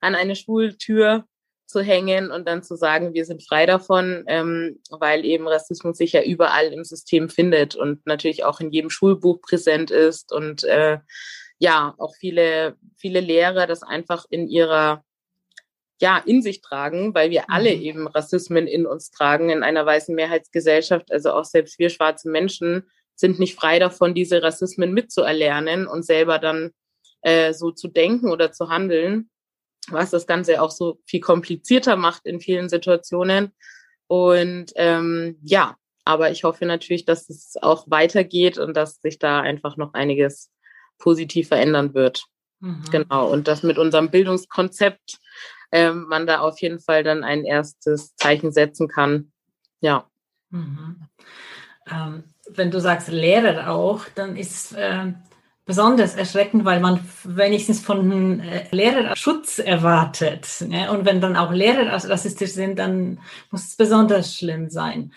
an 0.00 0.14
eine 0.14 0.36
Schultür 0.36 1.26
zu 1.66 1.80
hängen 1.80 2.30
und 2.30 2.46
dann 2.46 2.62
zu 2.62 2.76
sagen, 2.76 3.12
wir 3.12 3.24
sind 3.24 3.42
frei 3.42 3.66
davon, 3.66 4.24
ähm, 4.28 4.80
weil 4.90 5.24
eben 5.24 5.48
Rassismus 5.48 5.98
sich 5.98 6.12
ja 6.12 6.22
überall 6.22 6.72
im 6.72 6.84
System 6.84 7.28
findet 7.28 7.74
und 7.74 8.06
natürlich 8.06 8.44
auch 8.44 8.60
in 8.60 8.70
jedem 8.70 8.90
Schulbuch 8.90 9.40
präsent 9.40 9.90
ist 9.90 10.32
und 10.32 10.64
äh, 10.64 10.98
ja, 11.58 11.94
auch 11.98 12.14
viele, 12.14 12.76
viele 12.96 13.20
Lehrer 13.20 13.66
das 13.66 13.82
einfach 13.82 14.26
in 14.30 14.48
ihrer 14.48 15.02
ja, 15.98 16.18
in 16.18 16.42
sich 16.42 16.60
tragen, 16.60 17.14
weil 17.14 17.30
wir 17.30 17.48
alle 17.48 17.74
mhm. 17.74 17.82
eben 17.82 18.06
Rassismen 18.06 18.66
in 18.66 18.86
uns 18.86 19.10
tragen 19.10 19.50
in 19.50 19.62
einer 19.62 19.86
weißen 19.86 20.14
Mehrheitsgesellschaft. 20.14 21.10
Also 21.10 21.32
auch 21.32 21.44
selbst 21.44 21.78
wir 21.78 21.88
schwarze 21.88 22.28
Menschen 22.28 22.84
sind 23.14 23.38
nicht 23.38 23.54
frei 23.54 23.78
davon, 23.78 24.14
diese 24.14 24.42
Rassismen 24.42 24.92
mitzuerlernen 24.92 25.86
und 25.86 26.04
selber 26.04 26.38
dann 26.38 26.72
äh, 27.22 27.54
so 27.54 27.70
zu 27.70 27.88
denken 27.88 28.30
oder 28.30 28.52
zu 28.52 28.68
handeln, 28.68 29.30
was 29.90 30.10
das 30.10 30.26
Ganze 30.26 30.60
auch 30.60 30.70
so 30.70 30.98
viel 31.04 31.20
komplizierter 31.20 31.96
macht 31.96 32.26
in 32.26 32.40
vielen 32.40 32.68
Situationen. 32.68 33.52
Und 34.06 34.72
ähm, 34.76 35.38
ja, 35.42 35.76
aber 36.04 36.30
ich 36.30 36.44
hoffe 36.44 36.66
natürlich, 36.66 37.04
dass 37.04 37.28
es 37.28 37.56
auch 37.60 37.90
weitergeht 37.90 38.58
und 38.58 38.76
dass 38.76 39.00
sich 39.00 39.18
da 39.18 39.40
einfach 39.40 39.76
noch 39.76 39.94
einiges 39.94 40.50
positiv 40.98 41.48
verändern 41.48 41.94
wird. 41.94 42.24
Mhm. 42.60 42.84
Genau. 42.90 43.30
Und 43.30 43.48
das 43.48 43.62
mit 43.62 43.78
unserem 43.78 44.10
Bildungskonzept 44.10 45.18
ähm, 45.72 46.06
man 46.08 46.26
da 46.26 46.40
auf 46.40 46.60
jeden 46.60 46.80
Fall 46.80 47.02
dann 47.02 47.24
ein 47.24 47.44
erstes 47.44 48.14
Zeichen 48.16 48.52
setzen 48.52 48.88
kann. 48.88 49.32
Ja. 49.80 50.08
Mhm. 50.50 51.08
Ähm, 51.90 52.24
wenn 52.48 52.70
du 52.70 52.80
sagst 52.80 53.08
Lehrer 53.08 53.70
auch, 53.70 54.04
dann 54.14 54.36
ist 54.36 54.72
äh, 54.72 55.12
besonders 55.66 56.14
erschreckend, 56.14 56.64
weil 56.64 56.80
man 56.80 57.00
wenigstens 57.24 57.80
von 57.80 58.40
äh, 58.40 58.64
Lehrern 58.70 59.16
Schutz 59.16 59.58
erwartet. 59.58 60.64
Ne? 60.66 60.90
Und 60.90 61.04
wenn 61.04 61.20
dann 61.20 61.36
auch 61.36 61.52
Lehrer 61.52 61.92
rassistisch 61.92 62.52
sind, 62.52 62.78
dann 62.78 63.18
muss 63.50 63.66
es 63.66 63.76
besonders 63.76 64.34
schlimm 64.34 64.70
sein. 64.70 65.12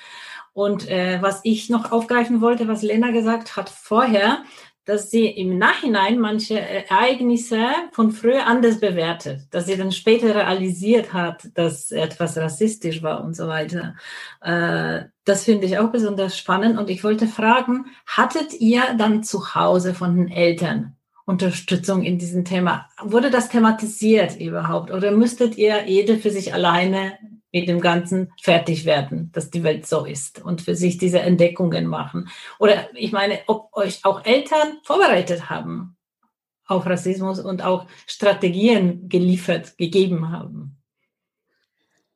Und 0.53 0.89
äh, 0.89 1.21
was 1.21 1.41
ich 1.43 1.69
noch 1.69 1.91
aufgreifen 1.91 2.41
wollte, 2.41 2.67
was 2.67 2.81
Lena 2.81 3.11
gesagt 3.11 3.55
hat 3.55 3.69
vorher, 3.69 4.43
dass 4.85 5.11
sie 5.11 5.27
im 5.27 5.57
Nachhinein 5.57 6.19
manche 6.19 6.59
Ereignisse 6.59 7.63
von 7.91 8.11
früher 8.11 8.47
anders 8.47 8.79
bewertet, 8.79 9.41
dass 9.51 9.67
sie 9.67 9.77
dann 9.77 9.91
später 9.91 10.33
realisiert 10.33 11.13
hat, 11.13 11.49
dass 11.53 11.91
etwas 11.91 12.37
rassistisch 12.37 13.03
war 13.03 13.23
und 13.23 13.35
so 13.35 13.47
weiter. 13.47 13.95
Äh, 14.41 15.03
das 15.25 15.43
finde 15.43 15.67
ich 15.67 15.77
auch 15.77 15.91
besonders 15.91 16.37
spannend 16.37 16.79
und 16.79 16.89
ich 16.89 17.03
wollte 17.03 17.27
fragen, 17.27 17.85
hattet 18.07 18.53
ihr 18.59 18.81
dann 18.97 19.23
zu 19.23 19.53
Hause 19.53 19.93
von 19.93 20.15
den 20.15 20.27
Eltern 20.29 20.95
Unterstützung 21.25 22.01
in 22.03 22.17
diesem 22.17 22.43
Thema? 22.43 22.89
Wurde 23.03 23.29
das 23.29 23.49
thematisiert 23.49 24.39
überhaupt 24.39 24.89
oder 24.89 25.11
müsstet 25.11 25.57
ihr 25.59 25.85
jede 25.85 26.17
für 26.17 26.31
sich 26.31 26.55
alleine 26.55 27.19
mit 27.51 27.67
dem 27.67 27.81
Ganzen 27.81 28.31
fertig 28.41 28.85
werden, 28.85 29.31
dass 29.31 29.49
die 29.49 29.63
Welt 29.63 29.85
so 29.85 30.05
ist 30.05 30.41
und 30.41 30.61
für 30.61 30.75
sich 30.75 30.97
diese 30.97 31.19
Entdeckungen 31.19 31.87
machen. 31.87 32.29
Oder 32.59 32.89
ich 32.95 33.11
meine, 33.11 33.39
ob 33.47 33.75
euch 33.75 34.05
auch 34.05 34.25
Eltern 34.25 34.77
vorbereitet 34.83 35.49
haben 35.49 35.97
auf 36.69 36.85
Rassismus 36.85 37.39
und 37.39 37.63
auch 37.63 37.87
Strategien 38.05 39.09
geliefert, 39.09 39.77
gegeben 39.77 40.31
haben. 40.31 40.77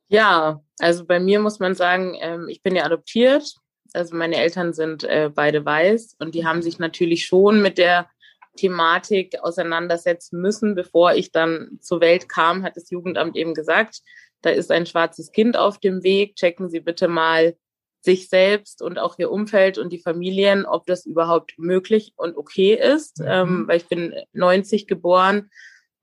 Ja, 0.08 0.62
also 0.78 1.04
bei 1.04 1.18
mir 1.18 1.40
muss 1.40 1.58
man 1.58 1.74
sagen, 1.74 2.16
ähm, 2.20 2.48
ich 2.48 2.62
bin 2.62 2.76
ja 2.76 2.84
adoptiert. 2.84 3.56
Also 3.92 4.16
meine 4.16 4.36
Eltern 4.36 4.72
sind 4.72 5.02
äh, 5.04 5.30
beide 5.34 5.64
weiß 5.64 6.16
und 6.20 6.34
die 6.34 6.46
haben 6.46 6.62
sich 6.62 6.78
natürlich 6.78 7.26
schon 7.26 7.62
mit 7.62 7.78
der 7.78 8.08
Thematik 8.56 9.40
auseinandersetzen 9.40 10.40
müssen. 10.40 10.76
Bevor 10.76 11.14
ich 11.14 11.32
dann 11.32 11.78
zur 11.80 12.00
Welt 12.00 12.28
kam, 12.28 12.62
hat 12.62 12.76
das 12.76 12.90
Jugendamt 12.90 13.36
eben 13.36 13.54
gesagt, 13.54 14.02
da 14.44 14.50
ist 14.50 14.70
ein 14.70 14.86
schwarzes 14.86 15.32
Kind 15.32 15.56
auf 15.56 15.78
dem 15.78 16.02
Weg, 16.02 16.36
checken 16.36 16.70
Sie 16.70 16.80
bitte 16.80 17.08
mal 17.08 17.56
sich 18.00 18.28
selbst 18.28 18.82
und 18.82 18.98
auch 18.98 19.18
Ihr 19.18 19.30
Umfeld 19.30 19.78
und 19.78 19.92
die 19.92 19.98
Familien, 19.98 20.66
ob 20.66 20.86
das 20.86 21.06
überhaupt 21.06 21.54
möglich 21.58 22.12
und 22.16 22.36
okay 22.36 22.74
ist, 22.74 23.18
mhm. 23.18 23.26
ähm, 23.28 23.64
weil 23.68 23.78
ich 23.78 23.88
bin 23.88 24.14
90 24.32 24.86
geboren 24.86 25.50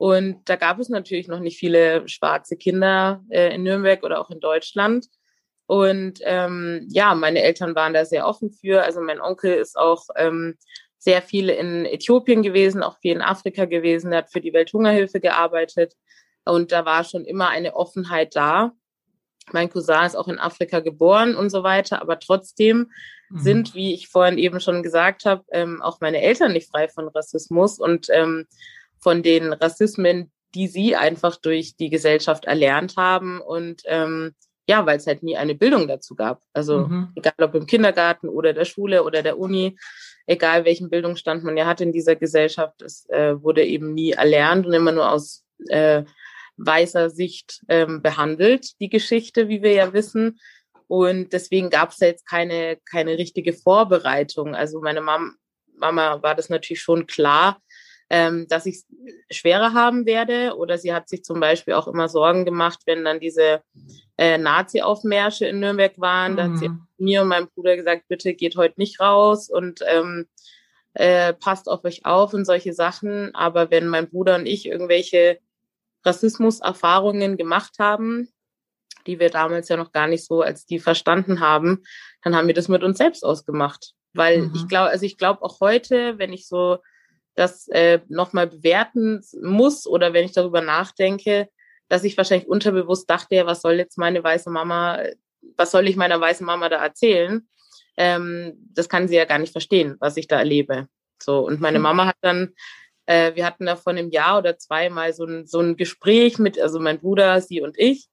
und 0.01 0.49
da 0.49 0.55
gab 0.55 0.79
es 0.79 0.89
natürlich 0.89 1.27
noch 1.27 1.39
nicht 1.39 1.59
viele 1.59 2.07
schwarze 2.07 2.57
Kinder 2.57 3.23
äh, 3.29 3.53
in 3.53 3.61
Nürnberg 3.61 4.01
oder 4.01 4.19
auch 4.19 4.31
in 4.31 4.39
Deutschland. 4.39 5.05
Und 5.67 6.21
ähm, 6.23 6.87
ja, 6.89 7.13
meine 7.13 7.43
Eltern 7.43 7.75
waren 7.75 7.93
da 7.93 8.03
sehr 8.03 8.25
offen 8.25 8.51
für. 8.51 8.81
Also 8.81 8.99
mein 8.99 9.21
Onkel 9.21 9.53
ist 9.53 9.77
auch 9.77 10.07
ähm, 10.15 10.57
sehr 10.97 11.21
viel 11.21 11.49
in 11.49 11.85
Äthiopien 11.85 12.41
gewesen, 12.41 12.81
auch 12.81 12.97
viel 12.97 13.11
in 13.11 13.21
Afrika 13.21 13.65
gewesen, 13.65 14.11
er 14.11 14.19
hat 14.19 14.31
für 14.31 14.41
die 14.41 14.53
Welthungerhilfe 14.53 15.19
gearbeitet. 15.19 15.93
Und 16.45 16.71
da 16.71 16.85
war 16.85 17.03
schon 17.03 17.25
immer 17.25 17.49
eine 17.49 17.75
Offenheit 17.75 18.35
da. 18.35 18.71
Mein 19.51 19.69
Cousin 19.69 20.05
ist 20.05 20.15
auch 20.15 20.27
in 20.27 20.39
Afrika 20.39 20.79
geboren 20.79 21.35
und 21.35 21.49
so 21.49 21.63
weiter, 21.63 22.01
aber 22.01 22.19
trotzdem 22.19 22.91
mhm. 23.29 23.39
sind, 23.39 23.75
wie 23.75 23.93
ich 23.93 24.07
vorhin 24.07 24.37
eben 24.37 24.59
schon 24.59 24.83
gesagt 24.83 25.25
habe, 25.25 25.43
ähm, 25.51 25.81
auch 25.81 25.99
meine 25.99 26.21
Eltern 26.21 26.53
nicht 26.53 26.69
frei 26.69 26.87
von 26.87 27.07
Rassismus 27.07 27.79
und 27.79 28.07
ähm, 28.11 28.47
von 28.99 29.23
den 29.23 29.53
Rassismen, 29.53 30.31
die 30.53 30.67
sie 30.67 30.95
einfach 30.95 31.37
durch 31.37 31.75
die 31.75 31.89
Gesellschaft 31.89 32.45
erlernt 32.45 32.97
haben 32.97 33.41
und 33.41 33.81
ähm, 33.85 34.35
ja, 34.67 34.85
weil 34.85 34.97
es 34.97 35.07
halt 35.07 35.23
nie 35.23 35.37
eine 35.37 35.55
Bildung 35.55 35.87
dazu 35.87 36.15
gab. 36.15 36.41
Also 36.53 36.87
mhm. 36.87 37.11
egal 37.15 37.33
ob 37.39 37.55
im 37.55 37.65
Kindergarten 37.65 38.29
oder 38.29 38.53
der 38.53 38.65
Schule 38.65 39.03
oder 39.03 39.23
der 39.23 39.37
Uni, 39.39 39.77
egal 40.27 40.65
welchen 40.65 40.89
Bildungsstand 40.89 41.43
man 41.43 41.57
ja 41.57 41.65
hat 41.65 41.81
in 41.81 41.91
dieser 41.91 42.15
Gesellschaft, 42.15 42.81
es 42.81 43.09
äh, 43.09 43.41
wurde 43.41 43.65
eben 43.65 43.93
nie 43.93 44.11
erlernt 44.11 44.65
und 44.65 44.73
immer 44.73 44.91
nur 44.91 45.11
aus 45.11 45.43
äh, 45.67 46.03
weißer 46.65 47.09
Sicht 47.09 47.61
ähm, 47.67 48.01
behandelt, 48.01 48.79
die 48.79 48.89
Geschichte, 48.89 49.49
wie 49.49 49.61
wir 49.61 49.73
ja 49.73 49.93
wissen. 49.93 50.39
Und 50.87 51.31
deswegen 51.33 51.69
gab 51.69 51.91
es 51.91 51.99
jetzt 51.99 52.27
keine, 52.27 52.77
keine 52.89 53.17
richtige 53.17 53.53
Vorbereitung. 53.53 54.55
Also 54.55 54.81
meine 54.81 55.01
Mom, 55.01 55.35
Mama 55.77 56.21
war 56.21 56.35
das 56.35 56.49
natürlich 56.49 56.81
schon 56.81 57.07
klar, 57.07 57.61
ähm, 58.09 58.45
dass 58.49 58.65
ich 58.65 58.83
es 59.29 59.37
schwerer 59.37 59.73
haben 59.73 60.05
werde. 60.05 60.55
Oder 60.57 60.77
sie 60.77 60.93
hat 60.93 61.07
sich 61.07 61.23
zum 61.23 61.39
Beispiel 61.39 61.75
auch 61.75 61.87
immer 61.87 62.09
Sorgen 62.09 62.43
gemacht, 62.43 62.79
wenn 62.85 63.05
dann 63.05 63.21
diese 63.21 63.61
äh, 64.17 64.37
Nazi-Aufmärsche 64.37 65.45
in 65.45 65.61
Nürnberg 65.61 65.93
waren. 65.97 66.33
Mhm. 66.33 66.37
Da 66.37 66.43
hat 66.43 66.57
sie 66.57 66.69
mhm. 66.69 66.87
mir 66.97 67.21
und 67.21 67.29
meinem 67.29 67.47
Bruder 67.47 67.77
gesagt, 67.77 68.09
bitte 68.09 68.33
geht 68.33 68.57
heute 68.57 68.75
nicht 68.77 68.99
raus 68.99 69.49
und 69.49 69.79
ähm, 69.87 70.27
äh, 70.93 71.33
passt 71.33 71.69
auf 71.69 71.85
euch 71.85 72.05
auf 72.05 72.33
und 72.33 72.43
solche 72.43 72.73
Sachen. 72.73 73.33
Aber 73.33 73.71
wenn 73.71 73.87
mein 73.87 74.09
Bruder 74.09 74.35
und 74.35 74.45
ich 74.45 74.65
irgendwelche 74.65 75.39
Rassismus-Erfahrungen 76.05 77.37
gemacht 77.37 77.75
haben, 77.79 78.29
die 79.07 79.19
wir 79.19 79.29
damals 79.29 79.69
ja 79.69 79.77
noch 79.77 79.91
gar 79.91 80.07
nicht 80.07 80.25
so 80.25 80.41
als 80.41 80.65
die 80.65 80.79
verstanden 80.79 81.39
haben, 81.39 81.83
dann 82.23 82.35
haben 82.35 82.47
wir 82.47 82.53
das 82.53 82.67
mit 82.67 82.83
uns 82.83 82.97
selbst 82.97 83.23
ausgemacht. 83.23 83.93
Weil 84.13 84.43
mhm. 84.43 84.51
ich 84.55 84.67
glaube, 84.67 84.89
also 84.89 85.05
ich 85.05 85.17
glaube 85.17 85.41
auch 85.41 85.59
heute, 85.59 86.17
wenn 86.17 86.33
ich 86.33 86.47
so 86.47 86.77
das 87.35 87.67
äh, 87.69 87.99
nochmal 88.09 88.47
bewerten 88.47 89.21
muss 89.41 89.87
oder 89.87 90.13
wenn 90.13 90.25
ich 90.25 90.33
darüber 90.33 90.61
nachdenke, 90.61 91.49
dass 91.87 92.03
ich 92.03 92.17
wahrscheinlich 92.17 92.47
unterbewusst 92.47 93.09
dachte, 93.09 93.35
ja, 93.35 93.45
was 93.45 93.61
soll 93.61 93.73
jetzt 93.73 93.97
meine 93.97 94.23
weiße 94.23 94.49
Mama, 94.49 95.01
was 95.57 95.71
soll 95.71 95.87
ich 95.87 95.95
meiner 95.95 96.19
weißen 96.19 96.45
Mama 96.45 96.69
da 96.69 96.77
erzählen? 96.77 97.47
Ähm, 97.97 98.53
das 98.73 98.89
kann 98.89 99.07
sie 99.07 99.15
ja 99.15 99.25
gar 99.25 99.39
nicht 99.39 99.51
verstehen, 99.51 99.95
was 99.99 100.17
ich 100.17 100.27
da 100.27 100.39
erlebe. 100.39 100.87
So, 101.21 101.39
und 101.39 101.61
meine 101.61 101.79
mhm. 101.79 101.83
Mama 101.83 102.05
hat 102.07 102.17
dann, 102.21 102.53
äh, 103.05 103.35
wir 103.35 103.45
hatten 103.45 103.65
da 103.65 103.75
von 103.75 103.97
einem 103.97 104.09
Jahr 104.11 104.39
oder 104.39 104.57
zwei 104.57 104.89
mal 104.89 105.13
so 105.13 105.25
ein, 105.25 105.45
so 105.45 105.59
ein 105.59 105.77
Gespräch 105.77 106.37
mit, 106.39 106.59
also 106.59 106.79
mein 106.79 106.99
Bruder, 106.99 107.41
sie 107.41 107.61
und 107.61 107.77
ich, 107.77 108.09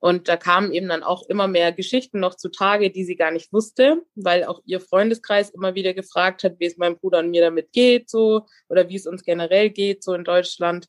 und 0.00 0.28
da 0.28 0.36
kamen 0.36 0.72
eben 0.72 0.88
dann 0.88 1.02
auch 1.02 1.28
immer 1.28 1.48
mehr 1.48 1.72
Geschichten 1.72 2.20
noch 2.20 2.36
zutage, 2.36 2.90
die 2.90 3.04
sie 3.04 3.16
gar 3.16 3.32
nicht 3.32 3.52
wusste, 3.52 4.02
weil 4.14 4.44
auch 4.44 4.60
ihr 4.64 4.80
Freundeskreis 4.80 5.50
immer 5.50 5.74
wieder 5.74 5.92
gefragt 5.92 6.44
hat, 6.44 6.60
wie 6.60 6.66
es 6.66 6.76
meinem 6.76 6.98
Bruder 6.98 7.18
und 7.18 7.30
mir 7.30 7.42
damit 7.42 7.72
geht, 7.72 8.08
so, 8.08 8.46
oder 8.68 8.88
wie 8.88 8.94
es 8.94 9.06
uns 9.06 9.24
generell 9.24 9.70
geht, 9.70 10.04
so 10.04 10.14
in 10.14 10.22
Deutschland. 10.22 10.86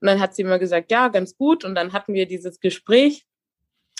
Und 0.00 0.06
dann 0.06 0.20
hat 0.20 0.34
sie 0.34 0.42
immer 0.42 0.58
gesagt, 0.58 0.90
ja, 0.90 1.08
ganz 1.08 1.36
gut. 1.36 1.64
Und 1.64 1.74
dann 1.74 1.92
hatten 1.94 2.12
wir 2.12 2.26
dieses 2.26 2.60
Gespräch. 2.60 3.24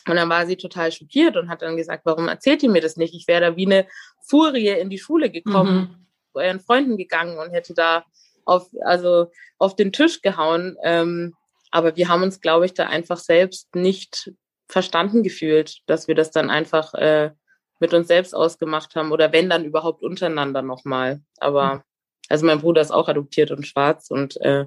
Und 0.06 0.16
dann 0.16 0.28
war 0.28 0.46
sie 0.46 0.56
total 0.56 0.92
schockiert 0.92 1.36
und 1.36 1.48
hat 1.48 1.62
dann 1.62 1.76
gesagt, 1.76 2.04
warum 2.04 2.28
erzählt 2.28 2.62
ihr 2.62 2.70
mir 2.70 2.82
das 2.82 2.96
nicht? 2.96 3.14
Ich 3.14 3.28
wäre 3.28 3.40
da 3.40 3.56
wie 3.56 3.66
eine 3.66 3.86
Furie 4.20 4.68
in 4.68 4.90
die 4.90 4.98
Schule 4.98 5.30
gekommen, 5.30 5.76
mhm. 5.76 6.06
zu 6.32 6.38
euren 6.40 6.60
Freunden 6.60 6.96
gegangen 6.96 7.38
und 7.38 7.52
hätte 7.52 7.72
da 7.72 8.04
auf, 8.44 8.68
also 8.84 9.30
auf 9.58 9.76
den 9.76 9.92
Tisch 9.92 10.22
gehauen. 10.22 10.76
Ähm, 10.82 11.34
aber 11.70 11.96
wir 11.96 12.08
haben 12.08 12.22
uns, 12.22 12.40
glaube 12.40 12.66
ich, 12.66 12.74
da 12.74 12.86
einfach 12.86 13.18
selbst 13.18 13.74
nicht 13.74 14.32
verstanden 14.68 15.22
gefühlt, 15.22 15.78
dass 15.86 16.08
wir 16.08 16.14
das 16.14 16.30
dann 16.30 16.50
einfach 16.50 16.94
äh, 16.94 17.30
mit 17.78 17.92
uns 17.94 18.08
selbst 18.08 18.34
ausgemacht 18.34 18.94
haben 18.94 19.12
oder 19.12 19.32
wenn 19.32 19.50
dann 19.50 19.64
überhaupt 19.64 20.02
untereinander 20.02 20.62
nochmal. 20.62 21.20
Aber 21.38 21.84
also 22.28 22.46
mein 22.46 22.60
Bruder 22.60 22.80
ist 22.80 22.92
auch 22.92 23.08
adoptiert 23.08 23.50
und 23.50 23.66
schwarz 23.66 24.10
und 24.10 24.40
äh, 24.40 24.66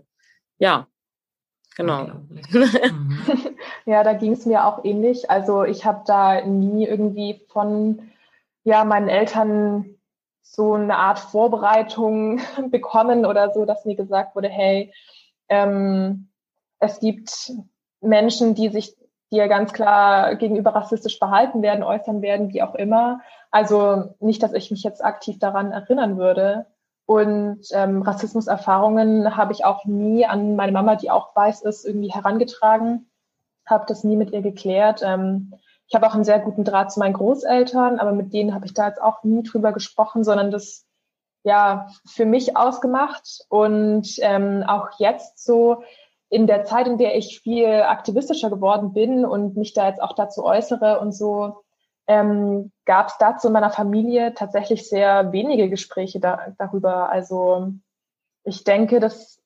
ja, 0.59 0.87
genau. 1.75 2.07
Mhm. 2.51 3.57
ja, 3.85 4.03
da 4.03 4.13
ging 4.13 4.33
es 4.33 4.45
mir 4.45 4.65
auch 4.65 4.83
ähnlich. 4.83 5.29
Also 5.29 5.63
ich 5.63 5.85
habe 5.85 6.03
da 6.05 6.45
nie 6.45 6.85
irgendwie 6.85 7.45
von 7.49 8.11
ja 8.63 8.83
meinen 8.83 9.09
Eltern 9.09 9.94
so 10.45 10.73
eine 10.73 10.97
Art 10.97 11.19
Vorbereitung 11.19 12.39
bekommen 12.69 13.25
oder 13.25 13.51
so, 13.53 13.65
dass 13.65 13.85
mir 13.85 13.95
gesagt 13.95 14.35
wurde, 14.35 14.47
hey, 14.47 14.93
ähm, 15.49 16.29
es 16.79 16.99
gibt 16.99 17.51
Menschen, 18.01 18.55
die 18.55 18.69
sich 18.69 18.95
ja 19.29 19.47
ganz 19.47 19.73
klar 19.73 20.35
gegenüber 20.35 20.75
rassistisch 20.75 21.17
verhalten 21.17 21.61
werden, 21.61 21.83
äußern 21.83 22.21
werden, 22.21 22.53
wie 22.53 22.61
auch 22.61 22.75
immer. 22.75 23.21
Also 23.51 24.15
nicht, 24.19 24.43
dass 24.43 24.53
ich 24.53 24.69
mich 24.69 24.83
jetzt 24.83 25.03
aktiv 25.03 25.39
daran 25.39 25.71
erinnern 25.71 26.17
würde. 26.17 26.67
Und 27.07 27.61
ähm, 27.71 28.01
Rassismuserfahrungen 28.01 29.35
habe 29.35 29.51
ich 29.51 29.65
auch 29.65 29.85
nie 29.85 30.25
an 30.25 30.55
meine 30.55 30.71
Mama, 30.71 30.95
die 30.95 31.11
auch 31.11 31.35
weiß 31.35 31.61
ist, 31.61 31.85
irgendwie 31.85 32.11
herangetragen. 32.11 33.09
Habe 33.65 33.85
das 33.87 34.03
nie 34.03 34.15
mit 34.15 34.31
ihr 34.31 34.41
geklärt. 34.41 35.01
Ähm, 35.03 35.53
ich 35.87 35.95
habe 35.95 36.07
auch 36.07 36.15
einen 36.15 36.23
sehr 36.23 36.39
guten 36.39 36.63
Draht 36.63 36.91
zu 36.91 36.99
meinen 36.99 37.13
Großeltern, 37.13 37.99
aber 37.99 38.11
mit 38.11 38.33
denen 38.33 38.53
habe 38.53 38.65
ich 38.65 38.73
da 38.73 38.87
jetzt 38.87 39.01
auch 39.01 39.23
nie 39.23 39.43
drüber 39.43 39.71
gesprochen, 39.71 40.23
sondern 40.23 40.51
das 40.51 40.85
ja 41.43 41.87
für 42.07 42.25
mich 42.25 42.57
ausgemacht. 42.57 43.45
Und 43.49 44.15
ähm, 44.19 44.63
auch 44.67 44.99
jetzt 44.99 45.43
so, 45.43 45.83
in 46.29 46.47
der 46.47 46.65
Zeit, 46.65 46.87
in 46.87 46.97
der 46.97 47.15
ich 47.15 47.39
viel 47.41 47.83
aktivistischer 47.83 48.49
geworden 48.49 48.93
bin 48.93 49.25
und 49.25 49.55
mich 49.55 49.73
da 49.73 49.87
jetzt 49.87 50.01
auch 50.01 50.13
dazu 50.13 50.43
äußere 50.43 50.99
und 50.99 51.11
so, 51.11 51.63
ähm, 52.07 52.71
gab 52.85 53.07
es 53.07 53.17
dazu 53.19 53.47
in 53.47 53.53
meiner 53.53 53.69
Familie 53.69 54.33
tatsächlich 54.33 54.89
sehr 54.89 55.31
wenige 55.31 55.69
Gespräche 55.69 56.19
da, 56.19 56.47
darüber. 56.57 57.09
Also 57.09 57.69
ich 58.43 58.63
denke, 58.63 58.99
das 58.99 59.39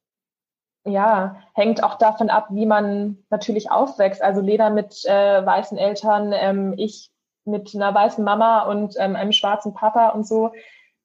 ja, 0.85 1.37
hängt 1.53 1.83
auch 1.83 1.95
davon 1.95 2.29
ab, 2.29 2.47
wie 2.51 2.65
man 2.65 3.17
natürlich 3.29 3.71
aufwächst. 3.71 4.21
Also 4.21 4.41
Lena 4.41 4.69
mit 4.69 5.05
äh, 5.05 5.45
weißen 5.45 5.77
Eltern, 5.77 6.33
ähm, 6.33 6.73
ich 6.77 7.11
mit 7.45 7.73
einer 7.75 7.93
weißen 7.93 8.23
Mama 8.23 8.63
und 8.63 8.95
ähm, 8.97 9.15
einem 9.15 9.31
schwarzen 9.31 9.73
Papa 9.73 10.09
und 10.09 10.27
so. 10.27 10.51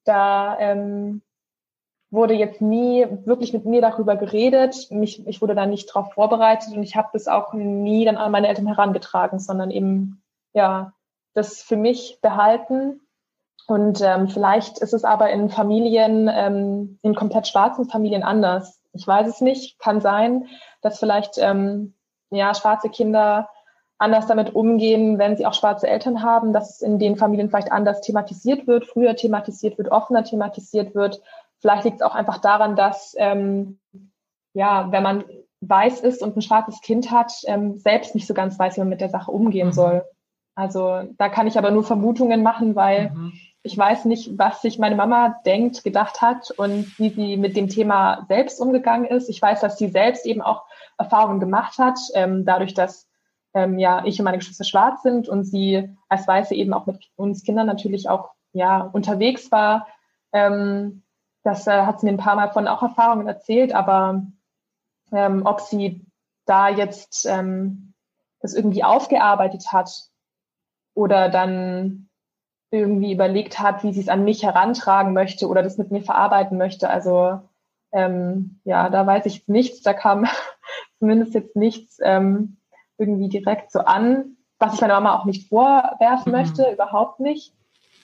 Da 0.05 0.59
ähm, 0.59 1.23
wurde 2.11 2.35
jetzt 2.35 2.61
nie 2.61 3.07
wirklich 3.25 3.53
mit 3.53 3.65
mir 3.65 3.81
darüber 3.81 4.17
geredet. 4.17 4.89
Mich, 4.91 5.27
ich 5.27 5.41
wurde 5.43 5.55
da 5.55 5.67
nicht 5.67 5.89
darauf 5.89 6.13
vorbereitet 6.13 6.75
und 6.75 6.83
ich 6.83 6.97
habe 6.97 7.09
das 7.13 7.27
auch 7.27 7.53
nie 7.53 8.05
dann 8.05 8.17
an 8.17 8.31
meine 8.31 8.49
Eltern 8.49 8.67
herangetragen, 8.67 9.39
sondern 9.39 9.71
eben 9.71 10.23
ja 10.53 10.93
das 11.35 11.63
für 11.63 11.77
mich 11.77 12.21
behalten. 12.23 13.01
Und 13.67 14.03
ähm, 14.03 14.29
vielleicht 14.29 14.79
ist 14.79 14.93
es 14.93 15.05
aber 15.05 15.31
in 15.31 15.49
Familien, 15.49 16.31
ähm, 16.33 16.99
in 17.03 17.15
komplett 17.15 17.49
schwarzen 17.49 17.87
Familien 17.87 18.23
anders. 18.23 18.81
Ich 18.95 19.07
weiß 19.07 19.27
es 19.29 19.41
nicht. 19.41 19.79
Kann 19.79 20.01
sein, 20.01 20.47
dass 20.81 20.99
vielleicht 20.99 21.39
ähm, 21.39 21.95
ja 22.31 22.55
schwarze 22.55 22.89
Kinder 22.89 23.49
anders 23.99 24.27
damit 24.27 24.55
umgehen, 24.55 25.19
wenn 25.19 25.37
sie 25.37 25.47
auch 25.47 25.55
schwarze 25.55 25.87
Eltern 25.87 26.23
haben, 26.23 26.53
dass 26.53 26.71
es 26.71 26.81
in 26.81 26.99
den 26.99 27.17
Familien 27.17 27.49
vielleicht 27.49 27.73
anders 27.73 28.01
thematisiert 28.01 28.67
wird, 28.67 28.87
früher 28.87 29.17
thematisiert 29.17 29.79
wird, 29.79 29.91
offener 29.91 30.25
thematisiert 30.25 30.95
wird. 30.95 31.23
Vielleicht 31.61 31.85
liegt 31.85 31.97
es 31.97 32.03
auch 32.03 32.15
einfach 32.15 32.39
daran, 32.39 32.77
dass 32.77 33.15
ähm, 33.19 33.79
ja, 34.53 34.91
wenn 34.91 35.03
man 35.03 35.25
weiß 35.61 36.01
ist 36.01 36.23
und 36.23 36.37
ein 36.37 36.43
schwarzes 36.43 36.81
Kind 36.81 37.11
hat, 37.11 37.33
ähm, 37.47 37.79
selbst 37.79 38.15
nicht 38.15 38.27
so 38.27 38.35
ganz 38.35 38.59
weiß, 38.59 38.77
wie 38.77 38.81
man 38.81 38.89
mit 38.89 39.01
der 39.01 39.09
Sache 39.09 39.31
umgehen 39.31 39.69
mhm. 39.69 39.73
soll. 39.73 40.05
Also 40.55 41.03
da 41.17 41.29
kann 41.29 41.47
ich 41.47 41.59
aber 41.59 41.71
nur 41.71 41.85
Vermutungen 41.85 42.43
machen, 42.43 42.77
weil 42.77 43.11
mhm. 43.11 43.33
Ich 43.67 43.77
weiß 43.79 44.05
nicht, 44.05 44.39
was 44.39 44.61
sich 44.61 44.79
meine 44.79 44.95
Mama 44.95 45.41
denkt, 45.47 45.85
gedacht 45.85 46.21
hat 46.21 46.51
und 46.51 46.99
wie 46.99 47.09
sie 47.09 47.39
mit 47.39 47.57
dem 47.57 47.69
Thema 47.69 48.27
selbst 48.29 48.61
umgegangen 48.61 49.07
ist. 49.07 49.31
Ich 49.31 49.41
weiß, 49.41 49.61
dass 49.61 49.79
sie 49.79 49.89
selbst 49.89 50.27
eben 50.27 50.43
auch 50.43 50.65
Erfahrungen 50.99 51.41
gemacht 51.41 51.79
hat, 51.79 51.99
ähm, 52.13 52.45
dadurch, 52.45 52.75
dass 52.75 53.09
ähm, 53.55 53.79
ja 53.79 54.05
ich 54.05 54.19
und 54.21 54.25
meine 54.27 54.37
Geschwister 54.37 54.65
schwarz 54.65 55.03
sind 55.03 55.31
und 55.31 55.45
sie 55.45 55.97
als 56.11 56.29
Weiße 56.29 56.55
eben 56.55 56.75
auch 56.75 56.85
mit 56.85 57.11
uns 57.17 57.43
Kindern 57.43 57.67
natürlich 57.67 58.11
auch 58.11 58.33
ja 58.53 58.83
unterwegs 58.83 59.51
war. 59.51 59.89
Ähm, 60.35 61.03
das 61.43 61.67
äh, 61.67 61.87
hat 61.87 62.01
sie 62.01 62.07
mir 62.07 62.13
ein 62.13 62.19
paar 62.19 62.37
Mal 62.37 62.53
von 62.53 62.69
auch 62.69 62.83
Erfahrungen 62.83 63.27
erzählt, 63.27 63.75
aber 63.75 64.27
ähm, 65.11 65.47
ob 65.47 65.63
sie 65.63 66.05
da 66.45 66.69
jetzt 66.69 67.25
ähm, 67.25 67.95
das 68.41 68.53
irgendwie 68.53 68.85
aufgearbeitet 68.85 69.73
hat 69.73 69.91
oder 70.93 71.31
dann 71.31 72.11
irgendwie 72.75 73.13
überlegt 73.13 73.61
hat, 73.61 73.85
wie 73.85 73.93
sie 73.93 74.01
es 74.01 74.09
an 74.09 74.25
mich 74.25 74.43
herantragen 74.43 75.13
möchte 75.13 75.47
oder 75.47 75.63
das 75.63 75.79
mit 75.79 75.91
mir 75.91 76.03
verarbeiten 76.03 76.59
möchte. 76.59 76.91
Also 76.91 77.41
ähm, 77.93 78.61
ja, 78.65 78.91
da 78.91 79.07
weiß 79.07 79.27
ich 79.27 79.47
nichts. 79.47 79.83
Da 79.83 79.95
kam 79.95 80.27
zumindest 80.99 81.35
jetzt 81.35 81.55
nichts 81.57 81.99
ähm, 82.03 82.57
irgendwie 82.99 83.29
direkt 83.29 83.71
so 83.71 83.81
an, 83.81 84.37
was 84.59 84.75
ich 84.75 84.81
meiner 84.81 85.01
Mama 85.01 85.19
auch 85.19 85.25
nicht 85.25 85.49
vorwerfen 85.49 86.33
mhm. 86.33 86.39
möchte, 86.39 86.71
überhaupt 86.73 87.21
nicht. 87.21 87.53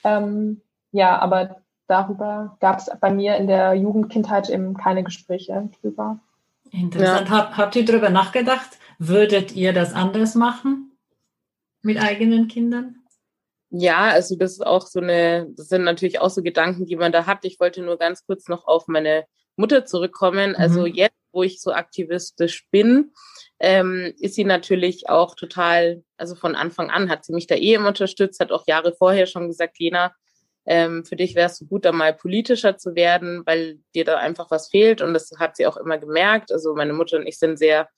Ähm, 0.05 0.61
ja, 0.93 1.19
aber 1.19 1.57
darüber 1.89 2.57
gab 2.61 2.79
es 2.79 2.91
bei 3.01 3.13
mir 3.13 3.37
in 3.37 3.49
der 3.49 3.75
Jugendkindheit 3.75 4.49
eben 4.49 4.77
keine 4.77 5.03
Gespräche 5.03 5.69
drüber. 5.81 6.21
Interessant. 6.71 7.29
Ja. 7.29 7.37
Hab, 7.37 7.57
habt 7.57 7.77
ihr 7.77 7.85
darüber 7.85 8.11
nachgedacht? 8.11 8.79
Würdet 8.99 9.57
ihr 9.57 9.73
das 9.73 9.95
anders 9.95 10.37
machen 10.37 10.93
mit 11.83 12.01
eigenen 12.01 12.47
Kindern? 12.47 13.00
Ja, 13.71 14.09
also 14.09 14.37
das 14.37 14.53
ist 14.53 14.67
auch 14.67 14.87
so 14.87 15.01
eine, 15.01 15.47
das 15.57 15.69
sind 15.69 15.85
natürlich 15.85 16.21
auch 16.21 16.31
so 16.31 16.43
Gedanken, 16.43 16.87
die 16.87 16.97
man 16.97 17.13
da 17.13 17.27
hat. 17.27 17.45
Ich 17.45 17.61
wollte 17.61 17.83
nur 17.83 17.99
ganz 17.99 18.27
kurz 18.27 18.49
noch 18.49 18.67
auf 18.67 18.89
meine 18.89 19.25
Mutter 19.57 19.85
zurückkommen. 19.85 20.57
Also 20.57 20.81
mhm. 20.81 20.95
jetzt, 20.95 21.15
wo 21.33 21.45
ich 21.45 21.61
so 21.61 21.73
aktivistisch 21.73 22.67
bin, 22.71 23.13
ähm, 23.61 24.13
ist 24.19 24.35
sie 24.35 24.45
natürlich 24.45 25.09
auch 25.09 25.37
total, 25.37 26.03
also 26.17 26.35
von 26.35 26.57
Anfang 26.57 26.91
an 26.91 27.09
hat 27.09 27.25
sie 27.25 27.33
mich 27.33 27.47
da 27.47 27.55
eh 27.55 27.75
immer 27.75 27.89
unterstützt, 27.89 28.41
hat 28.41 28.51
auch 28.51 28.67
Jahre 28.67 28.93
vorher 28.93 29.27
schon 29.27 29.47
gesagt, 29.47 29.79
Lena, 29.79 30.13
ähm, 30.67 31.05
für 31.05 31.17
dich 31.17 31.35
wärst 31.37 31.61
du 31.61 31.67
gut, 31.67 31.85
da 31.85 31.93
mal 31.93 32.13
politischer 32.13 32.77
zu 32.77 32.95
werden, 32.95 33.43
weil 33.47 33.79
dir 33.95 34.05
da 34.05 34.17
einfach 34.17 34.51
was 34.51 34.69
fehlt. 34.69 35.01
Und 35.01 35.15
das 35.15 35.31
hat 35.39 35.57
sie 35.57 35.67
auch 35.67 35.77
immer 35.77 35.99
gemerkt. 35.99 36.53
Also 36.53 36.75
meine 36.75 36.93
Mutter 36.93 37.19
und 37.19 37.27
ich 37.27 37.39
sind 37.39 37.59
sehr, 37.59 37.89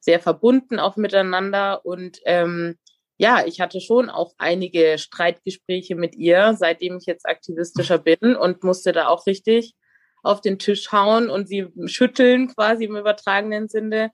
sehr 0.00 0.20
verbunden 0.20 0.78
auch 0.78 0.96
miteinander. 0.96 1.84
Und 1.84 2.20
ähm, 2.24 2.78
ja, 3.18 3.44
ich 3.44 3.60
hatte 3.60 3.80
schon 3.80 4.08
auch 4.08 4.32
einige 4.38 4.96
Streitgespräche 4.96 5.96
mit 5.96 6.14
ihr, 6.14 6.54
seitdem 6.56 6.98
ich 6.98 7.06
jetzt 7.06 7.26
aktivistischer 7.26 7.98
bin 7.98 8.36
und 8.36 8.62
musste 8.62 8.92
da 8.92 9.08
auch 9.08 9.26
richtig 9.26 9.74
auf 10.22 10.40
den 10.40 10.58
Tisch 10.58 10.92
hauen 10.92 11.28
und 11.28 11.48
sie 11.48 11.66
schütteln 11.86 12.48
quasi 12.54 12.84
im 12.84 12.96
übertragenen 12.96 13.68
Sinne, 13.68 14.12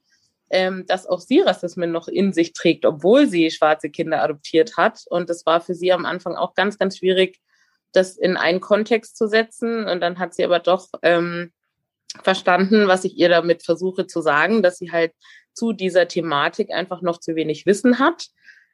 ähm, 0.51 0.85
dass 0.87 1.07
auch 1.07 1.21
sie 1.21 1.41
Rassismus 1.41 1.89
noch 1.89 2.09
in 2.09 2.33
sich 2.33 2.55
trägt, 2.55 2.87
obwohl 2.87 3.27
sie 3.27 3.51
schwarze 3.51 3.91
Kinder 3.91 4.23
adoptiert 4.23 4.77
hat. 4.79 5.03
Und 5.11 5.29
das 5.29 5.45
war 5.45 5.61
für 5.61 5.75
sie 5.75 5.93
am 5.93 6.07
Anfang 6.07 6.35
auch 6.37 6.55
ganz, 6.55 6.79
ganz 6.79 6.99
schwierig, 6.99 7.41
das 7.93 8.17
in 8.17 8.37
einen 8.37 8.61
Kontext 8.61 9.17
zu 9.17 9.27
setzen. 9.27 9.87
Und 9.87 10.01
dann 10.01 10.19
hat 10.19 10.35
sie 10.35 10.45
aber 10.45 10.61
doch 10.61 10.89
ähm, 11.03 11.53
verstanden, 12.23 12.89
was 12.89 13.05
ich 13.05 13.19
ihr 13.19 13.29
damit 13.29 13.65
versuche 13.65 14.07
zu 14.07 14.21
sagen, 14.23 14.63
dass 14.63 14.79
sie 14.79 14.93
halt 14.93 15.13
zu 15.53 15.73
dieser 15.73 16.09
Thematik 16.09 16.71
einfach 16.73 17.03
noch 17.03 17.19
zu 17.19 17.35
wenig 17.35 17.67
Wissen 17.67 17.99
hat. 17.99 18.29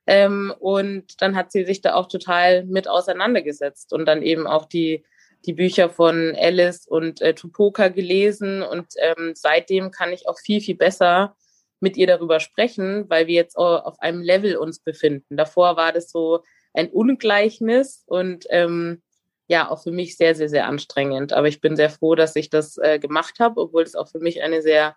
Ähm, 0.07 0.53
und 0.59 1.20
dann 1.22 1.36
hat 1.36 1.53
sie 1.53 1.64
sich 1.64 1.80
da 1.80 1.94
auch 1.94 2.09
total 2.09 2.64
mit 2.64 2.88
auseinandergesetzt 2.88 3.92
und 3.92 4.07
dann 4.07 4.22
eben 4.22 4.46
auch 4.46 4.66
die, 4.66 5.05
die 5.46 5.53
Bücher 5.53 5.90
von 5.90 6.34
Alice 6.38 6.86
und 6.86 7.20
äh, 7.20 7.34
Tupoka 7.34 7.88
gelesen. 7.88 8.62
Und 8.62 8.86
ähm, 8.98 9.32
seitdem 9.34 9.90
kann 9.90 10.12
ich 10.12 10.28
auch 10.28 10.38
viel, 10.38 10.61
viel 10.61 10.76
besser 10.76 11.36
mit 11.80 11.96
ihr 11.96 12.07
darüber 12.07 12.40
sprechen, 12.40 13.09
weil 13.09 13.26
wir 13.26 13.34
jetzt 13.34 13.57
auf 13.57 13.98
einem 14.01 14.20
Level 14.20 14.57
uns 14.57 14.80
befinden. 14.80 15.36
Davor 15.36 15.76
war 15.76 15.92
das 15.92 16.11
so 16.11 16.42
ein 16.74 16.90
Ungleichnis 16.90 18.05
und 18.07 18.46
ähm, 18.51 19.03
ja 19.48 19.68
auch 19.68 19.82
für 19.82 19.90
mich 19.90 20.16
sehr, 20.16 20.34
sehr, 20.34 20.48
sehr 20.48 20.66
anstrengend. 20.66 21.32
Aber 21.32 21.48
ich 21.48 21.61
bin 21.61 21.76
sehr 21.76 21.90
froh, 21.90 22.14
dass 22.14 22.36
ich 22.36 22.51
das 22.51 22.76
äh, 22.78 22.98
gemacht 22.98 23.40
habe, 23.40 23.61
obwohl 23.61 23.82
es 23.82 23.96
auch 23.96 24.09
für 24.09 24.20
mich 24.20 24.42
eine 24.42 24.62
sehr 24.62 24.96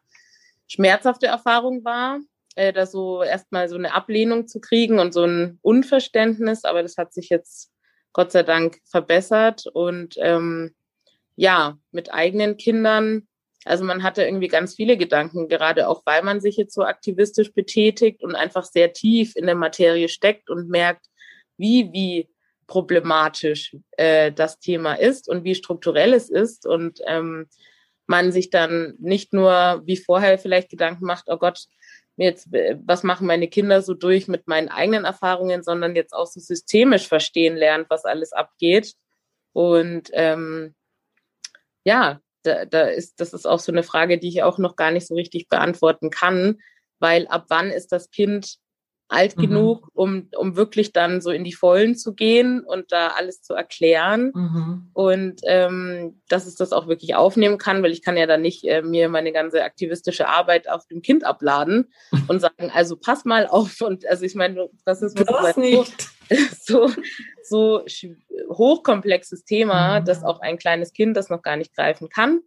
schmerzhafte 0.67 1.25
Erfahrung 1.25 1.83
war, 1.83 2.19
äh, 2.55 2.73
da 2.73 2.85
so 2.85 3.23
erstmal 3.23 3.69
so 3.69 3.75
eine 3.75 3.93
Ablehnung 3.93 4.47
zu 4.47 4.59
kriegen 4.59 4.99
und 4.99 5.13
so 5.13 5.23
ein 5.23 5.59
Unverständnis. 5.61 6.63
Aber 6.63 6.81
das 6.81 6.97
hat 6.97 7.13
sich 7.13 7.29
jetzt 7.29 7.71
Gott 8.13 8.31
sei 8.31 8.43
Dank 8.43 8.79
verbessert. 8.85 9.65
Und 9.73 10.15
ähm, 10.17 10.73
ja, 11.35 11.77
mit 11.91 12.13
eigenen 12.13 12.57
Kindern, 12.57 13.27
also 13.65 13.83
man 13.83 14.03
hatte 14.03 14.23
irgendwie 14.23 14.47
ganz 14.47 14.75
viele 14.75 14.97
Gedanken, 14.97 15.47
gerade 15.47 15.87
auch 15.87 16.03
weil 16.05 16.21
man 16.23 16.41
sich 16.41 16.57
jetzt 16.57 16.73
so 16.73 16.83
aktivistisch 16.83 17.53
betätigt 17.53 18.23
und 18.23 18.35
einfach 18.35 18.65
sehr 18.65 18.93
tief 18.93 19.35
in 19.35 19.45
der 19.45 19.55
Materie 19.55 20.09
steckt 20.09 20.49
und 20.49 20.69
merkt, 20.69 21.07
wie, 21.57 21.89
wie 21.91 22.29
problematisch 22.67 23.75
äh, 23.91 24.31
das 24.31 24.59
Thema 24.59 24.93
ist 24.93 25.29
und 25.29 25.43
wie 25.43 25.55
strukturell 25.55 26.13
es 26.13 26.29
ist 26.29 26.65
und 26.65 26.99
ähm, 27.07 27.47
man 28.05 28.31
sich 28.31 28.49
dann 28.49 28.95
nicht 28.99 29.33
nur 29.33 29.81
wie 29.85 29.97
vorher 29.97 30.37
vielleicht 30.37 30.69
Gedanken 30.69 31.05
macht, 31.05 31.25
oh 31.27 31.37
Gott, 31.37 31.65
jetzt, 32.17 32.53
äh, 32.53 32.77
was 32.83 33.03
machen 33.03 33.27
meine 33.27 33.47
Kinder 33.47 33.81
so 33.81 33.93
durch 33.93 34.27
mit 34.27 34.47
meinen 34.47 34.69
eigenen 34.69 35.05
Erfahrungen, 35.05 35.63
sondern 35.63 35.95
jetzt 35.95 36.13
auch 36.13 36.27
so 36.27 36.39
systemisch 36.39 37.07
verstehen 37.07 37.55
lernt, 37.55 37.89
was 37.89 38.05
alles 38.05 38.33
abgeht. 38.33 38.93
Und 39.53 40.09
ähm, 40.13 40.75
ja, 41.83 42.21
da, 42.43 42.65
da 42.65 42.83
ist, 42.83 43.19
das 43.19 43.33
ist 43.33 43.45
auch 43.45 43.59
so 43.59 43.71
eine 43.71 43.83
Frage, 43.83 44.19
die 44.19 44.29
ich 44.29 44.43
auch 44.43 44.57
noch 44.57 44.75
gar 44.75 44.91
nicht 44.91 45.07
so 45.07 45.15
richtig 45.15 45.49
beantworten 45.49 46.09
kann, 46.09 46.59
weil 46.99 47.27
ab 47.27 47.45
wann 47.49 47.69
ist 47.69 47.91
das 47.91 48.11
Kind 48.11 48.57
alt 49.07 49.37
mhm. 49.37 49.41
genug, 49.41 49.87
um, 49.93 50.29
um 50.35 50.55
wirklich 50.55 50.91
dann 50.91 51.21
so 51.21 51.31
in 51.31 51.43
die 51.43 51.53
Vollen 51.53 51.95
zu 51.95 52.13
gehen 52.13 52.61
und 52.61 52.91
da 52.91 53.09
alles 53.09 53.41
zu 53.41 53.53
erklären. 53.53 54.31
Mhm. 54.33 54.89
Und 54.93 55.41
ähm, 55.45 56.21
dass 56.27 56.45
es 56.45 56.55
das 56.55 56.73
auch 56.73 56.87
wirklich 56.87 57.15
aufnehmen 57.15 57.57
kann, 57.57 57.83
weil 57.83 57.91
ich 57.91 58.01
kann 58.01 58.17
ja 58.17 58.25
dann 58.25 58.41
nicht 58.41 58.63
äh, 58.65 58.81
mir 58.81 59.09
meine 59.09 59.31
ganze 59.31 59.63
aktivistische 59.63 60.27
Arbeit 60.27 60.69
auf 60.69 60.87
dem 60.87 61.01
Kind 61.01 61.23
abladen 61.23 61.93
und 62.27 62.39
sagen, 62.39 62.71
also 62.73 62.95
pass 62.95 63.25
mal 63.25 63.47
auf. 63.47 63.81
Und 63.81 64.05
also 64.07 64.25
ich 64.25 64.35
meine, 64.35 64.69
das 64.85 65.01
ist 65.01 65.17
nicht. 65.57 66.09
so, 66.61 66.89
so 67.43 67.83
hochkomplexes 68.49 69.43
Thema, 69.43 69.99
mhm. 69.99 70.05
dass 70.05 70.23
auch 70.23 70.39
ein 70.39 70.57
kleines 70.57 70.93
Kind 70.93 71.17
das 71.17 71.29
noch 71.29 71.41
gar 71.41 71.57
nicht 71.57 71.75
greifen 71.75 72.09
kann. 72.09 72.41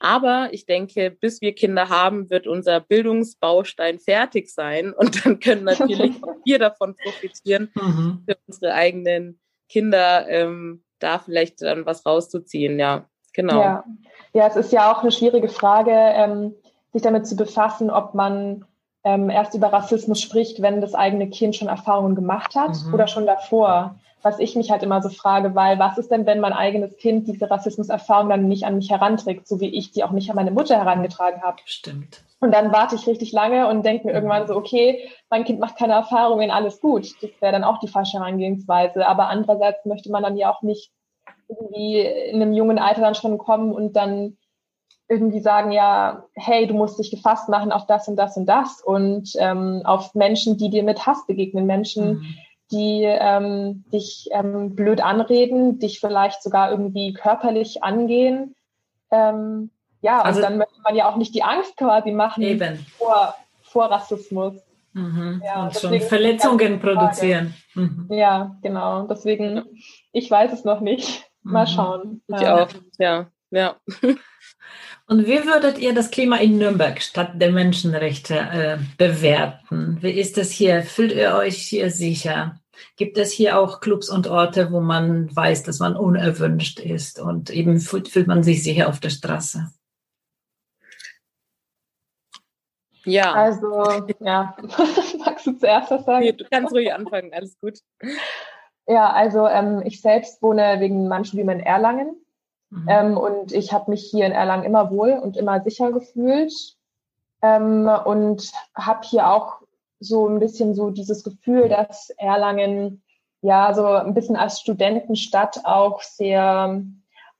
Aber 0.00 0.48
ich 0.52 0.66
denke, 0.66 1.10
bis 1.10 1.40
wir 1.40 1.54
Kinder 1.54 1.88
haben, 1.88 2.30
wird 2.30 2.46
unser 2.46 2.80
Bildungsbaustein 2.80 3.98
fertig 3.98 4.50
sein. 4.50 4.92
Und 4.96 5.24
dann 5.24 5.40
können 5.40 5.64
natürlich 5.64 6.22
auch 6.22 6.36
wir 6.44 6.58
davon 6.58 6.94
profitieren, 6.94 7.70
mhm. 7.74 8.22
für 8.26 8.36
unsere 8.46 8.74
eigenen 8.74 9.40
Kinder 9.68 10.28
ähm, 10.28 10.82
da 10.98 11.18
vielleicht 11.18 11.62
dann 11.62 11.86
was 11.86 12.06
rauszuziehen. 12.06 12.78
Ja, 12.78 13.06
genau. 13.32 13.60
Ja. 13.60 13.84
ja, 14.32 14.46
es 14.46 14.56
ist 14.56 14.72
ja 14.72 14.92
auch 14.92 15.02
eine 15.02 15.12
schwierige 15.12 15.48
Frage, 15.48 15.92
ähm, 15.92 16.54
sich 16.92 17.02
damit 17.02 17.26
zu 17.26 17.36
befassen, 17.36 17.90
ob 17.90 18.14
man 18.14 18.64
ähm, 19.08 19.30
erst 19.30 19.54
über 19.54 19.72
Rassismus 19.72 20.20
spricht, 20.20 20.60
wenn 20.60 20.80
das 20.80 20.94
eigene 20.94 21.28
Kind 21.28 21.56
schon 21.56 21.68
Erfahrungen 21.68 22.14
gemacht 22.14 22.54
hat 22.54 22.76
mhm. 22.86 22.94
oder 22.94 23.06
schon 23.06 23.26
davor 23.26 23.96
was 24.22 24.38
ich 24.38 24.56
mich 24.56 24.70
halt 24.70 24.82
immer 24.82 25.00
so 25.02 25.08
frage, 25.10 25.54
weil 25.54 25.78
was 25.78 25.98
ist 25.98 26.10
denn, 26.10 26.26
wenn 26.26 26.40
mein 26.40 26.52
eigenes 26.52 26.96
Kind 26.96 27.28
diese 27.28 27.50
Rassismuserfahrung 27.50 28.28
dann 28.28 28.48
nicht 28.48 28.64
an 28.64 28.76
mich 28.76 28.90
heranträgt, 28.90 29.46
so 29.46 29.60
wie 29.60 29.68
ich 29.68 29.92
die 29.92 30.02
auch 30.02 30.10
nicht 30.10 30.28
an 30.30 30.36
meine 30.36 30.50
Mutter 30.50 30.76
herangetragen 30.76 31.42
habe? 31.42 31.58
Stimmt. 31.64 32.22
Und 32.40 32.52
dann 32.52 32.72
warte 32.72 32.94
ich 32.94 33.06
richtig 33.06 33.32
lange 33.32 33.68
und 33.68 33.84
denke 33.84 34.06
mir 34.06 34.12
irgendwann 34.12 34.46
so, 34.46 34.54
okay, 34.54 35.08
mein 35.30 35.44
Kind 35.44 35.60
macht 35.60 35.76
keine 35.76 35.94
Erfahrungen, 35.94 36.50
alles 36.50 36.80
gut. 36.80 37.10
Das 37.22 37.30
wäre 37.40 37.52
dann 37.52 37.64
auch 37.64 37.78
die 37.78 37.88
falsche 37.88 38.18
Herangehensweise. 38.18 39.06
Aber 39.06 39.28
andererseits 39.28 39.84
möchte 39.84 40.10
man 40.10 40.22
dann 40.22 40.36
ja 40.36 40.52
auch 40.52 40.62
nicht 40.62 40.92
irgendwie 41.48 42.00
in 42.00 42.40
einem 42.40 42.52
jungen 42.52 42.78
Alter 42.78 43.00
dann 43.00 43.14
schon 43.14 43.38
kommen 43.38 43.72
und 43.72 43.94
dann 43.94 44.36
irgendwie 45.08 45.40
sagen, 45.40 45.72
ja, 45.72 46.24
hey, 46.34 46.66
du 46.66 46.74
musst 46.74 46.98
dich 46.98 47.10
gefasst 47.10 47.48
machen 47.48 47.72
auf 47.72 47.86
das 47.86 48.08
und 48.08 48.16
das 48.16 48.36
und 48.36 48.46
das 48.46 48.82
und 48.82 49.32
ähm, 49.38 49.82
auf 49.84 50.14
Menschen, 50.14 50.58
die 50.58 50.70
dir 50.70 50.82
mit 50.82 51.06
Hass 51.06 51.26
begegnen, 51.26 51.66
Menschen, 51.66 52.18
mhm 52.18 52.34
die 52.70 53.04
ähm, 53.04 53.84
dich 53.92 54.28
ähm, 54.32 54.74
blöd 54.74 55.00
anreden, 55.00 55.78
dich 55.78 56.00
vielleicht 56.00 56.42
sogar 56.42 56.70
irgendwie 56.70 57.12
körperlich 57.12 57.82
angehen. 57.82 58.54
Ähm, 59.10 59.70
ja, 60.02 60.20
also, 60.20 60.38
und 60.38 60.42
dann 60.42 60.58
möchte 60.58 60.80
man 60.82 60.94
ja 60.94 61.10
auch 61.10 61.16
nicht 61.16 61.34
die 61.34 61.42
Angst 61.42 61.76
quasi 61.76 62.12
machen 62.12 62.42
eben. 62.42 62.84
Vor, 62.98 63.34
vor 63.62 63.86
Rassismus. 63.86 64.54
Mhm. 64.92 65.42
Ja, 65.44 65.64
und 65.64 65.74
schon 65.74 66.00
Verletzungen 66.00 66.80
produzieren. 66.80 67.54
Mhm. 67.74 68.06
Ja, 68.10 68.56
genau. 68.62 69.06
Deswegen, 69.06 69.64
ich 70.12 70.30
weiß 70.30 70.52
es 70.52 70.64
noch 70.64 70.80
nicht. 70.80 71.24
Mal 71.42 71.64
mhm. 71.64 71.70
schauen. 71.70 72.22
Ich 72.28 72.40
ja. 72.40 72.64
auch, 72.64 72.68
ja. 72.98 73.26
ja. 73.50 73.76
Und 75.08 75.26
wie 75.26 75.42
würdet 75.46 75.78
ihr 75.78 75.94
das 75.94 76.10
Klima 76.10 76.36
in 76.36 76.58
Nürnberg 76.58 77.00
statt 77.00 77.32
der 77.36 77.50
Menschenrechte 77.50 78.34
äh, 78.34 78.76
bewerten? 78.98 79.96
Wie 80.02 80.10
ist 80.10 80.36
es 80.36 80.50
hier? 80.50 80.82
Fühlt 80.82 81.12
ihr 81.12 81.34
euch 81.34 81.56
hier 81.56 81.90
sicher? 81.90 82.60
Gibt 82.96 83.16
es 83.16 83.32
hier 83.32 83.58
auch 83.58 83.80
Clubs 83.80 84.10
und 84.10 84.26
Orte, 84.26 84.70
wo 84.70 84.80
man 84.80 85.34
weiß, 85.34 85.62
dass 85.62 85.78
man 85.78 85.96
unerwünscht 85.96 86.78
ist 86.78 87.18
und 87.20 87.48
eben 87.48 87.80
fühlt, 87.80 88.08
fühlt 88.08 88.26
man 88.26 88.42
sich 88.42 88.62
sicher 88.62 88.86
auf 88.90 89.00
der 89.00 89.08
Straße? 89.08 89.72
Ja. 93.06 93.32
Also, 93.32 94.04
ja. 94.20 94.54
Magst 95.24 95.46
du 95.46 95.52
zuerst 95.52 95.90
was 95.90 96.04
sagen? 96.04 96.26
Nee, 96.26 96.32
du 96.32 96.44
kannst 96.50 96.74
ruhig 96.74 96.92
anfangen, 96.92 97.32
alles 97.32 97.58
gut. 97.60 97.78
Ja, 98.86 99.10
also 99.10 99.46
ähm, 99.46 99.80
ich 99.86 100.02
selbst 100.02 100.42
wohne 100.42 100.76
wegen 100.80 101.08
meinem 101.08 101.24
Studium 101.24 101.48
in 101.48 101.60
Erlangen 101.60 102.14
Mhm. 102.70 102.86
Ähm, 102.88 103.16
und 103.16 103.52
ich 103.52 103.72
habe 103.72 103.90
mich 103.90 104.04
hier 104.10 104.26
in 104.26 104.32
Erlangen 104.32 104.64
immer 104.64 104.90
wohl 104.90 105.12
und 105.12 105.36
immer 105.36 105.62
sicher 105.62 105.92
gefühlt 105.92 106.52
ähm, 107.42 107.88
und 108.04 108.50
habe 108.74 109.00
hier 109.04 109.30
auch 109.30 109.62
so 110.00 110.28
ein 110.28 110.38
bisschen 110.38 110.74
so 110.74 110.90
dieses 110.90 111.24
Gefühl, 111.24 111.68
dass 111.68 112.10
Erlangen 112.10 113.02
ja 113.42 113.74
so 113.74 113.86
ein 113.86 114.14
bisschen 114.14 114.36
als 114.36 114.60
Studentenstadt 114.60 115.64
auch 115.64 116.02
sehr 116.02 116.82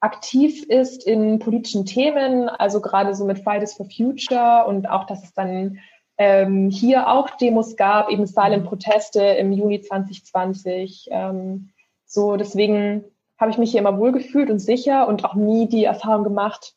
aktiv 0.01 0.65
ist 0.65 1.05
in 1.05 1.39
politischen 1.41 1.85
Themen, 1.85 2.49
also 2.49 2.81
gerade 2.81 3.15
so 3.15 3.25
mit 3.25 3.41
Fridays 3.41 3.75
for 3.75 3.87
Future 3.87 4.65
und 4.67 4.89
auch, 4.89 5.05
dass 5.07 5.25
es 5.25 5.35
dann 5.35 5.79
ähm, 6.19 6.71
hier 6.71 7.09
auch 7.09 7.31
Demos 7.31 7.77
gab, 7.77 8.11
eben 8.11 8.27
Silent 8.27 8.65
mhm. 8.65 8.69
Proteste 8.69 9.23
im 9.23 9.53
Juni 9.53 9.81
2020. 9.81 11.09
Ähm, 11.11 11.71
so 12.05 12.37
deswegen 12.37 13.05
habe 13.39 13.51
ich 13.51 13.59
mich 13.59 13.71
hier 13.71 13.81
immer 13.81 13.99
wohlgefühlt 13.99 14.51
und 14.51 14.59
sicher 14.59 15.07
und 15.09 15.25
auch 15.25 15.35
nie 15.35 15.69
die 15.69 15.85
Erfahrung 15.85 16.25
gemacht, 16.25 16.75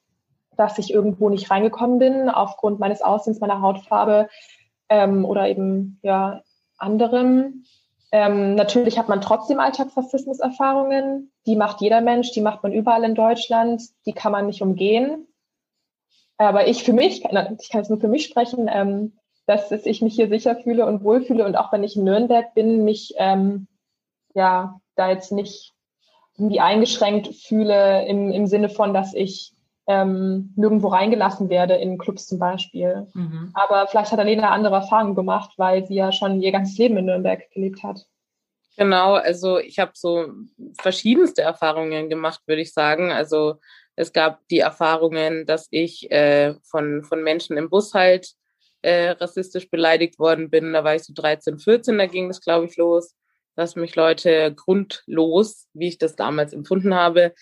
dass 0.58 0.78
ich 0.78 0.94
irgendwo 0.94 1.30
nicht 1.30 1.50
reingekommen 1.50 1.98
bin 1.98 2.30
aufgrund 2.30 2.80
meines 2.80 3.02
Aussehens, 3.02 3.40
meiner 3.40 3.62
Hautfarbe 3.62 4.30
ähm, 4.90 5.26
oder 5.26 5.48
eben 5.48 6.00
ja 6.04 6.42
anderem. 6.78 7.64
Ähm, 8.12 8.56
natürlich 8.56 9.00
hat 9.00 9.10
man 9.10 9.22
trotzdem 9.22 9.60
Alltagsrassismus-Erfahrungen. 9.60 11.32
Die 11.46 11.56
macht 11.56 11.82
jeder 11.82 12.02
Mensch, 12.02 12.32
die 12.32 12.42
macht 12.42 12.62
man 12.62 12.74
überall 12.74 13.04
in 13.04 13.16
Deutschland. 13.16 13.82
Die 14.06 14.14
kann 14.14 14.34
man 14.34 14.48
nicht 14.48 14.62
umgehen. 14.62 15.28
Aber 16.38 16.68
ich 16.68 16.84
für 16.84 16.94
mich, 16.94 17.24
ich 17.24 17.70
kann 17.70 17.82
jetzt 17.82 17.90
nur 17.90 18.00
für 18.00 18.08
mich 18.08 18.26
sprechen, 18.26 18.70
ähm, 18.72 19.14
dass 19.46 19.72
ich 19.72 20.02
mich 20.02 20.16
hier 20.16 20.28
sicher 20.28 20.56
fühle 20.56 20.86
und 20.86 21.04
wohlfühle 21.04 21.46
und 21.46 21.56
auch 21.56 21.72
wenn 21.72 21.84
ich 21.84 21.96
in 21.96 22.04
Nürnberg 22.04 22.54
bin, 22.54 22.84
mich 22.84 23.14
ähm, 23.18 23.68
ja 24.34 24.80
da 24.96 25.10
jetzt 25.10 25.32
nicht 25.32 25.74
irgendwie 26.42 26.60
eingeschränkt 26.60 27.36
fühle 27.36 28.06
im, 28.08 28.32
im 28.32 28.48
Sinne 28.48 28.70
von, 28.70 28.94
dass 28.96 29.14
ich 29.14 29.54
ähm, 29.88 30.54
nirgendwo 30.56 30.88
reingelassen 30.88 31.50
werde, 31.50 31.76
in 31.76 32.00
Clubs 32.00 32.28
zum 32.28 32.40
Beispiel. 32.40 33.08
Mhm. 33.14 33.52
Aber 33.54 33.88
vielleicht 33.88 34.12
hat 34.12 34.20
Alena 34.20 34.50
andere 34.50 34.76
Erfahrungen 34.76 35.14
gemacht, 35.14 35.54
weil 35.58 35.86
sie 35.86 35.96
ja 35.96 36.12
schon 36.12 36.42
ihr 36.42 36.52
ganzes 36.52 36.78
Leben 36.80 36.98
in 36.98 37.06
Nürnberg 37.06 37.50
gelebt 37.52 37.84
hat. 37.84 38.06
Genau, 38.76 39.14
also 39.14 39.60
ich 39.60 39.78
habe 39.78 39.92
so 39.94 40.30
verschiedenste 40.80 41.44
Erfahrungen 41.44 42.10
gemacht, 42.10 42.42
würde 42.48 42.62
ich 42.62 42.74
sagen. 42.74 43.12
Also 43.12 43.56
es 43.96 44.12
gab 44.12 44.40
die 44.50 44.60
Erfahrungen, 44.60 45.46
dass 45.46 45.68
ich 45.70 46.10
äh, 46.10 46.56
von, 46.64 47.04
von 47.04 47.22
Menschen 47.22 47.58
im 47.58 47.70
Bus 47.70 47.94
halt 47.94 48.34
äh, 48.82 49.10
rassistisch 49.10 49.70
beleidigt 49.70 50.18
worden 50.18 50.50
bin. 50.50 50.74
Da 50.74 50.84
war 50.84 50.96
ich 50.96 51.04
so 51.04 51.14
13, 51.14 51.60
14, 51.60 51.98
da 52.00 52.08
ging 52.08 52.30
das, 52.30 52.42
glaube 52.42 52.66
ich, 52.66 52.78
los, 52.78 53.14
dass 53.56 53.76
mich 53.76 53.96
Leute 53.96 54.54
grundlos, 54.56 55.68
wie 55.74 55.90
ich 55.90 55.98
das 55.98 56.16
damals 56.16 56.54
empfunden 56.54 56.96
habe, 56.96 57.34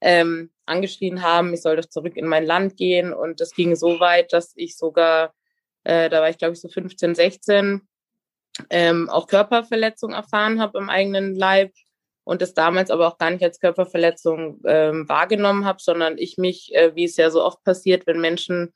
ähm, 0.00 0.50
angeschrien 0.66 1.22
haben, 1.22 1.54
ich 1.54 1.62
soll 1.62 1.76
doch 1.76 1.86
zurück 1.86 2.16
in 2.16 2.26
mein 2.26 2.44
Land 2.44 2.76
gehen. 2.76 3.12
Und 3.12 3.40
das 3.40 3.52
ging 3.52 3.76
so 3.76 4.00
weit, 4.00 4.32
dass 4.32 4.52
ich 4.56 4.76
sogar, 4.76 5.32
äh, 5.84 6.10
da 6.10 6.20
war 6.20 6.28
ich 6.28 6.38
glaube 6.38 6.54
ich 6.54 6.60
so 6.60 6.68
15, 6.68 7.14
16, 7.14 7.82
ähm, 8.70 9.08
auch 9.08 9.26
Körperverletzung 9.28 10.12
erfahren 10.12 10.60
habe 10.60 10.78
im 10.78 10.90
eigenen 10.90 11.34
Leib 11.34 11.72
und 12.24 12.42
das 12.42 12.54
damals 12.54 12.90
aber 12.90 13.08
auch 13.08 13.18
gar 13.18 13.30
nicht 13.30 13.42
als 13.42 13.60
Körperverletzung 13.60 14.60
ähm, 14.66 15.08
wahrgenommen 15.08 15.64
habe, 15.64 15.78
sondern 15.80 16.18
ich 16.18 16.38
mich, 16.38 16.74
äh, 16.74 16.94
wie 16.94 17.04
es 17.04 17.16
ja 17.16 17.30
so 17.30 17.42
oft 17.44 17.62
passiert, 17.64 18.06
wenn 18.06 18.20
Menschen 18.20 18.72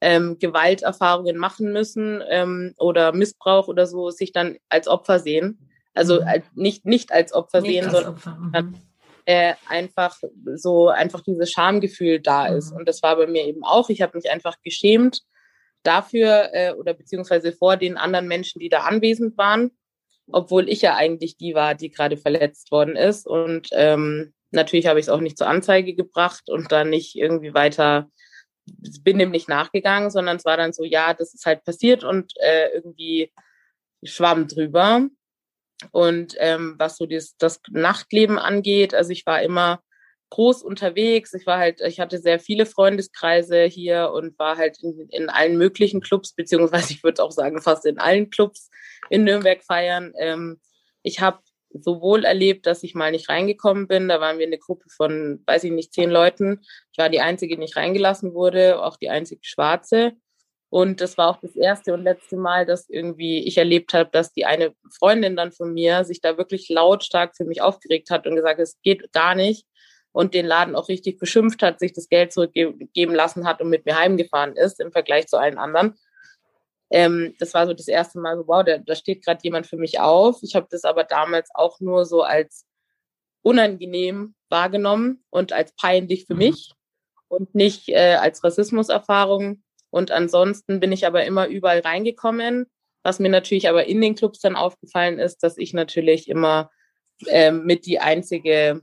ähm, 0.00 0.38
Gewalterfahrungen 0.38 1.36
machen 1.36 1.72
müssen 1.72 2.22
ähm, 2.28 2.74
oder 2.78 3.12
Missbrauch 3.12 3.68
oder 3.68 3.86
so, 3.86 4.10
sich 4.10 4.32
dann 4.32 4.56
als 4.68 4.88
Opfer 4.88 5.18
sehen. 5.18 5.70
Also 5.96 6.20
mhm. 6.20 6.42
nicht, 6.54 6.84
nicht 6.84 7.12
als 7.12 7.32
Opfer 7.32 7.60
nicht 7.60 7.70
sehen, 7.70 7.84
als 7.86 7.94
sondern 7.94 8.12
Opfer. 8.12 8.72
Äh, 9.28 9.54
einfach 9.68 10.16
so 10.54 10.88
einfach 10.88 11.20
dieses 11.20 11.50
Schamgefühl 11.50 12.20
da 12.20 12.46
ist. 12.46 12.70
Mhm. 12.70 12.78
Und 12.78 12.88
das 12.88 13.02
war 13.02 13.16
bei 13.16 13.26
mir 13.26 13.44
eben 13.44 13.64
auch. 13.64 13.90
Ich 13.90 14.00
habe 14.00 14.16
mich 14.16 14.30
einfach 14.30 14.56
geschämt 14.62 15.22
dafür 15.82 16.50
äh, 16.52 16.72
oder 16.74 16.94
beziehungsweise 16.94 17.52
vor 17.52 17.76
den 17.76 17.96
anderen 17.96 18.28
Menschen, 18.28 18.60
die 18.60 18.68
da 18.68 18.80
anwesend 18.80 19.36
waren, 19.36 19.72
obwohl 20.30 20.68
ich 20.68 20.82
ja 20.82 20.94
eigentlich 20.94 21.36
die 21.36 21.54
war, 21.54 21.74
die 21.74 21.90
gerade 21.90 22.16
verletzt 22.16 22.70
worden 22.70 22.94
ist. 22.94 23.26
Und 23.26 23.68
ähm, 23.72 24.32
natürlich 24.52 24.86
habe 24.86 25.00
ich 25.00 25.06
es 25.06 25.10
auch 25.10 25.20
nicht 25.20 25.38
zur 25.38 25.48
Anzeige 25.48 25.94
gebracht 25.94 26.48
und 26.48 26.70
dann 26.70 26.90
nicht 26.90 27.16
irgendwie 27.16 27.52
weiter 27.54 28.08
bin 29.02 29.18
dem 29.18 29.30
nicht 29.30 29.48
nachgegangen, 29.48 30.10
sondern 30.10 30.36
es 30.36 30.44
war 30.44 30.56
dann 30.56 30.72
so, 30.72 30.84
ja, 30.84 31.14
das 31.14 31.34
ist 31.34 31.46
halt 31.46 31.64
passiert 31.64 32.04
und 32.04 32.32
äh, 32.36 32.68
irgendwie 32.74 33.32
schwamm 34.02 34.48
drüber. 34.48 35.08
Und 35.92 36.34
ähm, 36.38 36.74
was 36.78 36.96
so 36.96 37.06
das, 37.06 37.36
das 37.38 37.60
Nachtleben 37.70 38.38
angeht, 38.38 38.94
also 38.94 39.10
ich 39.10 39.26
war 39.26 39.42
immer 39.42 39.80
groß 40.30 40.62
unterwegs. 40.62 41.34
Ich 41.34 41.46
war 41.46 41.58
halt, 41.58 41.80
ich 41.80 42.00
hatte 42.00 42.18
sehr 42.18 42.40
viele 42.40 42.66
Freundeskreise 42.66 43.64
hier 43.64 44.10
und 44.12 44.38
war 44.38 44.56
halt 44.56 44.78
in, 44.82 45.08
in 45.10 45.28
allen 45.28 45.56
möglichen 45.56 46.00
Clubs, 46.00 46.32
beziehungsweise 46.32 46.92
ich 46.92 47.04
würde 47.04 47.22
auch 47.22 47.30
sagen, 47.30 47.60
fast 47.60 47.86
in 47.86 47.98
allen 47.98 48.30
Clubs 48.30 48.70
in 49.10 49.24
Nürnberg 49.24 49.62
feiern. 49.62 50.12
Ähm, 50.18 50.60
ich 51.02 51.20
habe 51.20 51.38
sowohl 51.72 52.24
erlebt, 52.24 52.66
dass 52.66 52.82
ich 52.82 52.94
mal 52.94 53.10
nicht 53.10 53.28
reingekommen 53.28 53.86
bin. 53.86 54.08
Da 54.08 54.20
waren 54.20 54.38
wir 54.38 54.46
eine 54.46 54.58
Gruppe 54.58 54.88
von, 54.88 55.42
weiß 55.46 55.64
ich 55.64 55.72
nicht, 55.72 55.92
zehn 55.92 56.10
Leuten. 56.10 56.60
Ich 56.92 56.98
war 56.98 57.08
die 57.08 57.20
Einzige, 57.20 57.54
die 57.54 57.60
nicht 57.60 57.76
reingelassen 57.76 58.34
wurde, 58.34 58.82
auch 58.82 58.96
die 58.96 59.10
einzige 59.10 59.42
Schwarze. 59.44 60.12
Und 60.76 61.00
das 61.00 61.16
war 61.16 61.30
auch 61.30 61.40
das 61.40 61.56
erste 61.56 61.94
und 61.94 62.02
letzte 62.02 62.36
Mal, 62.36 62.66
dass 62.66 62.90
irgendwie 62.90 63.38
ich 63.46 63.56
erlebt 63.56 63.94
habe, 63.94 64.10
dass 64.12 64.34
die 64.34 64.44
eine 64.44 64.74
Freundin 64.98 65.34
dann 65.34 65.50
von 65.50 65.72
mir 65.72 66.04
sich 66.04 66.20
da 66.20 66.36
wirklich 66.36 66.68
lautstark 66.68 67.34
für 67.34 67.46
mich 67.46 67.62
aufgeregt 67.62 68.10
hat 68.10 68.26
und 68.26 68.36
gesagt, 68.36 68.60
es 68.60 68.78
geht 68.82 69.10
gar 69.14 69.34
nicht. 69.34 69.66
Und 70.12 70.34
den 70.34 70.44
Laden 70.44 70.76
auch 70.76 70.90
richtig 70.90 71.18
beschimpft 71.18 71.62
hat, 71.62 71.78
sich 71.78 71.94
das 71.94 72.10
Geld 72.10 72.30
zurückgeben 72.30 73.14
lassen 73.14 73.46
hat 73.46 73.62
und 73.62 73.70
mit 73.70 73.86
mir 73.86 73.98
heimgefahren 73.98 74.54
ist 74.54 74.78
im 74.78 74.92
Vergleich 74.92 75.28
zu 75.28 75.38
allen 75.38 75.56
anderen. 75.56 75.94
Ähm, 76.90 77.34
das 77.38 77.54
war 77.54 77.66
so 77.66 77.72
das 77.72 77.88
erste 77.88 78.20
Mal 78.20 78.36
so, 78.36 78.46
wow, 78.46 78.62
da, 78.62 78.76
da 78.76 78.94
steht 78.94 79.24
gerade 79.24 79.40
jemand 79.44 79.66
für 79.66 79.78
mich 79.78 79.98
auf. 79.98 80.42
Ich 80.42 80.54
habe 80.56 80.66
das 80.70 80.84
aber 80.84 81.04
damals 81.04 81.48
auch 81.54 81.80
nur 81.80 82.04
so 82.04 82.20
als 82.20 82.66
unangenehm 83.40 84.34
wahrgenommen 84.50 85.24
und 85.30 85.54
als 85.54 85.74
peinlich 85.74 86.26
für 86.26 86.34
mhm. 86.34 86.40
mich 86.40 86.72
und 87.28 87.54
nicht 87.54 87.88
äh, 87.88 88.16
als 88.20 88.44
Rassismuserfahrung 88.44 89.62
und 89.96 90.10
ansonsten 90.10 90.78
bin 90.78 90.92
ich 90.92 91.06
aber 91.06 91.24
immer 91.24 91.48
überall 91.48 91.80
reingekommen. 91.80 92.66
Was 93.02 93.18
mir 93.18 93.30
natürlich 93.30 93.66
aber 93.66 93.86
in 93.86 94.02
den 94.02 94.14
Clubs 94.14 94.40
dann 94.40 94.54
aufgefallen 94.54 95.18
ist, 95.18 95.42
dass 95.42 95.56
ich 95.56 95.72
natürlich 95.72 96.28
immer 96.28 96.70
äh, 97.28 97.50
mit 97.50 97.86
die 97.86 97.98
einzige 97.98 98.82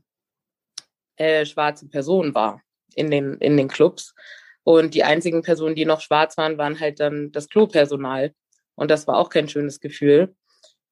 äh, 1.17 1.45
schwarze 1.45 1.87
Person 1.87 2.33
war 2.33 2.63
in 2.95 3.11
den, 3.11 3.35
in 3.35 3.57
den 3.57 3.67
Clubs. 3.67 4.15
Und 4.63 4.95
die 4.95 5.03
einzigen 5.03 5.43
Personen, 5.43 5.75
die 5.75 5.85
noch 5.85 6.01
schwarz 6.01 6.35
waren, 6.35 6.57
waren 6.57 6.79
halt 6.79 6.99
dann 6.99 7.31
das 7.31 7.47
Klopersonal. 7.47 8.33
Und 8.73 8.89
das 8.89 9.05
war 9.05 9.19
auch 9.19 9.29
kein 9.29 9.47
schönes 9.47 9.79
Gefühl. 9.79 10.35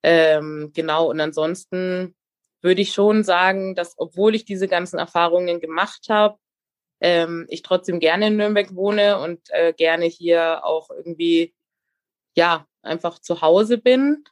Ähm, 0.03 0.69
genau, 0.76 1.09
und 1.09 1.19
ansonsten 1.19 2.13
würde 2.61 2.84
ich 2.84 2.93
schon 2.93 3.24
sagen, 3.24 3.74
dass 3.74 3.95
obwohl 3.97 4.36
ich 4.36 4.45
diese 4.45 4.67
ganzen 4.67 4.99
Erfahrungen 4.99 5.59
gemacht 5.59 6.09
habe, 6.09 6.38
ähm, 7.02 7.47
ich 7.49 7.64
trotzdem 7.64 7.99
gerne 7.99 8.28
in 8.28 8.38
Nürnberg 8.38 8.76
wohne 8.76 9.20
und 9.20 9.41
äh, 9.49 9.74
gerne 9.74 10.06
hier 10.06 10.64
auch 10.64 10.89
irgendwie, 10.89 11.54
ja, 12.36 12.68
einfach 12.84 13.20
zu 13.20 13.41
Hause 13.41 13.78
bin. 13.78 14.24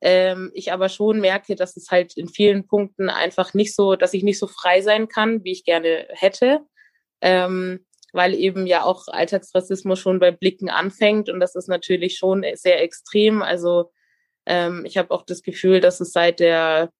Ähm, 0.00 0.52
ich 0.54 0.72
aber 0.72 0.88
schon 0.88 1.20
merke, 1.20 1.56
dass 1.56 1.76
es 1.76 1.90
halt 1.90 2.16
in 2.16 2.28
vielen 2.28 2.66
Punkten 2.68 3.10
einfach 3.10 3.54
nicht 3.54 3.74
so, 3.74 3.96
dass 3.96 4.14
ich 4.14 4.22
nicht 4.22 4.38
so 4.38 4.46
frei 4.46 4.80
sein 4.82 5.08
kann, 5.08 5.42
wie 5.42 5.52
ich 5.52 5.64
gerne 5.64 6.06
hätte. 6.10 6.60
Ähm, 7.20 7.84
weil 8.12 8.34
eben 8.34 8.66
ja 8.66 8.84
auch 8.84 9.08
Alltagsrassismus 9.08 9.98
schon 9.98 10.18
bei 10.18 10.30
Blicken 10.30 10.70
anfängt 10.70 11.28
und 11.28 11.40
das 11.40 11.54
ist 11.54 11.68
natürlich 11.68 12.16
schon 12.16 12.44
sehr 12.54 12.82
extrem. 12.82 13.42
Also 13.42 13.92
ähm, 14.46 14.84
ich 14.86 14.96
habe 14.96 15.10
auch 15.10 15.24
das 15.24 15.42
Gefühl, 15.42 15.80
dass 15.80 16.00
es 16.00 16.12
seit 16.12 16.40
der 16.40 16.90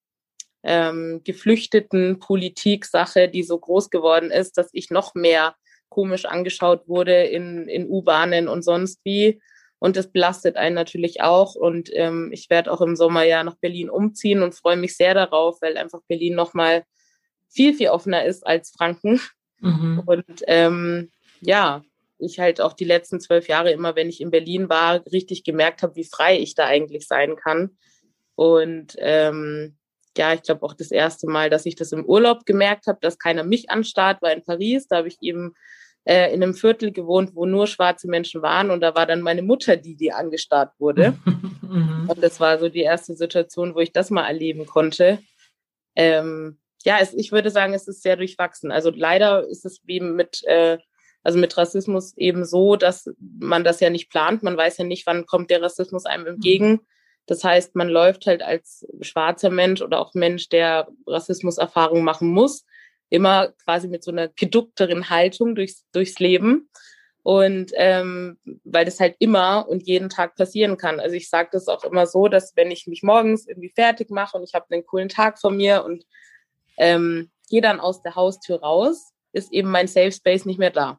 ähm, 0.62 1.22
geflüchteten 1.24 2.18
Politik-Sache, 2.18 3.28
die 3.28 3.42
so 3.42 3.59
groß 3.59 3.90
geworden 3.90 4.30
ist, 4.30 4.59
dass 4.59 4.70
ich 4.72 4.90
noch 4.90 5.14
mehr 5.14 5.54
komisch 5.88 6.24
angeschaut 6.24 6.88
wurde 6.88 7.24
in, 7.24 7.68
in 7.68 7.88
U-Bahnen 7.88 8.48
und 8.48 8.62
sonst 8.62 9.00
wie. 9.04 9.40
Und 9.78 9.96
das 9.96 10.11
belastet 10.11 10.56
einen 10.56 10.74
natürlich 10.74 11.22
auch. 11.22 11.54
Und 11.54 11.90
ähm, 11.92 12.30
ich 12.32 12.50
werde 12.50 12.72
auch 12.72 12.80
im 12.80 12.96
Sommer 12.96 13.22
ja 13.24 13.44
nach 13.44 13.56
Berlin 13.56 13.88
umziehen 13.88 14.42
und 14.42 14.54
freue 14.54 14.76
mich 14.76 14.96
sehr 14.96 15.14
darauf, 15.14 15.62
weil 15.62 15.76
einfach 15.76 16.00
Berlin 16.09 16.34
nochmal 16.34 16.84
viel, 17.48 17.74
viel 17.74 17.88
offener 17.88 18.24
ist 18.24 18.46
als 18.46 18.70
Franken. 18.70 19.20
Mhm. 19.61 20.02
Und 20.04 20.42
ähm, 20.46 21.11
ja, 21.40 21.82
ich 22.18 22.40
halt 22.40 22.61
auch 22.61 22.72
die 22.72 22.84
letzten 22.84 23.20
zwölf 23.20 23.48
Jahre 23.48 23.70
immer, 23.70 23.94
wenn 23.94 24.09
ich 24.09 24.20
in 24.20 24.32
Berlin 24.32 24.68
war, 24.68 25.06
richtig 25.06 25.44
gemerkt 25.44 25.82
habe, 25.82 25.94
wie 25.94 26.04
frei 26.04 26.38
ich 26.38 26.54
da 26.54 26.66
eigentlich 26.66 27.06
sein 27.06 27.36
kann. 27.36 27.78
Und 28.34 28.96
ähm, 28.98 29.78
ja, 30.19 30.35
ich 30.35 30.43
glaube 30.43 30.62
auch 30.64 30.75
das 30.75 30.91
erste 30.91 31.29
Mal, 31.29 31.49
dass 31.49 31.64
ich 31.64 31.77
das 31.77 31.93
im 31.93 32.05
Urlaub 32.05 32.45
gemerkt 32.45 32.87
habe, 32.87 32.99
dass 33.01 33.19
keiner 33.19 33.45
mich 33.45 33.71
anstarrt, 33.71 34.21
war 34.21 34.33
in 34.33 34.43
Paris. 34.43 34.89
Da 34.89 34.99
habe 34.99 35.09
ich 35.09 35.16
eben 35.23 35.55
äh, 36.05 36.33
in 36.35 36.43
einem 36.43 36.55
Viertel 36.55 36.93
gewohnt, 36.93 37.35
wo 37.35 37.47
nur 37.47 37.66
schwarze 37.66 38.09
Menschen 38.09 38.43
waren. 38.43 38.71
Und 38.71 38.81
da 38.81 38.95
war 38.95 39.07
dann 39.07 39.21
meine 39.21 39.43
Mutter 39.43 39.77
die, 39.77 39.97
die 39.97 40.12
angestarrt 40.12 40.73
wurde. 40.79 41.16
Mhm. 41.69 42.09
Und 42.09 42.23
das 42.23 42.41
war 42.41 42.59
so 42.59 42.71
die 42.71 42.81
erste 42.81 43.14
Situation, 43.14 43.75
wo 43.75 43.81
ich 43.81 43.93
das 43.93 44.09
mal 44.09 44.27
erleben 44.27 44.64
konnte. 44.64 45.19
Ähm, 45.95 46.59
ja, 46.83 46.97
es, 46.99 47.12
ich 47.12 47.31
würde 47.31 47.51
sagen, 47.51 47.75
es 47.75 47.87
ist 47.87 48.03
sehr 48.03 48.16
durchwachsen. 48.16 48.73
Also 48.73 48.91
leider 48.91 49.47
ist 49.47 49.66
es 49.66 49.83
wie 49.85 50.01
mit, 50.01 50.43
äh, 50.45 50.79
also 51.23 51.39
mit 51.39 51.55
Rassismus 51.59 52.16
eben 52.16 52.47
so, 52.47 52.77
dass 52.77 53.11
man 53.19 53.64
das 53.64 53.81
ja 53.81 53.91
nicht 53.91 54.09
plant. 54.09 54.43
Man 54.43 54.57
weiß 54.57 54.79
ja 54.79 54.85
nicht, 54.85 55.07
wann 55.07 55.27
kommt 55.27 55.51
der 55.51 55.61
Rassismus 55.61 56.07
einem 56.07 56.27
entgegen. 56.27 56.81
Das 57.29 57.45
heißt, 57.45 57.76
man 57.76 57.91
läuft 57.91 58.26
halt 58.26 58.43
als 58.43 58.87
schwarzer 59.03 59.51
Mensch 59.51 59.83
oder 59.83 60.01
auch 60.01 60.14
Mensch, 60.14 60.49
der 60.49 60.89
Rassismuserfahrung 61.07 62.03
machen 62.03 62.29
muss, 62.29 62.64
immer 63.11 63.53
quasi 63.64 63.87
mit 63.87 64.03
so 64.03 64.11
einer 64.11 64.29
geduckteren 64.29 65.11
Haltung 65.11 65.55
durchs, 65.55 65.87
durchs 65.93 66.18
Leben. 66.18 66.70
Und 67.22 67.72
ähm, 67.74 68.39
weil 68.64 68.87
das 68.87 68.99
halt 68.99 69.16
immer 69.18 69.68
und 69.68 69.87
jeden 69.87 70.09
Tag 70.09 70.37
passieren 70.37 70.79
kann. 70.79 70.99
Also 71.01 71.14
ich 71.16 71.29
sage 71.29 71.51
das 71.53 71.68
auch 71.68 71.85
immer 71.85 72.07
so, 72.07 72.29
dass 72.29 72.57
wenn 72.57 72.70
ich 72.70 72.87
mich 72.87 73.03
morgens 73.03 73.47
irgendwie 73.47 73.72
fertig 73.74 74.09
mache 74.09 74.39
und 74.39 74.45
ich 74.45 74.55
habe 74.55 74.64
einen 74.70 74.87
coolen 74.87 75.11
Tag 75.11 75.39
vor 75.39 75.51
mir 75.51 75.85
und 75.85 76.07
ähm, 76.79 77.31
gehe 77.51 77.61
dann 77.61 77.81
aus 77.81 78.01
der 78.01 78.14
Haustür 78.14 78.61
raus, 78.61 79.12
ist 79.33 79.53
eben 79.53 79.70
mein 79.70 79.89
Safe 79.89 80.12
Space 80.12 80.47
nicht 80.47 80.59
mehr 80.59 80.70
da. 80.70 80.99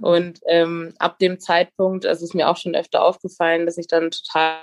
Und 0.00 0.40
ähm, 0.46 0.92
ab 0.98 1.18
dem 1.18 1.40
Zeitpunkt, 1.40 2.04
also 2.04 2.24
ist 2.24 2.34
mir 2.34 2.48
auch 2.48 2.56
schon 2.56 2.74
öfter 2.74 3.02
aufgefallen, 3.02 3.64
dass 3.64 3.78
ich 3.78 3.86
dann 3.86 4.10
total 4.10 4.60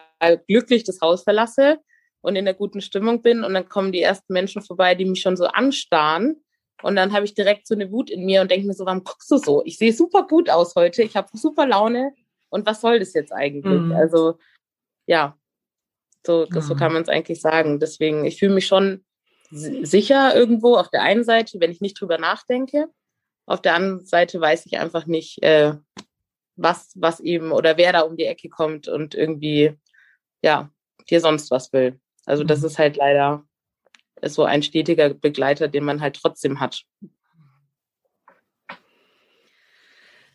glücklich 0.47 0.83
das 0.83 1.01
Haus 1.01 1.23
verlasse 1.23 1.79
und 2.21 2.35
in 2.35 2.45
der 2.45 2.53
guten 2.53 2.81
Stimmung 2.81 3.21
bin. 3.21 3.43
Und 3.43 3.53
dann 3.53 3.67
kommen 3.67 3.91
die 3.91 4.01
ersten 4.01 4.33
Menschen 4.33 4.61
vorbei, 4.61 4.95
die 4.95 5.05
mich 5.05 5.21
schon 5.21 5.35
so 5.35 5.45
anstarren. 5.45 6.43
Und 6.83 6.95
dann 6.95 7.13
habe 7.13 7.25
ich 7.25 7.33
direkt 7.33 7.67
so 7.67 7.73
eine 7.73 7.91
Wut 7.91 8.09
in 8.09 8.25
mir 8.25 8.41
und 8.41 8.51
denke 8.51 8.67
mir 8.67 8.73
so, 8.73 8.85
warum 8.85 9.03
guckst 9.03 9.31
du 9.31 9.37
so? 9.37 9.63
Ich 9.65 9.77
sehe 9.77 9.93
super 9.93 10.27
gut 10.27 10.49
aus 10.49 10.75
heute, 10.75 11.01
ich 11.01 11.15
habe 11.15 11.29
super 11.33 11.65
Laune. 11.65 12.13
Und 12.49 12.65
was 12.67 12.81
soll 12.81 12.99
das 12.99 13.13
jetzt 13.13 13.31
eigentlich? 13.31 13.81
Mhm. 13.81 13.93
Also 13.93 14.37
ja, 15.07 15.37
so, 16.25 16.45
mhm. 16.49 16.61
so 16.61 16.75
kann 16.75 16.93
man 16.93 17.01
es 17.01 17.09
eigentlich 17.09 17.41
sagen. 17.41 17.79
Deswegen, 17.79 18.25
ich 18.25 18.37
fühle 18.37 18.53
mich 18.53 18.67
schon 18.67 19.03
sicher 19.49 20.35
irgendwo 20.35 20.75
auf 20.75 20.89
der 20.89 21.03
einen 21.03 21.23
Seite, 21.23 21.59
wenn 21.59 21.71
ich 21.71 21.81
nicht 21.81 21.99
drüber 21.99 22.17
nachdenke. 22.17 22.89
Auf 23.45 23.61
der 23.61 23.75
anderen 23.75 24.05
Seite 24.05 24.39
weiß 24.39 24.65
ich 24.65 24.79
einfach 24.79 25.05
nicht, 25.05 25.43
äh, 25.43 25.73
was, 26.55 26.91
was 26.95 27.19
eben 27.19 27.51
oder 27.51 27.77
wer 27.77 27.93
da 27.93 28.01
um 28.01 28.15
die 28.15 28.25
Ecke 28.25 28.49
kommt 28.49 28.87
und 28.87 29.15
irgendwie, 29.15 29.77
ja, 30.41 30.69
dir 31.09 31.19
sonst 31.19 31.51
was 31.51 31.73
will. 31.73 31.99
Also 32.25 32.43
das 32.43 32.61
mhm. 32.61 32.67
ist 32.67 32.79
halt 32.79 32.95
leider 32.95 33.43
ist 34.23 34.35
so 34.35 34.43
ein 34.45 34.63
stetiger 34.63 35.13
Begleiter, 35.13 35.67
den 35.67 35.83
man 35.83 36.01
halt 36.01 36.19
trotzdem 36.21 36.59
hat. 36.59 36.83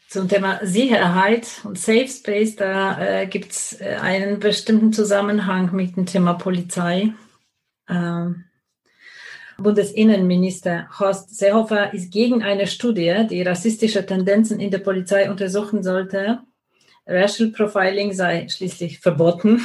Zum 0.08 0.28
Thema 0.28 0.64
Sicherheit 0.64 1.48
und 1.64 1.78
Safe 1.78 2.08
Space, 2.08 2.56
da 2.56 2.98
äh, 3.00 3.26
gibt 3.26 3.52
es 3.52 3.80
äh, 3.80 3.96
einen 4.00 4.40
bestimmten 4.40 4.92
Zusammenhang 4.92 5.74
mit 5.74 5.96
dem 5.96 6.06
Thema 6.06 6.34
Polizei. 6.34 7.12
Ähm, 7.88 8.44
Bundesinnenminister 9.58 10.88
Horst 10.98 11.36
Seehofer 11.36 11.92
ist 11.92 12.12
gegen 12.12 12.44
eine 12.44 12.68
Studie, 12.68 13.26
die 13.28 13.42
rassistische 13.42 14.06
Tendenzen 14.06 14.60
in 14.60 14.70
der 14.70 14.78
Polizei 14.78 15.28
untersuchen 15.28 15.82
sollte. 15.82 16.38
Racial 17.06 17.50
Profiling 17.50 18.12
sei 18.12 18.48
schließlich 18.48 19.00
verboten. 19.00 19.60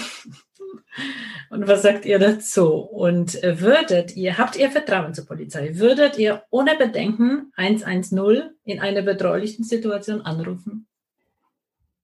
Und 1.52 1.68
was 1.68 1.84
sagt 1.84 2.06
ihr 2.06 2.18
dazu? 2.18 2.74
Und 2.74 3.36
würdet 3.44 4.16
ihr, 4.16 4.40
habt 4.40 4.56
ihr 4.56 4.72
Vertrauen 4.72 5.14
zur 5.14 5.28
Polizei? 5.28 5.78
Würdet 5.78 6.18
ihr 6.18 6.44
ohne 6.50 6.76
Bedenken 6.76 7.52
110 7.56 8.50
in 8.64 8.80
einer 8.80 9.04
bedrohlichen 9.04 9.64
Situation 9.64 10.22
anrufen? 10.22 10.88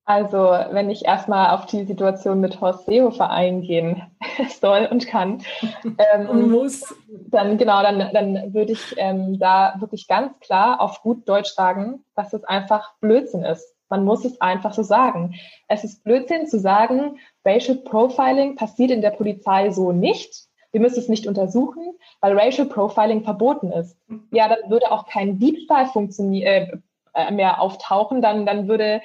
Also, 0.09 0.37
wenn 0.71 0.89
ich 0.89 1.05
erstmal 1.05 1.51
auf 1.51 1.67
die 1.67 1.83
Situation 1.83 2.39
mit 2.39 2.59
Horst 2.61 2.87
Seehofer 2.87 3.29
eingehen 3.29 4.01
soll 4.59 4.87
und 4.89 5.05
kann, 5.05 5.43
ähm, 5.83 6.27
und 6.27 6.49
muss, 6.49 6.95
dann 7.07 7.59
genau, 7.59 7.83
dann, 7.83 8.09
dann 8.11 8.51
würde 8.51 8.71
ich 8.71 8.95
ähm, 8.97 9.37
da 9.37 9.75
wirklich 9.77 10.07
ganz 10.07 10.31
klar 10.39 10.81
auf 10.81 11.03
gut 11.03 11.29
Deutsch 11.29 11.51
sagen, 11.51 12.03
dass 12.15 12.33
es 12.33 12.43
einfach 12.43 12.95
Blödsinn 13.01 13.43
ist. 13.43 13.75
Man 13.87 14.03
muss 14.03 14.25
es 14.25 14.41
einfach 14.41 14.73
so 14.73 14.81
sagen. 14.81 15.35
Es 15.67 15.83
ist 15.83 16.03
Blödsinn 16.03 16.47
zu 16.47 16.59
sagen, 16.59 17.19
Racial 17.45 17.77
Profiling 17.77 18.55
passiert 18.55 18.89
in 18.89 19.01
der 19.01 19.11
Polizei 19.11 19.69
so 19.69 19.91
nicht. 19.91 20.47
Wir 20.71 20.81
müssen 20.81 21.01
es 21.01 21.07
nicht 21.07 21.27
untersuchen, 21.27 21.83
weil 22.19 22.35
Racial 22.35 22.65
Profiling 22.65 23.23
verboten 23.23 23.71
ist. 23.71 23.95
Ja, 24.31 24.49
dann 24.49 24.71
würde 24.71 24.91
auch 24.91 25.05
kein 25.05 25.37
Diebstahl 25.37 25.85
funktionieren, 25.85 26.81
äh, 27.13 27.29
mehr 27.29 27.61
auftauchen. 27.61 28.23
Dann, 28.23 28.47
dann 28.47 28.67
würde 28.67 29.01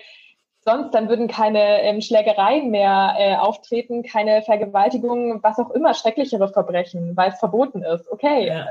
sonst, 0.65 0.93
dann 0.93 1.09
würden 1.09 1.29
keine 1.29 1.83
ähm, 1.83 2.01
Schlägereien 2.01 2.71
mehr 2.71 3.15
äh, 3.19 3.37
auftreten, 3.37 4.03
keine 4.03 4.43
Vergewaltigungen, 4.43 5.43
was 5.43 5.59
auch 5.59 5.71
immer, 5.71 5.95
schrecklichere 5.95 6.49
Verbrechen, 6.49 7.17
weil 7.17 7.31
es 7.31 7.39
verboten 7.39 7.83
ist. 7.83 8.11
Okay. 8.11 8.49
Ja. 8.49 8.69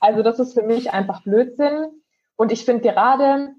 Also 0.00 0.22
das 0.22 0.38
ist 0.38 0.54
für 0.54 0.62
mich 0.62 0.92
einfach 0.92 1.22
Blödsinn. 1.22 1.86
Und 2.36 2.52
ich 2.52 2.64
finde 2.64 2.82
gerade, 2.82 3.54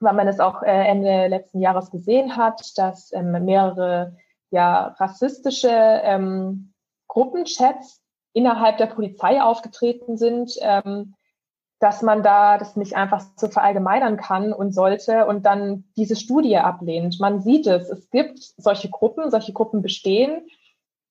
weil 0.00 0.14
man 0.14 0.28
es 0.28 0.40
auch 0.40 0.62
äh, 0.62 0.70
Ende 0.70 1.28
letzten 1.28 1.60
Jahres 1.60 1.90
gesehen 1.90 2.36
hat, 2.36 2.76
dass 2.78 3.12
ähm, 3.12 3.32
mehrere 3.44 4.16
ja, 4.50 4.94
rassistische 4.98 5.70
ähm, 5.70 6.72
Gruppenchats 7.06 8.00
innerhalb 8.32 8.78
der 8.78 8.86
Polizei 8.86 9.42
aufgetreten 9.42 10.16
sind, 10.16 10.52
ähm, 10.60 11.14
dass 11.80 12.02
man 12.02 12.22
da 12.22 12.58
das 12.58 12.76
nicht 12.76 12.94
einfach 12.94 13.24
so 13.36 13.48
verallgemeinern 13.48 14.18
kann 14.18 14.52
und 14.52 14.72
sollte 14.72 15.26
und 15.26 15.44
dann 15.46 15.84
diese 15.96 16.14
Studie 16.14 16.58
ablehnt. 16.58 17.18
Man 17.20 17.40
sieht 17.40 17.66
es, 17.66 17.88
es 17.88 18.10
gibt 18.10 18.38
solche 18.38 18.90
Gruppen, 18.90 19.30
solche 19.30 19.54
Gruppen 19.54 19.80
bestehen 19.82 20.46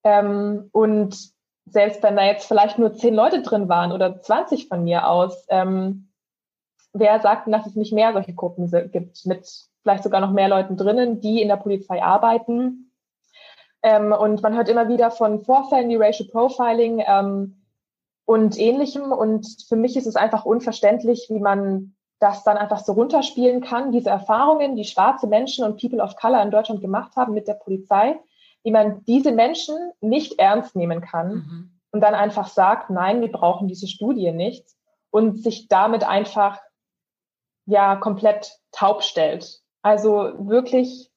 ähm, 0.04 0.70
und 0.72 1.18
selbst 1.66 2.02
wenn 2.04 2.16
da 2.16 2.24
jetzt 2.24 2.48
vielleicht 2.48 2.80
nur 2.80 2.94
zehn 2.94 3.14
Leute 3.14 3.42
drin 3.42 3.68
waren 3.68 3.92
oder 3.92 4.22
20 4.22 4.68
von 4.68 4.84
mir 4.84 5.08
aus, 5.08 5.46
ähm, 5.50 6.12
wer 6.94 7.20
sagt 7.20 7.46
denn, 7.46 7.54
dass 7.54 7.66
es 7.66 7.76
nicht 7.76 7.94
mehr 7.94 8.14
solche 8.14 8.34
Gruppen 8.34 8.70
gibt, 8.92 9.26
mit 9.26 9.48
vielleicht 9.82 10.04
sogar 10.04 10.22
noch 10.22 10.32
mehr 10.32 10.50
Leuten 10.50 10.78
drinnen, 10.78 11.20
die 11.20 11.42
in 11.42 11.48
der 11.48 11.58
Polizei 11.58 12.02
arbeiten? 12.02 12.92
Ähm, 13.82 14.12
und 14.12 14.42
man 14.42 14.56
hört 14.56 14.70
immer 14.70 14.88
wieder 14.88 15.10
von 15.10 15.44
Vorfällen 15.44 15.90
wie 15.90 15.96
Racial 15.96 16.28
Profiling, 16.30 17.04
ähm, 17.08 17.59
und 18.30 18.60
ähnlichem. 18.60 19.12
Und 19.12 19.48
für 19.68 19.76
mich 19.76 19.98
ist 19.98 20.06
es 20.06 20.16
einfach 20.16 20.46
unverständlich, 20.46 21.26
wie 21.30 21.40
man 21.40 21.96
das 22.20 22.44
dann 22.44 22.58
einfach 22.58 22.78
so 22.78 22.94
runterspielen 22.94 23.60
kann, 23.62 23.92
diese 23.92 24.12
Erfahrungen, 24.12 24.76
die 24.76 24.84
schwarze 24.84 25.26
Menschen 25.26 25.66
und 25.66 25.82
People 25.82 26.00
of 26.00 26.16
Color 26.16 26.44
in 26.44 26.52
Deutschland 26.52 26.80
gemacht 26.80 27.16
haben 27.16 27.34
mit 27.34 27.48
der 27.48 27.56
Polizei, 27.56 28.20
wie 28.62 28.70
man 28.70 29.04
diese 29.06 29.32
Menschen 29.32 29.76
nicht 30.00 30.38
ernst 30.38 30.76
nehmen 30.76 31.02
kann 31.02 31.30
mhm. 31.34 31.72
und 31.92 32.02
dann 32.02 32.14
einfach 32.14 32.50
sagt, 32.50 32.92
nein, 32.92 33.22
wir 33.22 33.32
brauchen 33.32 33.68
diese 33.68 33.88
Studie 33.88 34.32
nicht 34.32 34.64
und 35.10 35.42
sich 35.42 35.68
damit 35.68 36.04
einfach 36.04 36.60
ja 37.66 37.96
komplett 37.96 38.60
taub 38.72 39.02
stellt. 39.02 39.60
Also 39.82 40.34
wirklich 40.38 41.10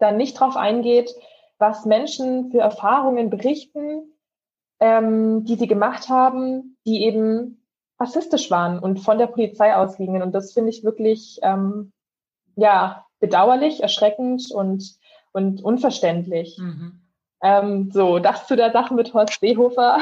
dann 0.00 0.16
nicht 0.16 0.40
drauf 0.40 0.56
eingeht, 0.56 1.14
was 1.58 1.84
Menschen 1.84 2.50
für 2.50 2.58
Erfahrungen 2.58 3.30
berichten, 3.30 4.15
ähm, 4.80 5.44
die 5.44 5.56
sie 5.56 5.66
gemacht 5.66 6.08
haben, 6.08 6.76
die 6.86 7.04
eben 7.04 7.62
rassistisch 7.98 8.50
waren 8.50 8.78
und 8.78 9.00
von 9.00 9.18
der 9.18 9.26
Polizei 9.26 9.74
ausgingen. 9.74 10.22
Und 10.22 10.32
das 10.32 10.52
finde 10.52 10.70
ich 10.70 10.84
wirklich 10.84 11.38
ähm, 11.42 11.92
ja 12.56 13.06
bedauerlich, 13.20 13.82
erschreckend 13.82 14.50
und 14.52 14.98
und 15.32 15.62
unverständlich. 15.62 16.56
Mhm. 16.58 17.00
Ähm, 17.42 17.90
so, 17.92 18.18
das 18.18 18.46
zu 18.46 18.56
der 18.56 18.72
Sache 18.72 18.94
mit 18.94 19.12
Horst 19.12 19.38
Seehofer. 19.38 19.98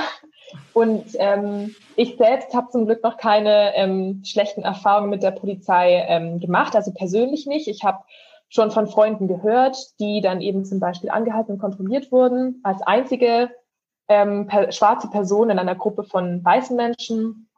Und 0.72 1.04
ähm, 1.14 1.74
ich 1.96 2.16
selbst 2.16 2.54
habe 2.54 2.70
zum 2.70 2.86
Glück 2.86 3.02
noch 3.02 3.16
keine 3.16 3.74
ähm, 3.74 4.22
schlechten 4.24 4.62
Erfahrungen 4.62 5.10
mit 5.10 5.24
der 5.24 5.32
Polizei 5.32 6.04
ähm, 6.06 6.38
gemacht, 6.38 6.76
also 6.76 6.92
persönlich 6.92 7.46
nicht. 7.46 7.66
Ich 7.66 7.82
habe 7.82 8.04
schon 8.48 8.70
von 8.70 8.86
Freunden 8.86 9.26
gehört, 9.26 9.76
die 9.98 10.20
dann 10.20 10.40
eben 10.40 10.64
zum 10.64 10.78
Beispiel 10.78 11.10
angehalten 11.10 11.54
und 11.54 11.58
kontrolliert 11.58 12.12
wurden, 12.12 12.60
als 12.62 12.82
einzige 12.82 13.50
ähm, 14.08 14.46
per, 14.46 14.72
schwarze 14.72 15.08
Person 15.08 15.50
in 15.50 15.58
einer 15.58 15.74
Gruppe 15.74 16.04
von 16.04 16.44
weißen 16.44 16.76
Menschen. 16.76 17.48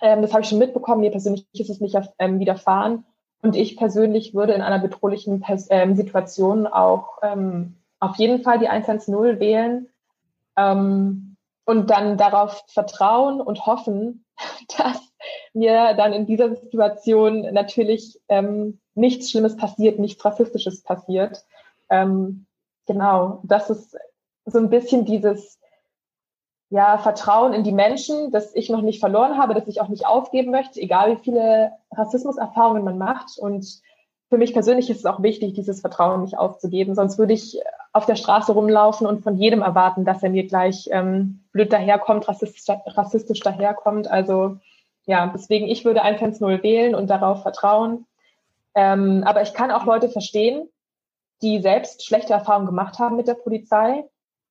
Ähm, 0.00 0.22
das 0.22 0.32
habe 0.32 0.42
ich 0.42 0.48
schon 0.48 0.58
mitbekommen. 0.58 1.00
Mir 1.00 1.10
persönlich 1.10 1.46
ist 1.52 1.70
es 1.70 1.80
nicht 1.80 1.96
ähm, 2.18 2.40
widerfahren. 2.40 3.04
Und 3.40 3.54
ich 3.54 3.76
persönlich 3.76 4.34
würde 4.34 4.52
in 4.52 4.62
einer 4.62 4.80
bedrohlichen 4.80 5.40
Pers 5.40 5.68
ähm, 5.70 5.94
Situation 5.94 6.66
auch 6.66 7.18
ähm, 7.22 7.76
auf 8.00 8.16
jeden 8.16 8.42
Fall 8.42 8.58
die 8.58 8.68
110 8.68 9.38
wählen 9.38 9.88
ähm, 10.56 11.36
und 11.64 11.90
dann 11.90 12.16
darauf 12.16 12.64
vertrauen 12.66 13.40
und 13.40 13.66
hoffen, 13.66 14.24
dass 14.76 15.00
mir 15.52 15.94
dann 15.94 16.12
in 16.12 16.26
dieser 16.26 16.56
Situation 16.56 17.42
natürlich 17.52 18.20
ähm, 18.28 18.80
nichts 18.94 19.30
Schlimmes 19.30 19.56
passiert, 19.56 19.98
nichts 19.98 20.24
Rassistisches 20.24 20.82
passiert. 20.82 21.44
Genau, 22.88 23.40
das 23.44 23.70
ist 23.70 23.96
so 24.46 24.58
ein 24.58 24.70
bisschen 24.70 25.04
dieses 25.04 25.57
ja, 26.70 26.98
Vertrauen 26.98 27.54
in 27.54 27.64
die 27.64 27.72
Menschen, 27.72 28.30
dass 28.30 28.54
ich 28.54 28.68
noch 28.68 28.82
nicht 28.82 29.00
verloren 29.00 29.38
habe, 29.38 29.54
dass 29.54 29.68
ich 29.68 29.80
auch 29.80 29.88
nicht 29.88 30.06
aufgeben 30.06 30.50
möchte, 30.50 30.80
egal 30.80 31.12
wie 31.12 31.22
viele 31.22 31.72
Rassismuserfahrungen 31.92 32.84
man 32.84 32.98
macht. 32.98 33.38
Und 33.38 33.80
für 34.28 34.36
mich 34.36 34.52
persönlich 34.52 34.90
ist 34.90 34.98
es 34.98 35.06
auch 35.06 35.22
wichtig, 35.22 35.54
dieses 35.54 35.80
Vertrauen 35.80 36.22
nicht 36.22 36.36
aufzugeben. 36.36 36.94
Sonst 36.94 37.18
würde 37.18 37.32
ich 37.32 37.58
auf 37.94 38.04
der 38.04 38.16
Straße 38.16 38.52
rumlaufen 38.52 39.06
und 39.06 39.22
von 39.22 39.38
jedem 39.38 39.62
erwarten, 39.62 40.04
dass 40.04 40.22
er 40.22 40.28
mir 40.28 40.46
gleich 40.46 40.88
ähm, 40.92 41.40
blöd 41.52 41.72
daherkommt, 41.72 42.28
rassistisch, 42.28 42.76
rassistisch 42.86 43.40
daherkommt. 43.40 44.10
Also 44.10 44.58
ja, 45.06 45.30
deswegen, 45.34 45.66
ich 45.66 45.86
würde 45.86 46.02
110 46.02 46.62
wählen 46.62 46.94
und 46.94 47.08
darauf 47.08 47.40
vertrauen. 47.40 48.04
Ähm, 48.74 49.24
aber 49.24 49.40
ich 49.40 49.54
kann 49.54 49.70
auch 49.70 49.86
Leute 49.86 50.10
verstehen, 50.10 50.68
die 51.40 51.62
selbst 51.62 52.04
schlechte 52.04 52.34
Erfahrungen 52.34 52.66
gemacht 52.66 52.98
haben 52.98 53.16
mit 53.16 53.26
der 53.26 53.34
Polizei 53.34 54.04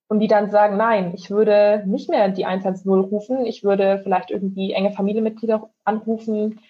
und 0.08 0.20
die 0.20 0.28
dann 0.28 0.50
sagen, 0.50 0.78
nein, 0.78 1.14
ich 1.16 1.30
würde 1.30 1.84
nicht 1.86 2.10
mehr 2.10 2.30
die 2.30 2.46
110 2.46 2.92
rufen, 2.92 3.46
ich 3.46 3.64
würde 3.64 4.00
vielleicht 4.04 4.32
irgendwie 4.32 4.72
enge 4.72 4.92
Familienmitglieder 4.92 5.70
anrufen 5.84 6.62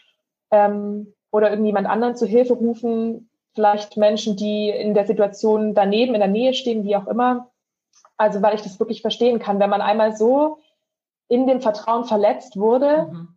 ähm, 0.52 1.14
oder 1.32 1.50
irgendjemand 1.50 1.88
anderen 1.88 2.16
zu 2.16 2.26
Hilfe 2.26 2.54
rufen, 2.54 3.30
vielleicht 3.54 3.98
Menschen, 3.98 4.38
die 4.38 4.70
in 4.70 4.94
der 4.94 5.06
Situation 5.06 5.74
daneben, 5.74 6.14
in 6.14 6.20
der 6.20 6.30
Nähe 6.30 6.54
stehen, 6.54 6.84
wie 6.84 6.96
auch 6.96 7.08
immer. 7.08 7.52
Also 8.16 8.42
weil 8.42 8.56
ich 8.56 8.62
das 8.62 8.80
wirklich 8.80 9.02
verstehen 9.02 9.40
kann, 9.40 9.60
wenn 9.60 9.70
man 9.70 9.82
einmal 9.82 10.16
so 10.16 10.60
in 11.28 11.46
dem 11.46 11.62
Vertrauen 11.62 12.06
verletzt 12.06 12.58
wurde 12.58 13.10
mhm. 13.12 13.28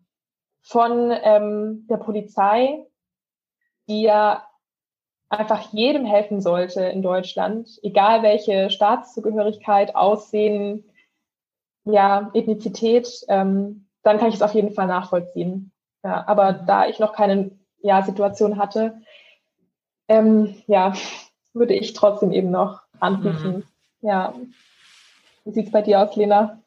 von 0.62 1.12
ähm, 1.22 1.86
der 1.90 1.98
Polizei, 1.98 2.86
die 3.88 4.02
ja 4.02 4.46
einfach 5.30 5.72
jedem 5.72 6.04
helfen 6.04 6.40
sollte 6.40 6.82
in 6.82 7.02
Deutschland, 7.02 7.78
egal 7.82 8.22
welche 8.22 8.68
Staatszugehörigkeit, 8.68 9.94
Aussehen, 9.94 10.84
ja, 11.84 12.30
Ethnizität, 12.34 13.24
ähm, 13.28 13.86
dann 14.02 14.18
kann 14.18 14.28
ich 14.28 14.34
es 14.34 14.42
auf 14.42 14.54
jeden 14.54 14.74
Fall 14.74 14.86
nachvollziehen. 14.86 15.72
Ja, 16.02 16.26
aber 16.26 16.52
da 16.52 16.86
ich 16.86 16.98
noch 16.98 17.12
keine 17.12 17.52
ja, 17.82 18.02
Situation 18.02 18.58
hatte, 18.58 19.00
ähm, 20.08 20.62
ja, 20.66 20.94
würde 21.52 21.74
ich 21.74 21.92
trotzdem 21.92 22.32
eben 22.32 22.50
noch 22.50 22.82
anrufen. 22.98 23.56
Mhm. 23.56 23.64
Ja. 24.00 24.34
Wie 25.44 25.52
sieht 25.52 25.66
es 25.66 25.72
bei 25.72 25.82
dir 25.82 26.00
aus, 26.00 26.16
Lena? 26.16 26.60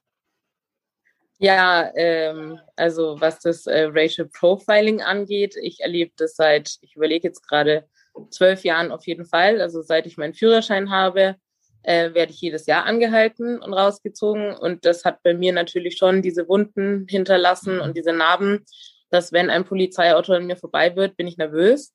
Ja, 1.39 1.91
ähm, 1.95 2.59
also 2.75 3.19
was 3.19 3.39
das 3.39 3.67
äh, 3.67 3.89
Racial 3.91 4.27
Profiling 4.27 5.01
angeht, 5.01 5.55
ich 5.61 5.81
erlebe 5.81 6.13
das 6.15 6.35
seit, 6.35 6.77
ich 6.81 6.95
überlege 6.95 7.27
jetzt 7.27 7.45
gerade, 7.45 7.87
zwölf 8.29 8.63
Jahren 8.63 8.91
auf 8.91 9.05
jeden 9.07 9.25
Fall. 9.25 9.61
Also 9.61 9.81
seit 9.81 10.05
ich 10.05 10.17
meinen 10.17 10.33
Führerschein 10.33 10.89
habe, 10.89 11.35
äh, 11.83 12.13
werde 12.13 12.31
ich 12.31 12.41
jedes 12.41 12.65
Jahr 12.65 12.85
angehalten 12.85 13.59
und 13.59 13.73
rausgezogen. 13.73 14.55
Und 14.55 14.85
das 14.85 15.05
hat 15.05 15.21
bei 15.23 15.33
mir 15.33 15.53
natürlich 15.53 15.97
schon 15.97 16.21
diese 16.21 16.47
Wunden 16.47 17.05
hinterlassen 17.09 17.79
und 17.79 17.97
diese 17.97 18.13
Narben, 18.13 18.65
dass 19.09 19.31
wenn 19.31 19.49
ein 19.49 19.65
Polizeiauto 19.65 20.33
an 20.33 20.47
mir 20.47 20.57
vorbei 20.57 20.95
wird, 20.95 21.17
bin 21.17 21.27
ich 21.27 21.37
nervös. 21.37 21.93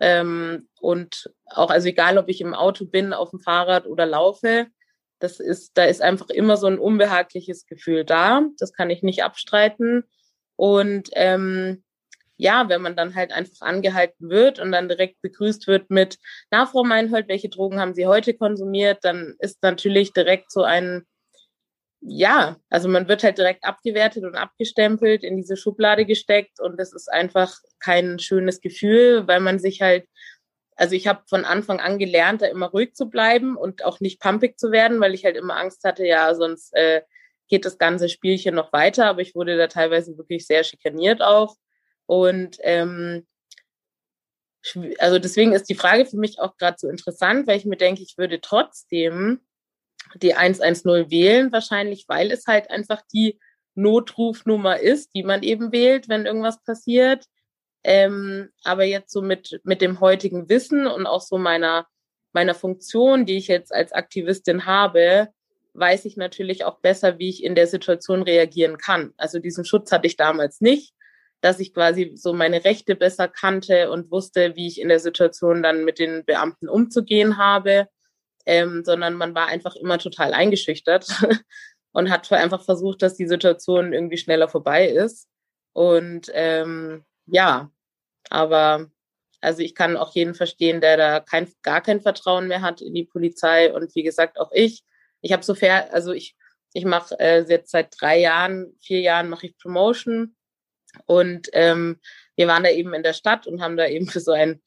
Ähm, 0.00 0.68
und 0.80 1.30
auch, 1.46 1.70
also 1.70 1.88
egal, 1.88 2.16
ob 2.18 2.28
ich 2.28 2.40
im 2.40 2.54
Auto 2.54 2.84
bin, 2.86 3.12
auf 3.12 3.30
dem 3.30 3.40
Fahrrad 3.40 3.86
oder 3.86 4.06
laufe, 4.06 4.66
das 5.18 5.38
ist, 5.38 5.72
da 5.76 5.84
ist 5.84 6.00
einfach 6.00 6.30
immer 6.30 6.56
so 6.56 6.66
ein 6.66 6.78
unbehagliches 6.78 7.66
Gefühl 7.66 8.04
da. 8.04 8.42
Das 8.58 8.72
kann 8.72 8.88
ich 8.88 9.02
nicht 9.02 9.22
abstreiten. 9.22 10.04
Und 10.56 11.10
ähm, 11.12 11.82
ja, 12.40 12.68
wenn 12.70 12.80
man 12.80 12.96
dann 12.96 13.14
halt 13.14 13.32
einfach 13.32 13.60
angehalten 13.60 14.30
wird 14.30 14.58
und 14.60 14.72
dann 14.72 14.88
direkt 14.88 15.20
begrüßt 15.20 15.66
wird 15.66 15.90
mit, 15.90 16.18
na, 16.50 16.64
Frau 16.64 16.84
Meinhold, 16.84 17.28
welche 17.28 17.50
Drogen 17.50 17.78
haben 17.78 17.94
Sie 17.94 18.06
heute 18.06 18.32
konsumiert? 18.34 19.00
Dann 19.02 19.34
ist 19.40 19.62
natürlich 19.62 20.14
direkt 20.14 20.50
so 20.50 20.62
ein, 20.62 21.02
ja, 22.00 22.56
also 22.70 22.88
man 22.88 23.08
wird 23.08 23.22
halt 23.24 23.36
direkt 23.36 23.64
abgewertet 23.64 24.24
und 24.24 24.36
abgestempelt, 24.36 25.22
in 25.22 25.36
diese 25.36 25.58
Schublade 25.58 26.06
gesteckt 26.06 26.60
und 26.60 26.80
das 26.80 26.94
ist 26.94 27.12
einfach 27.12 27.54
kein 27.78 28.18
schönes 28.18 28.62
Gefühl, 28.62 29.28
weil 29.28 29.40
man 29.40 29.58
sich 29.58 29.82
halt 29.82 30.06
also 30.76 30.94
ich 30.94 31.06
habe 31.06 31.20
von 31.28 31.44
Anfang 31.44 31.78
an 31.78 31.98
gelernt, 31.98 32.40
da 32.40 32.46
immer 32.46 32.70
ruhig 32.70 32.94
zu 32.94 33.10
bleiben 33.10 33.58
und 33.58 33.84
auch 33.84 34.00
nicht 34.00 34.18
pumpig 34.18 34.58
zu 34.58 34.72
werden, 34.72 34.98
weil 34.98 35.12
ich 35.12 35.26
halt 35.26 35.36
immer 35.36 35.56
Angst 35.58 35.84
hatte, 35.84 36.06
ja, 36.06 36.34
sonst 36.34 36.74
äh, 36.74 37.02
geht 37.48 37.66
das 37.66 37.76
ganze 37.76 38.08
Spielchen 38.08 38.54
noch 38.54 38.72
weiter. 38.72 39.04
Aber 39.04 39.20
ich 39.20 39.34
wurde 39.34 39.58
da 39.58 39.66
teilweise 39.66 40.16
wirklich 40.16 40.46
sehr 40.46 40.64
schikaniert 40.64 41.20
auch. 41.20 41.56
Und 42.10 42.56
ähm, 42.62 43.24
also 44.98 45.20
deswegen 45.20 45.52
ist 45.52 45.70
die 45.70 45.76
Frage 45.76 46.06
für 46.06 46.16
mich 46.16 46.40
auch 46.40 46.56
gerade 46.56 46.76
so 46.76 46.88
interessant, 46.88 47.46
weil 47.46 47.56
ich 47.56 47.64
mir 47.64 47.76
denke, 47.76 48.02
ich 48.02 48.18
würde 48.18 48.40
trotzdem 48.40 49.42
die 50.16 50.34
110 50.34 51.08
wählen, 51.12 51.52
wahrscheinlich, 51.52 52.06
weil 52.08 52.32
es 52.32 52.48
halt 52.48 52.68
einfach 52.68 53.00
die 53.12 53.38
Notrufnummer 53.76 54.80
ist, 54.80 55.14
die 55.14 55.22
man 55.22 55.44
eben 55.44 55.70
wählt, 55.70 56.08
wenn 56.08 56.26
irgendwas 56.26 56.60
passiert. 56.64 57.26
Ähm, 57.84 58.50
aber 58.64 58.82
jetzt 58.82 59.12
so 59.12 59.22
mit, 59.22 59.60
mit 59.62 59.80
dem 59.80 60.00
heutigen 60.00 60.48
Wissen 60.48 60.88
und 60.88 61.06
auch 61.06 61.20
so 61.20 61.38
meiner, 61.38 61.86
meiner 62.32 62.56
Funktion, 62.56 63.24
die 63.24 63.36
ich 63.36 63.46
jetzt 63.46 63.72
als 63.72 63.92
Aktivistin 63.92 64.66
habe, 64.66 65.28
weiß 65.74 66.06
ich 66.06 66.16
natürlich 66.16 66.64
auch 66.64 66.80
besser, 66.80 67.20
wie 67.20 67.28
ich 67.28 67.44
in 67.44 67.54
der 67.54 67.68
Situation 67.68 68.22
reagieren 68.22 68.78
kann. 68.78 69.14
Also 69.16 69.38
diesen 69.38 69.64
Schutz 69.64 69.92
hatte 69.92 70.08
ich 70.08 70.16
damals 70.16 70.60
nicht, 70.60 70.92
dass 71.40 71.60
ich 71.60 71.72
quasi 71.72 72.12
so 72.14 72.32
meine 72.32 72.64
Rechte 72.64 72.94
besser 72.96 73.28
kannte 73.28 73.90
und 73.90 74.10
wusste, 74.10 74.56
wie 74.56 74.66
ich 74.66 74.80
in 74.80 74.88
der 74.88 75.00
Situation 75.00 75.62
dann 75.62 75.84
mit 75.84 75.98
den 75.98 76.24
Beamten 76.24 76.68
umzugehen 76.68 77.38
habe, 77.38 77.88
ähm, 78.46 78.84
sondern 78.84 79.14
man 79.14 79.34
war 79.34 79.46
einfach 79.46 79.76
immer 79.76 79.98
total 79.98 80.34
eingeschüchtert 80.34 81.08
und 81.92 82.10
hat 82.10 82.30
einfach 82.32 82.62
versucht, 82.62 83.02
dass 83.02 83.16
die 83.16 83.28
Situation 83.28 83.92
irgendwie 83.92 84.18
schneller 84.18 84.48
vorbei 84.48 84.88
ist. 84.88 85.28
Und 85.72 86.30
ähm, 86.34 87.04
ja, 87.26 87.70
aber 88.28 88.90
also 89.40 89.62
ich 89.62 89.74
kann 89.74 89.96
auch 89.96 90.14
jeden 90.14 90.34
verstehen, 90.34 90.80
der 90.80 90.96
da 90.96 91.20
kein, 91.20 91.50
gar 91.62 91.80
kein 91.80 92.02
Vertrauen 92.02 92.48
mehr 92.48 92.60
hat 92.60 92.82
in 92.82 92.94
die 92.94 93.04
Polizei 93.04 93.72
und 93.72 93.94
wie 93.94 94.02
gesagt 94.02 94.38
auch 94.38 94.50
ich. 94.52 94.84
Ich 95.22 95.32
habe 95.32 95.42
so 95.42 95.54
fair, 95.54 95.92
also 95.94 96.12
ich 96.12 96.36
ich 96.72 96.84
mache 96.84 97.18
äh, 97.18 97.44
jetzt 97.48 97.70
seit 97.70 97.94
drei 98.00 98.20
Jahren, 98.20 98.76
vier 98.80 99.00
Jahren 99.00 99.28
mache 99.28 99.46
ich 99.46 99.58
Promotion 99.58 100.36
und 101.06 101.48
ähm, 101.52 102.00
wir 102.36 102.48
waren 102.48 102.64
da 102.64 102.70
eben 102.70 102.94
in 102.94 103.02
der 103.02 103.12
Stadt 103.12 103.46
und 103.46 103.62
haben 103.62 103.76
da 103.76 103.86
eben 103.86 104.06
für 104.06 104.20
so 104.20 104.32
ein 104.32 104.62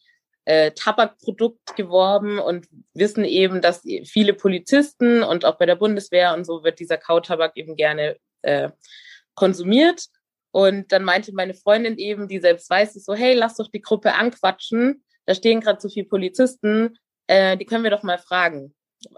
äh, 0.46 0.72
Tabakprodukt 0.72 1.76
geworben 1.76 2.40
und 2.40 2.68
wissen 2.94 3.24
eben, 3.24 3.62
dass 3.62 3.82
viele 4.06 4.34
Polizisten 4.34 5.24
und 5.24 5.46
auch 5.46 5.58
bei 5.58 5.66
der 5.66 5.76
Bundeswehr 5.76 6.34
und 6.34 6.46
so 6.46 6.64
wird 6.64 6.80
dieser 6.80 6.98
Kautabak 6.98 7.54
eben 7.56 7.76
gerne 7.76 8.18
äh, 8.42 8.70
konsumiert. 9.36 10.08
Und 10.52 10.92
dann 10.92 11.04
meinte 11.04 11.34
meine 11.34 11.56
Freundin 11.56 11.98
eben, 11.98 12.28
die 12.28 12.40
selbst 12.40 12.70
weiß, 12.70 12.96
ist 12.96 13.06
so, 13.06 13.16
hey, 13.16 13.34
lass 13.34 13.56
doch 13.56 13.70
die 13.72 13.82
Gruppe 13.82 14.14
anquatschen. 14.14 15.04
Da 15.26 15.34
stehen 15.34 15.62
gerade 15.62 15.82
so 15.82 15.90
viele 15.90 16.06
Polizisten, 16.06 16.98
äh, 17.28 17.58
die 17.58 17.66
können 17.66 17.84
wir 17.84 17.92
doch 17.92 18.04
mal 18.04 18.20
fragen. 18.20 18.76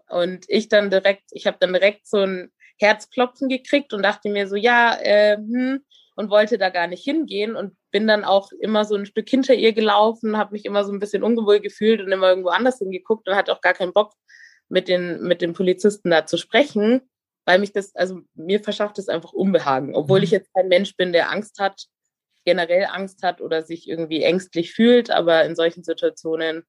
Und 0.09 0.45
ich 0.47 0.69
dann 0.69 0.89
direkt, 0.89 1.23
ich 1.31 1.47
habe 1.47 1.57
dann 1.59 1.73
direkt 1.73 2.07
so 2.07 2.19
ein 2.19 2.51
Herzklopfen 2.77 3.49
gekriegt 3.49 3.93
und 3.93 4.03
dachte 4.03 4.29
mir 4.29 4.47
so, 4.47 4.55
ja, 4.55 4.95
äh, 5.01 5.37
hm, 5.37 5.83
und 6.15 6.29
wollte 6.29 6.57
da 6.57 6.69
gar 6.69 6.87
nicht 6.87 7.03
hingehen 7.03 7.55
und 7.55 7.75
bin 7.91 8.07
dann 8.07 8.23
auch 8.23 8.51
immer 8.59 8.85
so 8.85 8.95
ein 8.95 9.05
Stück 9.05 9.29
hinter 9.29 9.53
ihr 9.53 9.73
gelaufen, 9.73 10.37
habe 10.37 10.53
mich 10.53 10.65
immer 10.65 10.83
so 10.83 10.91
ein 10.91 10.99
bisschen 10.99 11.23
ungewohl 11.23 11.59
gefühlt 11.59 12.01
und 12.01 12.11
immer 12.11 12.29
irgendwo 12.29 12.49
anders 12.49 12.79
hingeguckt 12.79 13.27
und 13.27 13.35
hatte 13.35 13.51
auch 13.51 13.61
gar 13.61 13.73
keinen 13.73 13.93
Bock, 13.93 14.13
mit 14.67 14.87
den, 14.87 15.21
mit 15.21 15.41
den 15.41 15.53
Polizisten 15.53 16.09
da 16.09 16.25
zu 16.25 16.37
sprechen 16.37 17.01
weil 17.45 17.59
mich 17.59 17.71
das, 17.71 17.95
also 17.95 18.21
mir 18.33 18.59
verschafft 18.59 18.97
es 18.99 19.07
einfach 19.07 19.31
Unbehagen, 19.31 19.95
obwohl 19.95 20.23
ich 20.23 20.31
mhm. 20.31 20.37
jetzt 20.37 20.53
kein 20.53 20.67
Mensch 20.67 20.97
bin, 20.97 21.13
der 21.13 21.31
Angst 21.31 21.59
hat, 21.59 21.85
generell 22.43 22.85
Angst 22.85 23.23
hat 23.23 23.41
oder 23.41 23.63
sich 23.63 23.87
irgendwie 23.87 24.23
ängstlich 24.23 24.73
fühlt, 24.73 25.09
aber 25.09 25.45
in 25.45 25.55
solchen 25.55 25.83
Situationen 25.83 26.63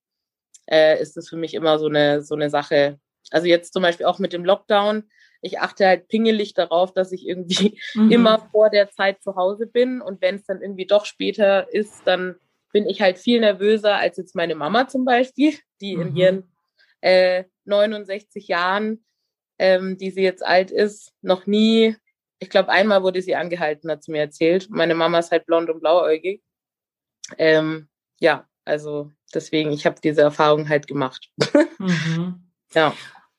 äh, 0.71 1.01
ist 1.01 1.17
es 1.17 1.29
für 1.29 1.37
mich 1.37 1.55
immer 1.55 1.79
so 1.79 1.87
eine, 1.87 2.23
so 2.23 2.35
eine 2.35 2.51
Sache. 2.51 2.99
Also 3.31 3.47
jetzt 3.47 3.73
zum 3.73 3.83
Beispiel 3.83 4.07
auch 4.07 4.19
mit 4.19 4.33
dem 4.33 4.45
Lockdown, 4.45 5.11
ich 5.47 5.61
achte 5.61 5.87
halt 5.87 6.09
pingelig 6.09 6.55
darauf, 6.55 6.93
dass 6.93 7.13
ich 7.13 7.27
irgendwie 7.27 7.79
mhm. 7.95 8.11
immer 8.11 8.49
vor 8.51 8.71
der 8.71 8.91
Zeit 8.91 9.23
zu 9.23 9.37
Hause 9.37 9.67
bin 9.67 10.01
und 10.01 10.21
wenn 10.21 10.37
es 10.37 10.45
dann 10.45 10.61
irgendwie 10.61 10.87
doch 10.87 11.07
später 11.07 11.73
ist, 11.73 12.03
dann 12.05 12.37
bin 12.73 12.87
ich 12.87 13.01
halt 13.01 13.19
viel 13.19 13.41
nervöser 13.41 13.97
als 13.97 14.17
jetzt 14.17 14.35
meine 14.35 14.55
Mama 14.55 14.89
zum 14.89 15.05
Beispiel, 15.05 15.55
die 15.81 15.97
mhm. 15.97 16.03
in 16.03 16.17
ihren 16.17 16.53
äh, 17.01 17.45
69 17.65 18.49
Jahren 18.49 19.05
ähm, 19.59 19.97
die 19.97 20.11
sie 20.11 20.23
jetzt 20.23 20.45
alt 20.45 20.71
ist, 20.71 21.13
noch 21.23 21.47
nie, 21.47 21.97
ich 22.39 22.51
glaube, 22.51 22.69
einmal 22.69 23.03
wurde 23.03 23.23
sie 23.23 23.37
angehalten, 23.37 23.91
hat 23.91 24.05
sie 24.05 24.13
mir 24.13 24.21
erzählt. 24.21 24.69
Meine 24.71 24.95
Mama 24.95 25.19
ist 25.19 25.31
halt 25.31 25.47
blond 25.47 25.71
und 25.71 25.81
blauäugig. 25.81 26.43
Ähm, 27.39 27.89
ja, 28.21 28.47
also 28.65 29.11
deswegen, 29.35 29.73
ich 29.73 29.87
habe 29.87 30.01
diese 30.03 30.23
Erfahrung 30.23 30.69
halt 30.69 30.87
gemacht. 30.87 31.31
Mhm. 31.79 32.51
ja. 32.73 32.95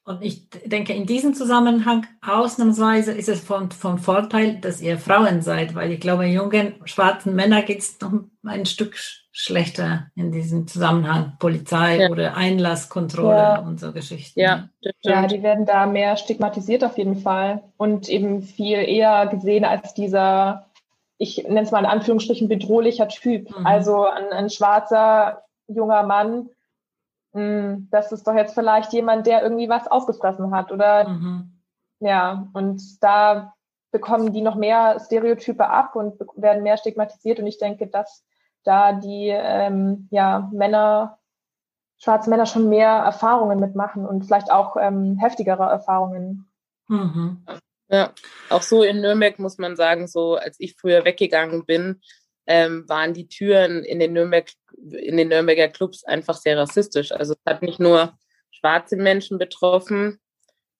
Und 0.07 0.23
ich 0.23 0.49
denke, 0.63 0.93
in 0.93 1.05
diesem 1.05 1.33
Zusammenhang 1.33 2.07
ausnahmsweise 2.25 3.11
ist 3.11 3.27
es 3.27 3.41
von, 3.41 3.71
von 3.71 3.97
Vorteil, 3.97 4.55
dass 4.55 4.81
ihr 4.81 4.97
Frauen 4.99 5.41
seid, 5.41 5.75
weil 5.75 5.91
ich 5.91 5.99
glaube, 5.99 6.25
jungen 6.27 6.75
schwarzen 6.85 7.35
Männern 7.35 7.65
geht 7.65 7.79
es 7.79 7.99
noch 7.99 8.13
ein 8.45 8.65
Stück 8.65 8.95
schlechter 9.33 10.07
in 10.15 10.31
diesem 10.31 10.65
Zusammenhang. 10.65 11.33
Polizei 11.39 11.97
ja. 11.97 12.09
oder 12.09 12.37
Einlasskontrolle 12.37 13.35
ja. 13.35 13.59
und 13.59 13.81
so 13.81 13.91
Geschichten. 13.91 14.39
Ja, 14.39 14.69
ja, 15.01 15.27
die 15.27 15.43
werden 15.43 15.65
da 15.65 15.85
mehr 15.85 16.15
stigmatisiert 16.15 16.85
auf 16.85 16.97
jeden 16.97 17.17
Fall 17.17 17.61
und 17.75 18.07
eben 18.07 18.43
viel 18.43 18.77
eher 18.77 19.27
gesehen 19.27 19.65
als 19.65 19.93
dieser, 19.93 20.67
ich 21.17 21.43
nenne 21.43 21.63
es 21.63 21.71
mal 21.71 21.79
in 21.79 21.85
Anführungsstrichen, 21.85 22.47
bedrohlicher 22.47 23.09
Typ. 23.09 23.49
Mhm. 23.49 23.67
Also 23.67 24.05
ein, 24.05 24.31
ein 24.31 24.49
schwarzer 24.49 25.43
junger 25.67 26.03
Mann, 26.03 26.49
das 27.91 28.11
ist 28.11 28.27
doch 28.27 28.33
jetzt 28.33 28.53
vielleicht 28.53 28.93
jemand, 28.93 29.27
der 29.27 29.41
irgendwie 29.43 29.69
was 29.69 29.87
aufgefressen 29.87 30.53
hat 30.55 30.71
oder 30.71 31.07
mhm. 31.07 31.61
ja, 31.99 32.47
und 32.53 32.81
da 33.03 33.53
bekommen 33.91 34.33
die 34.33 34.41
noch 34.41 34.55
mehr 34.55 34.99
Stereotype 34.99 35.67
ab 35.67 35.95
und 35.95 36.19
werden 36.35 36.63
mehr 36.63 36.77
stigmatisiert 36.77 37.39
und 37.39 37.47
ich 37.47 37.57
denke, 37.57 37.87
dass 37.87 38.25
da 38.63 38.93
die 38.93 39.29
ähm, 39.29 40.07
ja, 40.11 40.49
Männer, 40.53 41.19
schwarze 41.97 42.29
Männer 42.29 42.45
schon 42.45 42.69
mehr 42.69 42.89
Erfahrungen 42.89 43.59
mitmachen 43.59 44.05
und 44.05 44.25
vielleicht 44.25 44.51
auch 44.51 44.75
ähm, 44.77 45.17
heftigere 45.17 45.63
Erfahrungen. 45.63 46.47
Mhm. 46.87 47.45
Ja, 47.89 48.11
auch 48.49 48.61
so 48.61 48.83
in 48.83 48.99
Nürnberg 48.99 49.39
muss 49.39 49.57
man 49.57 49.77
sagen, 49.77 50.07
so 50.07 50.35
als 50.35 50.57
ich 50.59 50.75
früher 50.75 51.05
weggegangen 51.05 51.65
bin, 51.65 52.01
ähm, 52.45 52.87
waren 52.87 53.13
die 53.13 53.27
Türen 53.27 53.83
in 53.83 53.99
den, 53.99 54.13
Nürnberg, 54.13 54.49
in 54.77 55.17
den 55.17 55.29
Nürnberger 55.29 55.67
Clubs 55.67 56.03
einfach 56.03 56.35
sehr 56.35 56.57
rassistisch. 56.57 57.11
Also 57.11 57.33
es 57.33 57.39
hat 57.45 57.61
nicht 57.61 57.79
nur 57.79 58.17
schwarze 58.51 58.95
Menschen 58.95 59.37
betroffen, 59.37 60.19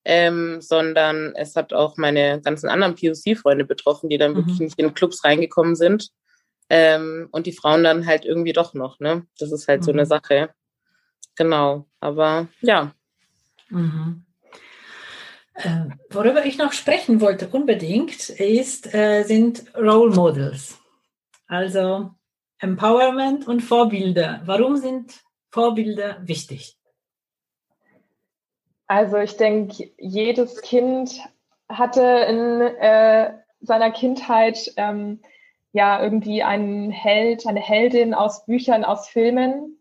ähm, 0.05 0.61
sondern 0.61 1.35
es 1.35 1.55
hat 1.55 1.73
auch 1.73 1.97
meine 1.97 2.41
ganzen 2.41 2.69
anderen 2.69 2.95
POC-Freunde 2.95 3.65
betroffen, 3.65 4.09
die 4.09 4.17
dann 4.17 4.31
mhm. 4.31 4.37
wirklich 4.37 4.59
nicht 4.59 4.79
in 4.79 4.93
Clubs 4.93 5.23
reingekommen 5.23 5.75
sind. 5.75 6.09
Ähm, 6.69 7.29
und 7.31 7.45
die 7.45 7.53
Frauen 7.53 7.83
dann 7.83 8.05
halt 8.05 8.25
irgendwie 8.25 8.53
doch 8.53 8.73
noch, 8.73 8.99
ne? 8.99 9.25
Das 9.39 9.51
ist 9.51 9.67
halt 9.67 9.81
mhm. 9.81 9.85
so 9.85 9.91
eine 9.91 10.03
mhm. 10.03 10.07
Sache. 10.07 10.49
genau. 11.35 11.87
Aber 11.99 12.47
ja. 12.61 12.93
Mhm. 13.69 14.25
Äh, 15.55 15.85
worüber 16.09 16.45
ich 16.45 16.57
noch 16.57 16.73
sprechen 16.73 17.19
wollte 17.19 17.47
unbedingt, 17.47 18.29
ist, 18.29 18.93
äh, 18.93 19.23
sind 19.23 19.63
Role 19.75 20.13
Models. 20.13 20.77
Also 21.47 22.11
Empowerment 22.59 23.47
und 23.47 23.61
Vorbilder. 23.61 24.41
Warum 24.45 24.77
sind 24.77 25.21
Vorbilder 25.49 26.17
wichtig? 26.21 26.77
Also 28.87 29.17
ich 29.17 29.37
denke, 29.37 29.91
jedes 29.97 30.61
Kind 30.61 31.19
hatte 31.69 32.01
in 32.01 32.61
äh, 32.61 33.33
seiner 33.59 33.91
Kindheit 33.91 34.71
ähm, 34.77 35.21
ja 35.73 36.01
irgendwie 36.01 36.41
einen 36.41 36.91
Held, 36.91 37.45
eine 37.45 37.59
Heldin 37.59 38.13
aus 38.13 38.45
Büchern, 38.45 38.85
aus 38.85 39.09
Filmen, 39.09 39.77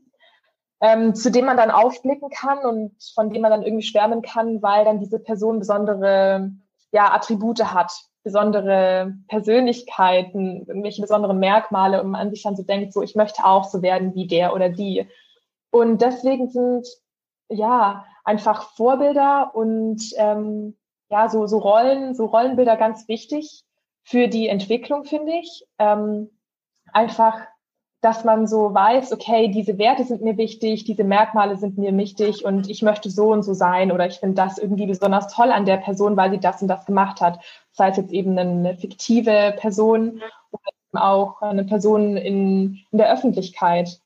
ähm, 0.81 1.15
zu 1.15 1.31
dem 1.31 1.47
man 1.47 1.57
dann 1.57 1.71
aufblicken 1.71 2.31
kann 2.31 2.59
und 2.59 2.97
von 3.15 3.31
dem 3.31 3.43
man 3.43 3.53
dann 3.53 3.63
irgendwie 3.63 3.87
schwärmen 3.87 4.23
kann, 4.23 4.61
weil 4.61 4.85
dann 4.85 4.99
diese 4.99 5.21
Person 5.21 5.61
besondere 5.61 6.51
ja, 6.93 7.13
Attribute 7.15 7.65
hat, 7.73 7.93
besondere 8.27 9.15
Persönlichkeiten, 9.29 10.67
irgendwelche 10.67 11.01
besonderen 11.01 11.39
Merkmale 11.39 12.03
und 12.03 12.11
man 12.11 12.31
sich 12.31 12.43
dann 12.43 12.57
so 12.57 12.65
denkt, 12.65 12.93
so 12.93 13.01
ich 13.01 13.15
möchte 13.15 13.45
auch 13.45 13.63
so 13.63 13.83
werden 13.83 14.17
wie 14.17 14.27
der 14.27 14.53
oder 14.53 14.69
die. 14.69 15.07
Und 15.71 16.03
deswegen 16.03 16.51
sind 16.51 16.89
ja 17.49 18.05
einfach 18.25 18.71
Vorbilder 18.75 19.53
und 19.55 20.03
ähm, 20.17 20.77
ja 21.09 21.29
so 21.29 21.47
so 21.47 21.59
Rollen, 21.59 22.17
so 22.17 22.25
Rollenbilder 22.25 22.77
ganz 22.77 23.07
wichtig 23.07 23.63
für 24.03 24.27
die 24.27 24.49
Entwicklung, 24.49 25.05
finde 25.05 25.35
ich. 25.35 25.65
Ähm, 25.79 26.29
einfach 26.93 27.47
dass 28.01 28.25
man 28.25 28.47
so 28.47 28.73
weiß, 28.75 29.13
okay, 29.13 29.49
diese 29.49 29.79
Werte 29.79 30.05
sind 30.05 30.23
mir 30.23 30.37
wichtig, 30.37 30.85
diese 30.85 31.05
Merkmale 31.05 31.57
sind 31.57 31.79
mir 31.79 31.97
wichtig 31.97 32.45
und 32.45 32.69
ich 32.69 32.83
möchte 32.83 33.11
so 33.11 33.33
und 33.33 33.43
so 33.43 33.55
sein 33.55 33.91
oder 33.91 34.07
ich 34.07 34.19
finde 34.19 34.35
das 34.35 34.59
irgendwie 34.59 34.87
besonders 34.87 35.33
toll 35.33 35.51
an 35.51 35.65
der 35.65 35.79
Person, 35.79 36.17
weil 36.17 36.31
sie 36.31 36.39
das 36.39 36.63
und 36.63 36.69
das 36.69 36.85
gemacht 36.85 37.21
hat. 37.21 37.41
Sei 37.73 37.89
es 37.89 37.97
jetzt 37.97 38.13
eben 38.13 38.39
eine 38.39 38.77
fiktive 38.77 39.55
Person 39.59 40.23
oder 40.51 41.05
auch 41.05 41.43
eine 41.43 41.65
Person 41.65 42.17
in, 42.17 42.79
in 42.91 42.99
der 42.99 43.13
Öffentlichkeit. 43.13 44.01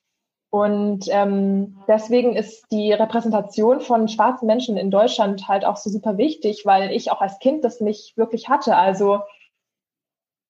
Und 0.51 1.07
ähm, 1.11 1.79
deswegen 1.87 2.35
ist 2.35 2.67
die 2.73 2.93
Repräsentation 2.93 3.81
von 3.81 4.09
schwarzen 4.09 4.47
Menschen 4.47 4.77
in 4.77 4.91
Deutschland 4.91 5.47
halt 5.47 5.65
auch 5.65 5.77
so 5.77 5.91
super 5.91 6.19
wichtig, 6.19 6.63
weil 6.65 6.91
ich 6.91 7.13
auch 7.13 7.21
als 7.21 7.39
Kind 7.39 7.65
das 7.65 7.81
nicht 7.81 8.17
wirklich 8.17 8.49
hatte. 8.49 8.77
Also 8.77 9.21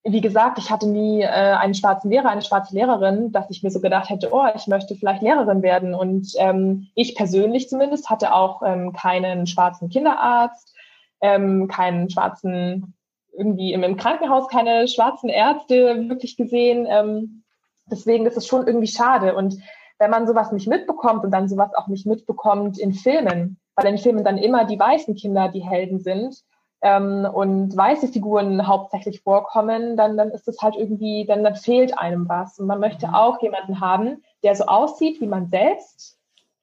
wie 0.03 0.21
gesagt, 0.21 0.57
ich 0.57 0.71
hatte 0.71 0.87
nie 0.87 1.21
äh, 1.21 1.27
einen 1.27 1.75
schwarzen 1.75 2.09
Lehrer, 2.09 2.29
eine 2.29 2.41
schwarze 2.41 2.73
Lehrerin, 2.73 3.31
dass 3.31 3.49
ich 3.51 3.61
mir 3.61 3.69
so 3.69 3.79
gedacht 3.79 4.09
hätte, 4.09 4.29
oh, 4.31 4.45
ich 4.55 4.65
möchte 4.67 4.95
vielleicht 4.95 5.21
Lehrerin 5.21 5.61
werden. 5.61 5.93
Und 5.93 6.33
ähm, 6.37 6.87
ich 6.95 7.15
persönlich 7.15 7.69
zumindest 7.69 8.09
hatte 8.09 8.33
auch 8.33 8.63
ähm, 8.65 8.93
keinen 8.93 9.45
schwarzen 9.45 9.89
Kinderarzt, 9.89 10.75
ähm, 11.21 11.67
keinen 11.67 12.09
schwarzen, 12.09 12.95
irgendwie 13.37 13.73
im, 13.73 13.83
im 13.83 13.95
Krankenhaus 13.95 14.47
keine 14.47 14.87
schwarzen 14.87 15.29
Ärzte 15.29 16.09
wirklich 16.09 16.35
gesehen. 16.35 16.87
Ähm, 16.89 17.43
deswegen 17.85 18.25
ist 18.25 18.37
es 18.37 18.47
schon 18.47 18.65
irgendwie 18.65 18.87
schade. 18.87 19.35
Und 19.35 19.57
wenn 19.99 20.09
man 20.09 20.25
sowas 20.25 20.51
nicht 20.51 20.67
mitbekommt 20.67 21.23
und 21.23 21.31
dann 21.31 21.47
sowas 21.47 21.75
auch 21.75 21.87
nicht 21.87 22.07
mitbekommt 22.07 22.79
in 22.79 22.93
Filmen, 22.93 23.59
weil 23.75 23.85
in 23.85 23.99
Filmen 23.99 24.23
dann 24.23 24.39
immer 24.39 24.65
die 24.65 24.79
weißen 24.79 25.13
Kinder 25.13 25.49
die 25.49 25.63
Helden 25.63 25.99
sind, 25.99 26.41
ähm, 26.81 27.27
und 27.31 27.75
weiße 27.75 28.07
Figuren 28.07 28.67
hauptsächlich 28.67 29.21
vorkommen, 29.21 29.95
dann, 29.97 30.17
dann 30.17 30.31
ist 30.31 30.47
es 30.47 30.61
halt 30.61 30.75
irgendwie, 30.75 31.25
dann, 31.25 31.43
dann 31.43 31.55
fehlt 31.55 31.97
einem 31.97 32.27
was. 32.27 32.57
Und 32.59 32.67
man 32.67 32.79
möchte 32.79 33.07
mhm. 33.07 33.13
auch 33.13 33.41
jemanden 33.41 33.79
haben, 33.79 34.23
der 34.43 34.55
so 34.55 34.65
aussieht 34.65 35.21
wie 35.21 35.27
man 35.27 35.47
selbst, 35.49 36.17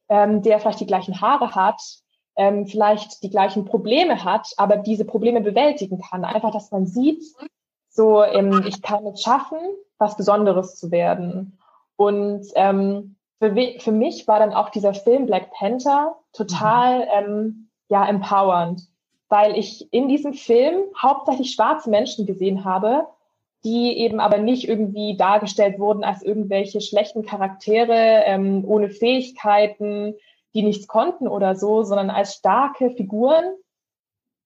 ähm, 0.09 0.43
der 0.43 0.59
vielleicht 0.59 0.81
die 0.81 0.87
gleichen 0.87 1.21
Haare 1.21 1.55
hat, 1.55 1.81
ähm, 2.37 2.67
vielleicht 2.67 3.23
die 3.23 3.31
gleichen 3.31 3.65
Probleme 3.65 4.25
hat, 4.25 4.53
aber 4.57 4.77
diese 4.77 5.05
Probleme 5.05 5.41
bewältigen 5.41 6.01
kann. 6.01 6.25
Einfach, 6.25 6.53
dass 6.53 6.73
man 6.73 6.87
sieht, 6.87 7.23
so, 7.89 8.23
ähm, 8.23 8.65
ich 8.67 8.83
kann 8.83 9.07
es 9.07 9.23
schaffen, 9.23 9.59
was 9.99 10.17
Besonderes 10.17 10.77
zu 10.77 10.91
werden. 10.91 11.59
Und 11.97 12.47
ähm, 12.55 13.17
für, 13.41 13.55
für 13.79 13.93
mich 13.93 14.27
war 14.27 14.41
dann 14.41 14.53
auch 14.53 14.71
dieser 14.71 14.95
Film 14.95 15.27
Black 15.27 15.53
Panther 15.53 16.17
total 16.33 17.01
mhm. 17.01 17.07
ähm, 17.13 17.69
ja 17.89 18.07
empowernd 18.07 18.88
weil 19.29 19.57
ich 19.57 19.93
in 19.93 20.09
diesem 20.09 20.33
Film 20.33 20.85
hauptsächlich 21.01 21.53
schwarze 21.53 21.91
Menschen 21.91 22.27
gesehen 22.27 22.65
habe, 22.65 23.07
die 23.65 23.99
eben 23.99 24.21
aber 24.21 24.39
nicht 24.39 24.69
irgendwie 24.69 25.17
dargestellt 25.17 25.79
wurden 25.79 26.05
als 26.05 26.23
irgendwelche 26.23 26.81
schlechten 26.81 27.25
Charaktere 27.25 28.23
ähm, 28.25 28.65
ohne 28.67 28.89
Fähigkeiten, 28.89 30.15
die 30.55 30.63
nichts 30.63 30.87
konnten 30.87 31.29
oder 31.29 31.57
so, 31.57 31.83
sondern 31.83 32.11
als 32.11 32.35
starke 32.35 32.91
Figuren 32.91 33.45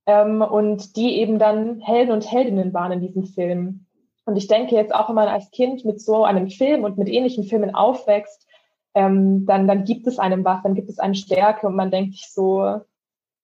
ähm, 0.06 0.42
und 0.42 0.96
die 0.96 1.16
eben 1.18 1.38
dann 1.38 1.80
Helden 1.80 2.12
und 2.12 2.30
Heldinnen 2.30 2.72
waren 2.72 2.92
in 2.92 3.00
diesem 3.00 3.24
Film. 3.24 3.86
Und 4.24 4.36
ich 4.36 4.46
denke 4.46 4.74
jetzt 4.74 4.94
auch, 4.94 5.08
wenn 5.08 5.16
man 5.16 5.28
als 5.28 5.50
Kind 5.50 5.84
mit 5.84 6.00
so 6.00 6.24
einem 6.24 6.48
Film 6.48 6.84
und 6.84 6.96
mit 6.96 7.08
ähnlichen 7.08 7.44
Filmen 7.44 7.74
aufwächst, 7.74 8.46
ähm, 8.94 9.46
dann, 9.46 9.66
dann 9.66 9.84
gibt 9.84 10.06
es 10.06 10.18
einem 10.18 10.44
was, 10.44 10.62
dann 10.62 10.74
gibt 10.74 10.88
es 10.88 10.98
eine 10.98 11.14
Stärke 11.14 11.66
und 11.66 11.76
man 11.76 11.90
denkt 11.90 12.12
sich 12.12 12.30
so, 12.30 12.80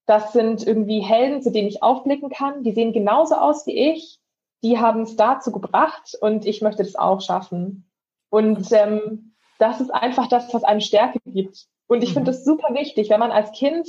das 0.09 0.33
sind 0.33 0.67
irgendwie 0.67 1.01
Helden, 1.01 1.43
zu 1.43 1.53
denen 1.53 1.69
ich 1.69 1.83
aufblicken 1.83 2.31
kann. 2.31 2.63
Die 2.65 2.73
sehen 2.73 2.95
genauso 2.95 3.35
aus 3.35 3.67
wie 3.67 3.93
ich. 3.93 4.19
Die 4.63 4.79
haben 4.79 5.03
es 5.03 5.17
dazu 5.17 5.53
gebracht 5.53 6.17
und 6.19 6.47
ich 6.47 6.63
möchte 6.63 6.83
das 6.83 6.97
auch 6.97 7.21
schaffen. 7.21 7.91
Und 8.31 8.73
ähm, 8.73 9.35
das 9.59 9.83
ist 9.83 9.91
einfach 9.91 10.27
das, 10.27 10.53
was 10.55 10.65
einem 10.65 10.81
Stärke 10.81 11.19
gibt. 11.27 11.67
Und 11.89 12.03
ich 12.03 12.11
mhm. 12.11 12.15
finde 12.15 12.31
das 12.31 12.43
super 12.43 12.75
wichtig, 12.75 13.11
wenn 13.11 13.21
man 13.21 13.31
als 13.31 13.53
Kind 13.53 13.87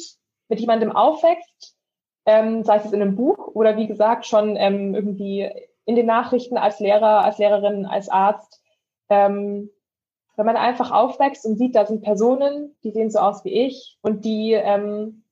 mit 0.50 0.60
jemandem 0.60 0.92
aufwächst, 0.92 1.78
ähm, 2.26 2.66
sei 2.66 2.76
es 2.76 2.92
in 2.92 3.02
einem 3.02 3.16
Buch 3.16 3.48
oder 3.56 3.78
wie 3.78 3.88
gesagt 3.88 4.26
schon 4.26 4.58
ähm, 4.58 4.94
irgendwie 4.94 5.50
in 5.86 5.96
den 5.96 6.06
Nachrichten 6.06 6.58
als 6.58 6.82
Lehrer, 6.82 7.24
als 7.24 7.38
Lehrerin, 7.38 7.86
als 7.86 8.10
Arzt. 8.10 8.62
Ähm, 9.08 9.70
wenn 10.36 10.46
man 10.46 10.58
einfach 10.58 10.92
aufwächst 10.92 11.46
und 11.46 11.58
sieht, 11.58 11.76
da 11.76 11.86
sind 11.86 12.02
Personen, 12.02 12.76
die 12.84 12.92
sehen 12.92 13.10
so 13.10 13.20
aus 13.20 13.46
wie 13.46 13.54
ich 13.54 13.98
und 14.02 14.26
die 14.26 14.52
ähm, 14.52 15.24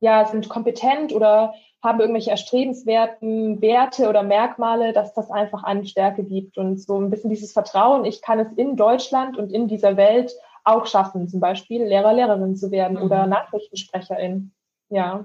ja, 0.00 0.26
sind 0.26 0.48
kompetent 0.48 1.12
oder 1.12 1.54
haben 1.82 2.00
irgendwelche 2.00 2.30
erstrebenswerten 2.30 3.60
Werte 3.60 4.08
oder 4.08 4.22
Merkmale, 4.22 4.92
dass 4.92 5.14
das 5.14 5.30
einfach 5.30 5.62
eine 5.62 5.86
Stärke 5.86 6.24
gibt 6.24 6.58
und 6.58 6.80
so 6.80 6.98
ein 6.98 7.10
bisschen 7.10 7.30
dieses 7.30 7.52
Vertrauen, 7.52 8.04
ich 8.04 8.22
kann 8.22 8.40
es 8.40 8.52
in 8.56 8.76
Deutschland 8.76 9.36
und 9.36 9.52
in 9.52 9.68
dieser 9.68 9.96
Welt 9.96 10.32
auch 10.64 10.86
schaffen, 10.86 11.28
zum 11.28 11.40
Beispiel 11.40 11.84
Lehrer, 11.84 12.12
Lehrerin 12.12 12.56
zu 12.56 12.70
werden 12.72 12.96
mhm. 12.96 13.04
oder 13.04 13.26
Nachrichtensprecherin. 13.26 14.52
Ja, 14.88 15.24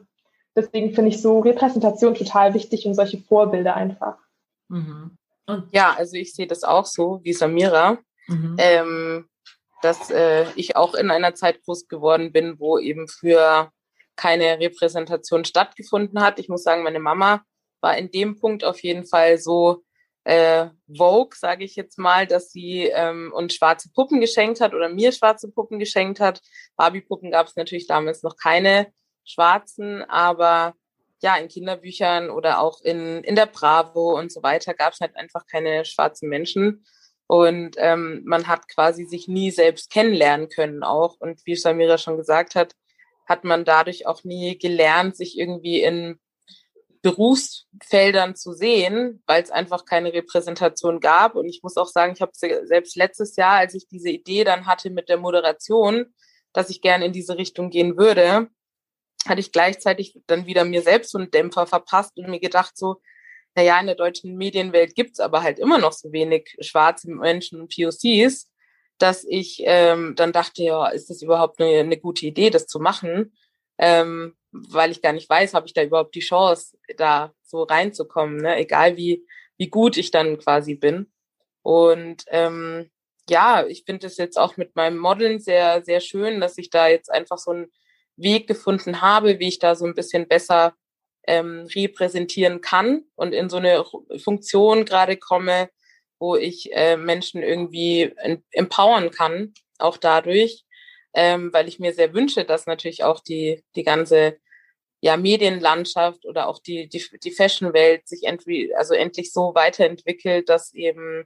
deswegen 0.56 0.94
finde 0.94 1.10
ich 1.10 1.22
so 1.22 1.40
Repräsentation 1.40 2.14
total 2.14 2.54
wichtig 2.54 2.86
und 2.86 2.94
solche 2.94 3.18
Vorbilder 3.18 3.76
einfach. 3.76 4.18
Mhm. 4.68 5.18
Und 5.48 5.68
ja, 5.72 5.96
also 5.98 6.16
ich 6.16 6.34
sehe 6.34 6.48
das 6.48 6.64
auch 6.64 6.86
so 6.86 7.22
wie 7.24 7.34
Samira, 7.34 7.98
mhm. 8.28 8.56
ähm, 8.60 9.30
dass 9.82 10.12
äh, 10.12 10.46
ich 10.56 10.76
auch 10.76 10.94
in 10.94 11.10
einer 11.10 11.34
Zeit 11.34 11.64
groß 11.64 11.88
geworden 11.88 12.32
bin, 12.32 12.60
wo 12.60 12.78
eben 12.78 13.08
für 13.08 13.72
keine 14.16 14.60
Repräsentation 14.60 15.46
stattgefunden 15.46 16.22
hat. 16.22 16.40
Ich 16.40 16.50
muss 16.50 16.64
sagen, 16.64 16.84
meine 16.84 17.00
Mama 17.00 17.44
war 17.82 17.98
in 17.98 18.12
dem 18.12 18.40
Punkt 18.40 18.64
auf 18.64 18.82
jeden 18.84 19.06
Fall 19.06 19.38
so 19.38 19.84
äh, 20.24 20.68
Vogue, 20.96 21.36
sage 21.36 21.64
ich 21.64 21.76
jetzt 21.76 21.98
mal, 21.98 22.28
dass 22.28 22.52
sie 22.52 22.84
ähm, 22.84 23.32
uns 23.34 23.56
schwarze 23.56 23.90
Puppen 23.92 24.20
geschenkt 24.20 24.62
hat 24.62 24.74
oder 24.74 24.90
mir 24.90 25.12
schwarze 25.12 25.52
Puppen 25.52 25.80
geschenkt 25.80 26.20
hat. 26.20 26.42
Barbie-Puppen 26.76 27.32
gab 27.32 27.48
es 27.48 27.56
natürlich 27.56 27.88
damals 27.88 28.22
noch 28.22 28.38
keine 28.38 28.94
schwarzen, 29.24 30.04
aber 30.04 30.76
ja, 31.24 31.38
in 31.38 31.48
Kinderbüchern 31.48 32.30
oder 32.30 32.60
auch 32.60 32.82
in, 32.82 33.24
in 33.24 33.36
der 33.36 33.46
Bravo 33.46 34.18
und 34.18 34.32
so 34.32 34.44
weiter 34.44 34.74
gab 34.74 34.94
es 34.94 35.00
halt 35.00 35.16
einfach 35.16 35.46
keine 35.48 35.86
schwarzen 35.86 36.30
Menschen. 36.30 36.86
Und 37.28 37.76
ähm, 37.78 38.24
man 38.26 38.48
hat 38.48 38.68
quasi 38.68 39.06
sich 39.06 39.28
nie 39.28 39.52
selbst 39.52 39.90
kennenlernen 39.90 40.50
können 40.50 40.84
auch. 40.84 41.16
Und 41.20 41.42
wie 41.46 41.56
Samira 41.56 41.98
schon 41.98 42.18
gesagt 42.18 42.56
hat, 42.56 42.76
hat 43.32 43.46
man 43.46 43.64
dadurch 43.64 44.06
auch 44.06 44.26
nie 44.26 44.58
gelernt, 44.58 45.16
sich 45.16 45.40
irgendwie 45.40 45.82
in 45.82 46.20
Berufsfeldern 47.02 48.36
zu 48.36 48.52
sehen, 48.52 49.24
weil 49.26 49.42
es 49.42 49.50
einfach 49.50 49.86
keine 49.86 50.14
Repräsentation 50.14 51.00
gab. 51.00 51.36
Und 51.36 51.48
ich 51.48 51.64
muss 51.64 51.78
auch 51.78 51.88
sagen, 51.88 52.14
ich 52.14 52.22
habe 52.22 52.34
selbst 52.34 52.98
letztes 52.98 53.38
Jahr, 53.38 53.54
als 53.54 53.74
ich 53.74 53.88
diese 53.88 54.10
Idee 54.10 54.44
dann 54.44 54.68
hatte 54.68 54.90
mit 54.90 55.08
der 55.08 55.18
Moderation, 55.18 56.14
dass 56.54 56.70
ich 56.70 56.82
gerne 56.82 57.06
in 57.06 57.14
diese 57.14 57.38
Richtung 57.38 57.70
gehen 57.70 57.98
würde, 57.98 58.50
hatte 59.26 59.40
ich 59.40 59.54
gleichzeitig 59.54 60.20
dann 60.28 60.46
wieder 60.46 60.66
mir 60.66 60.82
selbst 60.82 61.12
so 61.12 61.18
einen 61.18 61.32
Dämpfer 61.32 61.66
verpasst 61.66 62.18
und 62.18 62.30
mir 62.30 62.42
gedacht 62.42 62.78
so, 62.78 62.98
naja, 63.56 63.80
in 63.80 63.86
der 63.86 63.96
deutschen 63.96 64.36
Medienwelt 64.36 64.94
gibt's 64.94 65.20
aber 65.20 65.42
halt 65.42 65.60
immer 65.60 65.78
noch 65.78 65.94
so 65.94 66.12
wenig 66.12 66.56
schwarze 66.60 67.10
Menschen 67.10 67.62
und 67.62 67.74
POCs 67.74 68.51
dass 69.02 69.26
ich 69.28 69.62
ähm, 69.66 70.14
dann 70.16 70.32
dachte, 70.32 70.64
ja, 70.64 70.88
ist 70.90 71.10
das 71.10 71.22
überhaupt 71.22 71.62
eine, 71.62 71.80
eine 71.80 71.98
gute 71.98 72.26
Idee, 72.26 72.50
das 72.50 72.68
zu 72.68 72.80
machen? 72.80 73.34
Ähm, 73.78 74.36
weil 74.52 74.92
ich 74.92 75.02
gar 75.02 75.14
nicht 75.14 75.30
weiß, 75.30 75.54
habe 75.54 75.68
ich 75.68 75.74
da 75.74 75.84
überhaupt 75.84 76.14
die 76.16 76.20
Chance, 76.20 76.78
da 76.98 77.34
so 77.44 77.64
reinzukommen, 77.64 78.38
ne? 78.38 78.58
egal 78.58 78.98
wie, 78.98 79.26
wie 79.58 79.70
gut 79.70 79.98
ich 79.98 80.12
dann 80.12 80.38
quasi 80.38 80.76
bin. 80.76 81.12
Und 81.62 82.26
ähm, 82.28 82.92
ja, 83.30 83.66
ich 83.66 83.84
finde 83.86 84.08
es 84.08 84.18
jetzt 84.18 84.38
auch 84.38 84.58
mit 84.58 84.76
meinem 84.76 84.98
Modeln 84.98 85.40
sehr, 85.40 85.84
sehr 85.84 86.02
schön, 86.02 86.42
dass 86.42 86.58
ich 86.58 86.70
da 86.70 86.88
jetzt 86.88 87.10
einfach 87.10 87.38
so 87.38 87.52
einen 87.52 87.72
Weg 88.18 88.48
gefunden 88.48 89.02
habe, 89.02 89.40
wie 89.40 89.48
ich 89.48 89.60
da 89.60 89.76
so 89.76 89.86
ein 89.86 89.96
bisschen 89.96 90.28
besser 90.28 90.76
ähm, 91.28 91.68
repräsentieren 91.74 92.62
kann 92.62 93.06
und 93.16 93.34
in 93.34 93.50
so 93.50 93.58
eine 93.58 93.86
Funktion 94.24 94.86
gerade 94.86 95.18
komme, 95.18 95.70
wo 96.22 96.36
ich 96.36 96.72
äh, 96.74 96.98
Menschen 96.98 97.42
irgendwie 97.42 98.14
empowern 98.52 99.10
kann, 99.10 99.56
auch 99.80 99.98
dadurch, 99.98 100.64
ähm, 101.16 101.52
weil 101.52 101.68
ich 101.68 101.80
mir 101.80 101.94
sehr 101.94 102.14
wünsche, 102.14 102.46
dass 102.46 102.68
natürlich 102.68 103.04
auch 103.04 103.22
die, 103.22 103.64
die 103.76 103.84
ganze 103.84 104.38
ja, 105.02 105.18
Medienlandschaft 105.18 106.28
oder 106.28 106.48
auch 106.48 106.60
die, 106.60 106.88
die, 106.88 107.04
die 107.24 107.32
Fashionwelt 107.32 108.08
sich 108.08 108.24
endlich, 108.26 108.70
also 108.78 108.94
endlich 108.94 109.34
so 109.34 109.56
weiterentwickelt, 109.56 110.48
dass 110.48 110.74
eben 110.74 111.26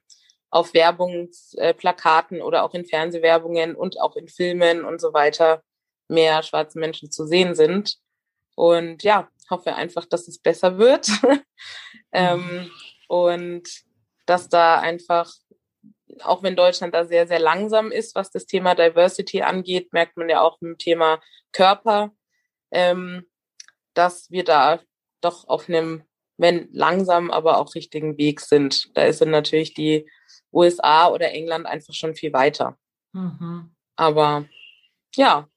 auf 0.50 0.74
Werbungsplakaten 0.74 2.42
oder 2.42 2.64
auch 2.64 2.74
in 2.74 2.86
Fernsehwerbungen 2.86 3.76
und 3.76 4.00
auch 4.00 4.16
in 4.16 4.30
Filmen 4.30 4.86
und 4.86 5.02
so 5.02 5.14
weiter 5.14 5.62
mehr 6.08 6.42
schwarze 6.42 6.80
Menschen 6.80 7.12
zu 7.12 7.28
sehen 7.28 7.54
sind. 7.54 7.98
Und 8.56 9.04
ja, 9.04 9.28
hoffe 9.50 9.76
einfach, 9.76 10.06
dass 10.06 10.30
es 10.30 10.40
besser 10.40 10.78
wird. 10.78 11.10
ähm, 12.14 12.72
und 13.10 13.68
dass 14.26 14.50
da 14.50 14.80
einfach, 14.80 15.32
auch 16.22 16.44
wenn 16.44 16.56
Deutschland 16.56 16.94
da 16.94 17.06
sehr, 17.06 17.28
sehr 17.28 17.40
langsam 17.40 17.92
ist, 17.92 18.16
was 18.16 18.32
das 18.32 18.46
Thema 18.46 18.76
Diversity 18.76 19.42
angeht, 19.42 19.94
merkt 19.94 20.18
man 20.18 20.30
ja 20.30 20.42
auch 20.42 20.62
im 20.62 20.78
Thema 20.78 21.22
Körper, 21.52 22.12
ähm, 22.72 23.26
dass 23.94 24.30
wir 24.30 24.44
da 24.44 24.80
doch 25.22 25.48
auf 25.48 25.70
einem, 25.70 26.04
wenn 26.38 26.70
langsam, 26.72 27.32
aber 27.32 27.58
auch 27.58 27.76
richtigen 27.76 28.18
Weg 28.18 28.42
sind. 28.42 28.96
Da 28.96 29.12
sind 29.12 29.32
natürlich 29.32 29.74
die 29.74 30.10
USA 30.52 31.08
oder 31.08 31.32
England 31.32 31.66
einfach 31.66 31.94
schon 31.94 32.16
viel 32.16 32.34
weiter. 32.34 32.78
Mhm. 33.14 33.76
Aber 33.96 34.46
ja, 35.16 35.48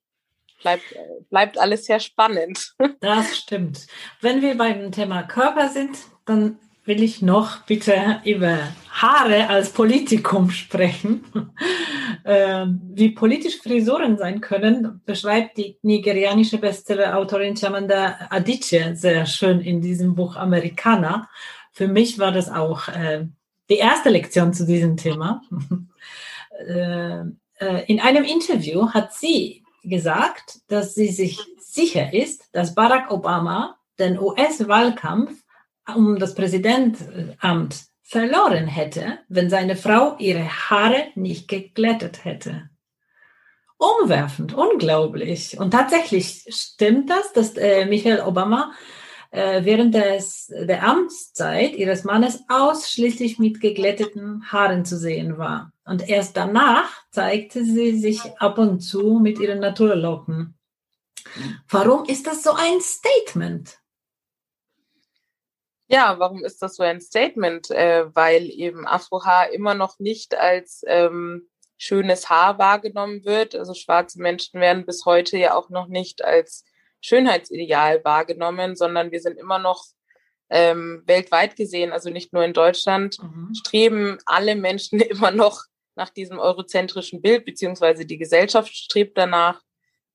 bleibt, 0.62 0.94
bleibt 1.30 1.58
alles 1.58 1.86
sehr 1.86 2.00
spannend. 2.00 2.74
Das 3.00 3.36
stimmt. 3.36 3.86
Wenn 4.20 4.42
wir 4.42 4.56
beim 4.56 4.90
Thema 4.90 5.22
Körper 5.22 5.68
sind, 5.68 5.96
dann 6.24 6.58
will 6.88 7.02
ich 7.02 7.20
noch 7.20 7.58
bitte 7.66 8.22
über 8.24 8.58
Haare 8.90 9.48
als 9.48 9.70
Politikum 9.70 10.50
sprechen. 10.50 11.24
Ähm, 12.24 12.80
wie 12.92 13.10
politisch 13.10 13.58
Frisuren 13.62 14.18
sein 14.18 14.42
können, 14.42 15.00
beschreibt 15.06 15.56
die 15.56 15.78
nigerianische 15.80 16.58
Bestseller-Autorin 16.58 17.56
Chamanda 17.56 18.18
Adichie 18.28 18.96
sehr 18.96 19.24
schön 19.24 19.60
in 19.60 19.80
diesem 19.80 20.14
Buch 20.14 20.36
Amerikaner. 20.36 21.30
Für 21.72 21.88
mich 21.88 22.18
war 22.18 22.30
das 22.30 22.50
auch 22.50 22.88
äh, 22.88 23.24
die 23.70 23.76
erste 23.76 24.10
Lektion 24.10 24.52
zu 24.52 24.66
diesem 24.66 24.96
Thema. 24.96 25.42
Äh, 26.66 27.20
äh, 27.60 27.84
in 27.86 28.00
einem 28.00 28.24
Interview 28.24 28.90
hat 28.90 29.14
sie 29.14 29.62
gesagt, 29.84 30.58
dass 30.66 30.96
sie 30.96 31.06
sich 31.06 31.38
sicher 31.56 32.12
ist, 32.12 32.48
dass 32.52 32.74
Barack 32.74 33.12
Obama 33.12 33.76
den 34.00 34.18
US-Wahlkampf 34.18 35.30
um 35.94 36.18
das 36.18 36.34
Präsidentamt 36.34 37.84
verloren 38.02 38.66
hätte, 38.66 39.18
wenn 39.28 39.50
seine 39.50 39.76
Frau 39.76 40.16
ihre 40.18 40.48
Haare 40.48 41.08
nicht 41.14 41.48
geglättet 41.48 42.24
hätte. 42.24 42.70
Umwerfend, 43.76 44.54
unglaublich. 44.54 45.58
Und 45.58 45.70
tatsächlich 45.70 46.44
stimmt 46.48 47.10
das, 47.10 47.32
dass 47.32 47.56
äh, 47.56 47.86
Michael 47.86 48.22
Obama 48.22 48.72
äh, 49.30 49.64
während 49.64 49.94
des, 49.94 50.46
der 50.48 50.82
Amtszeit 50.82 51.76
ihres 51.76 52.04
Mannes 52.04 52.42
ausschließlich 52.48 53.38
mit 53.38 53.60
geglätteten 53.60 54.50
Haaren 54.50 54.84
zu 54.84 54.96
sehen 54.96 55.38
war. 55.38 55.72
Und 55.84 56.08
erst 56.08 56.36
danach 56.36 56.90
zeigte 57.10 57.64
sie 57.64 57.98
sich 57.98 58.20
ab 58.38 58.58
und 58.58 58.80
zu 58.80 59.20
mit 59.22 59.38
ihren 59.38 59.60
Naturlocken. 59.60 60.58
Warum 61.68 62.04
ist 62.04 62.26
das 62.26 62.42
so 62.42 62.52
ein 62.52 62.80
Statement? 62.80 63.78
Ja, 65.88 66.18
warum 66.18 66.44
ist 66.44 66.62
das 66.62 66.76
so 66.76 66.82
ein 66.82 67.00
Statement? 67.00 67.70
Äh, 67.70 68.14
weil 68.14 68.50
eben 68.50 68.86
Afrohaar 68.86 69.50
immer 69.50 69.74
noch 69.74 69.98
nicht 69.98 70.36
als 70.36 70.82
ähm, 70.86 71.48
schönes 71.78 72.28
Haar 72.28 72.58
wahrgenommen 72.58 73.24
wird. 73.24 73.54
Also 73.54 73.72
schwarze 73.72 74.20
Menschen 74.20 74.60
werden 74.60 74.84
bis 74.84 75.06
heute 75.06 75.38
ja 75.38 75.54
auch 75.54 75.70
noch 75.70 75.86
nicht 75.86 76.22
als 76.22 76.64
Schönheitsideal 77.00 78.04
wahrgenommen, 78.04 78.76
sondern 78.76 79.12
wir 79.12 79.20
sind 79.20 79.38
immer 79.38 79.58
noch 79.58 79.84
ähm, 80.50 81.02
weltweit 81.06 81.56
gesehen, 81.56 81.92
also 81.92 82.10
nicht 82.10 82.32
nur 82.32 82.44
in 82.44 82.52
Deutschland, 82.52 83.22
mhm. 83.22 83.54
streben 83.54 84.18
alle 84.26 84.56
Menschen 84.56 85.00
immer 85.00 85.30
noch 85.30 85.64
nach 85.94 86.10
diesem 86.10 86.38
eurozentrischen 86.38 87.20
Bild, 87.22 87.44
beziehungsweise 87.44 88.06
die 88.06 88.18
Gesellschaft 88.18 88.74
strebt 88.74 89.18
danach. 89.18 89.62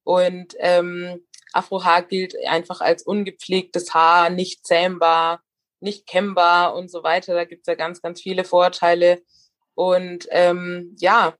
Und 0.04 0.56
ähm, 0.60 1.26
Afrohaar 1.54 2.04
gilt 2.04 2.36
einfach 2.48 2.82
als 2.82 3.04
ungepflegtes 3.04 3.94
Haar, 3.94 4.30
nicht 4.30 4.66
zähmbar, 4.66 5.42
nicht 5.84 6.08
kennbar 6.08 6.76
und 6.76 6.90
so 6.90 7.04
weiter. 7.04 7.34
Da 7.34 7.46
gibt's 7.46 7.68
ja 7.68 7.76
ganz, 7.76 8.02
ganz 8.02 8.22
viele 8.22 8.44
Vorteile. 8.44 9.22
Und 9.76 10.28
ähm, 10.32 10.96
ja, 11.00 11.36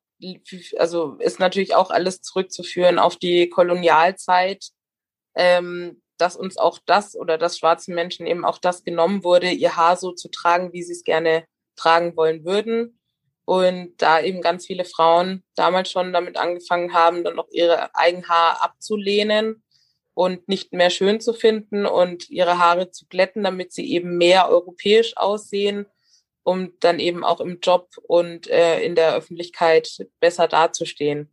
also 0.78 1.16
ist 1.20 1.40
natürlich 1.40 1.76
auch 1.76 1.90
alles 1.90 2.22
zurückzuführen 2.22 3.00
auf 3.00 3.18
die 3.18 3.50
Kolonialzeit, 3.50 4.66
ähm, 5.36 6.02
dass 6.18 6.36
uns 6.36 6.58
auch 6.58 6.80
das 6.86 7.16
oder 7.16 7.38
dass 7.38 7.58
schwarzen 7.58 7.96
Menschen 7.96 8.28
eben 8.28 8.46
auch 8.46 8.60
das 8.60 8.84
genommen 8.84 9.24
wurde, 9.24 9.50
ihr 9.50 9.76
Haar 9.76 9.98
so 9.98 10.12
zu 10.12 10.30
tragen, 10.30 10.74
wie 10.74 10.84
sie 10.84 10.94
es 10.94 11.04
gerne 11.04 11.46
tragen 11.76 12.16
wollen 12.16 12.46
würden. 12.46 13.00
Und 13.46 14.02
da 14.02 14.22
eben 14.22 14.42
ganz 14.42 14.66
viele 14.66 14.86
Frauen 14.86 15.44
damals 15.56 15.92
schon 15.92 16.14
damit 16.14 16.38
angefangen 16.38 16.94
haben, 16.94 17.26
dann 17.26 17.40
auch 17.40 17.50
ihre 17.52 17.94
Eigenhaar 17.94 18.64
abzulehnen 18.64 19.63
und 20.14 20.48
nicht 20.48 20.74
mehr 20.74 20.90
schön 20.90 21.20
zu 21.20 21.34
finden 21.34 21.86
und 21.86 22.30
ihre 22.30 22.60
Haare 22.60 22.92
zu 22.92 23.06
glätten, 23.08 23.44
damit 23.44 23.74
sie 23.74 23.92
eben 23.92 24.18
mehr 24.18 24.50
europäisch 24.50 25.18
aussehen, 25.18 25.86
um 26.44 26.74
dann 26.80 27.00
eben 27.00 27.24
auch 27.24 27.40
im 27.40 27.60
Job 27.62 27.90
und 28.04 28.48
äh, 28.50 28.82
in 28.82 28.96
der 28.96 29.16
Öffentlichkeit 29.16 30.06
besser 30.20 30.48
dazustehen. 30.48 31.30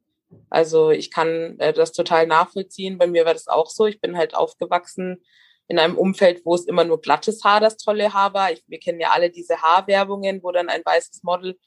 Also 0.49 0.91
ich 0.91 1.11
kann 1.11 1.59
äh, 1.59 1.73
das 1.73 1.93
total 1.93 2.27
nachvollziehen. 2.27 2.99
Bei 2.99 3.07
mir 3.07 3.25
war 3.25 3.35
das 3.35 3.49
auch 3.49 3.69
so. 3.69 3.87
Ich 3.87 4.01
bin 4.01 4.17
halt 4.17 4.35
aufgewachsen 4.35 5.23
in 5.69 5.79
einem 5.79 5.99
Umfeld, 5.99 6.45
wo 6.45 6.55
es 6.55 6.67
immer 6.67 6.85
nur 6.85 7.01
glattes 7.01 7.45
Haar 7.45 7.61
das 7.61 7.77
tolle 7.77 8.13
Haar 8.13 8.33
war. 8.35 8.53
Ich, 8.53 8.63
wir 8.67 8.81
kennen 8.81 9.01
ja 9.01 9.11
alle 9.11 9.31
diese 9.31 9.61
Haarwerbungen, 9.63 10.43
wo 10.43 10.53
dann 10.53 10.69
ein 10.69 10.83
weißes 10.85 11.23
Model 11.23 11.59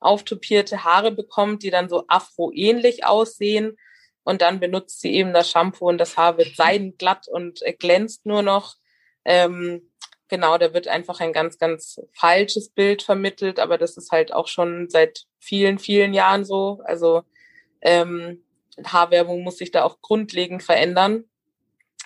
auftopierte 0.00 0.84
Haare 0.84 1.12
bekommt, 1.12 1.62
die 1.62 1.70
dann 1.70 1.88
so 1.88 2.04
afro-ähnlich 2.08 3.04
aussehen 3.04 3.76
und 4.24 4.42
dann 4.42 4.60
benutzt 4.60 5.00
sie 5.00 5.12
eben 5.14 5.32
das 5.32 5.50
Shampoo 5.50 5.88
und 5.88 5.98
das 5.98 6.16
Haar 6.16 6.38
wird 6.38 6.54
seidenglatt 6.56 7.26
und 7.28 7.62
äh, 7.62 7.72
glänzt 7.72 8.24
nur 8.26 8.42
noch. 8.42 8.76
Ähm, 9.24 9.90
genau, 10.28 10.58
da 10.58 10.72
wird 10.74 10.88
einfach 10.88 11.20
ein 11.20 11.32
ganz, 11.32 11.58
ganz 11.58 12.00
falsches 12.14 12.70
Bild 12.70 13.02
vermittelt, 13.02 13.58
aber 13.58 13.78
das 13.78 13.96
ist 13.96 14.10
halt 14.10 14.32
auch 14.32 14.48
schon 14.48 14.88
seit 14.88 15.24
vielen, 15.38 15.78
vielen 15.78 16.14
Jahren 16.14 16.44
so. 16.44 16.80
Also 16.84 17.22
ähm, 17.80 18.44
Haarwerbung 18.84 19.42
muss 19.42 19.58
sich 19.58 19.70
da 19.70 19.84
auch 19.84 20.00
grundlegend 20.00 20.62
verändern. 20.62 21.24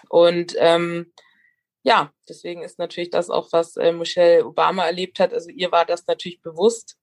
Und 0.09 0.57
ähm, 0.59 1.13
ja, 1.83 2.13
deswegen 2.29 2.63
ist 2.63 2.79
natürlich 2.79 3.11
das 3.11 3.31
auch, 3.31 3.53
was 3.53 3.77
äh, 3.77 3.93
Michelle 3.93 4.45
Obama 4.45 4.85
erlebt 4.85 5.21
hat. 5.21 5.33
Also 5.33 5.51
ihr 5.51 5.71
war 5.71 5.85
das 5.85 6.07
natürlich 6.07 6.41
bewusst, 6.41 6.99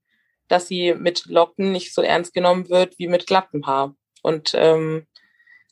dass 0.48 0.68
sie 0.68 0.94
mit 0.94 1.26
Locken 1.27 1.72
nicht 1.72 1.94
so 1.94 2.02
ernst 2.02 2.34
genommen 2.34 2.69
wird 2.69 2.99
wie 2.99 3.07
mit 3.07 3.27
glattem 3.27 3.65
Haar. 3.65 3.95
Und 4.23 4.53
ähm, 4.55 5.05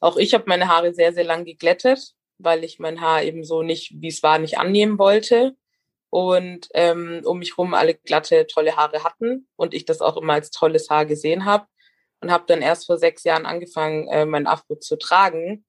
auch 0.01 0.17
ich 0.17 0.33
habe 0.33 0.43
meine 0.45 0.67
Haare 0.67 0.93
sehr, 0.93 1.13
sehr 1.13 1.23
lang 1.23 1.45
geglättet, 1.45 2.13
weil 2.37 2.63
ich 2.63 2.79
mein 2.79 3.01
Haar 3.01 3.23
eben 3.23 3.43
so 3.43 3.63
nicht, 3.63 3.93
wie 3.95 4.09
es 4.09 4.21
war, 4.21 4.37
nicht 4.37 4.59
annehmen 4.59 4.99
wollte. 4.99 5.55
Und 6.09 6.67
ähm, 6.73 7.21
um 7.23 7.39
mich 7.39 7.57
rum 7.57 7.73
alle 7.73 7.95
glatte, 7.95 8.45
tolle 8.45 8.75
Haare 8.75 9.05
hatten 9.05 9.47
und 9.55 9.73
ich 9.73 9.85
das 9.85 10.01
auch 10.01 10.17
immer 10.17 10.33
als 10.33 10.51
tolles 10.51 10.89
Haar 10.89 11.05
gesehen 11.05 11.45
habe. 11.45 11.65
Und 12.19 12.29
habe 12.29 12.43
dann 12.45 12.61
erst 12.61 12.85
vor 12.85 12.97
sechs 12.97 13.23
Jahren 13.23 13.45
angefangen, 13.45 14.07
äh, 14.09 14.25
mein 14.25 14.45
Afro 14.45 14.75
zu 14.75 14.97
tragen. 14.97 15.65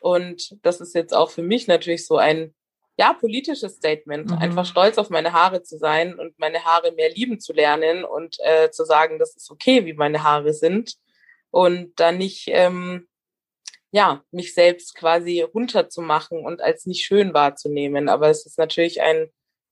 Und 0.00 0.56
das 0.62 0.80
ist 0.80 0.94
jetzt 0.94 1.14
auch 1.14 1.30
für 1.30 1.42
mich 1.42 1.66
natürlich 1.66 2.06
so 2.06 2.18
ein 2.18 2.54
ja, 2.98 3.14
politisches 3.14 3.76
Statement, 3.76 4.30
mhm. 4.30 4.38
einfach 4.38 4.66
stolz 4.66 4.98
auf 4.98 5.08
meine 5.08 5.32
Haare 5.32 5.62
zu 5.62 5.78
sein 5.78 6.18
und 6.18 6.38
meine 6.38 6.64
Haare 6.64 6.92
mehr 6.92 7.10
lieben 7.10 7.40
zu 7.40 7.52
lernen 7.52 8.04
und 8.04 8.36
äh, 8.40 8.70
zu 8.70 8.84
sagen, 8.84 9.18
das 9.18 9.34
ist 9.34 9.50
okay, 9.50 9.86
wie 9.86 9.94
meine 9.94 10.22
Haare 10.24 10.52
sind 10.52 10.98
und 11.50 11.92
dann 11.96 12.18
nicht, 12.18 12.48
ähm, 12.48 13.08
ja, 13.90 14.22
mich 14.30 14.54
selbst 14.54 14.94
quasi 14.94 15.40
runterzumachen 15.42 16.44
und 16.44 16.60
als 16.60 16.86
nicht 16.86 17.04
schön 17.04 17.34
wahrzunehmen. 17.34 18.08
Aber 18.08 18.28
es 18.28 18.44
ist 18.46 18.58
natürlich 18.58 19.00
ein 19.00 19.30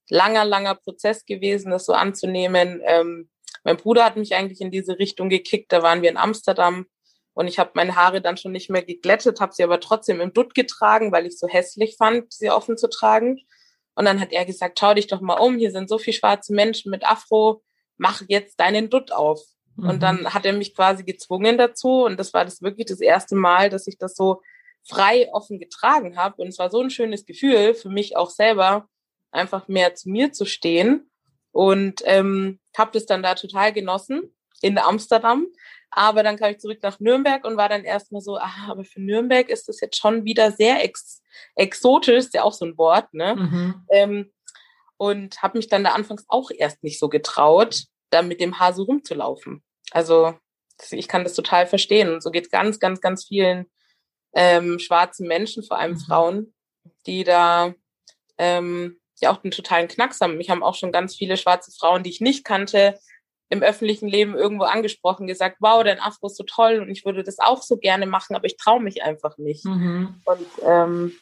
langer, 0.09 0.45
langer 0.45 0.75
Prozess 0.75 1.25
gewesen, 1.25 1.71
das 1.71 1.85
so 1.85 1.93
anzunehmen. 1.93 2.81
Ähm, 2.85 3.29
mein 3.63 3.77
Bruder 3.77 4.05
hat 4.05 4.17
mich 4.17 4.35
eigentlich 4.35 4.61
in 4.61 4.71
diese 4.71 4.97
Richtung 4.97 5.29
gekickt. 5.29 5.71
Da 5.71 5.83
waren 5.83 6.01
wir 6.01 6.09
in 6.09 6.17
Amsterdam 6.17 6.87
und 7.37 7.47
ich 7.47 7.59
habe 7.59 7.71
meine 7.75 7.95
Haare 7.95 8.19
dann 8.19 8.35
schon 8.35 8.51
nicht 8.51 8.71
mehr 8.71 8.81
geglättet, 8.81 9.39
habe 9.39 9.53
sie 9.53 9.63
aber 9.63 9.79
trotzdem 9.79 10.21
im 10.21 10.33
Dutt 10.33 10.55
getragen, 10.55 11.11
weil 11.11 11.27
ich 11.27 11.37
so 11.37 11.47
hässlich 11.47 11.95
fand, 11.95 12.33
sie 12.33 12.49
offen 12.49 12.77
zu 12.77 12.89
tragen. 12.89 13.41
Und 13.93 14.05
dann 14.05 14.19
hat 14.19 14.31
er 14.31 14.43
gesagt, 14.43 14.79
schau 14.79 14.95
dich 14.95 15.05
doch 15.05 15.21
mal 15.21 15.35
um, 15.35 15.57
hier 15.57 15.69
sind 15.69 15.87
so 15.87 15.99
viele 15.99 16.17
schwarze 16.17 16.51
Menschen 16.51 16.89
mit 16.89 17.05
Afro, 17.05 17.61
mach 17.97 18.23
jetzt 18.27 18.59
deinen 18.59 18.89
Dutt 18.89 19.11
auf. 19.11 19.39
Mhm. 19.77 19.89
Und 19.89 20.03
dann 20.03 20.33
hat 20.33 20.45
er 20.45 20.53
mich 20.53 20.75
quasi 20.75 21.03
gezwungen 21.03 21.57
dazu. 21.57 22.03
Und 22.03 22.19
das 22.19 22.33
war 22.33 22.43
das 22.43 22.61
wirklich 22.61 22.87
das 22.87 22.99
erste 22.99 23.35
Mal, 23.35 23.69
dass 23.69 23.87
ich 23.87 23.97
das 23.97 24.15
so 24.15 24.41
frei 24.83 25.29
offen 25.31 25.59
getragen 25.59 26.17
habe. 26.17 26.41
Und 26.41 26.49
es 26.49 26.59
war 26.59 26.69
so 26.69 26.81
ein 26.81 26.89
schönes 26.89 27.25
Gefühl 27.25 27.73
für 27.73 27.89
mich 27.89 28.17
auch 28.17 28.29
selber, 28.29 28.87
einfach 29.31 29.67
mehr 29.67 29.95
zu 29.95 30.09
mir 30.09 30.31
zu 30.33 30.45
stehen. 30.45 31.09
Und 31.51 32.01
ähm, 32.05 32.59
habe 32.77 32.91
das 32.93 33.05
dann 33.05 33.23
da 33.23 33.35
total 33.35 33.73
genossen 33.73 34.35
in 34.61 34.77
Amsterdam. 34.77 35.47
Aber 35.89 36.21
dann 36.21 36.37
kam 36.37 36.51
ich 36.51 36.59
zurück 36.59 36.79
nach 36.81 36.99
Nürnberg 36.99 37.45
und 37.45 37.57
war 37.57 37.69
dann 37.69 37.83
erstmal 37.83 38.21
so, 38.21 38.37
ah, 38.37 38.67
aber 38.67 38.83
für 38.83 39.01
Nürnberg 39.01 39.49
ist 39.49 39.69
das 39.69 39.79
jetzt 39.79 39.97
schon 39.97 40.25
wieder 40.25 40.51
sehr 40.51 40.83
ex 40.83 41.23
exotisch, 41.55 42.15
ist 42.15 42.33
ja 42.33 42.43
auch 42.43 42.53
so 42.53 42.65
ein 42.65 42.77
Wort, 42.77 43.13
ne? 43.13 43.35
Mhm. 43.35 43.85
Ähm, 43.89 44.31
und 44.97 45.41
habe 45.43 45.57
mich 45.57 45.67
dann 45.67 45.83
da 45.83 45.91
anfangs 45.91 46.25
auch 46.27 46.49
erst 46.51 46.83
nicht 46.83 46.99
so 46.99 47.07
getraut, 47.07 47.83
da 48.09 48.21
mit 48.21 48.41
dem 48.41 48.59
Haar 48.59 48.73
so 48.73 48.83
rumzulaufen. 48.83 49.63
Also 49.91 50.33
ich 50.91 51.07
kann 51.07 51.23
das 51.23 51.33
total 51.33 51.67
verstehen. 51.67 52.13
Und 52.13 52.21
so 52.21 52.31
geht 52.31 52.51
ganz, 52.51 52.79
ganz, 52.79 53.01
ganz 53.01 53.25
vielen 53.25 53.65
ähm, 54.33 54.79
schwarzen 54.79 55.27
Menschen, 55.27 55.63
vor 55.63 55.79
allem 55.79 55.93
mhm. 55.93 55.99
Frauen, 55.99 56.53
die 57.05 57.23
da 57.23 57.73
ähm, 58.37 58.99
ja 59.19 59.31
auch 59.31 59.43
einen 59.43 59.51
totalen 59.51 59.87
Knacks 59.87 60.21
haben. 60.21 60.37
Mich 60.37 60.49
haben 60.49 60.63
auch 60.63 60.75
schon 60.75 60.91
ganz 60.91 61.15
viele 61.15 61.37
schwarze 61.37 61.71
Frauen, 61.71 62.03
die 62.03 62.09
ich 62.09 62.21
nicht 62.21 62.43
kannte, 62.43 62.99
im 63.49 63.63
öffentlichen 63.63 64.07
Leben 64.07 64.35
irgendwo 64.35 64.65
angesprochen, 64.65 65.25
gesagt, 65.25 65.57
wow, 65.59 65.83
dein 65.83 65.99
Afro 65.99 66.27
ist 66.27 66.35
so 66.35 66.43
toll 66.43 66.79
und 66.79 66.89
ich 66.89 67.05
würde 67.05 67.23
das 67.23 67.39
auch 67.39 67.63
so 67.63 67.77
gerne 67.77 68.05
machen, 68.05 68.35
aber 68.35 68.45
ich 68.45 68.57
traue 68.57 68.81
mich 68.81 69.03
einfach 69.03 69.37
nicht. 69.37 69.65
Mhm. 69.65 70.21
Und 70.25 70.47
ähm, 70.63 71.13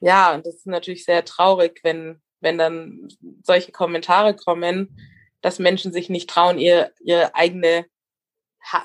ja, 0.00 0.38
das 0.38 0.54
ist 0.54 0.66
natürlich 0.66 1.04
sehr 1.04 1.24
traurig, 1.24 1.80
wenn, 1.82 2.22
wenn 2.40 2.56
dann 2.56 3.08
solche 3.42 3.72
Kommentare 3.72 4.34
kommen, 4.34 4.98
dass 5.42 5.58
Menschen 5.58 5.92
sich 5.92 6.08
nicht 6.08 6.30
trauen, 6.30 6.58
ihr, 6.58 6.92
ihr 7.00 7.36
eigene, 7.36 7.86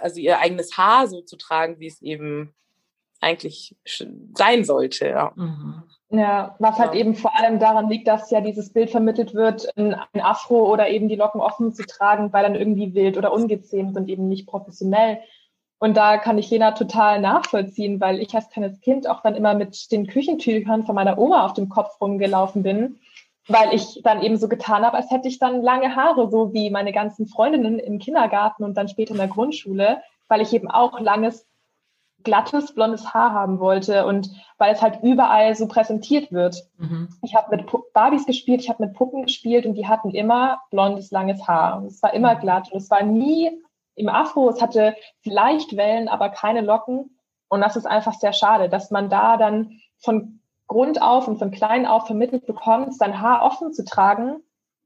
also 0.02 0.20
ihr 0.20 0.40
eigenes 0.40 0.78
Haar 0.78 1.08
so 1.08 1.22
zu 1.22 1.38
tragen, 1.38 1.80
wie 1.80 1.88
es 1.88 2.02
eben 2.02 2.54
eigentlich 3.20 3.76
sein 4.34 4.66
sollte. 4.66 5.08
Ja. 5.08 5.32
Mhm. 5.36 5.84
Ja, 6.14 6.56
was 6.60 6.78
halt 6.78 6.94
eben 6.94 7.16
vor 7.16 7.32
allem 7.40 7.60
daran 7.60 7.88
liegt, 7.88 8.08
dass 8.08 8.32
ja 8.32 8.42
dieses 8.42 8.74
Bild 8.74 8.90
vermittelt 8.90 9.34
wird, 9.34 9.70
ein 9.78 9.96
Afro 10.20 10.70
oder 10.70 10.90
eben 10.90 11.08
die 11.08 11.16
Locken 11.16 11.40
offen 11.40 11.74
zu 11.74 11.86
tragen, 11.86 12.34
weil 12.34 12.44
dann 12.44 12.56
irgendwie 12.56 12.94
wild 12.94 13.18
oder 13.18 13.32
ungezähmt 13.32 13.96
und 13.96 14.10
eben 14.10 14.28
nicht 14.28 14.46
professionell. 14.46 15.20
Und 15.80 15.96
da 15.96 16.18
kann 16.18 16.38
ich 16.38 16.50
Lena 16.50 16.72
total 16.74 17.22
nachvollziehen, 17.22 18.02
weil 18.02 18.20
ich 18.20 18.36
als 18.36 18.50
kleines 18.50 18.82
Kind 18.82 19.10
auch 19.10 19.22
dann 19.22 19.36
immer 19.36 19.54
mit 19.54 19.92
den 19.94 20.06
Küchentüchern 20.06 20.86
von 20.86 20.96
meiner 20.96 21.18
Oma 21.18 21.46
auf 21.46 21.54
dem 21.54 21.70
Kopf 21.70 22.00
rumgelaufen 22.02 22.62
bin, 22.62 23.00
weil 23.48 23.74
ich 23.74 24.02
dann 24.04 24.22
eben 24.22 24.38
so 24.38 24.48
getan 24.48 24.86
habe, 24.86 24.98
als 24.98 25.10
hätte 25.10 25.28
ich 25.28 25.40
dann 25.40 25.62
lange 25.62 25.96
Haare, 25.96 26.30
so 26.30 26.54
wie 26.54 26.70
meine 26.70 26.92
ganzen 26.92 27.28
Freundinnen 27.28 27.80
im 27.80 28.00
Kindergarten 28.00 28.64
und 28.64 28.76
dann 28.76 28.88
später 28.88 29.12
in 29.12 29.18
der 29.18 29.28
Grundschule, 29.28 30.02
weil 30.28 30.42
ich 30.42 30.54
eben 30.54 30.70
auch 30.70 31.00
langes 31.00 31.48
glattes, 32.24 32.74
blondes 32.74 33.14
Haar 33.14 33.34
haben 33.34 33.60
wollte 33.60 34.06
und 34.06 34.30
weil 34.58 34.74
es 34.74 34.82
halt 34.82 35.00
überall 35.04 35.56
so 35.56 35.68
präsentiert 35.68 36.32
wird. 36.32 36.64
Mhm. 36.78 37.10
Ich 37.24 37.36
habe 37.36 37.56
mit 37.56 37.66
Barbies 37.94 38.26
gespielt, 38.26 38.62
ich 38.62 38.70
habe 38.70 38.86
mit 38.86 38.94
Puppen 38.94 39.24
gespielt 39.24 39.66
und 39.66 39.74
die 39.74 39.88
hatten 39.88 40.12
immer 40.12 40.62
blondes, 40.70 41.12
langes 41.12 41.48
Haar. 41.48 41.78
Und 41.78 41.88
es 41.88 42.02
war 42.04 42.14
immer 42.14 42.36
mhm. 42.36 42.40
glatt 42.40 42.72
und 42.72 42.78
es 42.78 42.92
war 42.92 43.04
nie 43.04 43.52
im 43.96 44.10
Afro, 44.10 44.50
es 44.50 44.62
hatte 44.62 44.96
vielleicht 45.22 45.76
Wellen, 45.76 46.08
aber 46.08 46.30
keine 46.30 46.62
Locken. 46.62 47.18
Und 47.50 47.62
das 47.62 47.76
ist 47.76 47.86
einfach 47.86 48.14
sehr 48.14 48.34
schade, 48.34 48.70
dass 48.70 48.92
man 48.92 49.10
da 49.10 49.38
dann 49.38 49.80
von 49.98 50.41
Grund 50.72 51.02
auf 51.02 51.28
und 51.28 51.38
von 51.38 51.52
klein 51.52 51.86
auf 51.86 52.06
vermittelt 52.08 52.46
bekommt, 52.46 52.96
sein 52.96 53.20
Haar 53.20 53.44
offen 53.44 53.74
zu 53.74 53.84
tragen 53.84 54.38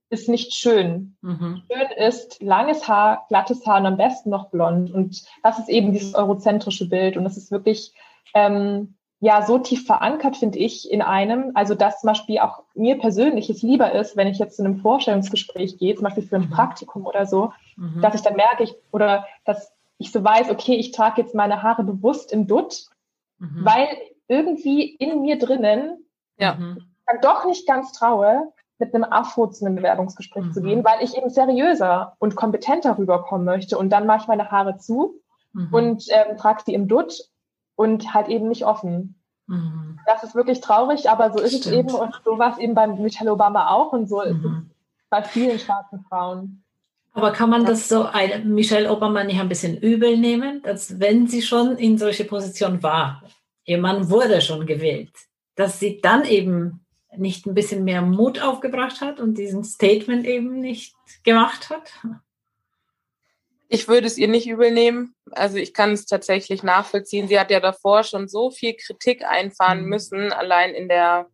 ist 0.10 0.28
nicht 0.28 0.54
schön. 0.54 1.16
Mhm. 1.22 1.62
Schön 1.72 2.08
ist 2.08 2.42
langes 2.42 2.88
Haar, 2.88 3.26
glattes 3.28 3.66
Haar 3.68 3.80
und 3.80 3.86
am 3.86 3.98
besten 3.98 4.32
noch 4.32 4.50
blond. 4.50 4.92
Und 4.92 5.24
das 5.44 5.60
ist 5.60 5.70
eben 5.70 5.94
dieses 5.94 6.16
eurozentrische 6.16 6.90
Bild. 6.90 7.18
Und 7.18 7.24
das 7.24 7.38
ist 7.38 7.52
wirklich 7.52 7.94
ähm, 8.34 8.96
ja 9.20 9.46
so 9.46 9.60
tief 9.60 9.86
verankert, 9.86 10.38
finde 10.38 10.58
ich, 10.58 10.90
in 10.90 11.04
einem. 11.04 11.52
Also 11.54 11.76
dass 11.76 12.02
zum 12.02 12.08
Beispiel 12.08 12.40
auch 12.40 12.64
mir 12.74 12.98
persönlich 12.98 13.52
es 13.52 13.62
lieber 13.62 13.92
ist, 13.92 14.18
wenn 14.18 14.28
ich 14.28 14.40
jetzt 14.40 14.58
zu 14.58 14.64
einem 14.64 14.78
Vorstellungsgespräch 14.78 15.78
gehe, 15.78 15.94
zum 15.94 16.06
Beispiel 16.06 16.24
für 16.24 16.38
ein 16.38 16.50
mhm. 16.50 16.52
Praktikum 16.52 17.06
oder 17.06 17.28
so, 17.28 17.54
mhm. 17.78 18.02
dass 18.02 18.16
ich 18.16 18.22
dann 18.22 18.36
merke, 18.36 18.64
ich, 18.64 18.74
oder 18.92 19.28
dass 19.46 19.72
ich 20.00 20.12
so 20.12 20.24
weiß, 20.24 20.50
okay, 20.50 20.76
ich 20.76 20.92
trage 20.92 21.22
jetzt 21.22 21.36
meine 21.36 21.62
Haare 21.62 21.84
bewusst 21.84 22.32
im 22.32 22.48
Dutt, 22.48 22.86
mhm. 23.38 23.60
weil 23.64 23.88
irgendwie 24.28 24.96
in 24.96 25.22
mir 25.22 25.38
drinnen 25.38 26.06
ja. 26.38 26.58
dann 27.06 27.22
doch 27.22 27.46
nicht 27.46 27.68
ganz 27.68 27.92
traue, 27.94 28.52
mit 28.78 28.94
einem 28.94 29.06
Afro 29.06 29.48
zu 29.48 29.66
einem 29.66 29.76
Bewerbungsgespräch 29.76 30.46
mhm. 30.46 30.54
zu 30.54 30.62
gehen, 30.62 30.84
weil 30.84 31.02
ich 31.02 31.16
eben 31.16 31.30
seriöser 31.30 32.16
und 32.20 32.36
kompetenter 32.36 32.98
rüberkommen 32.98 33.46
möchte. 33.46 33.78
Und 33.78 33.90
dann 33.90 34.06
mache 34.06 34.24
ich 34.24 34.28
meine 34.28 34.52
Haare 34.52 34.78
zu 34.78 35.22
mhm. 35.54 35.70
und 35.72 36.06
ähm, 36.10 36.38
trage 36.38 36.64
sie 36.66 36.74
im 36.74 36.88
Dutt 36.88 37.30
und 37.76 38.14
halt 38.14 38.28
eben 38.28 38.50
nicht 38.50 38.66
offen. 38.66 39.16
Mhm. 39.48 40.00
Das 40.06 40.24
ist 40.24 40.36
wirklich 40.36 40.60
traurig, 40.60 41.10
aber 41.10 41.32
so 41.32 41.40
ist 41.40 41.52
Stimmt. 41.52 41.66
es 41.66 41.72
eben 41.72 41.94
und 41.94 42.22
so 42.26 42.38
war 42.38 42.52
es 42.52 42.58
eben 42.58 42.74
bei 42.74 42.88
Michelle 42.88 43.32
Obama 43.32 43.70
auch 43.70 43.94
und 43.94 44.10
so 44.10 44.22
ist 44.22 44.38
es 44.38 44.44
mhm. 44.44 44.70
bei 45.10 45.24
vielen 45.24 45.60
schwarzen 45.60 46.04
Frauen. 46.10 46.62
Aber 47.14 47.32
kann 47.32 47.50
man 47.50 47.66
das 47.66 47.88
so 47.88 48.10
Michelle 48.44 48.92
Obama 48.92 49.24
nicht 49.24 49.40
ein 49.40 49.48
bisschen 49.48 49.78
übel 49.78 50.18
nehmen, 50.18 50.62
dass 50.64 51.00
wenn 51.00 51.28
sie 51.28 51.42
schon 51.42 51.78
in 51.78 51.98
solche 51.98 52.26
Position 52.26 52.84
war, 52.84 53.22
ihr 53.66 53.78
Mann 53.78 54.10
wurde 54.10 54.42
schon 54.42 54.66
gewählt, 54.66 55.12
dass 55.56 55.80
sie 55.80 56.00
dann 56.02 56.26
eben 56.26 56.86
nicht 57.18 57.46
ein 57.46 57.54
bisschen 57.54 57.84
mehr 57.84 58.02
Mut 58.02 58.42
aufgebracht 58.42 59.02
hat 59.02 59.20
und 59.20 59.38
diesen 59.38 59.64
Statement 59.64 60.26
eben 60.26 60.60
nicht 60.60 60.96
gemacht 61.24 61.70
hat? 61.70 61.92
Ich 63.68 63.88
würde 63.88 64.08
es 64.08 64.18
ihr 64.18 64.28
nicht 64.28 64.48
übel 64.48 64.72
nehmen. 64.72 65.16
Also 65.32 65.58
ich 65.58 65.74
kann 65.74 65.92
es 65.92 66.06
tatsächlich 66.06 66.62
nachvollziehen. 66.62 67.28
Sie 67.28 67.40
hat 67.40 67.50
ja 67.52 67.60
davor 67.60 68.04
schon 68.04 68.28
so 68.28 68.52
viel 68.52 68.76
Kritik 68.76 69.26
einfahren 69.26 69.84
mhm. 69.84 69.90
müssen, 69.90 70.32
allein 70.32 70.74
in 70.76 70.88
der, 70.88 71.28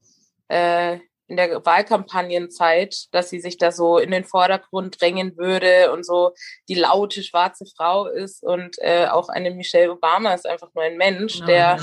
äh, 0.48 1.00
in 1.28 1.36
der 1.36 1.66
Wahlkampagnenzeit, 1.66 3.08
dass 3.12 3.30
sie 3.30 3.42
sich 3.42 3.58
da 3.58 3.72
so 3.72 3.98
in 3.98 4.12
den 4.12 4.24
Vordergrund 4.24 5.02
drängen 5.02 5.38
würde 5.38 5.92
und 5.92 6.06
so 6.06 6.34
die 6.70 6.76
laute 6.76 7.22
schwarze 7.22 7.66
Frau 7.66 8.08
ist. 8.08 8.44
Und 8.44 8.78
äh, 8.80 9.08
auch 9.08 9.28
eine 9.28 9.52
Michelle 9.52 9.92
Obama 9.92 10.34
ist 10.34 10.48
einfach 10.48 10.74
nur 10.74 10.86
ein 10.86 10.98
Mensch, 10.98 11.42
oh, 11.42 11.46
der 11.46 11.80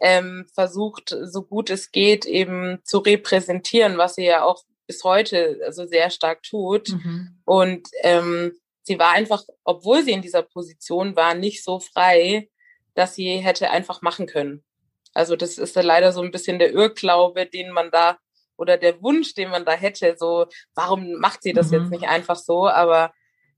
ähm, 0.00 0.46
versucht, 0.54 1.14
so 1.22 1.42
gut 1.42 1.70
es 1.70 1.90
geht, 1.90 2.26
eben 2.26 2.80
zu 2.84 2.98
repräsentieren, 2.98 3.98
was 3.98 4.16
sie 4.16 4.24
ja 4.26 4.42
auch 4.42 4.62
bis 4.86 5.02
heute 5.04 5.60
also 5.64 5.86
sehr 5.86 6.10
stark 6.10 6.42
tut. 6.42 6.90
Mhm. 6.90 7.40
Und 7.44 7.88
ähm, 8.02 8.52
sie 8.82 8.98
war 8.98 9.12
einfach, 9.12 9.44
obwohl 9.64 10.02
sie 10.02 10.12
in 10.12 10.22
dieser 10.22 10.42
Position 10.42 11.16
war, 11.16 11.34
nicht 11.34 11.64
so 11.64 11.80
frei, 11.80 12.48
dass 12.94 13.14
sie 13.14 13.38
hätte 13.38 13.70
einfach 13.70 14.02
machen 14.02 14.26
können. 14.26 14.64
Also 15.12 15.34
das 15.34 15.58
ist 15.58 15.76
ja 15.76 15.82
leider 15.82 16.12
so 16.12 16.22
ein 16.22 16.30
bisschen 16.30 16.58
der 16.58 16.72
Irrglaube, 16.72 17.46
den 17.46 17.70
man 17.70 17.90
da 17.90 18.18
oder 18.56 18.76
der 18.76 19.02
Wunsch, 19.02 19.34
den 19.34 19.50
man 19.50 19.64
da 19.64 19.72
hätte. 19.72 20.14
So, 20.18 20.46
warum 20.74 21.14
macht 21.14 21.42
sie 21.42 21.52
das 21.52 21.70
mhm. 21.70 21.80
jetzt 21.80 21.90
nicht 21.90 22.08
einfach 22.08 22.36
so? 22.36 22.68
Aber 22.68 23.12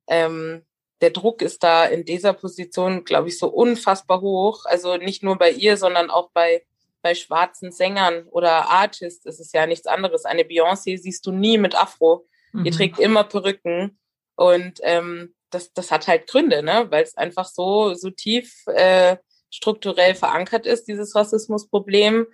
ähm, 0.07 0.65
der 1.01 1.11
Druck 1.11 1.43
ist 1.43 1.63
da 1.63 1.85
in 1.85 2.05
dieser 2.05 2.33
Position, 2.33 3.05
glaube 3.05 3.29
ich, 3.29 3.39
so 3.39 3.49
unfassbar 3.49 4.21
hoch. 4.21 4.65
Also 4.65 4.97
nicht 4.97 5.23
nur 5.23 5.37
bei 5.37 5.51
ihr, 5.51 5.77
sondern 5.77 6.11
auch 6.11 6.31
bei, 6.33 6.65
bei 7.03 7.15
schwarzen 7.15 7.71
Sängern 7.71 8.25
oder 8.31 8.69
Artists 8.71 9.25
ist 9.25 9.41
es 9.41 9.53
ja 9.53 9.67
nichts 9.67 9.87
anderes. 9.87 10.25
Eine 10.25 10.43
Beyoncé 10.43 10.99
siehst 10.99 11.25
du 11.27 11.33
nie 11.33 11.59
mit 11.59 11.77
Afro. 11.77 12.27
Mhm. 12.53 12.65
Die 12.65 12.71
trägt 12.71 12.99
immer 12.99 13.25
Perücken. 13.25 13.99
Und 14.35 14.81
ähm, 14.83 15.35
das, 15.51 15.73
das 15.73 15.91
hat 15.91 16.09
halt 16.09 16.27
Gründe, 16.29 16.63
ne? 16.63 16.87
weil 16.91 17.03
es 17.03 17.17
einfach 17.17 17.47
so, 17.47 17.95
so 17.95 18.11
tief 18.11 18.67
äh, 18.67 19.17
strukturell 19.51 20.15
verankert 20.15 20.67
ist, 20.67 20.89
dieses 20.89 21.15
Rassismusproblem, 21.15 22.27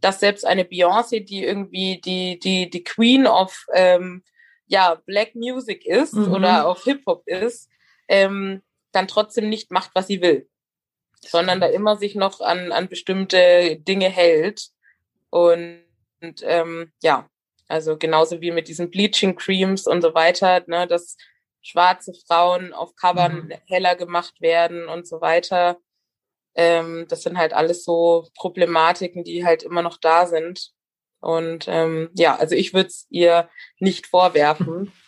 dass 0.00 0.20
selbst 0.20 0.44
eine 0.44 0.64
Beyoncé, 0.64 1.24
die 1.24 1.44
irgendwie 1.44 2.00
die, 2.04 2.38
die, 2.38 2.70
die 2.70 2.84
Queen 2.84 3.26
of 3.26 3.66
ähm, 3.72 4.22
ja, 4.66 5.00
Black 5.06 5.34
Music 5.34 5.86
ist 5.86 6.14
mhm. 6.14 6.32
oder 6.32 6.68
auch 6.68 6.84
Hip-Hop 6.84 7.26
ist, 7.26 7.68
ähm, 8.08 8.62
dann 8.92 9.08
trotzdem 9.08 9.48
nicht 9.48 9.70
macht, 9.70 9.90
was 9.94 10.06
sie 10.06 10.20
will, 10.22 10.48
sondern 11.20 11.60
da 11.60 11.66
immer 11.66 11.96
sich 11.96 12.14
noch 12.14 12.40
an, 12.40 12.72
an 12.72 12.88
bestimmte 12.88 13.76
Dinge 13.76 14.08
hält. 14.08 14.68
Und, 15.30 15.84
und 16.20 16.42
ähm, 16.44 16.92
ja, 17.02 17.28
also 17.68 17.98
genauso 17.98 18.40
wie 18.40 18.50
mit 18.50 18.68
diesen 18.68 18.90
Bleaching 18.90 19.36
Creams 19.36 19.86
und 19.86 20.02
so 20.02 20.14
weiter, 20.14 20.64
ne, 20.66 20.86
dass 20.86 21.16
schwarze 21.60 22.14
Frauen 22.26 22.72
auf 22.72 22.96
Covern 22.96 23.44
mhm. 23.44 23.52
heller 23.66 23.94
gemacht 23.94 24.40
werden 24.40 24.88
und 24.88 25.06
so 25.06 25.20
weiter. 25.20 25.76
Ähm, 26.54 27.06
das 27.08 27.22
sind 27.22 27.36
halt 27.36 27.52
alles 27.52 27.84
so 27.84 28.28
Problematiken, 28.34 29.22
die 29.22 29.44
halt 29.44 29.62
immer 29.62 29.82
noch 29.82 29.98
da 29.98 30.26
sind. 30.26 30.72
Und 31.20 31.66
ähm, 31.68 32.10
ja, 32.14 32.36
also 32.36 32.54
ich 32.54 32.72
würde 32.72 32.88
es 32.88 33.06
ihr 33.10 33.48
nicht 33.78 34.06
vorwerfen. 34.06 34.92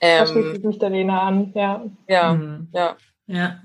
Ähm, 0.00 0.18
da 0.18 0.26
schließt 0.26 0.54
sich 0.54 0.64
mich 0.64 0.78
der 0.78 0.90
Lena 0.90 1.22
an, 1.22 1.52
ja. 1.54 1.86
Ja, 2.08 2.32
mhm. 2.32 2.68
ja. 2.72 2.96
Ja. 3.26 3.62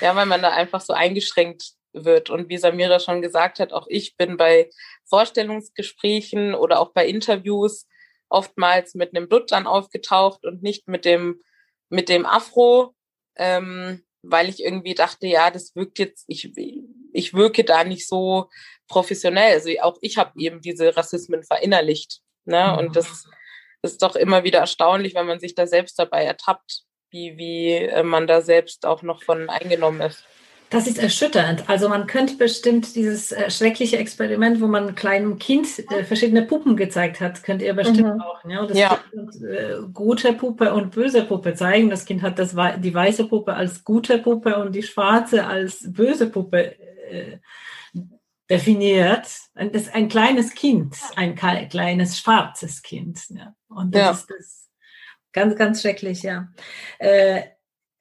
Ja, 0.00 0.16
weil 0.16 0.26
man 0.26 0.42
da 0.42 0.50
einfach 0.50 0.80
so 0.80 0.92
eingeschränkt 0.92 1.72
wird. 1.92 2.30
Und 2.30 2.48
wie 2.48 2.58
Samira 2.58 3.00
schon 3.00 3.22
gesagt 3.22 3.60
hat, 3.60 3.72
auch 3.72 3.86
ich 3.88 4.16
bin 4.16 4.36
bei 4.36 4.70
Vorstellungsgesprächen 5.04 6.54
oder 6.54 6.80
auch 6.80 6.92
bei 6.92 7.06
Interviews 7.06 7.86
oftmals 8.28 8.94
mit 8.94 9.14
einem 9.14 9.28
Blut 9.28 9.52
dann 9.52 9.66
aufgetaucht 9.66 10.44
und 10.44 10.62
nicht 10.62 10.88
mit 10.88 11.04
dem, 11.04 11.40
mit 11.88 12.08
dem 12.08 12.26
Afro. 12.26 12.94
ähm, 13.36 14.02
weil 14.26 14.48
ich 14.48 14.64
irgendwie 14.64 14.94
dachte, 14.94 15.26
ja, 15.26 15.50
das 15.50 15.74
wirkt 15.76 15.98
jetzt, 15.98 16.24
ich, 16.28 16.52
ich 17.12 17.34
wirke 17.34 17.64
da 17.64 17.84
nicht 17.84 18.08
so 18.08 18.48
professionell. 18.88 19.52
Also 19.54 19.70
auch 19.82 19.98
ich 20.00 20.16
habe 20.16 20.32
eben 20.38 20.60
diese 20.60 20.96
Rassismen 20.96 21.42
verinnerlicht. 21.42 22.20
Ne? 22.44 22.76
Und 22.78 22.96
das 22.96 23.26
ist 23.92 24.02
doch 24.02 24.16
immer 24.16 24.44
wieder 24.44 24.60
erstaunlich, 24.60 25.14
wenn 25.14 25.26
man 25.26 25.40
sich 25.40 25.54
da 25.54 25.66
selbst 25.66 25.98
dabei 25.98 26.24
ertappt, 26.24 26.82
wie, 27.10 27.36
wie 27.36 27.72
äh, 27.72 28.02
man 28.02 28.26
da 28.26 28.40
selbst 28.40 28.86
auch 28.86 29.02
noch 29.02 29.22
von 29.22 29.48
eingenommen 29.48 30.00
ist. 30.00 30.24
Das 30.70 30.88
ist 30.88 30.98
erschütternd. 30.98 31.68
Also 31.68 31.88
man 31.88 32.08
könnte 32.08 32.36
bestimmt 32.36 32.96
dieses 32.96 33.30
äh, 33.30 33.48
schreckliche 33.48 33.96
Experiment, 33.96 34.60
wo 34.60 34.66
man 34.66 34.88
einem 34.88 34.94
kleinen 34.96 35.38
Kind 35.38 35.68
äh, 35.92 36.02
verschiedene 36.02 36.42
Puppen 36.42 36.76
gezeigt 36.76 37.20
hat, 37.20 37.44
könnt 37.44 37.62
ihr 37.62 37.74
bestimmt 37.74 38.14
mhm. 38.14 38.20
auch. 38.20 38.42
Ne? 38.44 38.66
Das 38.66 38.76
ja. 38.76 38.98
Kind, 39.10 39.36
äh, 39.44 39.76
gute 39.92 40.32
Puppe 40.32 40.74
und 40.74 40.90
böse 40.90 41.22
Puppe 41.22 41.54
zeigen. 41.54 41.90
Das 41.90 42.04
Kind 42.06 42.22
hat 42.22 42.40
das, 42.40 42.56
die 42.78 42.94
weiße 42.94 43.28
Puppe 43.28 43.54
als 43.54 43.84
gute 43.84 44.18
Puppe 44.18 44.56
und 44.56 44.74
die 44.74 44.82
schwarze 44.82 45.46
als 45.46 45.92
böse 45.92 46.28
Puppe 46.28 46.74
äh, 47.08 47.38
definiert. 48.50 49.26
Das 49.54 49.68
ist 49.72 49.94
ein 49.94 50.08
kleines 50.08 50.54
Kind, 50.54 50.96
ein 51.16 51.34
kleines 51.34 52.18
schwarzes 52.18 52.82
Kind. 52.82 53.20
Ja. 53.30 53.54
Und 53.68 53.94
das 53.94 54.02
ja. 54.02 54.10
ist 54.10 54.26
das 54.30 54.70
ganz, 55.32 55.56
ganz 55.56 55.82
schrecklich, 55.82 56.22
ja. 56.22 56.48
Äh, 56.98 57.42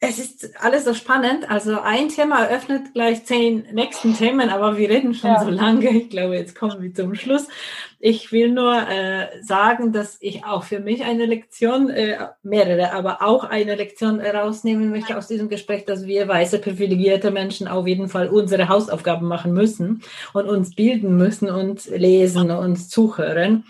es 0.05 0.19
ist 0.19 0.61
alles 0.61 0.83
so 0.83 0.93
spannend. 0.93 1.49
Also 1.49 1.79
ein 1.79 2.09
Thema 2.09 2.43
eröffnet 2.43 2.93
gleich 2.93 3.23
zehn 3.25 3.65
nächsten 3.71 4.15
Themen, 4.15 4.49
aber 4.49 4.77
wir 4.77 4.89
reden 4.89 5.13
schon 5.13 5.29
ja. 5.29 5.43
so 5.43 5.49
lange. 5.49 5.89
Ich 5.89 6.09
glaube, 6.09 6.35
jetzt 6.35 6.55
kommen 6.55 6.81
wir 6.81 6.93
zum 6.93 7.15
Schluss. 7.15 7.47
Ich 7.99 8.33
will 8.33 8.51
nur 8.51 8.75
äh, 8.75 9.27
sagen, 9.41 9.93
dass 9.93 10.17
ich 10.19 10.43
auch 10.43 10.63
für 10.63 10.81
mich 10.81 11.03
eine 11.05 11.25
Lektion, 11.25 11.89
äh, 11.89 12.17
mehrere, 12.43 12.91
aber 12.91 13.21
auch 13.21 13.45
eine 13.45 13.75
Lektion 13.75 14.19
herausnehmen 14.19 14.89
möchte 14.89 15.17
aus 15.17 15.27
diesem 15.27 15.47
Gespräch, 15.47 15.85
dass 15.85 16.05
wir 16.05 16.27
weiße 16.27 16.59
privilegierte 16.59 17.31
Menschen 17.31 17.69
auf 17.69 17.87
jeden 17.87 18.09
Fall 18.09 18.27
unsere 18.27 18.67
Hausaufgaben 18.67 19.27
machen 19.27 19.53
müssen 19.53 20.03
und 20.33 20.49
uns 20.49 20.75
bilden 20.75 21.15
müssen 21.15 21.49
und 21.49 21.85
lesen 21.85 22.51
und 22.51 22.75
zuhören 22.75 23.63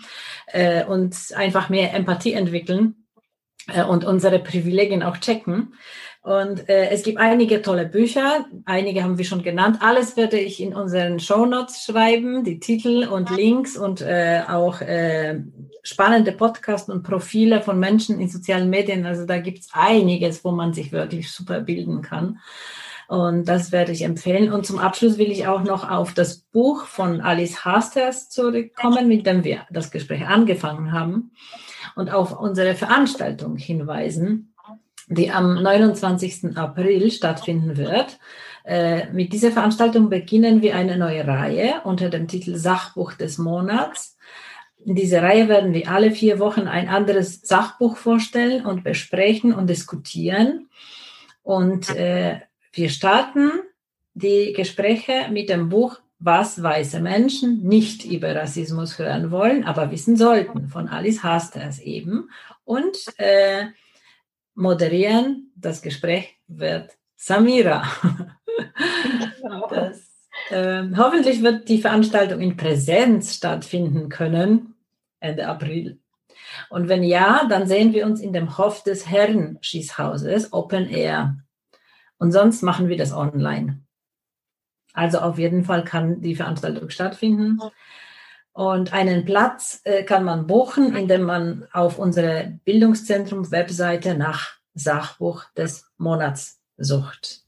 äh, 0.48 0.84
und 0.84 1.16
einfach 1.36 1.68
mehr 1.68 1.94
Empathie 1.94 2.32
entwickeln 2.32 3.04
äh, 3.72 3.84
und 3.84 4.04
unsere 4.04 4.40
Privilegien 4.40 5.04
auch 5.04 5.18
checken. 5.18 5.74
Und 6.24 6.70
äh, 6.70 6.88
es 6.88 7.02
gibt 7.02 7.18
einige 7.18 7.60
tolle 7.60 7.84
Bücher, 7.84 8.46
einige 8.64 9.04
haben 9.04 9.18
wir 9.18 9.26
schon 9.26 9.42
genannt. 9.42 9.80
Alles 9.82 10.16
werde 10.16 10.38
ich 10.38 10.58
in 10.58 10.74
unseren 10.74 11.20
Show 11.20 11.44
Notes 11.44 11.84
schreiben, 11.84 12.44
die 12.44 12.60
Titel 12.60 13.06
und 13.06 13.28
Links 13.28 13.76
und 13.76 14.00
äh, 14.00 14.40
auch 14.48 14.80
äh, 14.80 15.42
spannende 15.82 16.32
Podcasts 16.32 16.88
und 16.88 17.02
Profile 17.02 17.60
von 17.60 17.78
Menschen 17.78 18.20
in 18.20 18.30
sozialen 18.30 18.70
Medien. 18.70 19.04
Also 19.04 19.26
da 19.26 19.38
gibt's 19.38 19.68
einiges, 19.74 20.46
wo 20.46 20.52
man 20.52 20.72
sich 20.72 20.92
wirklich 20.92 21.30
super 21.30 21.60
bilden 21.60 22.00
kann. 22.00 22.38
Und 23.06 23.46
das 23.46 23.70
werde 23.70 23.92
ich 23.92 24.00
empfehlen. 24.00 24.50
Und 24.50 24.64
zum 24.64 24.78
Abschluss 24.78 25.18
will 25.18 25.30
ich 25.30 25.46
auch 25.46 25.62
noch 25.62 25.90
auf 25.90 26.14
das 26.14 26.38
Buch 26.38 26.86
von 26.86 27.20
Alice 27.20 27.66
Hasters 27.66 28.30
zurückkommen, 28.30 29.08
mit 29.08 29.26
dem 29.26 29.44
wir 29.44 29.66
das 29.68 29.90
Gespräch 29.90 30.26
angefangen 30.26 30.90
haben 30.92 31.32
und 31.96 32.10
auf 32.10 32.40
unsere 32.40 32.74
Veranstaltung 32.74 33.58
hinweisen 33.58 34.53
die 35.08 35.30
am 35.30 35.62
29. 35.62 36.56
April 36.56 37.10
stattfinden 37.10 37.76
wird. 37.76 38.18
Äh, 38.64 39.12
mit 39.12 39.32
dieser 39.32 39.52
Veranstaltung 39.52 40.08
beginnen 40.08 40.62
wir 40.62 40.74
eine 40.74 40.96
neue 40.96 41.26
Reihe 41.26 41.82
unter 41.84 42.08
dem 42.08 42.28
Titel 42.28 42.56
Sachbuch 42.56 43.12
des 43.12 43.38
Monats. 43.38 44.16
In 44.84 44.94
dieser 44.94 45.22
Reihe 45.22 45.48
werden 45.48 45.72
wir 45.72 45.90
alle 45.90 46.10
vier 46.10 46.38
Wochen 46.38 46.66
ein 46.68 46.88
anderes 46.88 47.42
Sachbuch 47.42 47.96
vorstellen 47.96 48.64
und 48.64 48.84
besprechen 48.84 49.54
und 49.54 49.68
diskutieren. 49.68 50.68
Und 51.42 51.94
äh, 51.94 52.40
wir 52.72 52.88
starten 52.88 53.50
die 54.14 54.52
Gespräche 54.54 55.28
mit 55.30 55.48
dem 55.48 55.68
Buch 55.68 56.00
Was 56.18 56.62
weiße 56.62 57.00
Menschen 57.00 57.62
nicht 57.62 58.04
über 58.04 58.34
Rassismus 58.34 58.98
hören 58.98 59.30
wollen, 59.30 59.64
aber 59.64 59.90
wissen 59.90 60.16
sollten, 60.16 60.68
von 60.68 60.88
Alice 60.88 61.22
Hasters 61.22 61.80
eben. 61.80 62.30
Und 62.64 62.96
äh, 63.18 63.66
moderieren 64.54 65.52
das 65.56 65.82
Gespräch 65.82 66.36
wird 66.46 66.96
Samira. 67.16 67.84
Genau. 69.40 69.68
Das, 69.70 70.28
äh, 70.50 70.84
hoffentlich 70.96 71.42
wird 71.42 71.68
die 71.68 71.80
Veranstaltung 71.80 72.40
in 72.40 72.56
Präsenz 72.56 73.34
stattfinden 73.34 74.08
können, 74.08 74.74
Ende 75.20 75.46
April. 75.46 75.98
Und 76.70 76.88
wenn 76.88 77.02
ja, 77.02 77.46
dann 77.48 77.66
sehen 77.66 77.92
wir 77.92 78.06
uns 78.06 78.20
in 78.20 78.32
dem 78.32 78.58
Hof 78.58 78.82
des 78.82 79.08
Herrenschießhauses, 79.08 80.52
Open 80.52 80.88
Air. 80.88 81.36
Und 82.18 82.32
sonst 82.32 82.62
machen 82.62 82.88
wir 82.88 82.96
das 82.96 83.12
online. 83.12 83.80
Also 84.92 85.18
auf 85.18 85.38
jeden 85.38 85.64
Fall 85.64 85.84
kann 85.84 86.20
die 86.20 86.36
Veranstaltung 86.36 86.88
stattfinden. 86.90 87.58
Und 88.54 88.92
einen 88.92 89.24
Platz 89.24 89.80
äh, 89.82 90.04
kann 90.04 90.24
man 90.24 90.46
buchen, 90.46 90.94
indem 90.94 91.22
man 91.22 91.66
auf 91.72 91.98
unsere 91.98 92.58
Bildungszentrum-Webseite 92.64 94.14
nach 94.14 94.52
Sachbuch 94.74 95.44
des 95.56 95.90
Monats 95.98 96.60
sucht. 96.76 97.42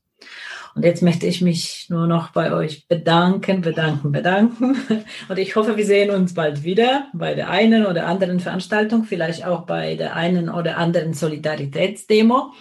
Und 0.74 0.84
jetzt 0.84 1.02
möchte 1.02 1.26
ich 1.26 1.40
mich 1.40 1.86
nur 1.88 2.08
noch 2.08 2.32
bei 2.32 2.52
euch 2.52 2.88
bedanken, 2.88 3.60
bedanken, 3.60 4.10
bedanken. 4.10 4.76
Und 5.28 5.38
ich 5.38 5.54
hoffe, 5.54 5.76
wir 5.76 5.86
sehen 5.86 6.10
uns 6.10 6.34
bald 6.34 6.64
wieder 6.64 7.06
bei 7.14 7.34
der 7.34 7.50
einen 7.50 7.86
oder 7.86 8.06
anderen 8.06 8.40
Veranstaltung, 8.40 9.04
vielleicht 9.04 9.46
auch 9.46 9.62
bei 9.62 9.94
der 9.94 10.16
einen 10.16 10.50
oder 10.50 10.76
anderen 10.76 11.14
Solidaritätsdemo 11.14 12.52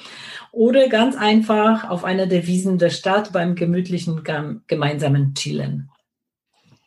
oder 0.52 0.88
ganz 0.88 1.18
einfach 1.18 1.90
auf 1.90 2.06
einer 2.06 2.28
der 2.28 2.46
Wiesen 2.46 2.78
der 2.78 2.92
Stadt 2.92 3.34
beim 3.34 3.56
gemütlichen 3.56 4.24
gemeinsamen 4.68 5.34
Chillen. 5.34 5.90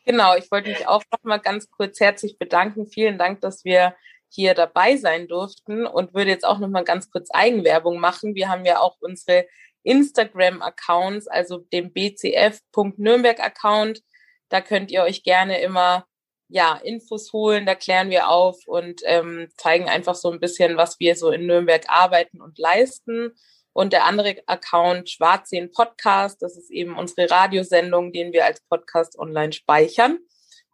Genau, 0.09 0.35
ich 0.37 0.51
wollte 0.51 0.71
mich 0.71 0.89
auch 0.89 1.03
noch 1.13 1.23
mal 1.23 1.37
ganz 1.37 1.71
kurz 1.71 2.01
herzlich 2.01 2.39
bedanken. 2.39 2.87
Vielen 2.87 3.19
Dank, 3.19 3.43
dass 3.43 3.67
wir 3.67 3.95
hier 4.31 4.55
dabei 4.55 4.97
sein 4.97 5.29
durften 5.29 5.87
und 5.87 6.15
würde 6.15 6.31
jetzt 6.31 6.47
auch 6.47 6.59
noch 6.59 6.69
mal 6.69 6.83
ganz 6.83 7.11
kurz 7.11 7.29
Eigenwerbung 7.31 8.01
machen. 8.01 8.35
Wir 8.35 8.49
haben 8.49 8.65
ja 8.65 8.81
auch 8.81 8.97
unsere 9.01 9.47
Instagram-Accounts, 9.83 11.29
also 11.29 11.59
dem 11.59 11.93
bcf.nürnberg-Account. 11.93 14.01
Da 14.49 14.63
könnt 14.63 14.91
ihr 14.91 15.03
euch 15.03 15.25
gerne 15.25 15.61
immer 15.61 16.07
ja 16.49 16.81
Infos 16.83 17.35
holen. 17.35 17.67
Da 17.67 17.75
klären 17.75 18.09
wir 18.09 18.31
auf 18.31 18.67
und 18.67 19.03
ähm, 19.05 19.49
zeigen 19.59 19.91
einfach 19.91 20.15
so 20.15 20.31
ein 20.31 20.41
bisschen, 20.41 20.79
was 20.79 20.99
wir 21.01 21.17
so 21.17 21.31
in 21.31 21.45
Nürnberg 21.45 21.85
arbeiten 21.87 22.41
und 22.41 22.59
leisten. 22.59 23.35
Und 23.79 23.93
der 23.93 24.07
andere 24.07 24.35
Account 24.47 25.09
Schwarzsehen 25.09 25.71
Podcast, 25.71 26.43
das 26.43 26.57
ist 26.57 26.69
eben 26.69 26.99
unsere 26.99 27.31
Radiosendung, 27.31 28.13
den 28.13 28.33
wir 28.33 28.45
als 28.45 28.61
Podcast 28.63 29.17
online 29.17 29.53
speichern. 29.53 30.19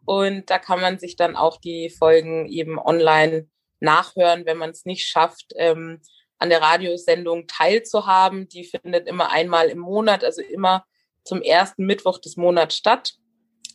Und 0.05 0.49
da 0.49 0.57
kann 0.57 0.81
man 0.81 0.97
sich 0.97 1.15
dann 1.15 1.35
auch 1.35 1.57
die 1.59 1.91
Folgen 1.91 2.47
eben 2.47 2.79
online 2.79 3.47
nachhören, 3.79 4.47
wenn 4.47 4.57
man 4.57 4.71
es 4.71 4.85
nicht 4.85 5.07
schafft, 5.07 5.53
ähm, 5.55 6.01
an 6.39 6.49
der 6.49 6.63
Radiosendung 6.63 7.45
teilzuhaben. 7.45 8.49
Die 8.49 8.63
findet 8.63 9.07
immer 9.07 9.29
einmal 9.29 9.67
im 9.67 9.77
Monat, 9.77 10.23
also 10.23 10.41
immer 10.41 10.83
zum 11.23 11.43
ersten 11.43 11.85
Mittwoch 11.85 12.17
des 12.17 12.37
Monats 12.37 12.75
statt. 12.75 13.13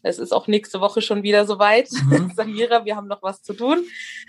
Es 0.03 0.19
ist 0.19 0.33
auch 0.33 0.49
nächste 0.49 0.81
Woche 0.81 1.03
schon 1.03 1.23
wieder 1.23 1.47
soweit. 1.47 1.89
Mhm. 1.93 2.33
Samira, 2.35 2.85
wir 2.85 2.97
haben 2.97 3.07
noch 3.07 3.23
was 3.23 3.45
zu 3.45 3.53
tun. 3.53 3.87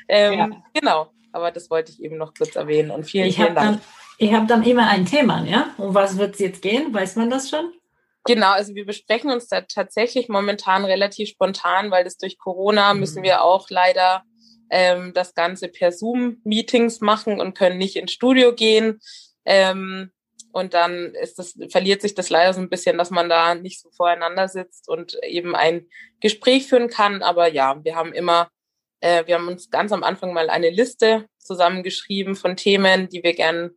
Ähm, 0.08 0.38
ja. 0.38 0.64
Genau, 0.76 1.12
aber 1.32 1.50
das 1.50 1.72
wollte 1.72 1.92
ich 1.92 2.04
eben 2.04 2.18
noch 2.18 2.36
kurz 2.36 2.56
erwähnen. 2.56 2.92
Und 2.92 3.06
vielen, 3.06 3.30
ich 3.30 3.38
vielen 3.38 3.56
Dank. 3.56 3.82
Ihr 4.22 4.38
habt 4.38 4.52
dann 4.52 4.62
immer 4.62 4.88
ein 4.88 5.08
Thema, 5.08 5.44
ja? 5.46 5.74
Um 5.80 5.96
was 5.96 6.16
wird 6.20 6.36
es 6.36 6.40
jetzt 6.40 6.62
gehen? 6.62 6.94
Weiß 6.94 7.16
man 7.16 7.32
das 7.32 7.50
schon? 7.50 7.74
Genau, 8.26 8.52
also 8.52 8.76
wir 8.76 8.86
besprechen 8.86 9.32
uns 9.32 9.48
da 9.48 9.62
tatsächlich 9.62 10.30
momentan 10.30 10.86
relativ 10.86 11.30
spontan, 11.30 11.90
weil 11.90 12.04
das 12.04 12.18
durch 12.18 12.38
Corona 12.38 12.94
mhm. 12.94 13.00
müssen 13.00 13.24
wir 13.24 13.42
auch 13.42 13.72
leider 13.72 14.22
ähm, 14.70 15.12
das 15.16 15.34
Ganze 15.34 15.70
per 15.70 15.92
Zoom-Meetings 15.92 17.02
machen 17.02 17.42
und 17.42 17.58
können 17.58 17.80
nicht 17.80 17.96
ins 17.96 18.12
Studio 18.12 18.54
gehen. 18.54 19.00
Ähm, 19.44 20.12
und 20.52 20.76
dann 20.76 21.16
ist 21.16 21.40
das, 21.40 21.58
verliert 21.72 22.04
sich 22.04 22.14
das 22.14 22.30
leider 22.30 22.54
so 22.54 22.62
ein 22.62 22.70
bisschen, 22.70 23.00
dass 23.00 23.10
man 23.10 23.28
da 23.28 23.56
nicht 23.56 23.82
so 23.82 23.90
voreinander 23.90 24.48
sitzt 24.48 24.88
und 24.88 25.18
eben 25.24 25.56
ein 25.56 25.88
Gespräch 26.20 26.68
führen 26.68 26.90
kann. 26.90 27.24
Aber 27.24 27.52
ja, 27.52 27.84
wir 27.84 27.96
haben 27.96 28.14
immer, 28.14 28.50
äh, 29.00 29.26
wir 29.26 29.34
haben 29.34 29.48
uns 29.48 29.72
ganz 29.72 29.92
am 29.92 30.04
Anfang 30.04 30.32
mal 30.32 30.52
eine 30.52 30.70
Liste 30.70 31.26
zusammengeschrieben 31.40 32.36
von 32.36 32.56
Themen, 32.56 33.10
die 33.10 33.24
wir 33.24 33.34
gern 33.34 33.72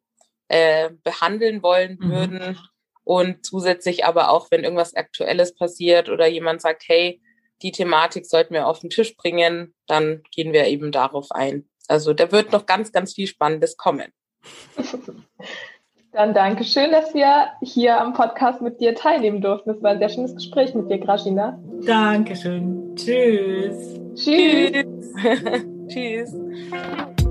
äh, 0.49 0.91
behandeln 1.03 1.63
wollen 1.63 1.99
mhm. 2.01 2.11
würden. 2.11 2.59
Und 3.05 3.45
zusätzlich 3.45 4.07
aber 4.07 4.31
auch, 4.31 4.51
wenn 4.51 4.65
irgendwas 4.65 4.95
Aktuelles 4.95 5.55
passiert 5.55 6.09
oder 6.09 6.27
jemand 6.27 6.63
sagt, 6.63 6.85
hey, 6.87 7.21
die 7.63 7.73
Thematik 7.73 8.27
sollten 8.27 8.55
wir 8.55 8.67
auf 8.67 8.81
den 8.81 8.91
Tisch 8.91 9.17
bringen, 9.17 9.75
dann 9.87 10.23
gehen 10.31 10.53
wir 10.53 10.67
eben 10.67 10.91
darauf 10.91 11.31
ein. 11.31 11.69
Also 11.89 12.15
da 12.15 12.33
wird 12.33 12.53
noch 12.53 12.67
ganz, 12.67 12.93
ganz 12.93 13.15
viel 13.15 13.27
Spannendes 13.27 13.77
kommen. 13.77 14.13
Dann 16.13 16.33
danke 16.33 16.63
schön, 16.63 16.93
dass 16.93 17.13
wir 17.13 17.49
hier 17.61 18.01
am 18.01 18.13
Podcast 18.13 18.63
mit 18.63 18.81
dir 18.81 18.95
teilnehmen 18.95 19.41
durften. 19.41 19.71
Das 19.71 19.83
war 19.83 19.91
ein 19.91 19.99
sehr 19.99 20.09
schönes 20.09 20.35
Gespräch 20.37 20.73
mit 20.75 20.89
dir, 20.89 20.99
Graschina. 20.99 21.59
Dankeschön. 21.85 22.95
Tschüss. 22.95 24.01
Tschüss. 24.15 24.87
Tschüss. 25.89 27.24